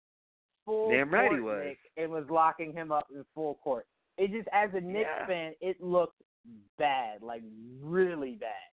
full 0.65 0.91
Damn 0.91 1.11
court, 1.11 1.23
right 1.23 1.33
he 1.33 1.41
was. 1.41 1.65
Nick, 1.67 1.79
and 1.99 2.11
was 2.11 2.25
locking 2.31 2.73
him 2.73 2.93
up 2.93 3.09
in 3.15 3.27
full 3.35 3.57
court. 3.63 3.87
It 4.17 4.31
just, 4.31 4.49
as 4.55 4.71
a 4.73 4.81
Knicks 4.81 5.11
Yeah. 5.19 5.27
fan, 5.27 5.53
it 5.61 5.83
looked 5.83 6.23
bad, 6.79 7.23
like 7.23 7.43
really 7.83 8.37
bad. 8.37 8.71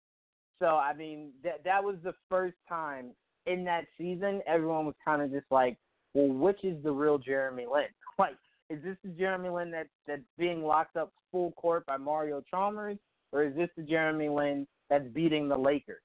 So 0.59 0.67
I 0.67 0.93
mean, 0.93 1.31
that 1.43 1.63
that 1.63 1.83
was 1.83 1.95
the 2.03 2.13
first 2.29 2.57
time 2.69 3.15
in 3.47 3.63
that 3.63 3.85
season 3.97 4.41
everyone 4.45 4.85
was 4.85 4.95
kind 5.03 5.21
of 5.21 5.31
just 5.31 5.45
like, 5.49 5.77
well, 6.17 6.35
which 6.35 6.63
is 6.63 6.81
the 6.83 6.91
real 6.91 7.17
Jeremy 7.17 7.65
Lin? 7.71 7.85
Like, 8.19 8.33
is 8.71 8.81
this 8.83 8.97
the 9.03 9.11
Jeremy 9.11 9.49
Lin 9.49 9.69
that 9.69 9.85
that's 10.07 10.23
being 10.39 10.63
locked 10.63 10.97
up 10.97 11.11
full 11.31 11.51
court 11.51 11.85
by 11.85 11.97
Mario 11.97 12.41
Chalmers, 12.49 12.97
or 13.31 13.43
is 13.43 13.55
this 13.55 13.69
the 13.77 13.83
Jeremy 13.83 14.27
Lin 14.27 14.65
that's 14.89 15.07
beating 15.09 15.47
the 15.47 15.55
Lakers? 15.55 16.01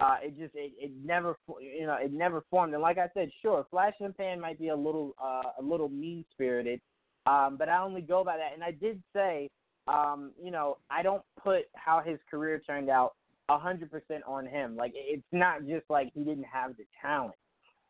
Uh, 0.00 0.16
it 0.20 0.36
just 0.36 0.52
it, 0.56 0.72
it 0.76 0.90
never 1.04 1.36
you 1.60 1.86
know 1.86 1.94
it 1.94 2.12
never 2.12 2.42
formed. 2.50 2.74
And 2.74 2.82
like 2.82 2.98
I 2.98 3.06
said, 3.14 3.30
sure, 3.42 3.64
Flash 3.70 3.94
and 4.00 4.16
Pan 4.16 4.40
might 4.40 4.58
be 4.58 4.70
a 4.70 4.76
little 4.76 5.14
uh, 5.22 5.50
a 5.60 5.62
little 5.62 5.88
mean 5.88 6.24
spirited, 6.32 6.80
um, 7.26 7.54
but 7.56 7.68
I 7.68 7.78
only 7.80 8.00
go 8.00 8.24
by 8.24 8.36
that. 8.38 8.54
And 8.54 8.64
I 8.64 8.72
did 8.72 9.00
say, 9.14 9.48
um, 9.86 10.32
you 10.42 10.50
know, 10.50 10.78
I 10.90 11.04
don't 11.04 11.22
put 11.40 11.66
how 11.74 12.02
his 12.04 12.18
career 12.28 12.60
turned 12.66 12.90
out 12.90 13.12
a 13.48 13.56
hundred 13.56 13.92
percent 13.92 14.24
on 14.26 14.46
him. 14.46 14.74
Like 14.74 14.90
it's 14.96 15.22
not 15.30 15.64
just 15.68 15.84
like 15.88 16.10
he 16.12 16.24
didn't 16.24 16.46
have 16.52 16.76
the 16.76 16.84
talent, 17.00 17.36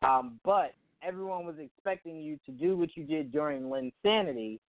um, 0.03 0.39
but 0.45 0.75
everyone 1.05 1.45
was 1.45 1.55
expecting 1.59 2.19
you 2.19 2.37
to 2.45 2.51
do 2.51 2.77
what 2.77 2.95
you 2.95 3.03
did 3.03 3.31
during 3.31 3.63
Linsanity 3.63 4.59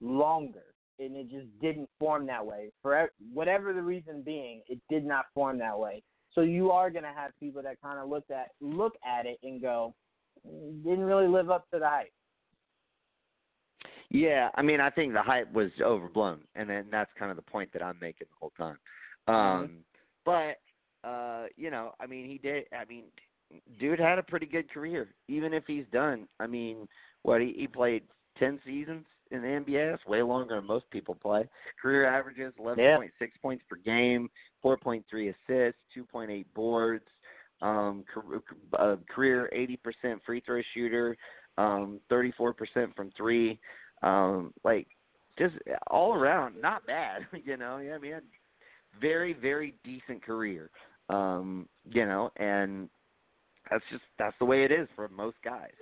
longer, 0.00 0.64
and 0.98 1.16
it 1.16 1.30
just 1.30 1.46
didn't 1.60 1.88
form 1.98 2.26
that 2.26 2.44
way. 2.44 2.70
For 2.82 3.10
whatever 3.32 3.72
the 3.72 3.82
reason 3.82 4.22
being, 4.22 4.62
it 4.68 4.78
did 4.90 5.04
not 5.04 5.26
form 5.34 5.58
that 5.58 5.78
way. 5.78 6.02
So 6.34 6.40
you 6.40 6.70
are 6.70 6.90
going 6.90 7.04
to 7.04 7.12
have 7.14 7.32
people 7.38 7.62
that 7.62 7.80
kind 7.82 7.98
of 7.98 8.08
look 8.08 8.24
at 8.30 8.50
look 8.60 8.94
at 9.06 9.26
it 9.26 9.38
and 9.42 9.60
go, 9.60 9.94
"Mm, 10.46 10.82
didn't 10.82 11.04
really 11.04 11.28
live 11.28 11.50
up 11.50 11.70
to 11.70 11.78
the 11.78 11.88
hype. 11.88 12.12
Yeah, 14.10 14.50
I 14.54 14.62
mean, 14.62 14.80
I 14.80 14.90
think 14.90 15.14
the 15.14 15.22
hype 15.22 15.50
was 15.52 15.70
overblown, 15.80 16.40
and 16.54 16.68
then 16.68 16.86
that's 16.90 17.10
kind 17.18 17.30
of 17.30 17.36
the 17.36 17.50
point 17.50 17.72
that 17.72 17.82
I'm 17.82 17.98
making 18.00 18.26
the 18.30 18.36
whole 18.38 18.52
time. 18.58 18.78
Um, 19.26 19.84
But 20.24 20.58
uh, 21.04 21.46
you 21.56 21.70
know, 21.70 21.94
I 22.00 22.06
mean, 22.06 22.28
he 22.28 22.38
did. 22.38 22.64
I 22.72 22.84
mean, 22.84 23.04
dude 23.78 23.98
had 23.98 24.18
a 24.18 24.22
pretty 24.22 24.46
good 24.46 24.70
career, 24.70 25.08
even 25.28 25.52
if 25.52 25.64
he's 25.66 25.84
done. 25.92 26.28
I 26.40 26.46
mean, 26.46 26.88
what 27.22 27.40
he, 27.40 27.54
he 27.56 27.66
played 27.66 28.02
ten 28.38 28.58
seasons 28.64 29.04
in 29.30 29.42
the 29.42 29.48
NBA. 29.48 29.90
That's 29.90 30.06
way 30.06 30.22
longer 30.22 30.56
than 30.56 30.66
most 30.66 30.88
people 30.90 31.14
play. 31.14 31.48
Career 31.80 32.06
averages 32.06 32.52
eleven 32.58 32.96
point 32.96 33.12
six 33.18 33.36
points 33.40 33.64
per 33.68 33.76
game, 33.76 34.30
four 34.60 34.76
point 34.76 35.04
three 35.10 35.28
assists, 35.28 35.80
two 35.92 36.04
point 36.04 36.30
eight 36.30 36.52
boards. 36.54 37.04
Um, 37.60 38.04
car- 38.12 38.42
uh, 38.78 38.96
career 39.14 39.48
eighty 39.52 39.76
percent 39.76 40.20
free 40.26 40.42
throw 40.44 40.62
shooter, 40.74 41.16
um, 41.58 42.00
thirty 42.08 42.32
four 42.36 42.52
percent 42.52 42.94
from 42.96 43.12
three. 43.16 43.58
Um, 44.02 44.52
like 44.64 44.88
just 45.38 45.54
all 45.88 46.14
around, 46.14 46.60
not 46.60 46.86
bad. 46.86 47.22
You 47.44 47.56
know, 47.56 47.78
yeah, 47.78 47.94
I 47.94 47.98
mean, 47.98 48.20
very 49.00 49.32
very 49.32 49.74
decent 49.84 50.24
career. 50.24 50.70
Um, 51.08 51.68
you 51.90 52.06
know, 52.06 52.30
and 52.36 52.88
that's 53.70 53.84
just 53.90 54.02
that's 54.18 54.36
the 54.38 54.44
way 54.44 54.64
it 54.64 54.72
is 54.72 54.88
for 54.94 55.08
most 55.08 55.36
guys. 55.44 55.72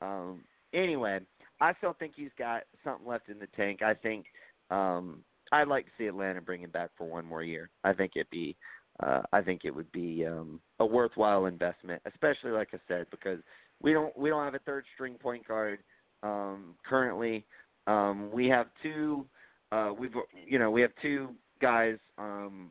Um, 0.00 0.42
anyway, 0.72 1.20
I 1.60 1.72
still 1.78 1.94
think 1.98 2.12
he's 2.16 2.30
got 2.38 2.62
something 2.84 3.06
left 3.06 3.28
in 3.28 3.38
the 3.38 3.48
tank. 3.56 3.82
I 3.82 3.94
think 3.94 4.26
um, 4.70 5.22
I'd 5.52 5.68
like 5.68 5.86
to 5.86 5.90
see 5.98 6.06
Atlanta 6.06 6.40
bring 6.40 6.60
him 6.62 6.70
back 6.70 6.90
for 6.96 7.06
one 7.06 7.24
more 7.24 7.42
year. 7.42 7.70
I 7.84 7.92
think 7.92 8.12
it'd 8.16 8.30
be 8.30 8.56
uh, 9.02 9.22
I 9.32 9.42
think 9.42 9.62
it 9.64 9.74
would 9.74 9.90
be 9.92 10.24
um, 10.26 10.60
a 10.80 10.86
worthwhile 10.86 11.46
investment, 11.46 12.00
especially 12.06 12.50
like 12.50 12.68
I 12.72 12.78
said, 12.88 13.06
because 13.10 13.40
we 13.82 13.92
don't 13.92 14.16
we 14.16 14.30
don't 14.30 14.44
have 14.44 14.54
a 14.54 14.60
third 14.60 14.84
string 14.94 15.14
point 15.14 15.46
guard 15.46 15.80
um, 16.22 16.74
currently. 16.88 17.44
Um, 17.86 18.30
we 18.32 18.48
have 18.48 18.66
two. 18.82 19.26
Uh, 19.70 19.90
we've 19.98 20.14
you 20.46 20.58
know 20.58 20.70
we 20.70 20.80
have 20.80 20.92
two 21.02 21.30
guys. 21.60 21.96
Um, 22.18 22.70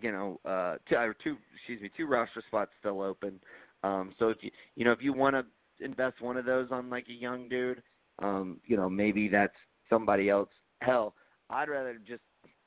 you 0.00 0.12
know, 0.12 0.40
uh, 0.44 0.76
two, 0.88 0.96
or 0.96 1.14
two 1.22 1.36
excuse 1.54 1.80
me, 1.80 1.90
two 1.96 2.06
roster 2.06 2.42
spots 2.46 2.70
still 2.80 3.02
open. 3.02 3.40
Um, 3.82 4.14
so 4.18 4.28
if 4.28 4.38
you 4.40 4.50
you 4.74 4.84
know 4.84 4.92
if 4.92 5.02
you 5.02 5.12
want 5.12 5.36
to 5.36 5.84
invest 5.84 6.20
one 6.20 6.36
of 6.36 6.44
those 6.44 6.68
on 6.70 6.90
like 6.90 7.06
a 7.08 7.12
young 7.12 7.48
dude, 7.48 7.82
um, 8.20 8.58
you 8.66 8.76
know 8.76 8.88
maybe 8.88 9.28
that's 9.28 9.56
somebody 9.90 10.28
else. 10.28 10.48
Hell, 10.80 11.14
I'd 11.50 11.68
rather 11.68 11.98
just 12.06 12.22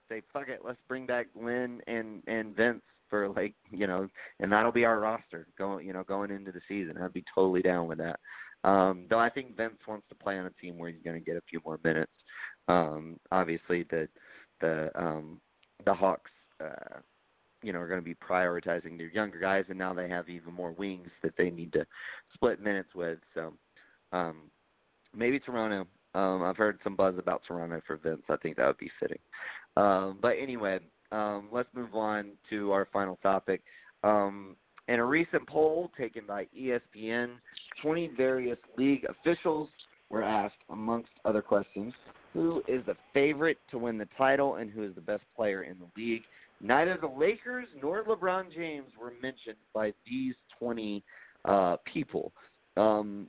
say 0.08 0.22
fuck 0.34 0.50
it, 0.50 0.62
let's 0.64 0.80
bring 0.88 1.06
back 1.06 1.28
Lin 1.36 1.82
and 1.88 2.24
and 2.28 2.56
Vince 2.56 2.82
for 3.10 3.30
like 3.30 3.54
you 3.72 3.88
know, 3.88 4.08
and 4.40 4.52
that'll 4.52 4.72
be 4.72 4.86
our 4.86 5.00
roster 5.00 5.48
going 5.58 5.86
you 5.86 5.94
know 5.94 6.04
going 6.04 6.32
into 6.32 6.52
the 6.52 6.62
season. 6.68 6.98
I'd 7.02 7.14
be 7.14 7.26
totally 7.34 7.62
down 7.62 7.88
with 7.88 8.00
that. 8.00 8.20
Um, 8.64 9.06
though 9.10 9.20
I 9.20 9.30
think 9.30 9.56
Vince 9.56 9.80
wants 9.88 10.06
to 10.10 10.16
play 10.16 10.38
on 10.38 10.46
a 10.46 10.62
team 10.62 10.78
where 10.78 10.90
he's 10.90 11.02
going 11.04 11.18
to 11.18 11.26
get 11.26 11.38
a 11.38 11.44
few 11.50 11.62
more 11.66 11.80
minutes. 11.84 12.12
Um, 12.68 13.20
obviously, 13.32 13.84
the 13.90 14.08
the 14.62 14.92
um, 14.96 15.40
the 15.86 15.94
Hawks, 15.94 16.32
uh, 16.64 17.00
you 17.62 17.74
know, 17.74 17.80
are 17.80 17.88
going 17.88 18.00
to 18.00 18.06
be 18.06 18.16
prioritizing 18.16 18.98
their 18.98 19.10
younger 19.10 19.40
guys, 19.40 19.66
and 19.70 19.78
now 19.78 19.94
they 19.94 20.08
have 20.10 20.30
even 20.30 20.54
more 20.54 20.72
wings 20.72 21.10
that 21.24 21.34
they 21.38 21.50
need 21.50 21.74
to 21.74 21.86
split 22.34 22.62
minutes 22.62 22.90
with. 22.96 23.20
So 23.34 23.54
um, 24.12 24.44
maybe 25.16 25.40
Toronto. 25.40 25.88
Um, 26.16 26.42
I've 26.42 26.58
heard 26.58 26.80
some 26.84 26.96
buzz 26.96 27.16
about 27.20 27.44
Toronto 27.48 27.82
for 27.86 27.98
Vince. 27.98 28.24
I 28.30 28.38
think 28.38 28.58
that 28.58 28.66
would 28.66 28.80
be 28.80 28.92
fitting. 29.00 29.20
Um, 29.78 30.18
but 30.22 30.34
anyway, 30.42 30.80
um, 31.12 31.50
let's 31.52 31.70
move 31.76 31.94
on 31.94 32.32
to 32.50 32.72
our 32.72 32.88
final 32.92 33.18
topic. 33.22 33.62
Um, 34.04 34.56
in 34.88 35.00
a 35.00 35.06
recent 35.06 35.48
poll 35.48 35.92
taken 35.98 36.24
by 36.28 36.48
ESPN, 36.58 37.36
20 37.84 38.12
various 38.18 38.58
league 38.76 39.06
officials 39.08 39.70
were 40.10 40.24
asked, 40.24 40.56
amongst 40.72 41.10
other 41.26 41.44
questions, 41.44 41.94
who 42.34 42.64
is 42.68 42.84
the 42.88 42.96
favorite 43.14 43.60
to 43.70 43.78
win 43.78 43.98
the 43.98 44.08
title 44.18 44.56
and 44.56 44.72
who 44.72 44.84
is 44.84 44.96
the 44.96 45.02
best 45.02 45.24
player 45.36 45.64
in 45.64 45.78
the 45.80 46.02
league. 46.02 46.24
Neither 46.62 46.98
the 47.00 47.08
Lakers 47.08 47.68
nor 47.82 48.04
LeBron 48.04 48.54
James 48.54 48.90
were 49.00 49.14
mentioned 49.22 49.58
by 49.74 49.94
these 50.06 50.36
20 50.60 51.04
uh, 51.46 51.78
people. 51.92 52.34
Um, 52.76 53.28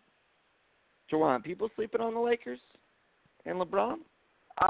Jawan, 1.13 1.43
people 1.43 1.69
sleeping 1.77 2.01
on 2.01 2.15
the 2.15 2.21
Lakers 2.21 2.61
and 3.47 3.61
LeBron? 3.61 3.99
Uh, 4.61 4.67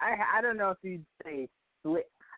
I 0.00 0.16
I 0.36 0.40
don't 0.40 0.56
know 0.56 0.70
if 0.70 0.78
you'd 0.82 1.04
say 1.24 1.48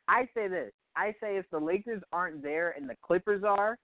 I 0.09 0.29
say 0.35 0.49
this. 0.49 0.73
I 0.97 1.15
say 1.21 1.37
if 1.37 1.47
the 1.51 1.59
Lakers 1.59 2.03
aren't 2.13 2.43
there 2.43 2.75
and 2.77 2.89
the 2.89 2.97
Clippers 3.03 3.45
are, 3.45 3.79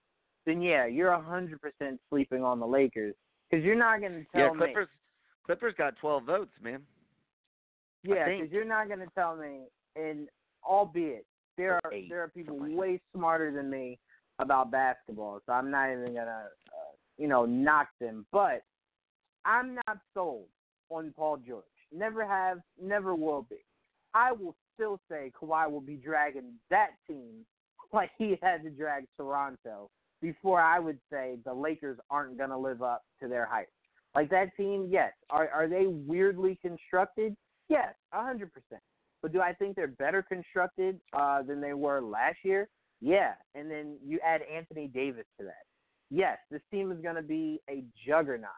then 0.46 0.60
yeah, 0.60 0.86
you're 0.86 1.10
a 1.10 1.22
hundred 1.22 1.60
percent 1.60 2.00
sleeping 2.10 2.42
on 2.42 2.58
the 2.58 2.66
Lakers 2.66 3.14
because 3.48 3.64
you're 3.64 3.76
not 3.76 4.00
going 4.00 4.12
to 4.12 4.24
tell 4.32 4.46
yeah, 4.46 4.50
me. 4.52 4.58
Clippers. 4.58 4.88
Clippers 5.46 5.74
got 5.76 5.94
12 5.98 6.24
votes, 6.24 6.52
man. 6.62 6.80
Yeah, 8.02 8.26
because 8.26 8.50
you're 8.50 8.64
not 8.64 8.88
going 8.88 9.00
to 9.00 9.08
tell 9.14 9.36
me, 9.36 9.64
and 9.94 10.28
albeit 10.64 11.26
there 11.56 11.80
are 11.84 11.92
there 12.08 12.22
are 12.22 12.28
people 12.28 12.56
way 12.58 13.00
smarter 13.14 13.52
than 13.52 13.70
me 13.70 13.98
about 14.38 14.70
basketball, 14.70 15.40
so 15.46 15.52
I'm 15.52 15.70
not 15.70 15.90
even 15.92 16.14
gonna 16.14 16.48
uh, 16.68 16.94
you 17.18 17.28
know 17.28 17.44
knock 17.44 17.88
them. 18.00 18.26
But 18.32 18.62
I'm 19.44 19.74
not 19.74 19.98
sold 20.12 20.46
on 20.90 21.12
Paul 21.16 21.38
George. 21.46 21.64
Never 21.92 22.26
have, 22.26 22.58
never 22.80 23.14
will 23.14 23.46
be. 23.48 23.64
I 24.14 24.32
will 24.32 24.56
still 24.74 25.00
say 25.08 25.32
Kawhi 25.40 25.70
will 25.70 25.80
be 25.80 25.96
dragging 25.96 26.54
that 26.70 26.90
team 27.06 27.44
like 27.92 28.10
he 28.18 28.38
had 28.42 28.62
to 28.62 28.70
drag 28.70 29.06
Toronto 29.16 29.90
before 30.20 30.60
I 30.60 30.78
would 30.78 30.98
say 31.12 31.36
the 31.44 31.52
Lakers 31.52 31.98
aren't 32.10 32.38
going 32.38 32.50
to 32.50 32.58
live 32.58 32.82
up 32.82 33.02
to 33.20 33.28
their 33.28 33.46
hype. 33.46 33.68
Like 34.14 34.30
that 34.30 34.56
team, 34.56 34.88
yes. 34.90 35.12
Are 35.30 35.48
are 35.50 35.68
they 35.68 35.86
weirdly 35.86 36.58
constructed? 36.62 37.36
Yes, 37.68 37.94
a 38.12 38.22
hundred 38.22 38.52
percent. 38.52 38.82
But 39.24 39.32
do 39.32 39.40
I 39.40 39.54
think 39.54 39.74
they're 39.74 39.86
better 39.86 40.22
constructed 40.22 41.00
uh, 41.14 41.40
than 41.44 41.58
they 41.58 41.72
were 41.72 42.02
last 42.02 42.36
year? 42.42 42.68
Yeah. 43.00 43.32
And 43.54 43.70
then 43.70 43.96
you 44.06 44.20
add 44.22 44.42
Anthony 44.42 44.86
Davis 44.86 45.24
to 45.40 45.46
that. 45.46 45.64
Yes, 46.10 46.36
this 46.50 46.60
team 46.70 46.92
is 46.92 46.98
going 47.00 47.14
to 47.14 47.22
be 47.22 47.58
a 47.70 47.84
juggernaut. 48.06 48.50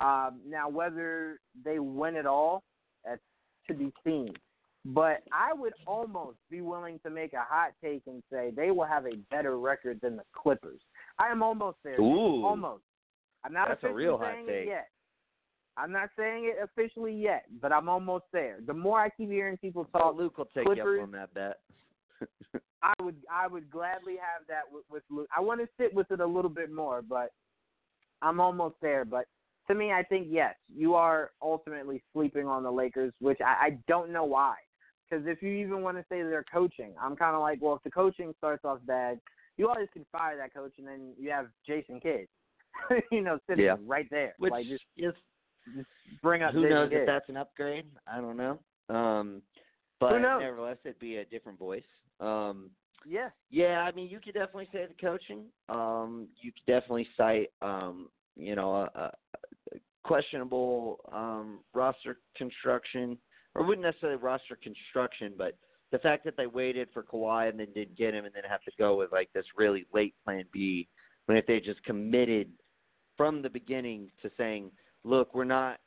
Um, 0.00 0.40
now, 0.48 0.70
whether 0.70 1.40
they 1.62 1.78
win 1.78 2.16
it 2.16 2.24
all, 2.24 2.62
that's 3.04 3.20
to 3.66 3.74
be 3.74 3.92
seen. 4.02 4.30
But 4.86 5.24
I 5.30 5.52
would 5.52 5.74
almost 5.86 6.38
be 6.50 6.62
willing 6.62 7.00
to 7.04 7.10
make 7.10 7.34
a 7.34 7.44
hot 7.46 7.72
take 7.84 8.00
and 8.06 8.22
say 8.32 8.50
they 8.56 8.70
will 8.70 8.86
have 8.86 9.04
a 9.04 9.14
better 9.30 9.58
record 9.58 10.00
than 10.00 10.16
the 10.16 10.24
Clippers. 10.34 10.80
I 11.18 11.30
am 11.30 11.42
almost 11.42 11.76
there. 11.84 12.00
Ooh. 12.00 12.46
Almost. 12.46 12.84
I'm 13.44 13.52
not 13.52 13.68
That's 13.68 13.84
a 13.84 13.92
real 13.92 14.16
hot 14.16 14.36
take. 14.46 14.68
yet. 14.68 14.88
I'm 15.78 15.92
not 15.92 16.10
saying 16.18 16.44
it 16.52 16.62
officially 16.62 17.14
yet, 17.14 17.44
but 17.62 17.72
I'm 17.72 17.88
almost 17.88 18.24
there. 18.32 18.58
The 18.66 18.74
more 18.74 19.00
I 19.00 19.08
keep 19.10 19.30
hearing 19.30 19.56
people 19.56 19.84
talk, 19.92 20.16
Luke 20.16 20.36
will 20.36 20.46
take 20.46 20.66
you 20.66 20.74
Clippers- 20.74 20.98
up 21.00 21.04
on 21.06 21.12
that 21.12 21.34
bet. 21.34 21.58
I 22.82 22.94
would 23.02 23.16
I 23.30 23.46
would 23.46 23.70
gladly 23.70 24.14
have 24.14 24.46
that 24.48 24.62
with, 24.72 24.84
with 24.90 25.02
Luke. 25.10 25.28
I 25.36 25.40
want 25.40 25.60
to 25.60 25.68
sit 25.80 25.94
with 25.94 26.10
it 26.10 26.20
a 26.20 26.26
little 26.26 26.50
bit 26.50 26.72
more, 26.72 27.00
but 27.02 27.32
I'm 28.22 28.40
almost 28.40 28.74
there. 28.82 29.04
But 29.04 29.26
to 29.68 29.74
me, 29.74 29.92
I 29.92 30.02
think 30.02 30.26
yes, 30.30 30.54
you 30.74 30.94
are 30.94 31.30
ultimately 31.40 32.02
sleeping 32.12 32.46
on 32.46 32.62
the 32.62 32.70
Lakers, 32.72 33.12
which 33.20 33.38
I, 33.40 33.66
I 33.66 33.78
don't 33.86 34.10
know 34.12 34.24
why. 34.24 34.54
Because 35.08 35.26
if 35.26 35.42
you 35.42 35.50
even 35.50 35.82
want 35.82 35.96
to 35.96 36.04
say 36.08 36.22
they're 36.22 36.44
coaching, 36.52 36.92
I'm 37.00 37.16
kind 37.16 37.34
of 37.34 37.40
like, 37.40 37.60
well, 37.62 37.76
if 37.76 37.82
the 37.82 37.90
coaching 37.90 38.34
starts 38.38 38.64
off 38.64 38.78
bad, 38.84 39.20
you 39.56 39.68
always 39.68 39.88
can 39.92 40.04
fire 40.12 40.36
that 40.36 40.52
coach, 40.52 40.72
and 40.78 40.86
then 40.86 41.12
you 41.18 41.30
have 41.30 41.46
Jason 41.66 41.98
Kidd, 42.00 42.26
you 43.12 43.22
know, 43.22 43.38
sitting 43.48 43.64
Yeah. 43.64 43.76
right 43.86 44.06
there. 44.10 44.34
Which 44.38 44.50
like 44.52 44.66
just, 44.66 44.84
is 44.96 45.14
just 45.76 45.88
bring 46.22 46.42
up 46.42 46.52
who 46.52 46.68
knows 46.68 46.90
if 46.92 47.06
that's 47.06 47.28
an 47.28 47.36
upgrade? 47.36 47.86
I 48.06 48.20
don't 48.20 48.36
know. 48.36 48.58
Um, 48.88 49.42
but 50.00 50.12
nevertheless, 50.18 50.78
it'd 50.84 50.98
be 50.98 51.16
a 51.16 51.24
different 51.24 51.58
voice. 51.58 51.82
Um, 52.20 52.70
yeah, 53.06 53.30
yeah, 53.50 53.80
I 53.82 53.92
mean, 53.92 54.08
you 54.08 54.20
could 54.20 54.34
definitely 54.34 54.68
say 54.72 54.86
the 54.86 54.94
coaching. 55.00 55.44
Um, 55.68 56.28
you 56.40 56.52
could 56.52 56.66
definitely 56.66 57.06
cite, 57.16 57.50
um, 57.62 58.08
you 58.36 58.54
know, 58.54 58.74
a, 58.74 58.90
a 58.94 59.12
a 59.74 59.78
questionable 60.04 60.98
um, 61.12 61.60
roster 61.74 62.18
construction, 62.36 63.18
or 63.54 63.64
wouldn't 63.64 63.86
necessarily 63.86 64.18
roster 64.18 64.58
construction, 64.62 65.34
but 65.36 65.56
the 65.90 65.98
fact 65.98 66.24
that 66.24 66.36
they 66.36 66.46
waited 66.46 66.88
for 66.92 67.02
Kawhi 67.02 67.48
and 67.48 67.58
then 67.58 67.68
didn't 67.74 67.96
get 67.96 68.14
him, 68.14 68.24
and 68.24 68.34
then 68.34 68.42
have 68.48 68.62
to 68.62 68.72
go 68.78 68.96
with 68.96 69.12
like 69.12 69.30
this 69.32 69.46
really 69.56 69.86
late 69.92 70.14
Plan 70.24 70.44
B, 70.52 70.88
when 71.26 71.38
if 71.38 71.46
they 71.46 71.60
just 71.60 71.82
committed 71.84 72.50
from 73.16 73.42
the 73.42 73.50
beginning 73.50 74.10
to 74.22 74.30
saying, 74.36 74.70
look, 75.04 75.34
we're 75.34 75.44
not. 75.44 75.78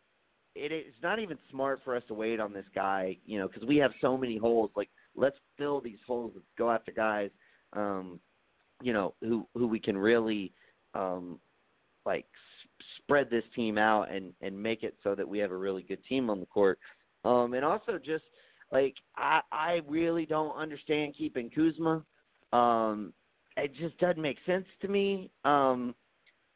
It, 0.53 0.71
it's 0.71 1.01
not 1.01 1.19
even 1.19 1.37
smart 1.49 1.79
for 1.83 1.95
us 1.95 2.03
to 2.09 2.13
wait 2.13 2.39
on 2.39 2.51
this 2.51 2.65
guy, 2.75 3.17
you 3.25 3.39
know, 3.39 3.47
because 3.47 3.65
we 3.65 3.77
have 3.77 3.91
so 4.01 4.17
many 4.17 4.37
holes. 4.37 4.71
Like, 4.75 4.89
let's 5.15 5.37
fill 5.57 5.79
these 5.79 5.99
holes. 6.05 6.31
Let's 6.35 6.45
go 6.57 6.69
after 6.69 6.91
guys, 6.91 7.29
um, 7.73 8.19
you 8.81 8.93
know, 8.93 9.13
who 9.21 9.47
who 9.53 9.67
we 9.67 9.79
can 9.79 9.97
really, 9.97 10.51
um, 10.93 11.39
like, 12.05 12.25
s- 12.25 12.85
spread 12.97 13.29
this 13.29 13.45
team 13.55 13.77
out 13.77 14.11
and 14.11 14.33
and 14.41 14.61
make 14.61 14.83
it 14.83 14.95
so 15.03 15.15
that 15.15 15.27
we 15.27 15.39
have 15.39 15.51
a 15.51 15.57
really 15.57 15.83
good 15.83 16.03
team 16.05 16.29
on 16.29 16.39
the 16.39 16.45
court. 16.45 16.79
Um, 17.23 17.53
and 17.53 17.63
also 17.63 17.97
just 18.03 18.25
like 18.71 18.95
I 19.15 19.41
I 19.51 19.81
really 19.87 20.25
don't 20.25 20.55
understand 20.55 21.15
keeping 21.17 21.49
Kuzma. 21.49 22.03
Um, 22.51 23.13
it 23.57 23.73
just 23.75 23.97
doesn't 23.99 24.21
make 24.21 24.37
sense 24.45 24.65
to 24.81 24.87
me. 24.87 25.29
Um, 25.45 25.95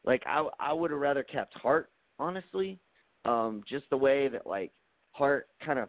like 0.04 0.22
I 0.26 0.46
I 0.58 0.72
would 0.72 0.90
have 0.90 1.00
rather 1.00 1.22
kept 1.22 1.54
Hart 1.58 1.90
honestly. 2.18 2.78
Um, 3.24 3.62
just 3.68 3.90
the 3.90 3.96
way 3.96 4.28
that 4.28 4.46
like 4.46 4.72
Hart 5.12 5.48
kind 5.64 5.78
of 5.78 5.88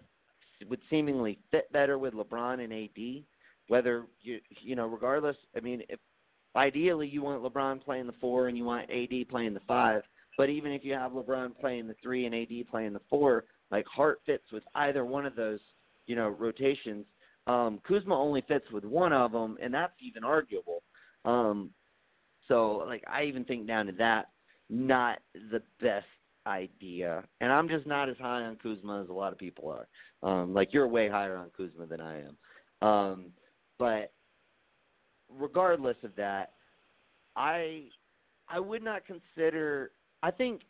would 0.69 0.81
seemingly 0.89 1.37
fit 1.51 1.71
better 1.71 1.97
with 1.97 2.13
LeBron 2.13 2.63
and 2.63 2.73
AD. 2.73 3.23
Whether 3.67 4.05
you 4.21 4.39
you 4.61 4.75
know 4.75 4.87
regardless, 4.87 5.37
I 5.55 5.59
mean 5.59 5.83
if 5.89 5.99
ideally 6.55 7.07
you 7.07 7.21
want 7.21 7.43
LeBron 7.43 7.83
playing 7.83 8.07
the 8.07 8.13
four 8.19 8.47
and 8.47 8.57
you 8.57 8.63
want 8.63 8.89
AD 8.89 9.29
playing 9.29 9.53
the 9.53 9.61
five. 9.67 10.01
But 10.37 10.49
even 10.49 10.71
if 10.71 10.83
you 10.83 10.93
have 10.93 11.11
LeBron 11.11 11.59
playing 11.59 11.87
the 11.87 11.95
three 12.01 12.25
and 12.25 12.35
AD 12.35 12.67
playing 12.69 12.93
the 12.93 13.01
four, 13.09 13.45
like 13.71 13.85
Hart 13.85 14.19
fits 14.25 14.43
with 14.51 14.63
either 14.75 15.03
one 15.03 15.25
of 15.25 15.35
those, 15.35 15.59
you 16.05 16.15
know, 16.15 16.29
rotations. 16.29 17.05
Um, 17.47 17.79
Kuzma 17.87 18.15
only 18.15 18.43
fits 18.47 18.65
with 18.71 18.83
one 18.83 19.13
of 19.13 19.31
them, 19.31 19.57
and 19.61 19.73
that's 19.73 19.93
even 20.01 20.23
arguable. 20.23 20.83
Um, 21.25 21.71
so, 22.47 22.83
like, 22.85 23.03
I 23.07 23.23
even 23.23 23.45
think 23.45 23.67
down 23.67 23.87
to 23.87 23.91
that, 23.93 24.27
not 24.69 25.19
the 25.33 25.61
best 25.81 26.05
idea. 26.47 27.23
And 27.41 27.51
I'm 27.51 27.67
just 27.67 27.85
not 27.85 28.09
as 28.09 28.17
high 28.17 28.43
on 28.43 28.55
Kuzma 28.55 29.03
as 29.03 29.09
a 29.09 29.13
lot 29.13 29.33
of 29.33 29.39
people 29.39 29.69
are. 29.69 29.87
Um, 30.27 30.53
like, 30.53 30.73
you're 30.73 30.87
way 30.87 31.09
higher 31.09 31.37
on 31.37 31.49
Kuzma 31.55 31.85
than 31.85 32.01
I 32.01 32.21
am. 32.21 32.87
Um, 32.87 33.25
but 33.77 34.13
regardless 35.29 35.97
of 36.03 36.15
that, 36.15 36.53
I 37.35 37.85
I 38.49 38.59
would 38.59 38.83
not 38.83 39.03
consider. 39.05 39.91
I 40.23 40.31
think 40.31 40.61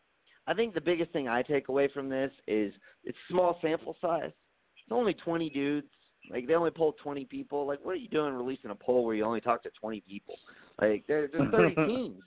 I 0.47 0.53
think 0.53 0.73
the 0.73 0.81
biggest 0.81 1.11
thing 1.11 1.27
I 1.27 1.41
take 1.41 1.69
away 1.69 1.89
from 1.93 2.09
this 2.09 2.31
is 2.47 2.73
it's 3.03 3.17
small 3.29 3.57
sample 3.61 3.95
size. 4.01 4.31
It's 4.31 4.91
only 4.91 5.13
20 5.13 5.49
dudes. 5.49 5.87
Like 6.29 6.47
they 6.47 6.55
only 6.55 6.71
polled 6.71 6.95
20 7.01 7.25
people. 7.25 7.65
Like 7.65 7.83
what 7.83 7.91
are 7.91 7.95
you 7.95 8.09
doing 8.09 8.33
releasing 8.33 8.71
a 8.71 8.75
poll 8.75 9.05
where 9.05 9.15
you 9.15 9.23
only 9.23 9.41
talk 9.41 9.63
to 9.63 9.69
20 9.79 10.01
people? 10.01 10.35
Like 10.81 11.05
there, 11.07 11.29
there's 11.31 11.51
30 11.51 11.75
teams. 11.87 12.21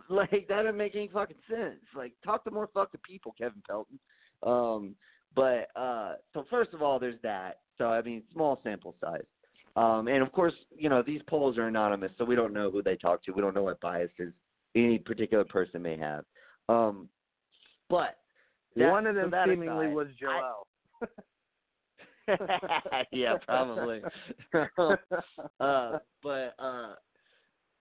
Like 0.08 0.46
that 0.48 0.62
doesn't 0.62 0.76
make 0.76 0.94
any 0.94 1.08
fucking 1.12 1.36
sense. 1.50 1.80
Like 1.94 2.12
talk 2.24 2.44
to 2.44 2.50
more 2.50 2.68
fucking 2.72 3.00
people, 3.08 3.34
Kevin 3.38 3.62
Pelton. 3.68 3.98
Um, 4.42 4.94
but 5.34 5.68
uh, 5.74 6.14
so 6.32 6.44
first 6.50 6.72
of 6.74 6.82
all, 6.82 6.98
there's 6.98 7.20
that. 7.22 7.60
So 7.78 7.86
I 7.86 8.02
mean, 8.02 8.22
small 8.32 8.60
sample 8.62 8.94
size. 9.02 9.24
Um, 9.76 10.08
and 10.08 10.22
of 10.22 10.32
course, 10.32 10.54
you 10.76 10.88
know 10.88 11.02
these 11.02 11.20
polls 11.28 11.58
are 11.58 11.66
anonymous, 11.66 12.12
so 12.18 12.24
we 12.24 12.34
don't 12.34 12.52
know 12.52 12.70
who 12.70 12.82
they 12.82 12.96
talk 12.96 13.22
to. 13.24 13.32
We 13.32 13.42
don't 13.42 13.54
know 13.54 13.64
what 13.64 13.80
biases 13.80 14.32
any 14.74 14.98
particular 14.98 15.44
person 15.44 15.82
may 15.82 15.96
have. 15.98 16.24
Um, 16.68 17.08
but 17.90 18.18
that, 18.76 18.90
one 18.90 19.06
of 19.06 19.14
them 19.14 19.30
that 19.30 19.48
seemingly 19.48 19.86
aside, 19.86 19.94
was 19.94 20.08
Joel. 20.20 20.66
yeah, 23.12 23.36
probably. 23.46 24.02
uh, 25.60 25.98
but 26.22 26.54
uh, 26.58 26.94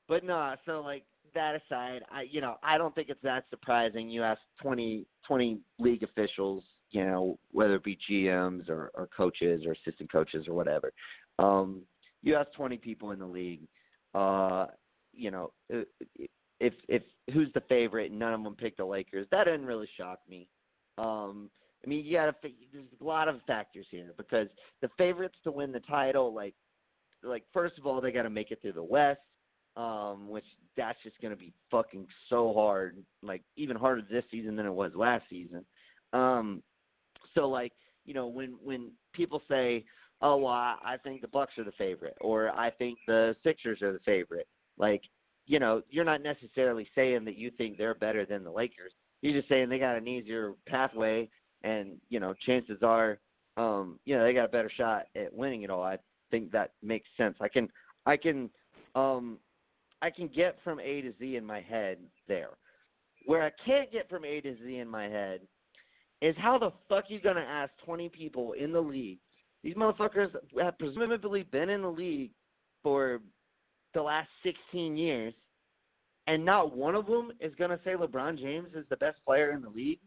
but 0.07 0.23
no. 0.23 0.55
So 0.65 0.81
like 0.81 1.03
that 1.35 1.55
aside, 1.55 2.01
I 2.11 2.23
you 2.29 2.41
know 2.41 2.55
I 2.63 2.77
don't 2.77 2.93
think 2.95 3.09
it's 3.09 3.21
that 3.23 3.45
surprising. 3.49 4.09
You 4.09 4.23
ask 4.23 4.41
20, 4.61 5.05
20 5.27 5.59
league 5.79 6.03
officials, 6.03 6.63
you 6.91 7.05
know 7.05 7.37
whether 7.51 7.75
it 7.75 7.83
be 7.83 7.97
GMs 8.09 8.69
or, 8.69 8.91
or 8.95 9.07
coaches 9.15 9.63
or 9.65 9.73
assistant 9.73 10.11
coaches 10.11 10.47
or 10.47 10.53
whatever. 10.53 10.91
Um, 11.39 11.81
you 12.23 12.35
ask 12.35 12.51
twenty 12.53 12.77
people 12.77 13.11
in 13.11 13.19
the 13.19 13.25
league, 13.25 13.67
uh, 14.13 14.67
you 15.13 15.29
know 15.31 15.51
if 16.59 16.73
if 16.87 17.03
who's 17.33 17.51
the 17.53 17.61
favorite 17.61 18.11
and 18.11 18.19
none 18.19 18.33
of 18.33 18.43
them 18.43 18.55
picked 18.55 18.77
the 18.77 18.85
Lakers, 18.85 19.27
that 19.31 19.45
didn't 19.45 19.65
really 19.65 19.89
shock 19.97 20.19
me. 20.29 20.47
Um, 20.97 21.49
I 21.83 21.89
mean, 21.89 22.05
you 22.05 22.13
got 22.13 22.25
to. 22.25 22.49
There's 22.73 22.85
a 22.99 23.03
lot 23.03 23.27
of 23.27 23.41
factors 23.45 23.85
here 23.91 24.13
because 24.17 24.47
the 24.81 24.89
favorites 24.97 25.35
to 25.43 25.51
win 25.51 25.71
the 25.71 25.81
title, 25.81 26.33
like, 26.33 26.55
like 27.23 27.43
first 27.53 27.77
of 27.77 27.85
all, 27.85 28.01
they 28.01 28.11
got 28.11 28.23
to 28.23 28.29
make 28.29 28.51
it 28.51 28.61
through 28.61 28.73
the 28.73 28.83
West, 28.83 29.19
um, 29.75 30.29
which 30.29 30.45
that's 30.77 30.97
just 31.03 31.19
going 31.21 31.33
to 31.33 31.39
be 31.39 31.53
fucking 31.71 32.07
so 32.29 32.53
hard, 32.53 32.97
like 33.21 33.41
even 33.55 33.77
harder 33.77 34.01
this 34.09 34.23
season 34.31 34.55
than 34.55 34.65
it 34.65 34.73
was 34.73 34.91
last 34.95 35.23
season. 35.29 35.65
Um, 36.13 36.61
so 37.33 37.47
like, 37.47 37.73
you 38.05 38.13
know, 38.13 38.27
when 38.27 38.55
when 38.63 38.91
people 39.13 39.41
say, 39.49 39.85
"Oh, 40.21 40.37
well, 40.37 40.53
I, 40.53 40.75
I 40.83 40.97
think 41.03 41.21
the 41.21 41.27
Bucks 41.27 41.57
are 41.57 41.63
the 41.63 41.71
favorite," 41.73 42.17
or 42.21 42.49
"I 42.49 42.69
think 42.69 42.99
the 43.07 43.35
Sixers 43.43 43.81
are 43.81 43.93
the 43.93 43.99
favorite," 43.99 44.47
like, 44.77 45.01
you 45.47 45.59
know, 45.59 45.81
you're 45.89 46.05
not 46.05 46.21
necessarily 46.21 46.87
saying 46.95 47.25
that 47.25 47.37
you 47.37 47.51
think 47.51 47.77
they're 47.77 47.95
better 47.95 48.25
than 48.25 48.43
the 48.43 48.51
Lakers. 48.51 48.91
You're 49.21 49.33
just 49.33 49.49
saying 49.49 49.69
they 49.69 49.79
got 49.79 49.97
an 49.97 50.07
easier 50.07 50.53
pathway 50.67 51.29
and 51.65 51.97
you 52.09 52.19
know 52.19 52.33
chances 52.45 52.77
are 52.83 53.17
um 53.57 53.99
you 54.05 54.15
know 54.15 54.23
they 54.23 54.33
got 54.33 54.45
a 54.45 54.49
better 54.49 54.71
shot 54.77 55.05
at 55.15 55.33
winning 55.33 55.63
it 55.63 55.69
all 55.69 55.83
i 55.83 55.97
think 56.31 56.51
that 56.51 56.71
makes 56.81 57.07
sense 57.17 57.35
i 57.41 57.47
can 57.47 57.67
i 58.05 58.15
can 58.15 58.49
um 58.93 59.37
i 60.05 60.09
can 60.09 60.29
get 60.35 60.57
from 60.63 60.79
a 60.79 61.01
to 61.01 61.13
z 61.19 61.35
in 61.35 61.45
my 61.45 61.61
head 61.61 61.97
there 62.27 62.49
where 63.25 63.43
i 63.43 63.51
can't 63.65 63.91
get 63.91 64.09
from 64.09 64.23
a 64.23 64.41
to 64.41 64.55
z 64.63 64.77
in 64.77 64.87
my 64.87 65.05
head 65.05 65.41
is 66.21 66.35
how 66.37 66.57
the 66.57 66.71
fuck 66.89 67.05
you 67.09 67.19
gonna 67.19 67.45
ask 67.47 67.71
20 67.85 68.09
people 68.09 68.53
in 68.53 68.71
the 68.71 68.81
league? 68.81 69.19
These 69.63 69.75
motherfuckers 69.75 70.33
have 70.61 70.77
presumably 70.77 71.43
been 71.43 71.69
in 71.69 71.81
the 71.81 71.91
league 71.91 72.31
for 72.83 73.19
the 73.93 74.01
last 74.01 74.29
16 74.43 74.95
years, 74.97 75.33
and 76.27 76.43
not 76.43 76.75
one 76.75 76.95
of 76.95 77.05
them 77.07 77.31
is 77.39 77.53
gonna 77.59 77.79
say 77.83 77.95
LeBron 77.95 78.39
James 78.39 78.69
is 78.75 78.85
the 78.89 78.97
best 78.97 79.17
player 79.25 79.51
in 79.51 79.61
the 79.61 79.69
league. 79.69 79.99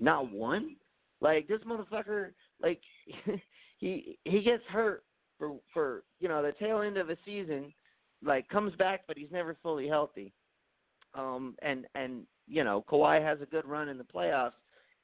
Not 0.00 0.30
one. 0.30 0.76
Like 1.20 1.48
this 1.48 1.60
motherfucker, 1.66 2.30
like 2.62 2.80
he 3.78 4.18
he 4.24 4.42
gets 4.42 4.62
hurt 4.68 5.02
for 5.38 5.56
for 5.72 6.04
you 6.20 6.28
know 6.28 6.42
the 6.42 6.52
tail 6.52 6.82
end 6.82 6.96
of 6.98 7.10
a 7.10 7.16
season, 7.24 7.72
like 8.24 8.48
comes 8.48 8.74
back, 8.76 9.02
but 9.06 9.16
he's 9.16 9.30
never 9.30 9.56
fully 9.62 9.88
healthy. 9.88 10.32
Um, 11.14 11.54
and 11.62 11.86
and 11.94 12.24
you 12.46 12.64
know 12.64 12.84
Kawhi 12.90 13.22
has 13.22 13.38
a 13.40 13.46
good 13.46 13.66
run 13.66 13.88
in 13.88 13.98
the 13.98 14.04
playoffs, 14.04 14.52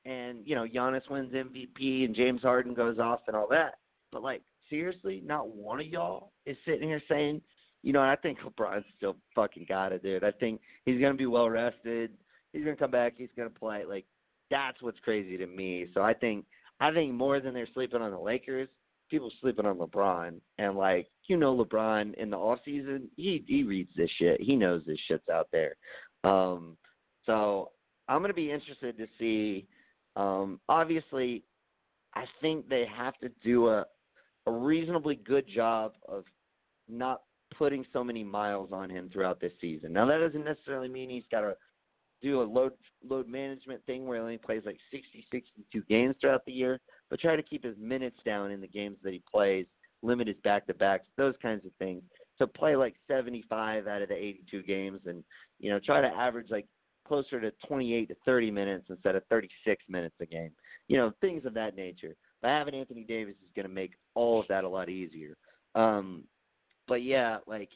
and 0.05 0.39
you 0.45 0.55
know 0.55 0.67
Giannis 0.67 1.09
wins 1.11 1.33
MVP 1.33 2.05
and 2.05 2.15
James 2.15 2.43
Harden 2.43 2.75
goes 2.75 2.99
off 2.99 3.21
and 3.27 3.37
all 3.37 3.49
that. 3.51 3.77
But 4.13 4.23
like 4.23 4.43
seriously, 4.69 5.23
not 5.25 5.49
one 5.49 5.81
of 5.81 5.87
y'all 5.87 6.33
is 6.47 6.57
sitting 6.67 6.89
here 6.89 7.03
saying, 7.09 7.41
you 7.83 7.93
know, 7.93 8.01
I 8.01 8.17
think 8.17 8.39
LeBron's 8.41 8.85
still 8.97 9.17
fucking 9.35 9.67
got 9.69 9.93
it, 9.93 10.03
dude. 10.03 10.25
I 10.25 10.31
think 10.33 10.61
he's 10.85 11.01
gonna 11.01 11.15
be 11.15 11.27
well 11.27 11.49
rested. 11.49 12.11
He's 12.53 12.65
gonna 12.65 12.77
come 12.77 12.91
back. 12.91 13.15
He's 13.17 13.29
gonna 13.37 13.51
play. 13.51 13.85
Like 13.89 14.05
that's 14.51 14.81
what's 14.83 14.99
crazy 15.01 15.37
to 15.39 15.47
me. 15.47 15.87
So 15.95 16.03
I 16.03 16.15
think 16.15 16.45
I 16.81 16.93
think 16.93 17.13
more 17.15 17.41
than 17.41 17.55
they're 17.55 17.69
sleeping 17.75 18.03
on 18.03 18.11
the 18.11 18.19
Lakers, 18.19 18.69
people 19.11 19.31
sleeping 19.41 19.67
on 19.67 19.79
LeBron. 19.79 20.41
And 20.59 20.77
like 20.77 21.09
you 21.27 21.37
know, 21.37 21.57
LeBron 21.57 22.15
in 22.15 22.31
the 22.31 22.37
off 22.37 22.61
season, 22.65 23.09
he 23.17 23.45
he 23.47 23.63
reads 23.63 23.91
this 23.97 24.11
shit. 24.19 24.41
He 24.41 24.57
knows 24.57 24.83
this 24.87 24.99
shit's 25.09 25.29
out 25.29 25.49
there. 25.53 25.75
Um, 26.23 26.77
so 27.27 27.71
I'm 28.09 28.21
gonna 28.21 28.35
be 28.35 28.51
interested 28.51 28.97
to 28.99 29.07
see. 29.19 29.67
Um, 30.17 30.61
obviously, 30.69 31.43
I 32.15 32.25
think 32.41 32.69
they 32.69 32.87
have 32.97 33.19
to 33.19 33.31
do 33.43 33.69
a 33.69 33.85
a 34.47 34.51
reasonably 34.51 35.17
good 35.17 35.47
job 35.55 35.93
of 36.09 36.25
not 36.89 37.23
putting 37.57 37.85
so 37.93 38.05
many 38.05 38.25
miles 38.25 38.71
on 38.73 38.91
him 38.91 39.09
throughout 39.13 39.41
this 39.41 39.53
season. 39.61 39.93
Now 39.93 40.07
that 40.07 40.19
doesn't 40.19 40.45
necessarily 40.45 40.89
mean 40.89 41.09
he's 41.09 41.25
got 41.31 41.41
to 41.41 41.57
do 42.23 42.41
a 42.41 42.45
load 42.45 42.73
load 43.09 43.29
management 43.29 43.85
thing 43.87 44.07
where 44.07 44.19
he 44.19 44.23
only 44.23 44.39
plays 44.39 44.63
like 44.65 44.79
60, 44.91 45.27
62 45.31 45.83
games 45.89 46.15
throughout 46.21 46.45
the 46.47 46.53
year, 46.53 46.81
but 47.11 47.21
try 47.21 47.37
to 47.37 47.43
keep 47.43 47.65
his 47.65 47.77
minutes 47.79 48.17
down 48.25 48.51
in 48.51 48.61
the 48.61 48.67
games 48.67 48.97
that 49.03 49.13
he 49.13 49.23
plays, 49.31 49.67
limit 50.03 50.27
his 50.27 50.37
back 50.43 50.67
to 50.67 50.75
backs, 50.75 51.07
those 51.17 51.35
kinds 51.43 51.65
of 51.67 51.73
things. 51.79 52.03
So 52.39 52.47
play 52.47 52.77
like 52.77 52.95
75 53.09 53.87
out 53.87 54.03
of 54.03 54.09
the 54.09 54.17
82 54.17 54.63
games, 54.63 55.01
and 55.07 55.23
you 55.61 55.71
know 55.71 55.79
try 55.79 56.01
to 56.01 56.09
average 56.09 56.51
like 56.51 56.67
closer 57.07 57.41
to 57.41 57.53
28 57.69 58.09
to 58.09 58.17
30 58.25 58.51
minutes 58.51 58.87
instead 58.89 59.15
of 59.15 59.23
36 59.29 59.85
minutes 59.89 60.17
a 60.21 60.27
game. 60.27 60.51
You 60.89 60.97
know 60.97 61.13
things 61.21 61.45
of 61.45 61.55
that 61.55 61.77
nature. 61.77 62.15
But 62.43 62.49
having 62.49 62.75
Anthony 62.75 63.05
Davis 63.05 63.37
is 63.43 63.51
going 63.57 63.67
to 63.67 63.73
make 63.73 63.93
all 64.15 64.41
of 64.41 64.49
that 64.49 64.65
a 64.65 64.69
lot 64.69 64.91
easier. 64.91 65.35
Um, 65.75 66.25
but 66.87 67.03
yeah, 67.03 67.39
like 67.47 67.71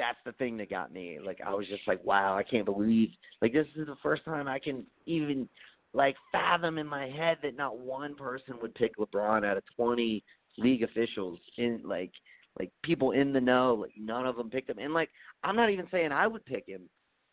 that's 0.00 0.18
the 0.24 0.32
thing 0.32 0.56
that 0.56 0.70
got 0.70 0.92
me. 0.92 1.18
Like 1.22 1.40
I 1.46 1.54
was 1.54 1.66
just 1.68 1.86
like, 1.86 2.02
wow, 2.04 2.36
I 2.36 2.42
can't 2.42 2.64
believe 2.64 3.10
like 3.42 3.52
this 3.52 3.66
is 3.76 3.86
the 3.86 3.96
first 4.02 4.24
time 4.24 4.48
I 4.48 4.58
can 4.58 4.84
even 5.04 5.46
like 5.92 6.16
fathom 6.32 6.78
in 6.78 6.86
my 6.86 7.08
head 7.08 7.36
that 7.42 7.56
not 7.56 7.78
one 7.78 8.14
person 8.14 8.54
would 8.62 8.74
pick 8.74 8.96
LeBron 8.96 9.44
out 9.44 9.58
of 9.58 9.62
20 9.76 10.24
league 10.56 10.82
officials 10.82 11.38
in 11.58 11.82
like 11.84 12.12
like 12.58 12.72
people 12.82 13.12
in 13.12 13.32
the 13.32 13.40
know, 13.40 13.74
like 13.74 13.92
none 13.98 14.26
of 14.26 14.36
them 14.36 14.48
picked 14.48 14.70
him. 14.70 14.78
And 14.78 14.94
like 14.94 15.10
I'm 15.44 15.54
not 15.54 15.70
even 15.70 15.86
saying 15.90 16.12
I 16.12 16.26
would 16.26 16.46
pick 16.46 16.66
him. 16.66 16.88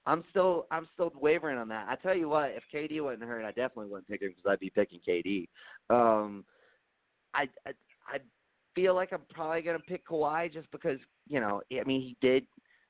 I'm 0.05 0.25
still 0.29 0.67
I'm 0.69 0.89
still 0.93 1.13
wavering 1.15 1.57
on 1.57 1.69
that. 1.69 1.87
I 1.87 1.95
tell 1.95 2.15
you 2.15 2.27
what, 2.27 2.51
if 2.51 2.63
KD 2.73 3.01
wasn't 3.01 3.23
hurt, 3.23 3.45
I 3.45 3.51
definitely 3.51 3.87
wouldn't 3.87 4.09
pick 4.09 4.21
him 4.21 4.29
because 4.29 4.51
I'd 4.51 4.59
be 4.59 4.69
picking 4.69 4.99
KD. 5.07 5.47
Um, 5.89 6.43
I, 7.33 7.47
I 7.65 7.71
I 8.09 8.17
feel 8.77 8.93
like 8.93 9.11
I'm 9.11 9.21
probably 9.33 9.61
gonna 9.61 9.79
pick 9.79 10.07
Kawhi 10.07 10.53
just 10.53 10.69
because 10.71 10.99
you 11.27 11.39
know 11.39 11.61
I 11.71 11.83
mean 11.83 12.01
he 12.01 12.15
did 12.21 12.45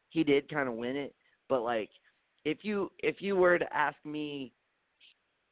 he 0.09 0.23
did 0.23 0.49
kind 0.49 0.67
of 0.67 0.75
win 0.75 0.95
it, 0.95 1.15
but 1.49 1.61
like 1.61 1.89
if 2.45 2.59
you 2.61 2.91
if 2.99 3.21
you 3.21 3.35
were 3.35 3.57
to 3.57 3.73
ask 3.75 3.95
me 4.03 4.51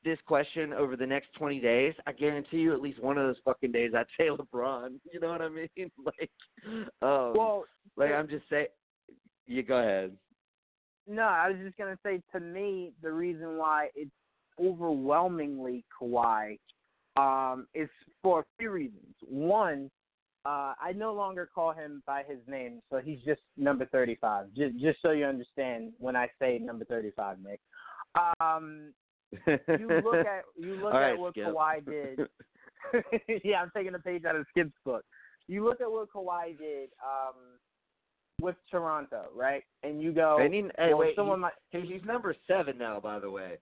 this 0.04 0.20
question 0.28 0.72
over 0.72 0.96
the 0.96 1.06
next 1.06 1.30
20 1.36 1.60
days, 1.60 1.94
I 2.06 2.12
guarantee 2.12 2.58
you 2.58 2.74
at 2.74 2.82
least 2.82 3.02
one 3.02 3.18
of 3.18 3.26
those 3.26 3.42
fucking 3.44 3.72
days 3.72 3.94
I'd 3.96 4.06
say 4.20 4.28
LeBron. 4.30 5.00
You 5.12 5.20
know 5.20 5.30
what 5.30 5.42
I 5.42 5.50
mean? 5.50 5.68
like, 6.06 6.30
um, 7.02 7.34
well, 7.36 7.64
like 7.96 8.12
I'm 8.12 8.28
just 8.28 8.46
saying. 8.50 8.68
You 9.48 9.64
go 9.64 9.78
ahead. 9.78 10.12
No, 11.08 11.24
I 11.24 11.50
was 11.50 11.58
just 11.64 11.78
gonna 11.78 11.98
say 12.04 12.22
to 12.34 12.40
me 12.40 12.92
the 13.02 13.12
reason 13.12 13.58
why 13.58 13.90
it's 13.96 14.12
overwhelmingly 14.60 15.86
Kawhi 16.02 16.58
um, 17.18 17.68
is 17.74 17.90
for 18.22 18.42
a 18.42 18.46
few 18.58 18.72
reasons. 18.72 19.16
One, 19.28 19.90
uh, 20.46 20.74
I 20.80 20.94
no 20.96 21.14
longer 21.14 21.50
call 21.54 21.72
him 21.74 22.04
by 22.06 22.24
his 22.28 22.38
name, 22.48 22.82
so 22.90 22.98
he's 23.04 23.20
just 23.26 23.42
number 23.58 23.86
35. 23.88 24.48
Just, 24.56 24.78
just 24.80 25.02
so 25.02 25.12
you 25.12 25.26
understand 25.26 25.94
when 25.98 26.16
I 26.16 26.28
say 26.40 26.60
number 26.60 26.86
35, 26.86 27.38
Nick. 27.44 27.60
Um, 28.40 28.94
you 29.48 30.02
look 30.04 30.16
at 30.26 30.44
you 30.58 30.76
look 30.76 30.94
right, 30.94 31.14
at 31.14 31.20
what 31.20 31.34
Skip. 31.34 31.48
Kawhi 31.48 31.86
did. 31.86 32.20
yeah, 33.44 33.62
I'm 33.62 33.72
taking 33.76 33.96
a 33.96 34.00
page 34.00 34.24
out 34.26 34.36
of 34.36 34.46
Skip's 34.52 34.72
book. 34.86 35.04
You 35.48 35.64
look 35.64 35.82
at 35.82 35.92
what 35.92 36.10
Kawhi 36.12 36.58
did 36.58 36.90
um, 37.04 37.36
with 38.42 38.56
Toronto, 38.72 39.26
right? 39.36 39.64
And 39.84 40.02
you 40.02 40.12
go, 40.12 40.38
And 40.40 40.54
he, 40.54 40.62
hey, 40.78 40.90
well, 40.90 41.00
wait, 41.00 41.16
someone 41.16 41.40
he- 41.72 41.78
might. 41.82 41.86
he's 41.86 42.04
number 42.06 42.36
seven 42.48 42.78
now, 42.78 43.00
by 43.00 43.20
the 43.20 43.30
way. 43.30 43.58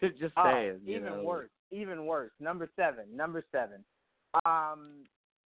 Just 0.00 0.18
just 0.18 0.32
Oh, 0.36 0.50
saying. 0.50 0.80
you 0.84 0.96
even 0.96 1.04
know. 1.12 1.22
worse. 1.24 1.50
Even 1.70 2.06
worse. 2.06 2.30
Number 2.40 2.68
seven. 2.76 3.04
Number 3.14 3.44
seven. 3.52 3.84
Um, 4.46 5.04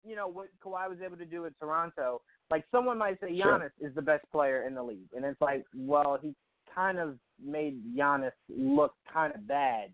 you 0.04 0.16
know 0.16 0.28
what 0.28 0.48
Kawhi 0.64 0.90
was 0.90 1.00
able 1.04 1.18
to 1.18 1.26
do 1.26 1.42
with 1.42 1.54
Toronto. 1.60 2.22
Like 2.50 2.66
someone 2.72 2.98
might 2.98 3.20
say, 3.22 3.38
Sure. 3.38 3.60
Giannis 3.60 3.88
is 3.88 3.96
the 3.96 4.02
best 4.02 4.26
player 4.32 4.66
in 4.68 4.76
the 4.76 4.84
league, 4.84 5.10
and 5.16 5.24
it's 5.24 5.40
like, 5.42 5.64
well, 5.76 6.20
he 6.22 6.36
kind 6.74 7.00
of 7.00 7.18
made 7.44 7.82
Giannis 7.98 8.32
look 8.50 8.94
kind 9.12 9.34
of 9.34 9.48
bad 9.48 9.94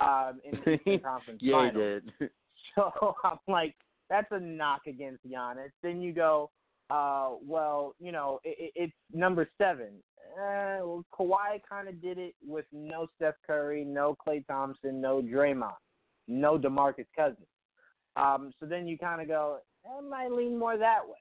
um, 0.00 0.40
in 0.44 0.58
the 0.64 0.74
Eastern 0.74 1.00
Conference 1.04 1.40
yeah, 1.42 1.70
he 1.72 1.78
did. 1.78 2.12
So 2.74 2.92
I'm 3.24 3.38
like, 3.48 3.74
that's 4.10 4.26
a 4.32 4.40
knock 4.40 4.82
against 4.86 5.26
Giannis. 5.26 5.70
Then 5.82 6.00
you 6.00 6.12
go, 6.12 6.50
uh, 6.90 7.30
well, 7.46 7.94
you 7.98 8.12
know, 8.12 8.40
it, 8.44 8.56
it, 8.58 8.72
it's 8.74 8.92
number 9.14 9.48
seven. 9.56 9.92
Uh, 10.34 10.78
well, 10.82 11.04
Kawhi 11.18 11.60
kind 11.68 11.88
of 11.88 12.02
did 12.02 12.18
it 12.18 12.34
with 12.46 12.66
no 12.72 13.06
Steph 13.16 13.34
Curry, 13.46 13.84
no 13.84 14.16
Klay 14.26 14.46
Thompson, 14.46 15.00
no 15.00 15.22
Draymond, 15.22 15.72
no 16.28 16.58
DeMarcus 16.58 17.06
Cousins. 17.16 17.46
Um, 18.16 18.52
so 18.58 18.66
then 18.66 18.86
you 18.86 18.98
kind 18.98 19.20
of 19.20 19.28
go, 19.28 19.58
I 19.86 20.00
might 20.00 20.32
lean 20.32 20.58
more 20.58 20.76
that 20.78 21.00
way. 21.06 21.16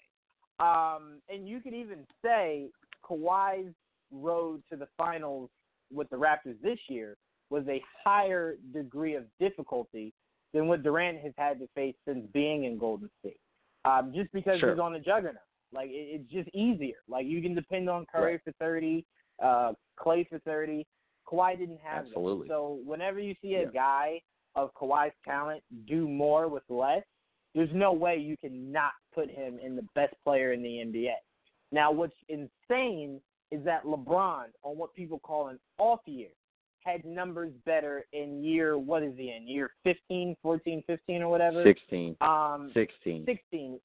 Um, 0.60 1.20
and 1.30 1.48
you 1.48 1.60
could 1.60 1.74
even 1.74 2.06
say 2.24 2.70
Kawhi's 3.04 3.74
road 4.12 4.64
to 4.72 4.78
the 4.78 4.88
finals 4.98 5.50
with 5.94 6.10
the 6.10 6.16
Raptors 6.16 6.60
this 6.62 6.80
year 6.88 7.18
was 7.50 7.64
a 7.68 7.82
higher 8.04 8.56
degree 8.74 9.16
of 9.16 9.26
difficulty 9.40 10.14
than 10.54 10.68
what 10.68 10.84
Durant 10.84 11.20
has 11.20 11.34
had 11.38 11.60
to 11.60 11.68
face 11.76 11.96
since 12.08 12.26
being 12.34 12.64
in 12.64 12.78
Golden 12.78 13.10
State. 13.20 13.40
Um, 13.84 14.14
just 14.16 14.32
because 14.32 14.60
Sure. 14.60 14.72
he's 14.72 14.80
on 14.80 14.94
the 14.94 15.00
juggernaut. 15.00 15.42
Like 15.74 15.90
it, 15.90 16.22
it's 16.22 16.32
just 16.32 16.50
easier. 16.56 16.96
Like 17.08 17.26
you 17.26 17.42
can 17.42 17.54
depend 17.54 17.90
on 17.90 18.06
Curry 18.12 18.34
Right. 18.34 18.44
for 18.44 18.52
thirty, 18.54 19.06
uh, 19.44 19.74
Klay 20.00 20.28
for 20.30 20.40
thirty. 20.40 20.88
Kawhi 21.28 21.58
didn't 21.58 21.80
have 21.82 22.06
Absolutely. 22.06 22.48
that. 22.48 22.54
So 22.54 22.80
whenever 22.86 23.20
you 23.20 23.36
see 23.42 23.56
a 23.56 23.64
Yeah. 23.64 23.70
guy 23.74 24.22
of 24.56 24.74
Kawhi's 24.74 25.14
talent 25.24 25.64
do 25.88 26.08
more 26.08 26.48
with 26.48 26.64
less, 26.70 27.04
there's 27.54 27.70
no 27.74 27.94
way 27.94 28.18
you 28.18 28.38
can 28.38 28.72
not 28.72 28.92
put 29.14 29.30
him 29.30 29.60
in 29.64 29.76
the 29.76 29.86
best 29.96 30.14
player 30.24 30.54
in 30.54 30.62
the 30.62 30.70
NBA. 30.70 31.14
Now, 31.72 31.92
what's 31.92 32.16
insane 32.30 33.22
is 33.52 33.64
that 33.66 33.84
LeBron, 33.86 34.46
on 34.64 34.78
what 34.78 34.94
people 34.94 35.20
call 35.20 35.48
an 35.48 35.60
off 35.78 36.02
year, 36.06 36.30
had 36.80 37.04
numbers 37.04 37.52
better 37.66 38.06
in 38.14 38.44
year, 38.44 38.78
what 38.78 39.02
is 39.02 39.14
he 39.18 39.34
in, 39.36 39.48
year 39.48 39.72
15, 39.84 40.36
14, 40.42 40.84
15 40.86 41.22
or 41.22 41.30
whatever? 41.30 41.64
Sixteen. 41.64 42.16
Um, 42.22 42.72
Sixteen. 42.74 43.26
16. 43.26 43.80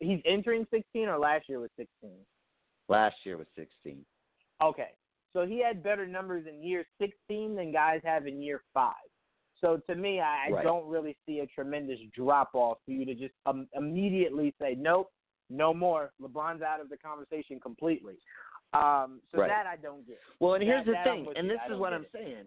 He's 0.00 0.20
entering 0.24 0.66
16 0.70 1.08
or 1.08 1.18
last 1.18 1.48
year 1.48 1.60
was 1.60 1.70
16? 1.76 2.10
Last 2.88 3.16
year 3.24 3.36
was 3.36 3.46
sixteen. 3.56 4.04
Okay. 4.62 4.90
So 5.34 5.46
he 5.46 5.62
had 5.62 5.82
better 5.82 6.06
numbers 6.06 6.46
in 6.48 6.62
year 6.62 6.84
16 7.00 7.54
than 7.54 7.70
guys 7.70 8.00
have 8.02 8.26
in 8.26 8.40
year 8.40 8.62
five. 8.72 8.94
So 9.60 9.80
to 9.88 9.94
me, 9.94 10.20
I, 10.20 10.46
I 10.48 10.50
Right. 10.52 10.64
don't 10.64 10.86
really 10.88 11.16
see 11.26 11.40
a 11.40 11.46
tremendous 11.46 11.98
drop 12.14 12.50
off 12.54 12.78
for 12.84 12.92
you 12.92 13.04
to 13.04 13.14
just 13.14 13.34
um, 13.46 13.66
immediately 13.74 14.54
say, 14.60 14.74
nope, 14.78 15.10
no 15.50 15.72
more. 15.74 16.12
LeBron's 16.20 16.62
out 16.62 16.80
of 16.80 16.88
the 16.88 16.96
conversation 16.96 17.58
completely. 17.60 18.14
Um, 18.72 19.20
so 19.32 19.38
Right. 19.40 19.48
that 19.48 19.66
I 19.66 19.76
don't 19.76 20.06
get. 20.06 20.18
Well, 20.40 20.54
and 20.54 20.62
That- 20.62 20.66
here's 20.66 20.86
the 20.86 20.96
thing, 21.04 21.26
and 21.36 21.48
this 21.48 21.58
is 21.70 21.78
what 21.78 21.92
I'm 21.92 22.02
it. 22.04 22.10
saying. 22.12 22.44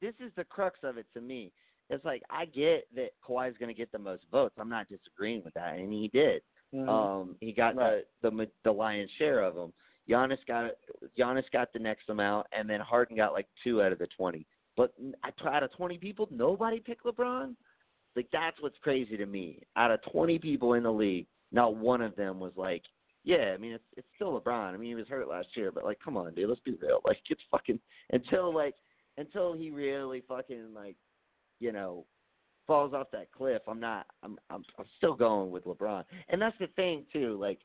This 0.00 0.14
is 0.20 0.32
the 0.36 0.44
crux 0.44 0.78
of 0.84 0.96
it 0.98 1.06
to 1.14 1.20
me. 1.20 1.52
It's 1.90 2.04
like 2.04 2.22
I 2.30 2.44
get 2.46 2.86
that 2.94 3.10
Kawhi's 3.26 3.56
going 3.58 3.68
to 3.68 3.74
get 3.74 3.90
the 3.92 3.98
most 3.98 4.24
votes. 4.30 4.54
I'm 4.58 4.68
not 4.68 4.88
disagreeing 4.88 5.42
with 5.44 5.54
that, 5.54 5.76
and 5.78 5.92
he 5.92 6.08
did. 6.08 6.42
Mhm. 6.74 6.88
Um, 6.88 7.36
he 7.40 7.52
got 7.52 7.76
Right. 7.76 8.04
the, 8.22 8.30
the 8.30 8.50
the 8.64 8.72
lion's 8.72 9.10
share 9.12 9.40
of 9.42 9.54
them. 9.54 9.72
Giannis 10.08 10.44
got 10.46 10.72
Giannis 11.18 11.48
got 11.52 11.72
the 11.72 11.78
next 11.78 12.08
amount, 12.10 12.46
and 12.52 12.68
then 12.68 12.80
Harden 12.80 13.16
got 13.16 13.32
like 13.32 13.48
two 13.64 13.82
out 13.82 13.92
of 13.92 13.98
the 13.98 14.06
twenty. 14.08 14.46
But 14.76 14.94
out 15.44 15.62
of 15.62 15.72
20 15.72 15.98
people, 15.98 16.28
nobody 16.30 16.80
picked 16.80 17.04
LeBron. 17.04 17.54
Like 18.14 18.28
that's 18.32 18.60
what's 18.60 18.78
crazy 18.82 19.16
to 19.16 19.26
me. 19.26 19.62
Out 19.76 19.90
of 19.90 20.00
20 20.10 20.38
people 20.38 20.74
in 20.74 20.82
the 20.82 20.92
league, 20.92 21.26
not 21.52 21.76
one 21.76 22.02
of 22.02 22.16
them 22.16 22.40
was 22.40 22.52
like, 22.56 22.82
yeah, 23.24 23.52
I 23.54 23.56
mean 23.56 23.72
it's 23.72 23.84
it's 23.96 24.06
still 24.14 24.40
LeBron. 24.40 24.72
I 24.72 24.76
mean 24.76 24.88
he 24.90 24.94
was 24.94 25.08
hurt 25.08 25.28
last 25.28 25.48
year, 25.54 25.72
but 25.72 25.84
like 25.84 25.98
come 26.02 26.16
on, 26.16 26.34
dude, 26.34 26.48
let's 26.48 26.60
be 26.60 26.78
real. 26.80 27.00
Like 27.04 27.18
it's 27.28 27.42
fucking 27.50 27.80
until 28.12 28.54
like 28.54 28.74
until 29.18 29.54
he 29.54 29.70
really 29.70 30.22
fucking 30.28 30.74
like, 30.74 30.96
you 31.60 31.72
know, 31.72 32.04
falls 32.66 32.94
off 32.94 33.08
that 33.12 33.32
cliff. 33.32 33.62
I'm 33.68 33.80
not. 33.80 34.06
I'm 34.22 34.38
I'm 34.50 34.64
I'm 34.78 34.86
still 34.96 35.14
going 35.14 35.50
with 35.50 35.64
LeBron. 35.64 36.04
And 36.28 36.40
that's 36.40 36.58
the 36.58 36.68
thing 36.68 37.04
too. 37.12 37.36
Like, 37.40 37.58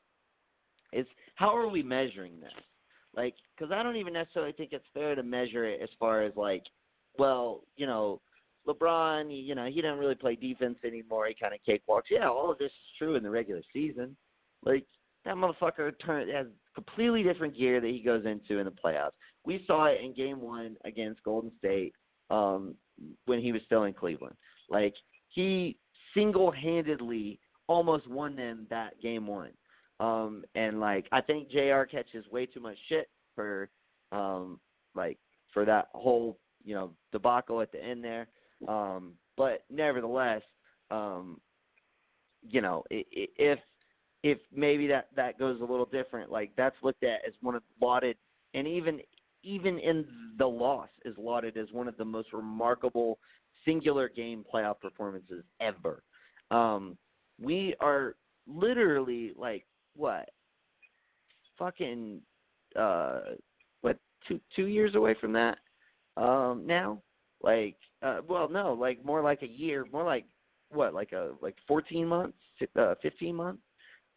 is 0.92 1.06
how 1.34 1.56
are 1.56 1.68
we 1.68 1.82
measuring 1.82 2.40
this? 2.40 2.52
Like, 3.14 3.34
because 3.56 3.72
I 3.72 3.82
don't 3.82 3.96
even 3.96 4.14
necessarily 4.14 4.52
think 4.52 4.72
it's 4.72 4.84
fair 4.94 5.14
to 5.14 5.22
measure 5.22 5.64
it 5.64 5.80
as 5.82 5.90
far 5.98 6.22
as 6.22 6.32
like, 6.36 6.62
well, 7.18 7.60
you 7.76 7.86
know, 7.86 8.20
LeBron, 8.66 9.26
you 9.30 9.54
know, 9.54 9.66
he 9.66 9.80
doesn't 9.80 9.98
really 9.98 10.14
play 10.14 10.36
defense 10.36 10.78
anymore. 10.84 11.26
He 11.26 11.34
kind 11.34 11.54
of 11.54 11.60
cakewalks. 11.68 12.10
Yeah, 12.10 12.28
all 12.28 12.50
of 12.50 12.58
this 12.58 12.66
is 12.66 12.96
true 12.98 13.16
in 13.16 13.22
the 13.22 13.30
regular 13.30 13.62
season. 13.72 14.16
Like 14.64 14.86
that 15.24 15.34
motherfucker 15.34 15.92
turn 16.04 16.28
has 16.28 16.46
completely 16.74 17.22
different 17.22 17.56
gear 17.56 17.80
that 17.80 17.90
he 17.90 18.00
goes 18.00 18.24
into 18.24 18.58
in 18.58 18.64
the 18.64 18.72
playoffs. 18.72 19.12
We 19.44 19.64
saw 19.66 19.86
it 19.86 20.00
in 20.02 20.14
Game 20.14 20.40
One 20.40 20.76
against 20.84 21.22
Golden 21.24 21.50
State 21.58 21.94
um, 22.30 22.74
when 23.26 23.40
he 23.40 23.52
was 23.52 23.62
still 23.66 23.84
in 23.84 23.94
Cleveland. 23.94 24.36
Like 24.70 24.94
he 25.28 25.76
single-handedly 26.14 27.40
almost 27.66 28.08
won 28.08 28.36
them 28.36 28.66
that 28.70 29.00
Game 29.02 29.26
One. 29.26 29.50
Um, 29.98 30.44
and 30.54 30.80
like 30.80 31.06
I 31.12 31.20
think 31.20 31.50
JR 31.50 31.82
catches 31.82 32.26
way 32.30 32.46
too 32.46 32.60
much 32.60 32.76
shit 32.88 33.08
for 33.34 33.68
um, 34.12 34.60
like 34.94 35.18
for 35.52 35.64
that 35.64 35.88
whole 35.92 36.38
you 36.64 36.74
know 36.74 36.90
debacle 37.12 37.60
at 37.60 37.72
the 37.72 37.82
end 37.82 38.04
there. 38.04 38.28
Um, 38.68 39.14
but 39.36 39.64
nevertheless, 39.70 40.42
um, 40.90 41.40
you 42.42 42.60
know, 42.60 42.84
if 42.90 43.58
if 44.22 44.38
maybe 44.54 44.86
that 44.88 45.08
that 45.16 45.38
goes 45.38 45.60
a 45.60 45.64
little 45.64 45.86
different, 45.86 46.30
like 46.30 46.52
that's 46.56 46.76
looked 46.82 47.02
at 47.04 47.20
as 47.26 47.34
one 47.40 47.54
of 47.54 47.62
lauded, 47.80 48.16
and 48.54 48.66
even 48.66 49.00
even 49.42 49.78
in 49.78 50.06
the 50.38 50.46
loss 50.46 50.88
is 51.04 51.14
lauded 51.18 51.56
as 51.56 51.66
one 51.72 51.88
of 51.88 51.96
the 51.96 52.04
most 52.04 52.32
remarkable 52.32 53.18
singular 53.64 54.08
game 54.08 54.44
playoff 54.52 54.78
performances 54.80 55.44
ever. 55.60 56.02
Um, 56.50 56.96
we 57.40 57.74
are 57.80 58.14
literally 58.46 59.32
like 59.36 59.64
what 59.94 60.28
fucking 61.58 62.20
uh 62.76 63.20
what 63.82 63.98
two 64.26 64.40
two 64.56 64.66
years 64.66 64.94
away 64.94 65.14
from 65.20 65.32
that 65.32 65.58
um 66.16 66.66
now? 66.66 67.02
Like 67.42 67.76
uh 68.02 68.18
well 68.28 68.48
no 68.48 68.74
like 68.74 69.04
more 69.04 69.22
like 69.22 69.42
a 69.42 69.48
year 69.48 69.86
more 69.92 70.04
like 70.04 70.24
what 70.70 70.94
like 70.94 71.12
a 71.12 71.32
like 71.40 71.56
14 71.68 72.06
months 72.06 72.38
uh 72.76 72.94
15 73.02 73.34
months? 73.34 73.62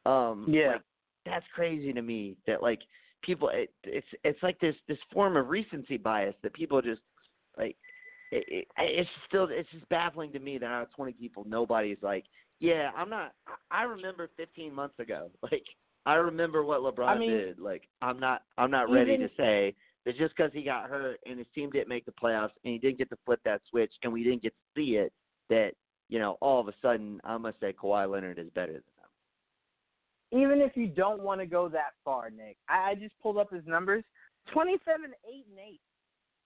Um 0.06 0.46
yeah. 0.48 0.74
like, 0.74 0.82
that's 1.26 1.46
crazy 1.54 1.92
to 1.92 2.02
me 2.02 2.36
that 2.48 2.62
like 2.62 2.80
people 3.24 3.50
it, 3.50 3.72
it's 3.84 4.08
it's 4.24 4.42
like 4.44 4.60
this 4.60 4.76
this 4.88 4.98
form 5.12 5.36
of 5.36 5.50
recency 5.50 5.98
bias 5.98 6.36
that 6.44 6.54
people 6.54 6.82
just 6.82 7.02
like 7.58 7.76
it, 8.32 8.44
it, 8.48 8.68
it's 8.78 9.10
still 9.28 9.48
it's 9.50 9.70
just 9.72 9.88
baffling 9.90 10.32
to 10.32 10.40
me 10.40 10.58
that 10.58 10.68
out 10.68 10.84
of 10.84 10.94
20 10.96 11.14
people 11.14 11.44
nobody's 11.48 11.98
like 12.02 12.26
yeah 12.60 12.92
i'm 12.96 13.10
not 13.10 13.34
i 13.72 13.84
remember 13.84 14.30
15 14.38 14.74
months 14.74 14.98
ago 15.00 15.30
like 15.44 15.64
i 16.06 16.16
remember 16.16 16.64
what 16.64 16.82
lebron 16.82 17.08
I 17.08 17.18
mean, 17.18 17.32
did 17.32 17.60
like 17.60 17.84
i'm 18.02 18.20
not 18.20 18.44
i'm 18.58 18.72
not 18.72 18.92
ready 18.92 19.18
to 19.18 19.30
say 19.38 19.74
that 20.06 20.18
just 20.18 20.36
because 20.36 20.52
he 20.53 20.64
got 20.64 20.90
hurt 20.90 21.19
and 21.26 21.38
his 21.38 21.48
team 21.53 21.69
didn't 21.69 21.90
make 21.90 22.06
the 22.06 22.11
playoffs 22.11 22.52
and 22.64 22.73
he 22.73 22.77
didn't 22.77 22.98
get 22.98 23.10
to 23.10 23.18
flip 23.26 23.40
that 23.45 23.61
switch 23.69 23.91
and 24.03 24.11
we 24.11 24.23
didn't 24.23 24.41
get 24.41 24.53
to 24.53 24.80
see 24.80 24.95
it 24.95 25.11
that 25.49 25.72
you 26.10 26.19
know 26.19 26.38
all 26.41 26.60
of 26.60 26.68
a 26.68 26.73
sudden 26.82 27.19
i'm 27.23 27.41
going 27.41 27.53
to 27.53 27.60
say 27.60 27.73
Kawhi 27.73 28.10
Leonard 28.10 28.40
is 28.40 28.49
better 28.53 28.73
than 28.73 28.84
them 28.98 30.41
even 30.44 30.61
if 30.61 30.76
you 30.76 30.88
don't 30.88 31.22
want 31.22 31.41
to 31.41 31.48
go 31.48 31.69
that 31.69 31.94
far 32.03 32.30
nick 32.30 32.57
i, 32.69 32.91
I 32.91 32.95
just 32.95 33.14
pulled 33.22 33.38
up 33.38 33.52
his 33.52 33.65
numbers. 33.65 34.03
27 34.53 35.06
8 35.06 35.45
and 35.49 35.60
8 35.60 35.80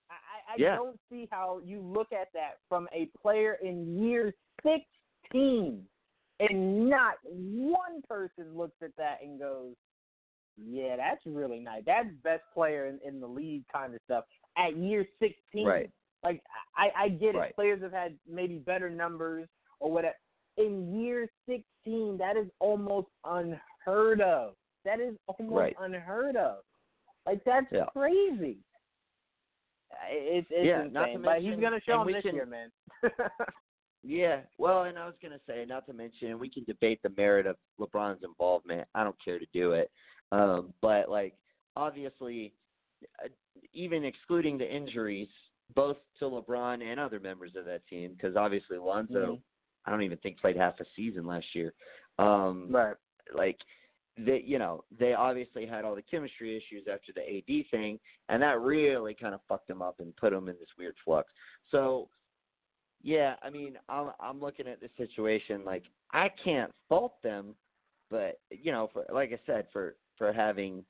I, 0.10 0.54
I 0.54 0.56
yeah. 0.58 0.76
don't 0.76 1.00
see 1.12 1.28
how 1.30 1.60
you 1.64 1.82
look 1.82 2.12
at 2.14 2.30
that 2.34 2.58
from 2.68 2.88
a 2.94 3.10
player 3.22 3.58
in 3.62 4.02
year 4.02 4.34
16 4.64 5.86
and 6.40 6.90
not 6.90 7.16
one 7.24 8.02
person 8.08 8.58
looks 8.58 8.78
at 8.82 8.96
that 8.98 9.20
and 9.22 9.40
goes, 9.40 9.74
yeah, 10.68 10.96
that's 10.96 11.22
really 11.26 11.60
nice. 11.60 11.84
That's 11.86 12.08
best 12.24 12.44
player 12.54 12.88
in, 12.88 13.00
in 13.08 13.20
the 13.20 13.28
league 13.28 13.64
kind 13.72 13.94
of 13.94 14.00
stuff 14.06 14.26
at 14.58 14.78
year 14.78 15.06
16. 15.20 15.66
Right. 15.66 15.90
Like, 16.24 16.42
I, 16.76 17.06
I 17.06 17.10
get 17.10 17.36
right. 17.36 17.50
it. 17.50 17.56
Players 17.56 17.82
have 17.82 17.94
had 17.94 18.16
maybe 18.30 18.56
better 18.56 18.90
numbers 18.90 19.48
or 19.80 19.92
whatever. 19.92 20.16
In 20.58 21.00
year 21.00 21.28
16, 21.48 22.18
that 22.18 22.36
is 22.36 22.48
almost 22.60 23.08
unheard 23.24 24.22
of. 24.22 24.54
That 24.84 25.00
is 25.00 25.16
almost 25.28 25.56
right. 25.56 25.76
unheard 25.80 26.36
of. 26.36 26.58
Like, 27.26 27.44
that's 27.46 27.68
yeah. 27.72 27.86
crazy. 27.94 28.58
It's, 30.10 30.48
it's 30.52 30.66
yeah, 30.66 30.82
insane, 30.82 30.94
not 30.94 31.06
to 31.06 31.20
but 31.20 31.42
he's 31.42 31.60
gonna 31.60 31.80
show 31.86 32.02
him 32.02 32.14
this 32.14 32.22
can, 32.22 32.36
year, 32.36 32.46
man. 32.46 32.70
yeah, 34.04 34.42
well, 34.58 34.84
and 34.84 34.98
I 34.98 35.06
was 35.06 35.16
gonna 35.22 35.40
say, 35.48 35.66
not 35.68 35.86
to 35.88 35.94
mention, 35.94 36.40
we 36.40 36.50
can 36.50 36.64
debate 36.66 37.00
the 37.04 37.12
merit 37.18 37.46
of 37.46 37.56
LeBron's 37.80 38.24
involvement. 38.24 38.88
I 38.94 39.04
don't 39.04 39.16
care 39.24 39.40
to 39.40 39.46
do 39.54 39.74
it, 39.74 39.90
um, 40.32 40.74
but 40.82 41.10
like 41.10 41.34
obviously, 41.76 42.54
uh, 43.24 43.30
even 43.74 44.04
excluding 44.04 44.58
the 44.58 44.76
injuries, 44.76 45.30
both 45.76 45.98
to 46.20 46.26
LeBron 46.26 46.82
and 46.84 47.00
other 47.00 47.20
members 47.20 47.52
of 47.56 47.66
that 47.66 47.86
team, 47.88 48.12
because 48.14 48.36
obviously 48.36 48.78
Lonzo, 48.78 49.14
mm-hmm. 49.14 49.36
I 49.86 49.92
don't 49.92 50.02
even 50.04 50.18
think 50.18 50.40
played 50.40 50.58
half 50.58 50.80
a 50.80 50.86
season 50.96 51.26
last 51.26 51.46
year. 51.54 51.74
Um, 52.18 52.68
right. 52.70 52.96
Like 53.36 53.58
they 54.18 54.44
you 54.46 54.60
know 54.60 54.84
they 55.00 55.14
obviously 55.14 55.66
had 55.66 55.86
all 55.86 55.96
the 55.96 56.02
chemistry 56.02 56.58
issues 56.58 56.86
after 56.92 57.14
the 57.14 57.22
AD 57.22 57.66
thing, 57.72 58.00
and 58.28 58.42
that 58.42 58.60
really 58.60 59.14
kind 59.14 59.34
of 59.34 59.42
fucked 59.48 59.68
them 59.68 59.82
up 59.82 60.00
and 60.00 60.16
put 60.16 60.32
them 60.32 60.50
in 60.50 60.56
this 60.60 60.70
weird 60.78 60.96
flux. 61.06 61.30
So, 61.72 62.10
yeah, 63.02 63.36
I 63.44 63.50
mean, 63.50 63.78
I'm 63.88 64.12
I'm 64.20 64.40
looking 64.40 64.68
at 64.68 64.82
this 64.82 64.92
situation 64.98 65.64
like 65.64 65.84
I 66.12 66.30
can't 66.44 66.72
fault 66.90 67.22
them, 67.24 67.56
but 68.10 68.40
you 68.50 68.72
know, 68.72 68.90
for 68.92 69.06
like 69.14 69.32
I 69.32 69.40
said, 69.46 69.68
for 69.72 69.96
for 70.20 70.32
having 70.32 70.84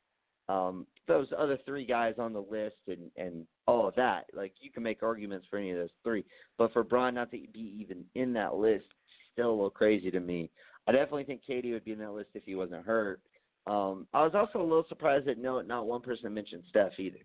um 0.50 0.86
those 1.08 1.28
other 1.38 1.58
three 1.66 1.86
guys 1.86 2.16
on 2.20 2.34
the 2.34 2.46
list 2.52 2.76
and 2.88 3.10
and 3.16 3.46
all 3.68 3.88
of 3.88 3.96
that, 3.96 4.26
like 4.34 4.52
you 4.60 4.70
can 4.72 4.84
make 4.84 5.04
arguments 5.04 5.48
for 5.50 5.58
any 5.58 5.72
of 5.72 5.78
those 5.78 5.90
three, 6.04 6.26
but 6.58 6.74
for 6.74 6.84
Bron 6.84 7.14
not 7.14 7.32
to 7.32 7.38
be 7.54 7.74
even 7.80 8.04
in 8.16 8.34
that 8.34 8.56
list, 8.56 8.86
still 9.32 9.50
a 9.50 9.52
little 9.52 9.70
crazy 9.70 10.12
to 10.12 10.20
me. 10.20 10.50
I 10.88 10.92
definitely 10.92 11.24
think 11.24 11.42
KD 11.48 11.72
would 11.72 11.86
be 11.86 11.92
in 11.94 12.00
that 12.00 12.12
list 12.12 12.30
if 12.34 12.44
he 12.46 12.56
wasn't 12.56 12.86
hurt. 12.86 13.22
Um, 13.68 14.08
I 14.14 14.24
was 14.24 14.34
also 14.34 14.60
a 14.60 14.68
little 14.68 14.86
surprised 14.90 15.28
that 15.28 15.38
no, 15.38 15.62
not 15.62 15.86
one 15.86 16.02
person 16.02 16.34
mentioned 16.34 16.64
Steph 16.70 17.00
either. 17.00 17.20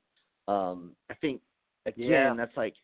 Um, 0.46 0.92
I 1.10 1.14
think 1.14 1.40
again 1.86 2.10
yeah. 2.10 2.34
that's 2.36 2.56
like 2.56 2.74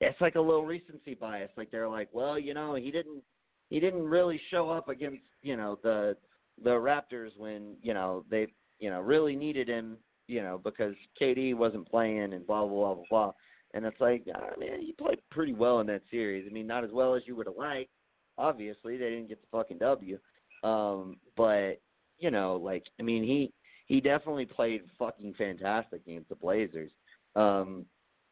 it's 0.00 0.20
like 0.20 0.34
a 0.34 0.40
little 0.40 0.66
recency 0.66 1.14
bias. 1.14 1.50
Like 1.56 1.70
they're 1.70 1.88
like, 1.88 2.08
well, 2.12 2.38
you 2.38 2.54
know, 2.54 2.74
he 2.74 2.90
didn't 2.90 3.22
he 3.70 3.80
didn't 3.80 4.04
really 4.04 4.40
show 4.50 4.70
up 4.70 4.88
against 4.88 5.22
you 5.42 5.56
know 5.56 5.78
the 5.82 6.16
the 6.62 6.70
Raptors 6.70 7.30
when 7.36 7.76
you 7.82 7.94
know 7.94 8.24
they 8.30 8.48
you 8.78 8.90
know 8.90 9.00
really 9.00 9.36
needed 9.36 9.68
him 9.68 9.96
you 10.26 10.42
know 10.42 10.60
because 10.62 10.94
KD 11.20 11.54
wasn't 11.54 11.88
playing 11.88 12.32
and 12.32 12.46
blah 12.46 12.66
blah 12.66 12.68
blah 12.68 12.94
blah 12.94 13.04
blah. 13.10 13.32
And 13.74 13.84
it's 13.84 14.00
like, 14.00 14.24
I 14.34 14.58
mean, 14.58 14.80
he 14.80 14.92
played 14.92 15.18
pretty 15.30 15.52
well 15.52 15.80
in 15.80 15.86
that 15.88 16.00
series. 16.10 16.46
I 16.48 16.52
mean, 16.52 16.66
not 16.66 16.84
as 16.84 16.90
well 16.90 17.14
as 17.14 17.22
you 17.26 17.36
would 17.36 17.46
have 17.46 17.56
liked, 17.56 17.90
obviously 18.38 18.96
they 18.96 19.10
didn't 19.10 19.28
get 19.28 19.42
the 19.42 19.48
fucking 19.52 19.78
W. 19.78 20.18
Um, 20.64 21.16
but 21.36 21.80
you 22.18 22.30
know, 22.30 22.56
like 22.56 22.84
I 22.98 23.02
mean, 23.02 23.22
he 23.24 23.52
he 23.86 24.00
definitely 24.00 24.46
played 24.46 24.82
fucking 24.98 25.34
fantastic 25.36 26.02
against 26.06 26.28
the 26.28 26.34
Blazers. 26.34 26.90
Um, 27.36 27.84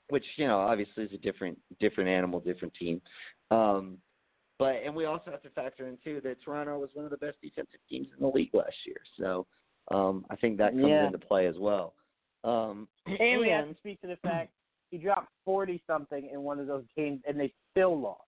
which 0.09 0.25
you 0.37 0.47
know 0.47 0.59
obviously 0.59 1.05
is 1.05 1.13
a 1.13 1.19
different 1.19 1.59
different 1.81 2.09
animal, 2.09 2.41
different 2.41 2.75
team. 2.75 3.01
Um, 3.51 3.99
but 4.59 4.77
and 4.85 4.95
we 4.95 5.05
also 5.05 5.31
have 5.31 5.43
to 5.43 5.51
factor 5.51 5.89
in 5.89 5.99
too 6.03 6.21
that 6.25 6.43
Toronto 6.45 6.79
was 6.79 6.91
one 6.95 7.05
of 7.05 7.11
the 7.11 7.17
best 7.17 7.37
defensive 7.43 7.81
teams 7.89 8.09
in 8.17 8.25
the 8.25 8.33
league 8.33 8.55
last 8.55 8.77
year. 8.87 9.01
So 9.19 9.47
um, 9.95 10.25
I 10.31 10.37
think 10.37 10.59
that 10.59 10.73
comes 10.73 10.87
yeah. 10.89 11.07
into 11.07 11.19
play 11.19 11.47
as 11.47 11.57
well. 11.59 11.95
Um, 12.45 12.89
and, 13.07 13.41
we 13.41 13.49
have 13.49 13.69
to 13.69 13.75
speak 13.77 14.01
to 14.03 14.07
the 14.07 14.17
fact 14.17 14.51
he 14.91 14.99
dropped 14.99 15.29
forty 15.45 15.83
something 15.87 16.29
in 16.33 16.43
one 16.43 16.59
of 16.59 16.67
those 16.67 16.85
games 16.97 17.21
and 17.27 17.39
they 17.39 17.53
still 17.73 18.01
lost. 18.01 18.23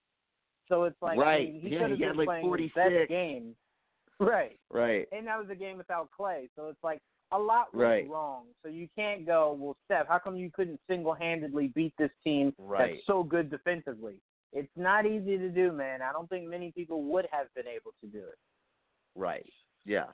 So 0.67 0.83
it's 0.83 1.01
like 1.01 1.17
right. 1.17 1.47
I 1.47 1.51
mean, 1.51 1.61
he 1.61 1.69
yeah, 1.69 1.79
could 1.79 1.91
have 1.91 1.99
been 1.99 2.17
like 2.17 2.27
playing 2.27 2.45
46. 2.45 2.73
his 2.75 2.93
best 2.99 3.09
game. 3.09 3.55
Right. 4.19 4.59
Right. 4.69 5.07
And 5.11 5.25
that 5.27 5.39
was 5.39 5.47
a 5.49 5.55
game 5.55 5.77
without 5.77 6.09
Klay. 6.17 6.49
So 6.55 6.67
it's 6.67 6.83
like 6.83 7.01
a 7.31 7.39
lot 7.39 7.73
went 7.73 7.89
right. 7.89 8.09
wrong. 8.09 8.43
So 8.63 8.69
you 8.69 8.87
can't 8.95 9.25
go, 9.25 9.57
well, 9.59 9.77
Steph, 9.85 10.07
how 10.07 10.19
come 10.19 10.35
you 10.35 10.51
couldn't 10.53 10.79
single 10.89 11.13
handedly 11.13 11.71
beat 11.73 11.93
this 11.97 12.11
team 12.23 12.53
right. 12.57 12.93
that's 12.93 13.07
so 13.07 13.23
good 13.23 13.49
defensively? 13.49 14.21
It's 14.51 14.71
not 14.75 15.05
easy 15.05 15.37
to 15.37 15.49
do, 15.49 15.71
man. 15.71 16.01
I 16.01 16.11
don't 16.11 16.29
think 16.29 16.47
many 16.47 16.71
people 16.71 17.03
would 17.03 17.27
have 17.31 17.53
been 17.55 17.67
able 17.67 17.91
to 18.01 18.07
do 18.07 18.19
it. 18.19 18.37
Right. 19.15 19.51
Yeah. 19.85 20.07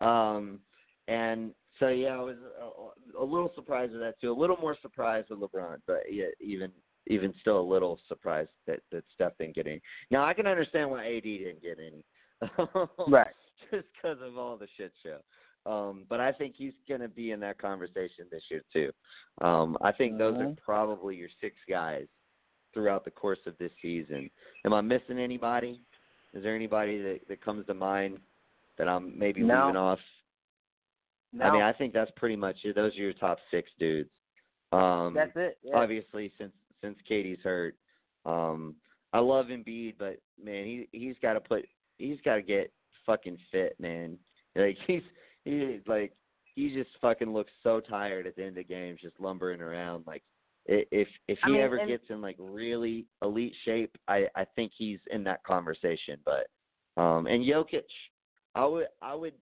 Um 0.00 0.60
and 1.08 1.52
so 1.78 1.88
yeah, 1.88 2.16
I 2.16 2.20
was 2.20 2.36
a, 2.60 3.22
a 3.22 3.24
little 3.24 3.50
surprised 3.54 3.92
with 3.92 4.00
that 4.02 4.20
too. 4.20 4.30
A 4.30 4.38
little 4.38 4.56
more 4.58 4.76
surprised 4.82 5.28
with 5.30 5.40
LeBron, 5.40 5.78
but 5.86 6.02
yeah, 6.10 6.26
even 6.40 6.70
even 7.08 7.34
still 7.40 7.60
a 7.60 7.62
little 7.62 7.98
surprised 8.08 8.50
that 8.66 8.80
that 8.92 9.04
Steph 9.14 9.36
didn't 9.38 9.56
get 9.56 9.66
any. 9.66 9.80
Now 10.10 10.24
I 10.24 10.34
can 10.34 10.46
understand 10.46 10.90
why 10.90 11.16
AD 11.16 11.22
didn't 11.22 11.62
get 11.62 11.78
any, 11.78 12.04
right? 13.08 13.34
Just 13.70 13.86
because 13.94 14.18
of 14.22 14.36
all 14.38 14.56
the 14.56 14.68
shit 14.76 14.92
show. 15.02 15.18
Um, 15.64 16.04
but 16.08 16.20
I 16.20 16.32
think 16.32 16.54
he's 16.56 16.72
going 16.88 17.00
to 17.00 17.08
be 17.08 17.30
in 17.30 17.40
that 17.40 17.58
conversation 17.58 18.26
this 18.30 18.42
year 18.50 18.62
too. 18.72 18.90
Um, 19.40 19.76
I 19.80 19.92
think 19.92 20.18
those 20.18 20.36
are 20.40 20.48
Mhm. 20.48 20.58
probably 20.58 21.16
your 21.16 21.28
six 21.40 21.56
guys 21.68 22.06
throughout 22.74 23.04
the 23.04 23.10
course 23.10 23.38
of 23.46 23.56
this 23.58 23.70
season. 23.80 24.30
Am 24.64 24.72
I 24.72 24.80
missing 24.80 25.18
anybody? 25.18 25.80
Is 26.34 26.42
there 26.42 26.56
anybody 26.56 27.00
that 27.02 27.20
that 27.28 27.44
comes 27.44 27.66
to 27.66 27.74
mind 27.74 28.18
that 28.78 28.88
I'm 28.88 29.18
maybe 29.18 29.42
No. 29.42 29.66
leaving 29.66 29.76
off? 29.76 29.98
No, 31.32 31.44
I 31.46 31.52
mean, 31.52 31.62
I 31.62 31.72
think 31.72 31.92
that's 31.92 32.10
pretty 32.16 32.36
much 32.36 32.56
it. 32.64 32.74
Those 32.74 32.92
are 32.92 33.02
your 33.02 33.12
top 33.14 33.38
six 33.50 33.70
dudes. 33.78 34.10
Um, 34.70 35.14
that's 35.14 35.32
it. 35.36 35.58
Yeah. 35.62 35.76
obviously 35.76 36.32
since 36.38 36.52
since 36.80 36.98
KD's 37.10 37.42
hurt. 37.42 37.76
Um 38.24 38.76
I 39.12 39.18
love 39.18 39.46
Embiid, 39.46 39.94
but 39.98 40.18
man, 40.42 40.64
he 40.64 40.88
he's 40.92 41.16
got 41.20 41.34
to 41.34 41.40
put 41.40 41.66
he's 41.98 42.18
got 42.24 42.36
to 42.36 42.42
get 42.42 42.72
fucking 43.06 43.38
fit, 43.50 43.78
man. 43.78 44.18
Like 44.54 44.76
he's 44.86 45.02
he 45.46 45.80
like 45.86 46.12
he 46.54 46.74
just 46.74 46.90
fucking 47.00 47.32
looks 47.32 47.52
so 47.62 47.80
tired 47.80 48.26
at 48.26 48.36
the 48.36 48.44
end 48.44 48.58
of 48.58 48.68
games, 48.68 49.00
just 49.00 49.18
lumbering 49.18 49.62
around. 49.62 50.04
Like 50.06 50.22
i- 50.68 50.86
if 50.90 51.08
if 51.28 51.38
I 51.42 51.46
he 51.48 51.52
mean, 51.54 51.62
ever 51.62 51.76
and- 51.76 51.88
gets 51.88 52.08
in 52.10 52.20
like 52.20 52.36
really 52.38 53.06
elite 53.22 53.54
shape, 53.64 53.96
I 54.08 54.28
I 54.34 54.44
think 54.56 54.72
he's 54.76 55.00
in 55.10 55.24
that 55.24 55.42
conversation. 55.44 56.20
But 56.24 56.46
um 57.00 57.26
and 57.26 57.44
Jokic, 57.44 57.84
I 58.54 58.64
would 58.64 58.88
I 59.00 59.14
would 59.14 59.34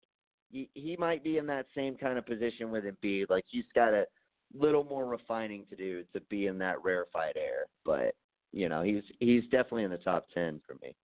he, 0.52 0.96
might 0.98 1.22
be 1.22 1.38
in 1.38 1.46
that 1.46 1.66
same 1.76 1.96
kind 1.96 2.18
of 2.18 2.26
position 2.26 2.72
with 2.72 2.82
Embiid. 2.84 3.30
Like 3.30 3.44
he's 3.48 3.66
got 3.72 3.94
a 3.94 4.04
little 4.52 4.82
more 4.82 5.06
refining 5.06 5.64
to 5.66 5.76
do 5.76 6.02
to 6.12 6.20
be 6.22 6.46
in 6.48 6.58
that 6.58 6.82
rarefied 6.82 7.36
air. 7.36 7.66
But 7.84 8.14
you 8.52 8.68
know, 8.68 8.82
he's 8.82 9.04
he's 9.20 9.44
definitely 9.44 9.84
in 9.84 9.90
the 9.92 9.98
top 9.98 10.26
ten 10.34 10.60
for 10.66 10.74
me. 10.82 10.94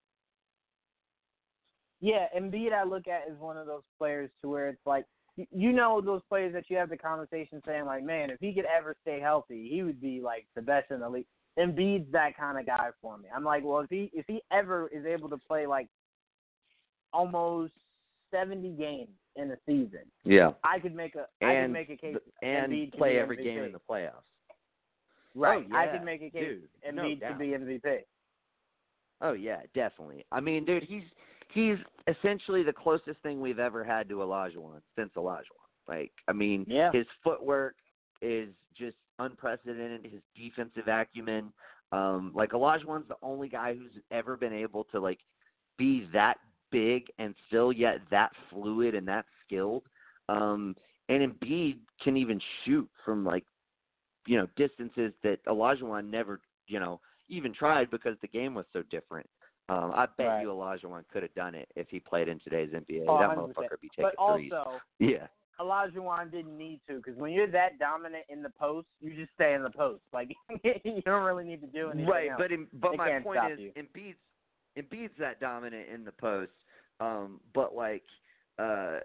Yeah, 2.00 2.26
Embiid 2.36 2.72
I 2.72 2.84
look 2.84 3.08
at 3.08 3.22
as 3.30 3.38
one 3.38 3.56
of 3.56 3.66
those 3.66 3.84
players 3.98 4.30
to 4.42 4.48
where 4.48 4.68
it's 4.68 4.84
like 4.86 5.06
you 5.52 5.72
know 5.72 6.00
those 6.00 6.22
players 6.28 6.52
that 6.54 6.64
you 6.70 6.76
have 6.78 6.88
the 6.88 6.96
conversation 6.96 7.60
saying 7.66 7.84
like, 7.84 8.02
man, 8.04 8.30
if 8.30 8.40
he 8.40 8.52
could 8.54 8.64
ever 8.66 8.94
stay 9.02 9.20
healthy, 9.20 9.68
he 9.70 9.82
would 9.82 10.00
be 10.00 10.20
like 10.22 10.46
the 10.54 10.62
best 10.62 10.90
in 10.90 11.00
the 11.00 11.08
league. 11.08 11.26
Embiid's 11.58 12.10
that 12.12 12.36
kind 12.36 12.58
of 12.58 12.66
guy 12.66 12.88
for 13.00 13.16
me. 13.18 13.24
I'm 13.34 13.44
like, 13.44 13.62
well, 13.64 13.80
if 13.80 13.90
he 13.90 14.10
if 14.14 14.24
he 14.28 14.40
ever 14.52 14.88
is 14.88 15.04
able 15.06 15.28
to 15.30 15.36
play 15.38 15.66
like 15.66 15.88
almost 17.12 17.72
70 18.30 18.70
games 18.70 19.08
in 19.36 19.50
a 19.50 19.56
season, 19.66 20.00
Yeah, 20.24 20.52
I 20.64 20.78
could 20.78 20.94
make 20.94 21.14
a 21.14 21.26
I 21.44 21.46
could 21.46 21.48
and 21.64 21.72
make 21.72 21.90
a 21.90 21.96
case 21.96 22.16
and 22.42 22.72
Embiid 22.72 22.94
play 22.96 23.18
every 23.18 23.36
MVP. 23.38 23.44
game 23.44 23.62
in 23.64 23.72
the 23.72 23.80
playoffs. 23.88 24.12
right. 25.34 25.66
Oh, 25.72 25.76
I 25.76 25.86
could 25.88 26.04
make 26.04 26.22
a 26.22 26.30
case 26.30 26.60
dude, 26.84 26.94
no 26.94 27.02
Embiid 27.02 27.20
doubt. 27.20 27.28
could 27.30 27.38
be 27.38 27.46
MVP. 27.48 27.98
Oh 29.22 29.32
yeah, 29.32 29.60
definitely. 29.74 30.24
I 30.32 30.40
mean, 30.40 30.64
dude, 30.64 30.82
he's 30.84 31.02
he's 31.56 31.78
essentially 32.06 32.62
the 32.62 32.72
closest 32.72 33.18
thing 33.22 33.40
we've 33.40 33.58
ever 33.58 33.82
had 33.82 34.08
to 34.10 34.16
Olajuwon 34.16 34.80
since 34.94 35.10
Olajuwon. 35.16 35.64
Like, 35.88 36.12
I 36.28 36.32
mean, 36.32 36.66
Yeah. 36.68 36.92
his 36.92 37.06
footwork 37.24 37.76
is 38.20 38.54
just 38.74 38.96
unprecedented. 39.18 40.04
His 40.04 40.22
defensive 40.34 40.86
acumen, 40.86 41.52
um, 41.92 42.32
like 42.34 42.50
Olajuwon's 42.50 43.08
the 43.08 43.16
only 43.22 43.48
guy 43.48 43.74
who's 43.74 43.96
ever 44.10 44.36
been 44.36 44.52
able 44.52 44.84
to 44.84 45.00
like 45.00 45.20
be 45.78 46.04
that 46.12 46.38
big 46.70 47.10
and 47.18 47.34
still 47.46 47.72
yet 47.72 48.00
that 48.10 48.32
fluid 48.50 48.94
and 48.94 49.08
that 49.08 49.24
skilled. 49.44 49.84
Um, 50.28 50.76
and 51.08 51.32
Embiid 51.32 51.78
can 52.02 52.16
even 52.16 52.40
shoot 52.64 52.88
from 53.04 53.24
like 53.24 53.44
you 54.26 54.36
know 54.36 54.46
distances 54.56 55.14
that 55.22 55.42
Olajuwon 55.46 56.10
never 56.10 56.40
you 56.66 56.80
know 56.80 57.00
even 57.28 57.54
tried 57.54 57.90
because 57.90 58.18
the 58.20 58.28
game 58.28 58.54
was 58.54 58.66
so 58.72 58.82
different. 58.90 59.28
Um, 59.68 59.90
I 59.94 60.06
bet 60.16 60.26
Right. 60.26 60.42
you 60.42 60.54
one 60.54 61.04
could 61.12 61.22
have 61.22 61.34
done 61.34 61.54
it 61.54 61.68
if 61.74 61.88
he 61.88 61.98
played 61.98 62.28
in 62.28 62.38
today's 62.40 62.70
NBA. 62.72 63.04
Oh, 63.08 63.18
that 63.18 63.30
100%. 63.30 63.36
motherfucker 63.36 63.70
would 63.72 63.80
be 63.80 63.88
taking 63.88 64.10
But 64.16 64.34
threes. 64.34 64.52
also, 64.52 64.80
Yeah, 64.98 65.26
Olajuwon 65.58 66.30
didn't 66.30 66.56
need 66.56 66.80
to 66.88 66.96
because 66.96 67.16
when 67.16 67.32
you're 67.32 67.46
that 67.48 67.78
dominant 67.78 68.24
in 68.28 68.42
the 68.42 68.50
post, 68.50 68.86
you 69.00 69.14
just 69.14 69.32
stay 69.34 69.54
in 69.54 69.62
the 69.62 69.70
post. 69.70 70.02
Like 70.12 70.34
you 70.84 71.02
don't 71.04 71.24
really 71.24 71.44
need 71.44 71.60
to 71.62 71.66
do 71.66 71.90
anything 71.90 72.08
right. 72.08 72.30
else. 72.30 72.38
But 72.40 72.52
in, 72.52 72.66
but 72.74 72.92
They 72.92 72.96
my 72.96 73.20
point 73.20 73.52
is, 73.52 73.58
you. 73.58 73.72
Embiid's 73.76 74.16
Embiid's 74.78 75.14
that 75.18 75.40
dominant 75.40 75.88
in 75.92 76.04
the 76.04 76.12
post. 76.12 76.52
Um, 77.00 77.40
but 77.54 77.74
like, 77.74 78.04
uh, 78.58 78.98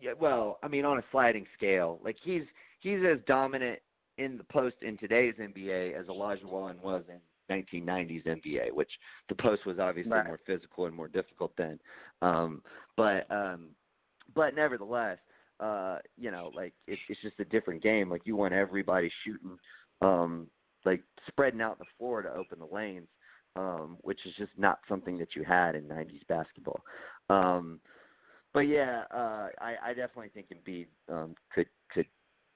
yeah, 0.00 0.12
well, 0.18 0.58
I 0.62 0.68
mean, 0.68 0.84
on 0.84 0.98
a 0.98 1.04
sliding 1.10 1.46
scale, 1.56 2.00
like 2.04 2.16
he's 2.22 2.42
he's 2.80 3.00
as 3.04 3.18
dominant 3.26 3.78
in 4.18 4.36
the 4.36 4.44
post 4.44 4.76
in 4.82 4.98
today's 4.98 5.34
NBA 5.40 5.98
as 5.98 6.06
Olajuwon 6.06 6.80
was 6.82 7.02
in 7.08 7.18
1990s 7.50 8.24
NBA, 8.26 8.72
which 8.72 8.90
the 9.28 9.34
post 9.34 9.66
was 9.66 9.78
obviously 9.78 10.12
Right. 10.12 10.26
more 10.26 10.40
physical 10.46 10.86
and 10.86 10.94
more 10.94 11.08
difficult 11.08 11.52
then. 11.56 11.78
Um, 12.22 12.62
but 12.96 13.30
um, 13.30 13.68
but 14.34 14.54
nevertheless, 14.54 15.18
uh, 15.60 15.98
you 16.16 16.30
know, 16.30 16.50
like 16.54 16.72
it's 16.86 17.00
it's 17.08 17.20
just 17.20 17.40
a 17.40 17.44
different 17.44 17.82
game. 17.82 18.08
Like 18.08 18.22
you 18.24 18.36
want 18.36 18.54
everybody 18.54 19.10
shooting, 19.24 19.58
um, 20.00 20.46
like 20.84 21.02
spreading 21.28 21.60
out 21.60 21.78
the 21.78 21.84
floor 21.98 22.22
to 22.22 22.32
open 22.32 22.58
the 22.58 22.74
lanes, 22.74 23.08
um, 23.56 23.98
which 24.02 24.20
is 24.26 24.32
just 24.38 24.52
not 24.56 24.78
something 24.88 25.18
that 25.18 25.34
you 25.34 25.44
had 25.44 25.74
in 25.74 25.84
'90s 25.84 26.26
basketball. 26.28 26.80
Um, 27.28 27.80
but 28.52 28.60
yeah, 28.60 29.04
uh, 29.14 29.48
I, 29.60 29.74
I 29.84 29.88
definitely 29.88 30.30
think 30.34 30.48
Embiid 30.48 30.86
um, 31.08 31.34
could 31.54 31.66
could, 31.92 32.06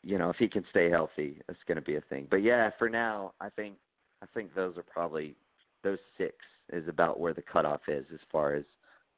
you 0.03 0.19
know, 0.19 0.31
if 0.31 0.37
he 0.37 0.49
can 0.49 0.65
stay 0.71 0.91
healthy, 0.91 1.41
it's 1.49 1.59
going 1.67 1.77
to 1.77 1.83
be 1.83 1.97
a 1.97 2.01
thing. 2.03 2.27
But 2.31 2.43
yeah, 2.43 2.71
for 2.79 2.89
now, 2.89 3.33
I 3.41 3.49
think 3.51 3.77
I 4.25 4.27
think 4.33 4.55
those 4.55 4.77
are 4.79 4.83
probably 4.83 5.37
those 5.83 5.99
six 6.17 6.35
is 6.73 6.89
about 6.89 7.21
where 7.21 7.35
the 7.35 7.43
cutoff 7.43 7.83
is 7.89 8.07
as 8.13 8.21
far 8.33 8.55
as 8.55 8.65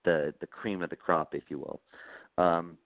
the 0.05 0.35
the 0.41 0.47
cream 0.47 0.83
of 0.83 0.91
the 0.91 0.97
crop, 0.97 1.35
if 1.35 1.45
you 1.49 1.59
will. 1.59 1.81
Um, 2.39 2.77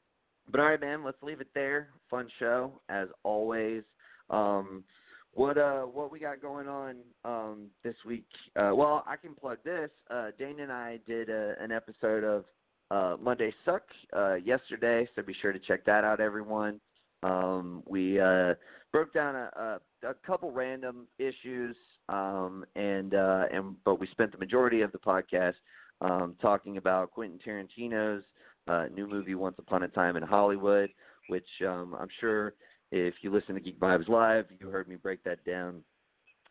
but 0.51 0.60
all 0.60 0.66
right, 0.66 0.80
man, 0.80 1.02
let's 1.02 1.22
leave 1.22 1.40
it 1.40 1.48
there. 1.55 1.88
Fun 2.10 2.28
show 2.38 2.72
as 2.90 3.09
always. 3.22 3.82
Um, 4.28 4.84
what 5.32 5.56
uh 5.56 5.82
what 5.82 6.12
we 6.12 6.18
got 6.18 6.42
going 6.42 6.68
on 6.68 6.97
um 7.24 7.68
this 7.82 7.97
week? 8.05 8.26
Uh, 8.55 8.72
well, 8.74 9.02
I 9.06 9.16
can 9.16 9.34
plug 9.34 9.59
this. 9.64 9.90
Uh, 10.10 10.30
Dana 10.38 10.64
and 10.64 10.72
I 10.72 10.98
did 11.06 11.30
a, 11.30 11.55
an 11.59 11.72
episode 11.72 12.22
of 12.22 12.44
uh, 12.90 13.16
Monday 13.22 13.55
Suck 13.64 13.82
uh, 14.14 14.34
yesterday, 14.34 15.09
so 15.14 15.22
be 15.22 15.34
sure 15.40 15.52
to 15.52 15.60
check 15.60 15.86
that 15.86 16.05
out, 16.05 16.20
everyone. 16.20 16.80
Um, 17.22 17.82
we 17.86 18.18
uh, 18.18 18.55
broke 18.92 19.12
down 19.12 19.36
a, 19.36 19.78
a, 20.05 20.10
a 20.10 20.14
couple 20.26 20.51
random 20.51 21.06
issues, 21.18 21.76
um, 22.10 22.64
and 22.74 23.14
uh, 23.14 23.44
and 23.52 23.76
but 23.84 24.00
we 24.00 24.06
spent 24.08 24.32
the 24.32 24.38
majority 24.38 24.82
of 24.82 24.92
the 24.92 24.98
podcast 24.98 25.54
um, 26.00 26.34
talking 26.42 26.76
about 26.76 27.12
Quentin 27.12 27.38
Tarantino's 27.46 28.24
uh, 28.68 28.86
new 28.94 29.06
movie 29.06 29.34
Once 29.34 29.56
Upon 29.58 29.84
a 29.84 29.88
Time 29.88 30.16
in 30.16 30.22
Hollywood, 30.22 30.90
which 31.28 31.46
um, 31.66 31.96
I'm 31.98 32.08
sure 32.20 32.54
if 32.90 33.14
you 33.22 33.32
listen 33.32 33.54
to 33.54 33.60
Geek 33.60 33.78
Vibes 33.78 34.08
Live, 34.08 34.46
you 34.58 34.68
heard 34.68 34.88
me 34.88 34.96
break 34.96 35.22
that 35.24 35.44
down 35.44 35.82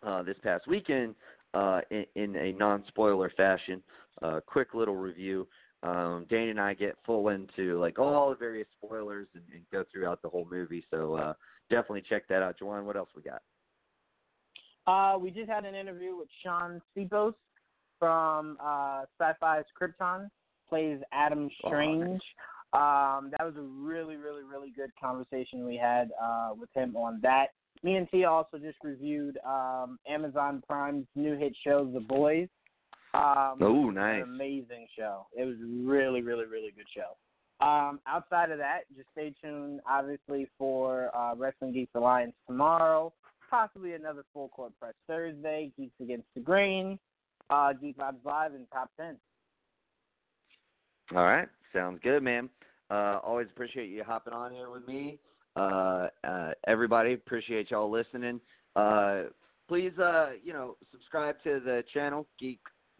uh, 0.06 0.23
this 0.23 0.38
past 0.41 0.68
weekend 0.68 1.15
uh, 1.53 1.81
in, 1.91 2.06
in 2.15 2.36
a 2.38 2.53
non-spoiler 2.53 3.31
fashion. 3.36 3.84
Uh, 4.22 4.40
quick 4.45 4.73
little 4.73 4.95
review. 4.95 5.48
Um, 5.81 6.26
Dane 6.30 6.49
and 6.49 6.60
I 6.60 6.73
get 6.73 6.95
full 7.06 7.30
into 7.30 7.80
like 7.80 7.99
all 7.99 8.30
the 8.30 8.36
various 8.36 8.68
spoilers 8.81 9.27
and, 9.34 9.44
and 9.53 9.64
go 9.72 9.84
throughout 9.91 10.22
the 10.22 10.30
whole 10.30 10.48
movie. 10.49 10.86
So 10.91 11.15
uh, 11.15 11.34
definitely 11.69 12.03
check 12.07 12.27
that 12.30 12.41
out. 12.41 12.60
Joanne, 12.60 12.86
what 12.86 12.98
else 12.98 13.10
we 13.15 13.22
got? 13.22 13.41
Uh, 14.90 15.18
we 15.20 15.30
just 15.30 15.48
had 15.48 15.66
an 15.66 15.76
interview 15.76 16.16
with 16.18 16.28
Shaun 16.44 16.82
Sipos 16.98 17.36
from 17.99 18.57
uh, 18.60 19.03
Syfy's 19.22 19.66
Krypton, 19.80 20.30
plays 20.68 20.99
Adam 21.14 21.48
Strange. 21.60 22.22
Um, 22.74 23.32
that 23.32 23.41
was 23.45 23.53
a 23.57 23.61
really, 23.61 24.16
really, 24.16 24.44
really 24.44 24.72
good 24.76 24.90
conversation 24.99 25.64
we 25.64 25.78
had 25.78 26.10
uh, 26.22 26.52
with 26.60 26.70
him 26.74 26.95
on 26.95 27.20
that. 27.22 27.48
Me 27.84 27.95
and 27.98 28.10
Tia 28.10 28.30
also 28.30 28.57
just 28.57 28.78
reviewed 28.84 29.38
um, 29.45 29.99
Amazon 30.07 30.64
Prime's 30.68 31.06
new 31.16 31.38
hit 31.38 31.53
show, 31.64 31.86
The 31.86 31.99
Boys. 31.99 32.48
Um, 33.14 33.57
Oh, 33.61 33.90
nice. 33.91 34.24
amazing 34.24 34.88
show. 34.98 35.28
It 35.38 35.45
was 35.45 35.56
really, 35.61 36.22
really, 36.22 36.45
really 36.45 36.74
good 36.76 36.88
show. 36.95 37.66
Um, 37.66 37.99
outside 38.07 38.49
of 38.52 38.57
that, 38.57 38.82
just 38.95 39.10
stay 39.11 39.34
tuned, 39.41 39.82
obviously, 39.88 40.48
for 40.57 41.16
uh, 41.16 41.36
Wrestling 41.36 41.74
Geeks 41.74 41.91
Alliance 41.94 42.34
tomorrow. 42.48 43.14
Possibly 43.50 43.94
another 43.94 44.24
full 44.34 44.50
court 44.50 44.74
press 44.80 44.94
Thursday. 45.08 45.72
Geeks 45.78 45.96
Against 46.02 46.28
the 46.36 46.42
Grain. 46.42 47.00
Uh, 47.50 47.74
Geek 47.74 47.98
Vibes 47.98 48.24
Live 48.24 48.54
and 48.54 48.66
Top 48.72 48.92
10. 49.00 49.18
All 51.16 51.24
right, 51.24 51.48
sounds 51.74 52.00
good, 52.04 52.22
man. 52.22 52.50
Uh, 52.92 53.20
always 53.24 53.48
appreciate 53.52 53.90
you 53.90 54.04
hopping 54.04 54.34
on 54.34 54.52
here 54.52 54.70
with 54.70 54.88
me. 54.88 55.18
Uh, 55.56 56.08
uh, 56.24 56.52
everybody, 56.68 57.14
appreciate 57.14 57.72
y'all 57.72 57.90
listening. 57.90 58.40
Uh, 58.76 59.24
please, 59.68 59.98
uh, 59.98 60.32
you 60.44 60.54
know, 60.54 60.76
subscribe 60.92 61.36
to 61.44 61.60
the 61.64 61.84
channel 61.94 62.28
Geek 62.40 62.60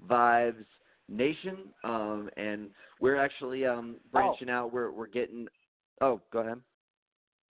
Vibes 0.10 0.66
Nation, 1.08 1.58
um, 1.84 2.30
and 2.38 2.70
we're 3.00 3.18
actually 3.18 3.66
um, 3.66 3.98
branching 4.12 4.50
out. 4.50 4.74
We're 4.74 4.92
we're 4.92 5.08
getting. 5.08 5.48
Oh, 6.02 6.22
go 6.32 6.40
ahead. 6.40 6.60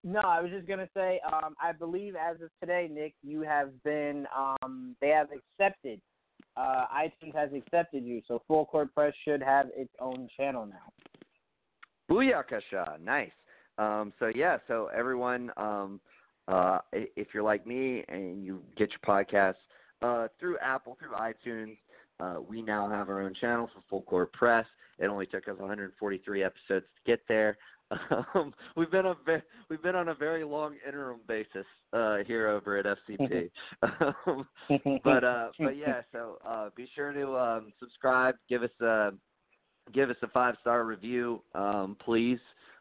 No, 0.03 0.19
I 0.19 0.41
was 0.41 0.51
just 0.51 0.67
gonna 0.67 0.89
say, 0.95 1.19
um, 1.31 1.55
I 1.61 1.71
believe 1.71 2.15
as 2.15 2.39
of 2.41 2.49
today, 2.61 2.87
Nick, 2.91 3.13
you 3.23 3.41
have 3.41 3.71
been, 3.83 4.25
um, 4.35 4.95
they 5.01 5.09
have 5.09 5.27
accepted, 5.31 5.99
uh, 6.55 6.85
iTunes 6.93 7.35
has 7.35 7.51
accepted 7.53 8.03
you, 8.03 8.21
so 8.27 8.41
Full 8.47 8.65
Court 8.65 8.93
Press 8.93 9.13
should 9.25 9.41
have 9.41 9.67
its 9.75 9.93
own 9.99 10.29
channel 10.37 10.65
now. 10.65 10.93
Booyakasha, 12.09 12.99
nice. 13.01 13.31
Um, 13.77 14.13
so 14.19 14.31
yeah, 14.33 14.57
so 14.67 14.89
everyone, 14.95 15.51
um, 15.57 15.99
uh, 16.47 16.79
if 16.93 17.27
you're 17.33 17.43
like 17.43 17.67
me 17.67 18.03
and 18.07 18.43
you 18.43 18.61
get 18.77 18.89
your 18.91 18.99
podcasts 19.05 19.55
uh, 20.01 20.27
through 20.39 20.57
Apple, 20.59 20.97
through 20.99 21.11
iTunes, 21.11 21.77
uh, 22.19 22.41
we 22.47 22.61
now 22.61 22.89
have 22.89 23.09
our 23.09 23.21
own 23.21 23.33
channel 23.39 23.69
for 23.73 23.81
Full 23.89 24.01
Court 24.03 24.31
Press. 24.33 24.65
It 24.97 25.07
only 25.07 25.27
took 25.27 25.47
us 25.47 25.57
143 25.57 26.43
episodes 26.43 26.85
to 26.85 27.01
get 27.05 27.19
there. 27.27 27.57
Um, 28.35 28.53
we've 28.75 28.91
been 28.91 29.05
a 29.05 29.15
ve- 29.25 29.43
we've 29.69 29.81
been 29.81 29.95
on 29.95 30.09
a 30.09 30.13
very 30.13 30.43
long 30.43 30.75
interim 30.85 31.19
basis 31.27 31.65
uh, 31.93 32.17
here 32.25 32.49
over 32.49 32.77
at 32.77 32.85
FCP. 32.85 33.49
um, 34.27 34.47
but 35.03 35.23
uh, 35.23 35.49
but 35.59 35.77
yeah, 35.77 36.01
so 36.11 36.37
uh, 36.45 36.69
be 36.75 36.87
sure 36.95 37.13
to 37.13 37.37
um, 37.37 37.73
subscribe, 37.79 38.35
give 38.49 38.63
us 38.63 38.71
a 38.81 39.11
give 39.93 40.09
us 40.09 40.17
a 40.21 40.27
five 40.27 40.55
star 40.61 40.83
review, 40.83 41.41
um, 41.55 41.95
please. 42.03 42.39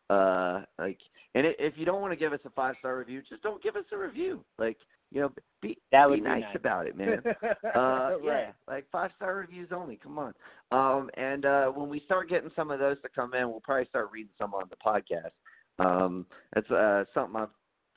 Uh, 0.08 0.62
like, 0.78 0.98
and 1.34 1.46
if 1.58 1.74
you 1.76 1.84
don't 1.84 2.00
want 2.00 2.12
to 2.12 2.16
give 2.16 2.32
us 2.32 2.40
a 2.44 2.50
five 2.50 2.74
star 2.78 2.98
review, 2.98 3.22
just 3.28 3.42
don't 3.42 3.62
give 3.62 3.76
us 3.76 3.84
a 3.92 3.96
review. 3.96 4.44
Like, 4.58 4.78
you 5.12 5.20
know, 5.20 5.30
be 5.62 5.78
that 5.92 6.08
would 6.08 6.22
be 6.22 6.28
nice, 6.28 6.42
nice, 6.42 6.56
about 6.56 6.86
it, 6.86 6.96
man. 6.96 7.22
uh, 7.44 7.48
right. 7.74 8.20
yeah, 8.24 8.50
like 8.68 8.84
five 8.90 9.10
star 9.16 9.36
reviews 9.36 9.68
only. 9.72 9.96
Come 10.02 10.18
on. 10.18 10.34
Um, 10.72 11.10
and 11.16 11.44
uh, 11.44 11.66
when 11.66 11.88
we 11.88 12.00
start 12.04 12.28
getting 12.28 12.50
some 12.56 12.70
of 12.70 12.78
those 12.78 13.00
to 13.02 13.08
come 13.14 13.34
in, 13.34 13.48
we'll 13.48 13.60
probably 13.60 13.86
start 13.88 14.10
reading 14.12 14.32
some 14.38 14.54
on 14.54 14.64
the 14.68 14.76
podcast. 14.76 15.32
Um, 15.78 16.26
it's 16.56 16.70
uh, 16.70 17.04
something 17.14 17.40
I've 17.40 17.48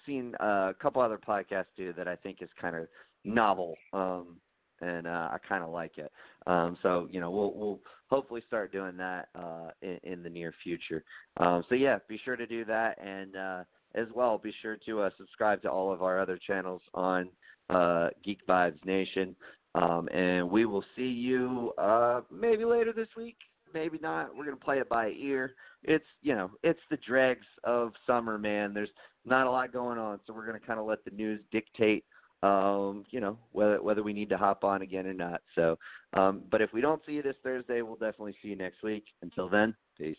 seen 0.05 0.35
uh, 0.39 0.69
a 0.69 0.75
couple 0.79 1.01
other 1.01 1.17
podcasts 1.17 1.65
do 1.77 1.93
that 1.93 2.07
I 2.07 2.15
think 2.15 2.41
is 2.41 2.49
kind 2.59 2.75
of 2.75 2.87
novel. 3.23 3.75
Um, 3.93 4.37
and 4.81 5.07
uh, 5.07 5.29
I 5.31 5.37
kind 5.47 5.63
of 5.63 5.71
like 5.71 5.97
it. 5.97 6.11
Um, 6.47 6.77
so 6.81 7.07
you 7.11 7.19
know, 7.19 7.31
we'll 7.31 7.53
we'll 7.53 7.79
hopefully 8.09 8.41
start 8.47 8.71
doing 8.71 8.97
that 8.97 9.27
uh, 9.35 9.69
in, 9.81 9.99
in 10.03 10.23
the 10.23 10.29
near 10.29 10.53
future. 10.63 11.03
Um, 11.37 11.63
so 11.69 11.75
yeah, 11.75 11.99
be 12.07 12.19
sure 12.23 12.35
to 12.35 12.47
do 12.47 12.65
that, 12.65 12.97
and 13.03 13.35
uh, 13.35 13.63
as 13.95 14.07
well, 14.13 14.37
be 14.37 14.53
sure 14.61 14.77
to 14.85 15.01
uh, 15.01 15.09
subscribe 15.17 15.61
to 15.63 15.71
all 15.71 15.91
of 15.91 16.01
our 16.01 16.19
other 16.19 16.39
channels 16.45 16.81
on 16.93 17.29
uh, 17.69 18.09
Geek 18.23 18.45
Vibes 18.47 18.83
Nation. 18.85 19.35
Um, 19.75 20.07
and 20.09 20.49
we 20.49 20.65
will 20.65 20.83
see 20.95 21.03
you 21.03 21.73
uh, 21.77 22.21
maybe 22.31 22.65
later 22.65 22.91
this 22.91 23.07
week, 23.15 23.37
maybe 23.73 23.99
not. 24.01 24.35
We're 24.35 24.45
gonna 24.45 24.57
play 24.57 24.79
it 24.79 24.89
by 24.89 25.09
ear. 25.09 25.53
It's 25.83 26.05
you 26.21 26.35
know, 26.35 26.51
it's 26.63 26.79
the 26.89 26.97
dregs 26.97 27.45
of 27.63 27.93
summer, 28.07 28.37
man. 28.37 28.73
There's 28.73 28.89
not 29.25 29.45
a 29.45 29.51
lot 29.51 29.71
going 29.71 29.99
on, 29.99 30.19
so 30.25 30.33
we're 30.33 30.45
gonna 30.45 30.59
kind 30.59 30.79
of 30.79 30.87
let 30.87 31.05
the 31.05 31.11
news 31.11 31.39
dictate 31.51 32.03
um, 32.41 33.03
you 33.09 33.19
know, 33.19 33.37
whether 33.51 33.81
whether 33.81 34.03
we 34.03 34.13
need 34.13 34.29
to 34.29 34.37
hop 34.37 34.63
on 34.63 34.81
again 34.81 35.05
or 35.05 35.13
not. 35.13 35.41
So, 35.55 35.77
um, 36.13 36.43
but 36.49 36.61
if 36.61 36.71
we 36.73 36.81
don't 36.81 37.01
see 37.05 37.13
you 37.13 37.21
this 37.21 37.35
Thursday, 37.43 37.81
we'll 37.81 37.95
definitely 37.95 38.35
see 38.41 38.49
you 38.49 38.55
next 38.55 38.81
week. 38.81 39.05
Until 39.21 39.49
then, 39.49 39.75
peace. 39.97 40.17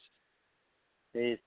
Peace. 1.15 1.39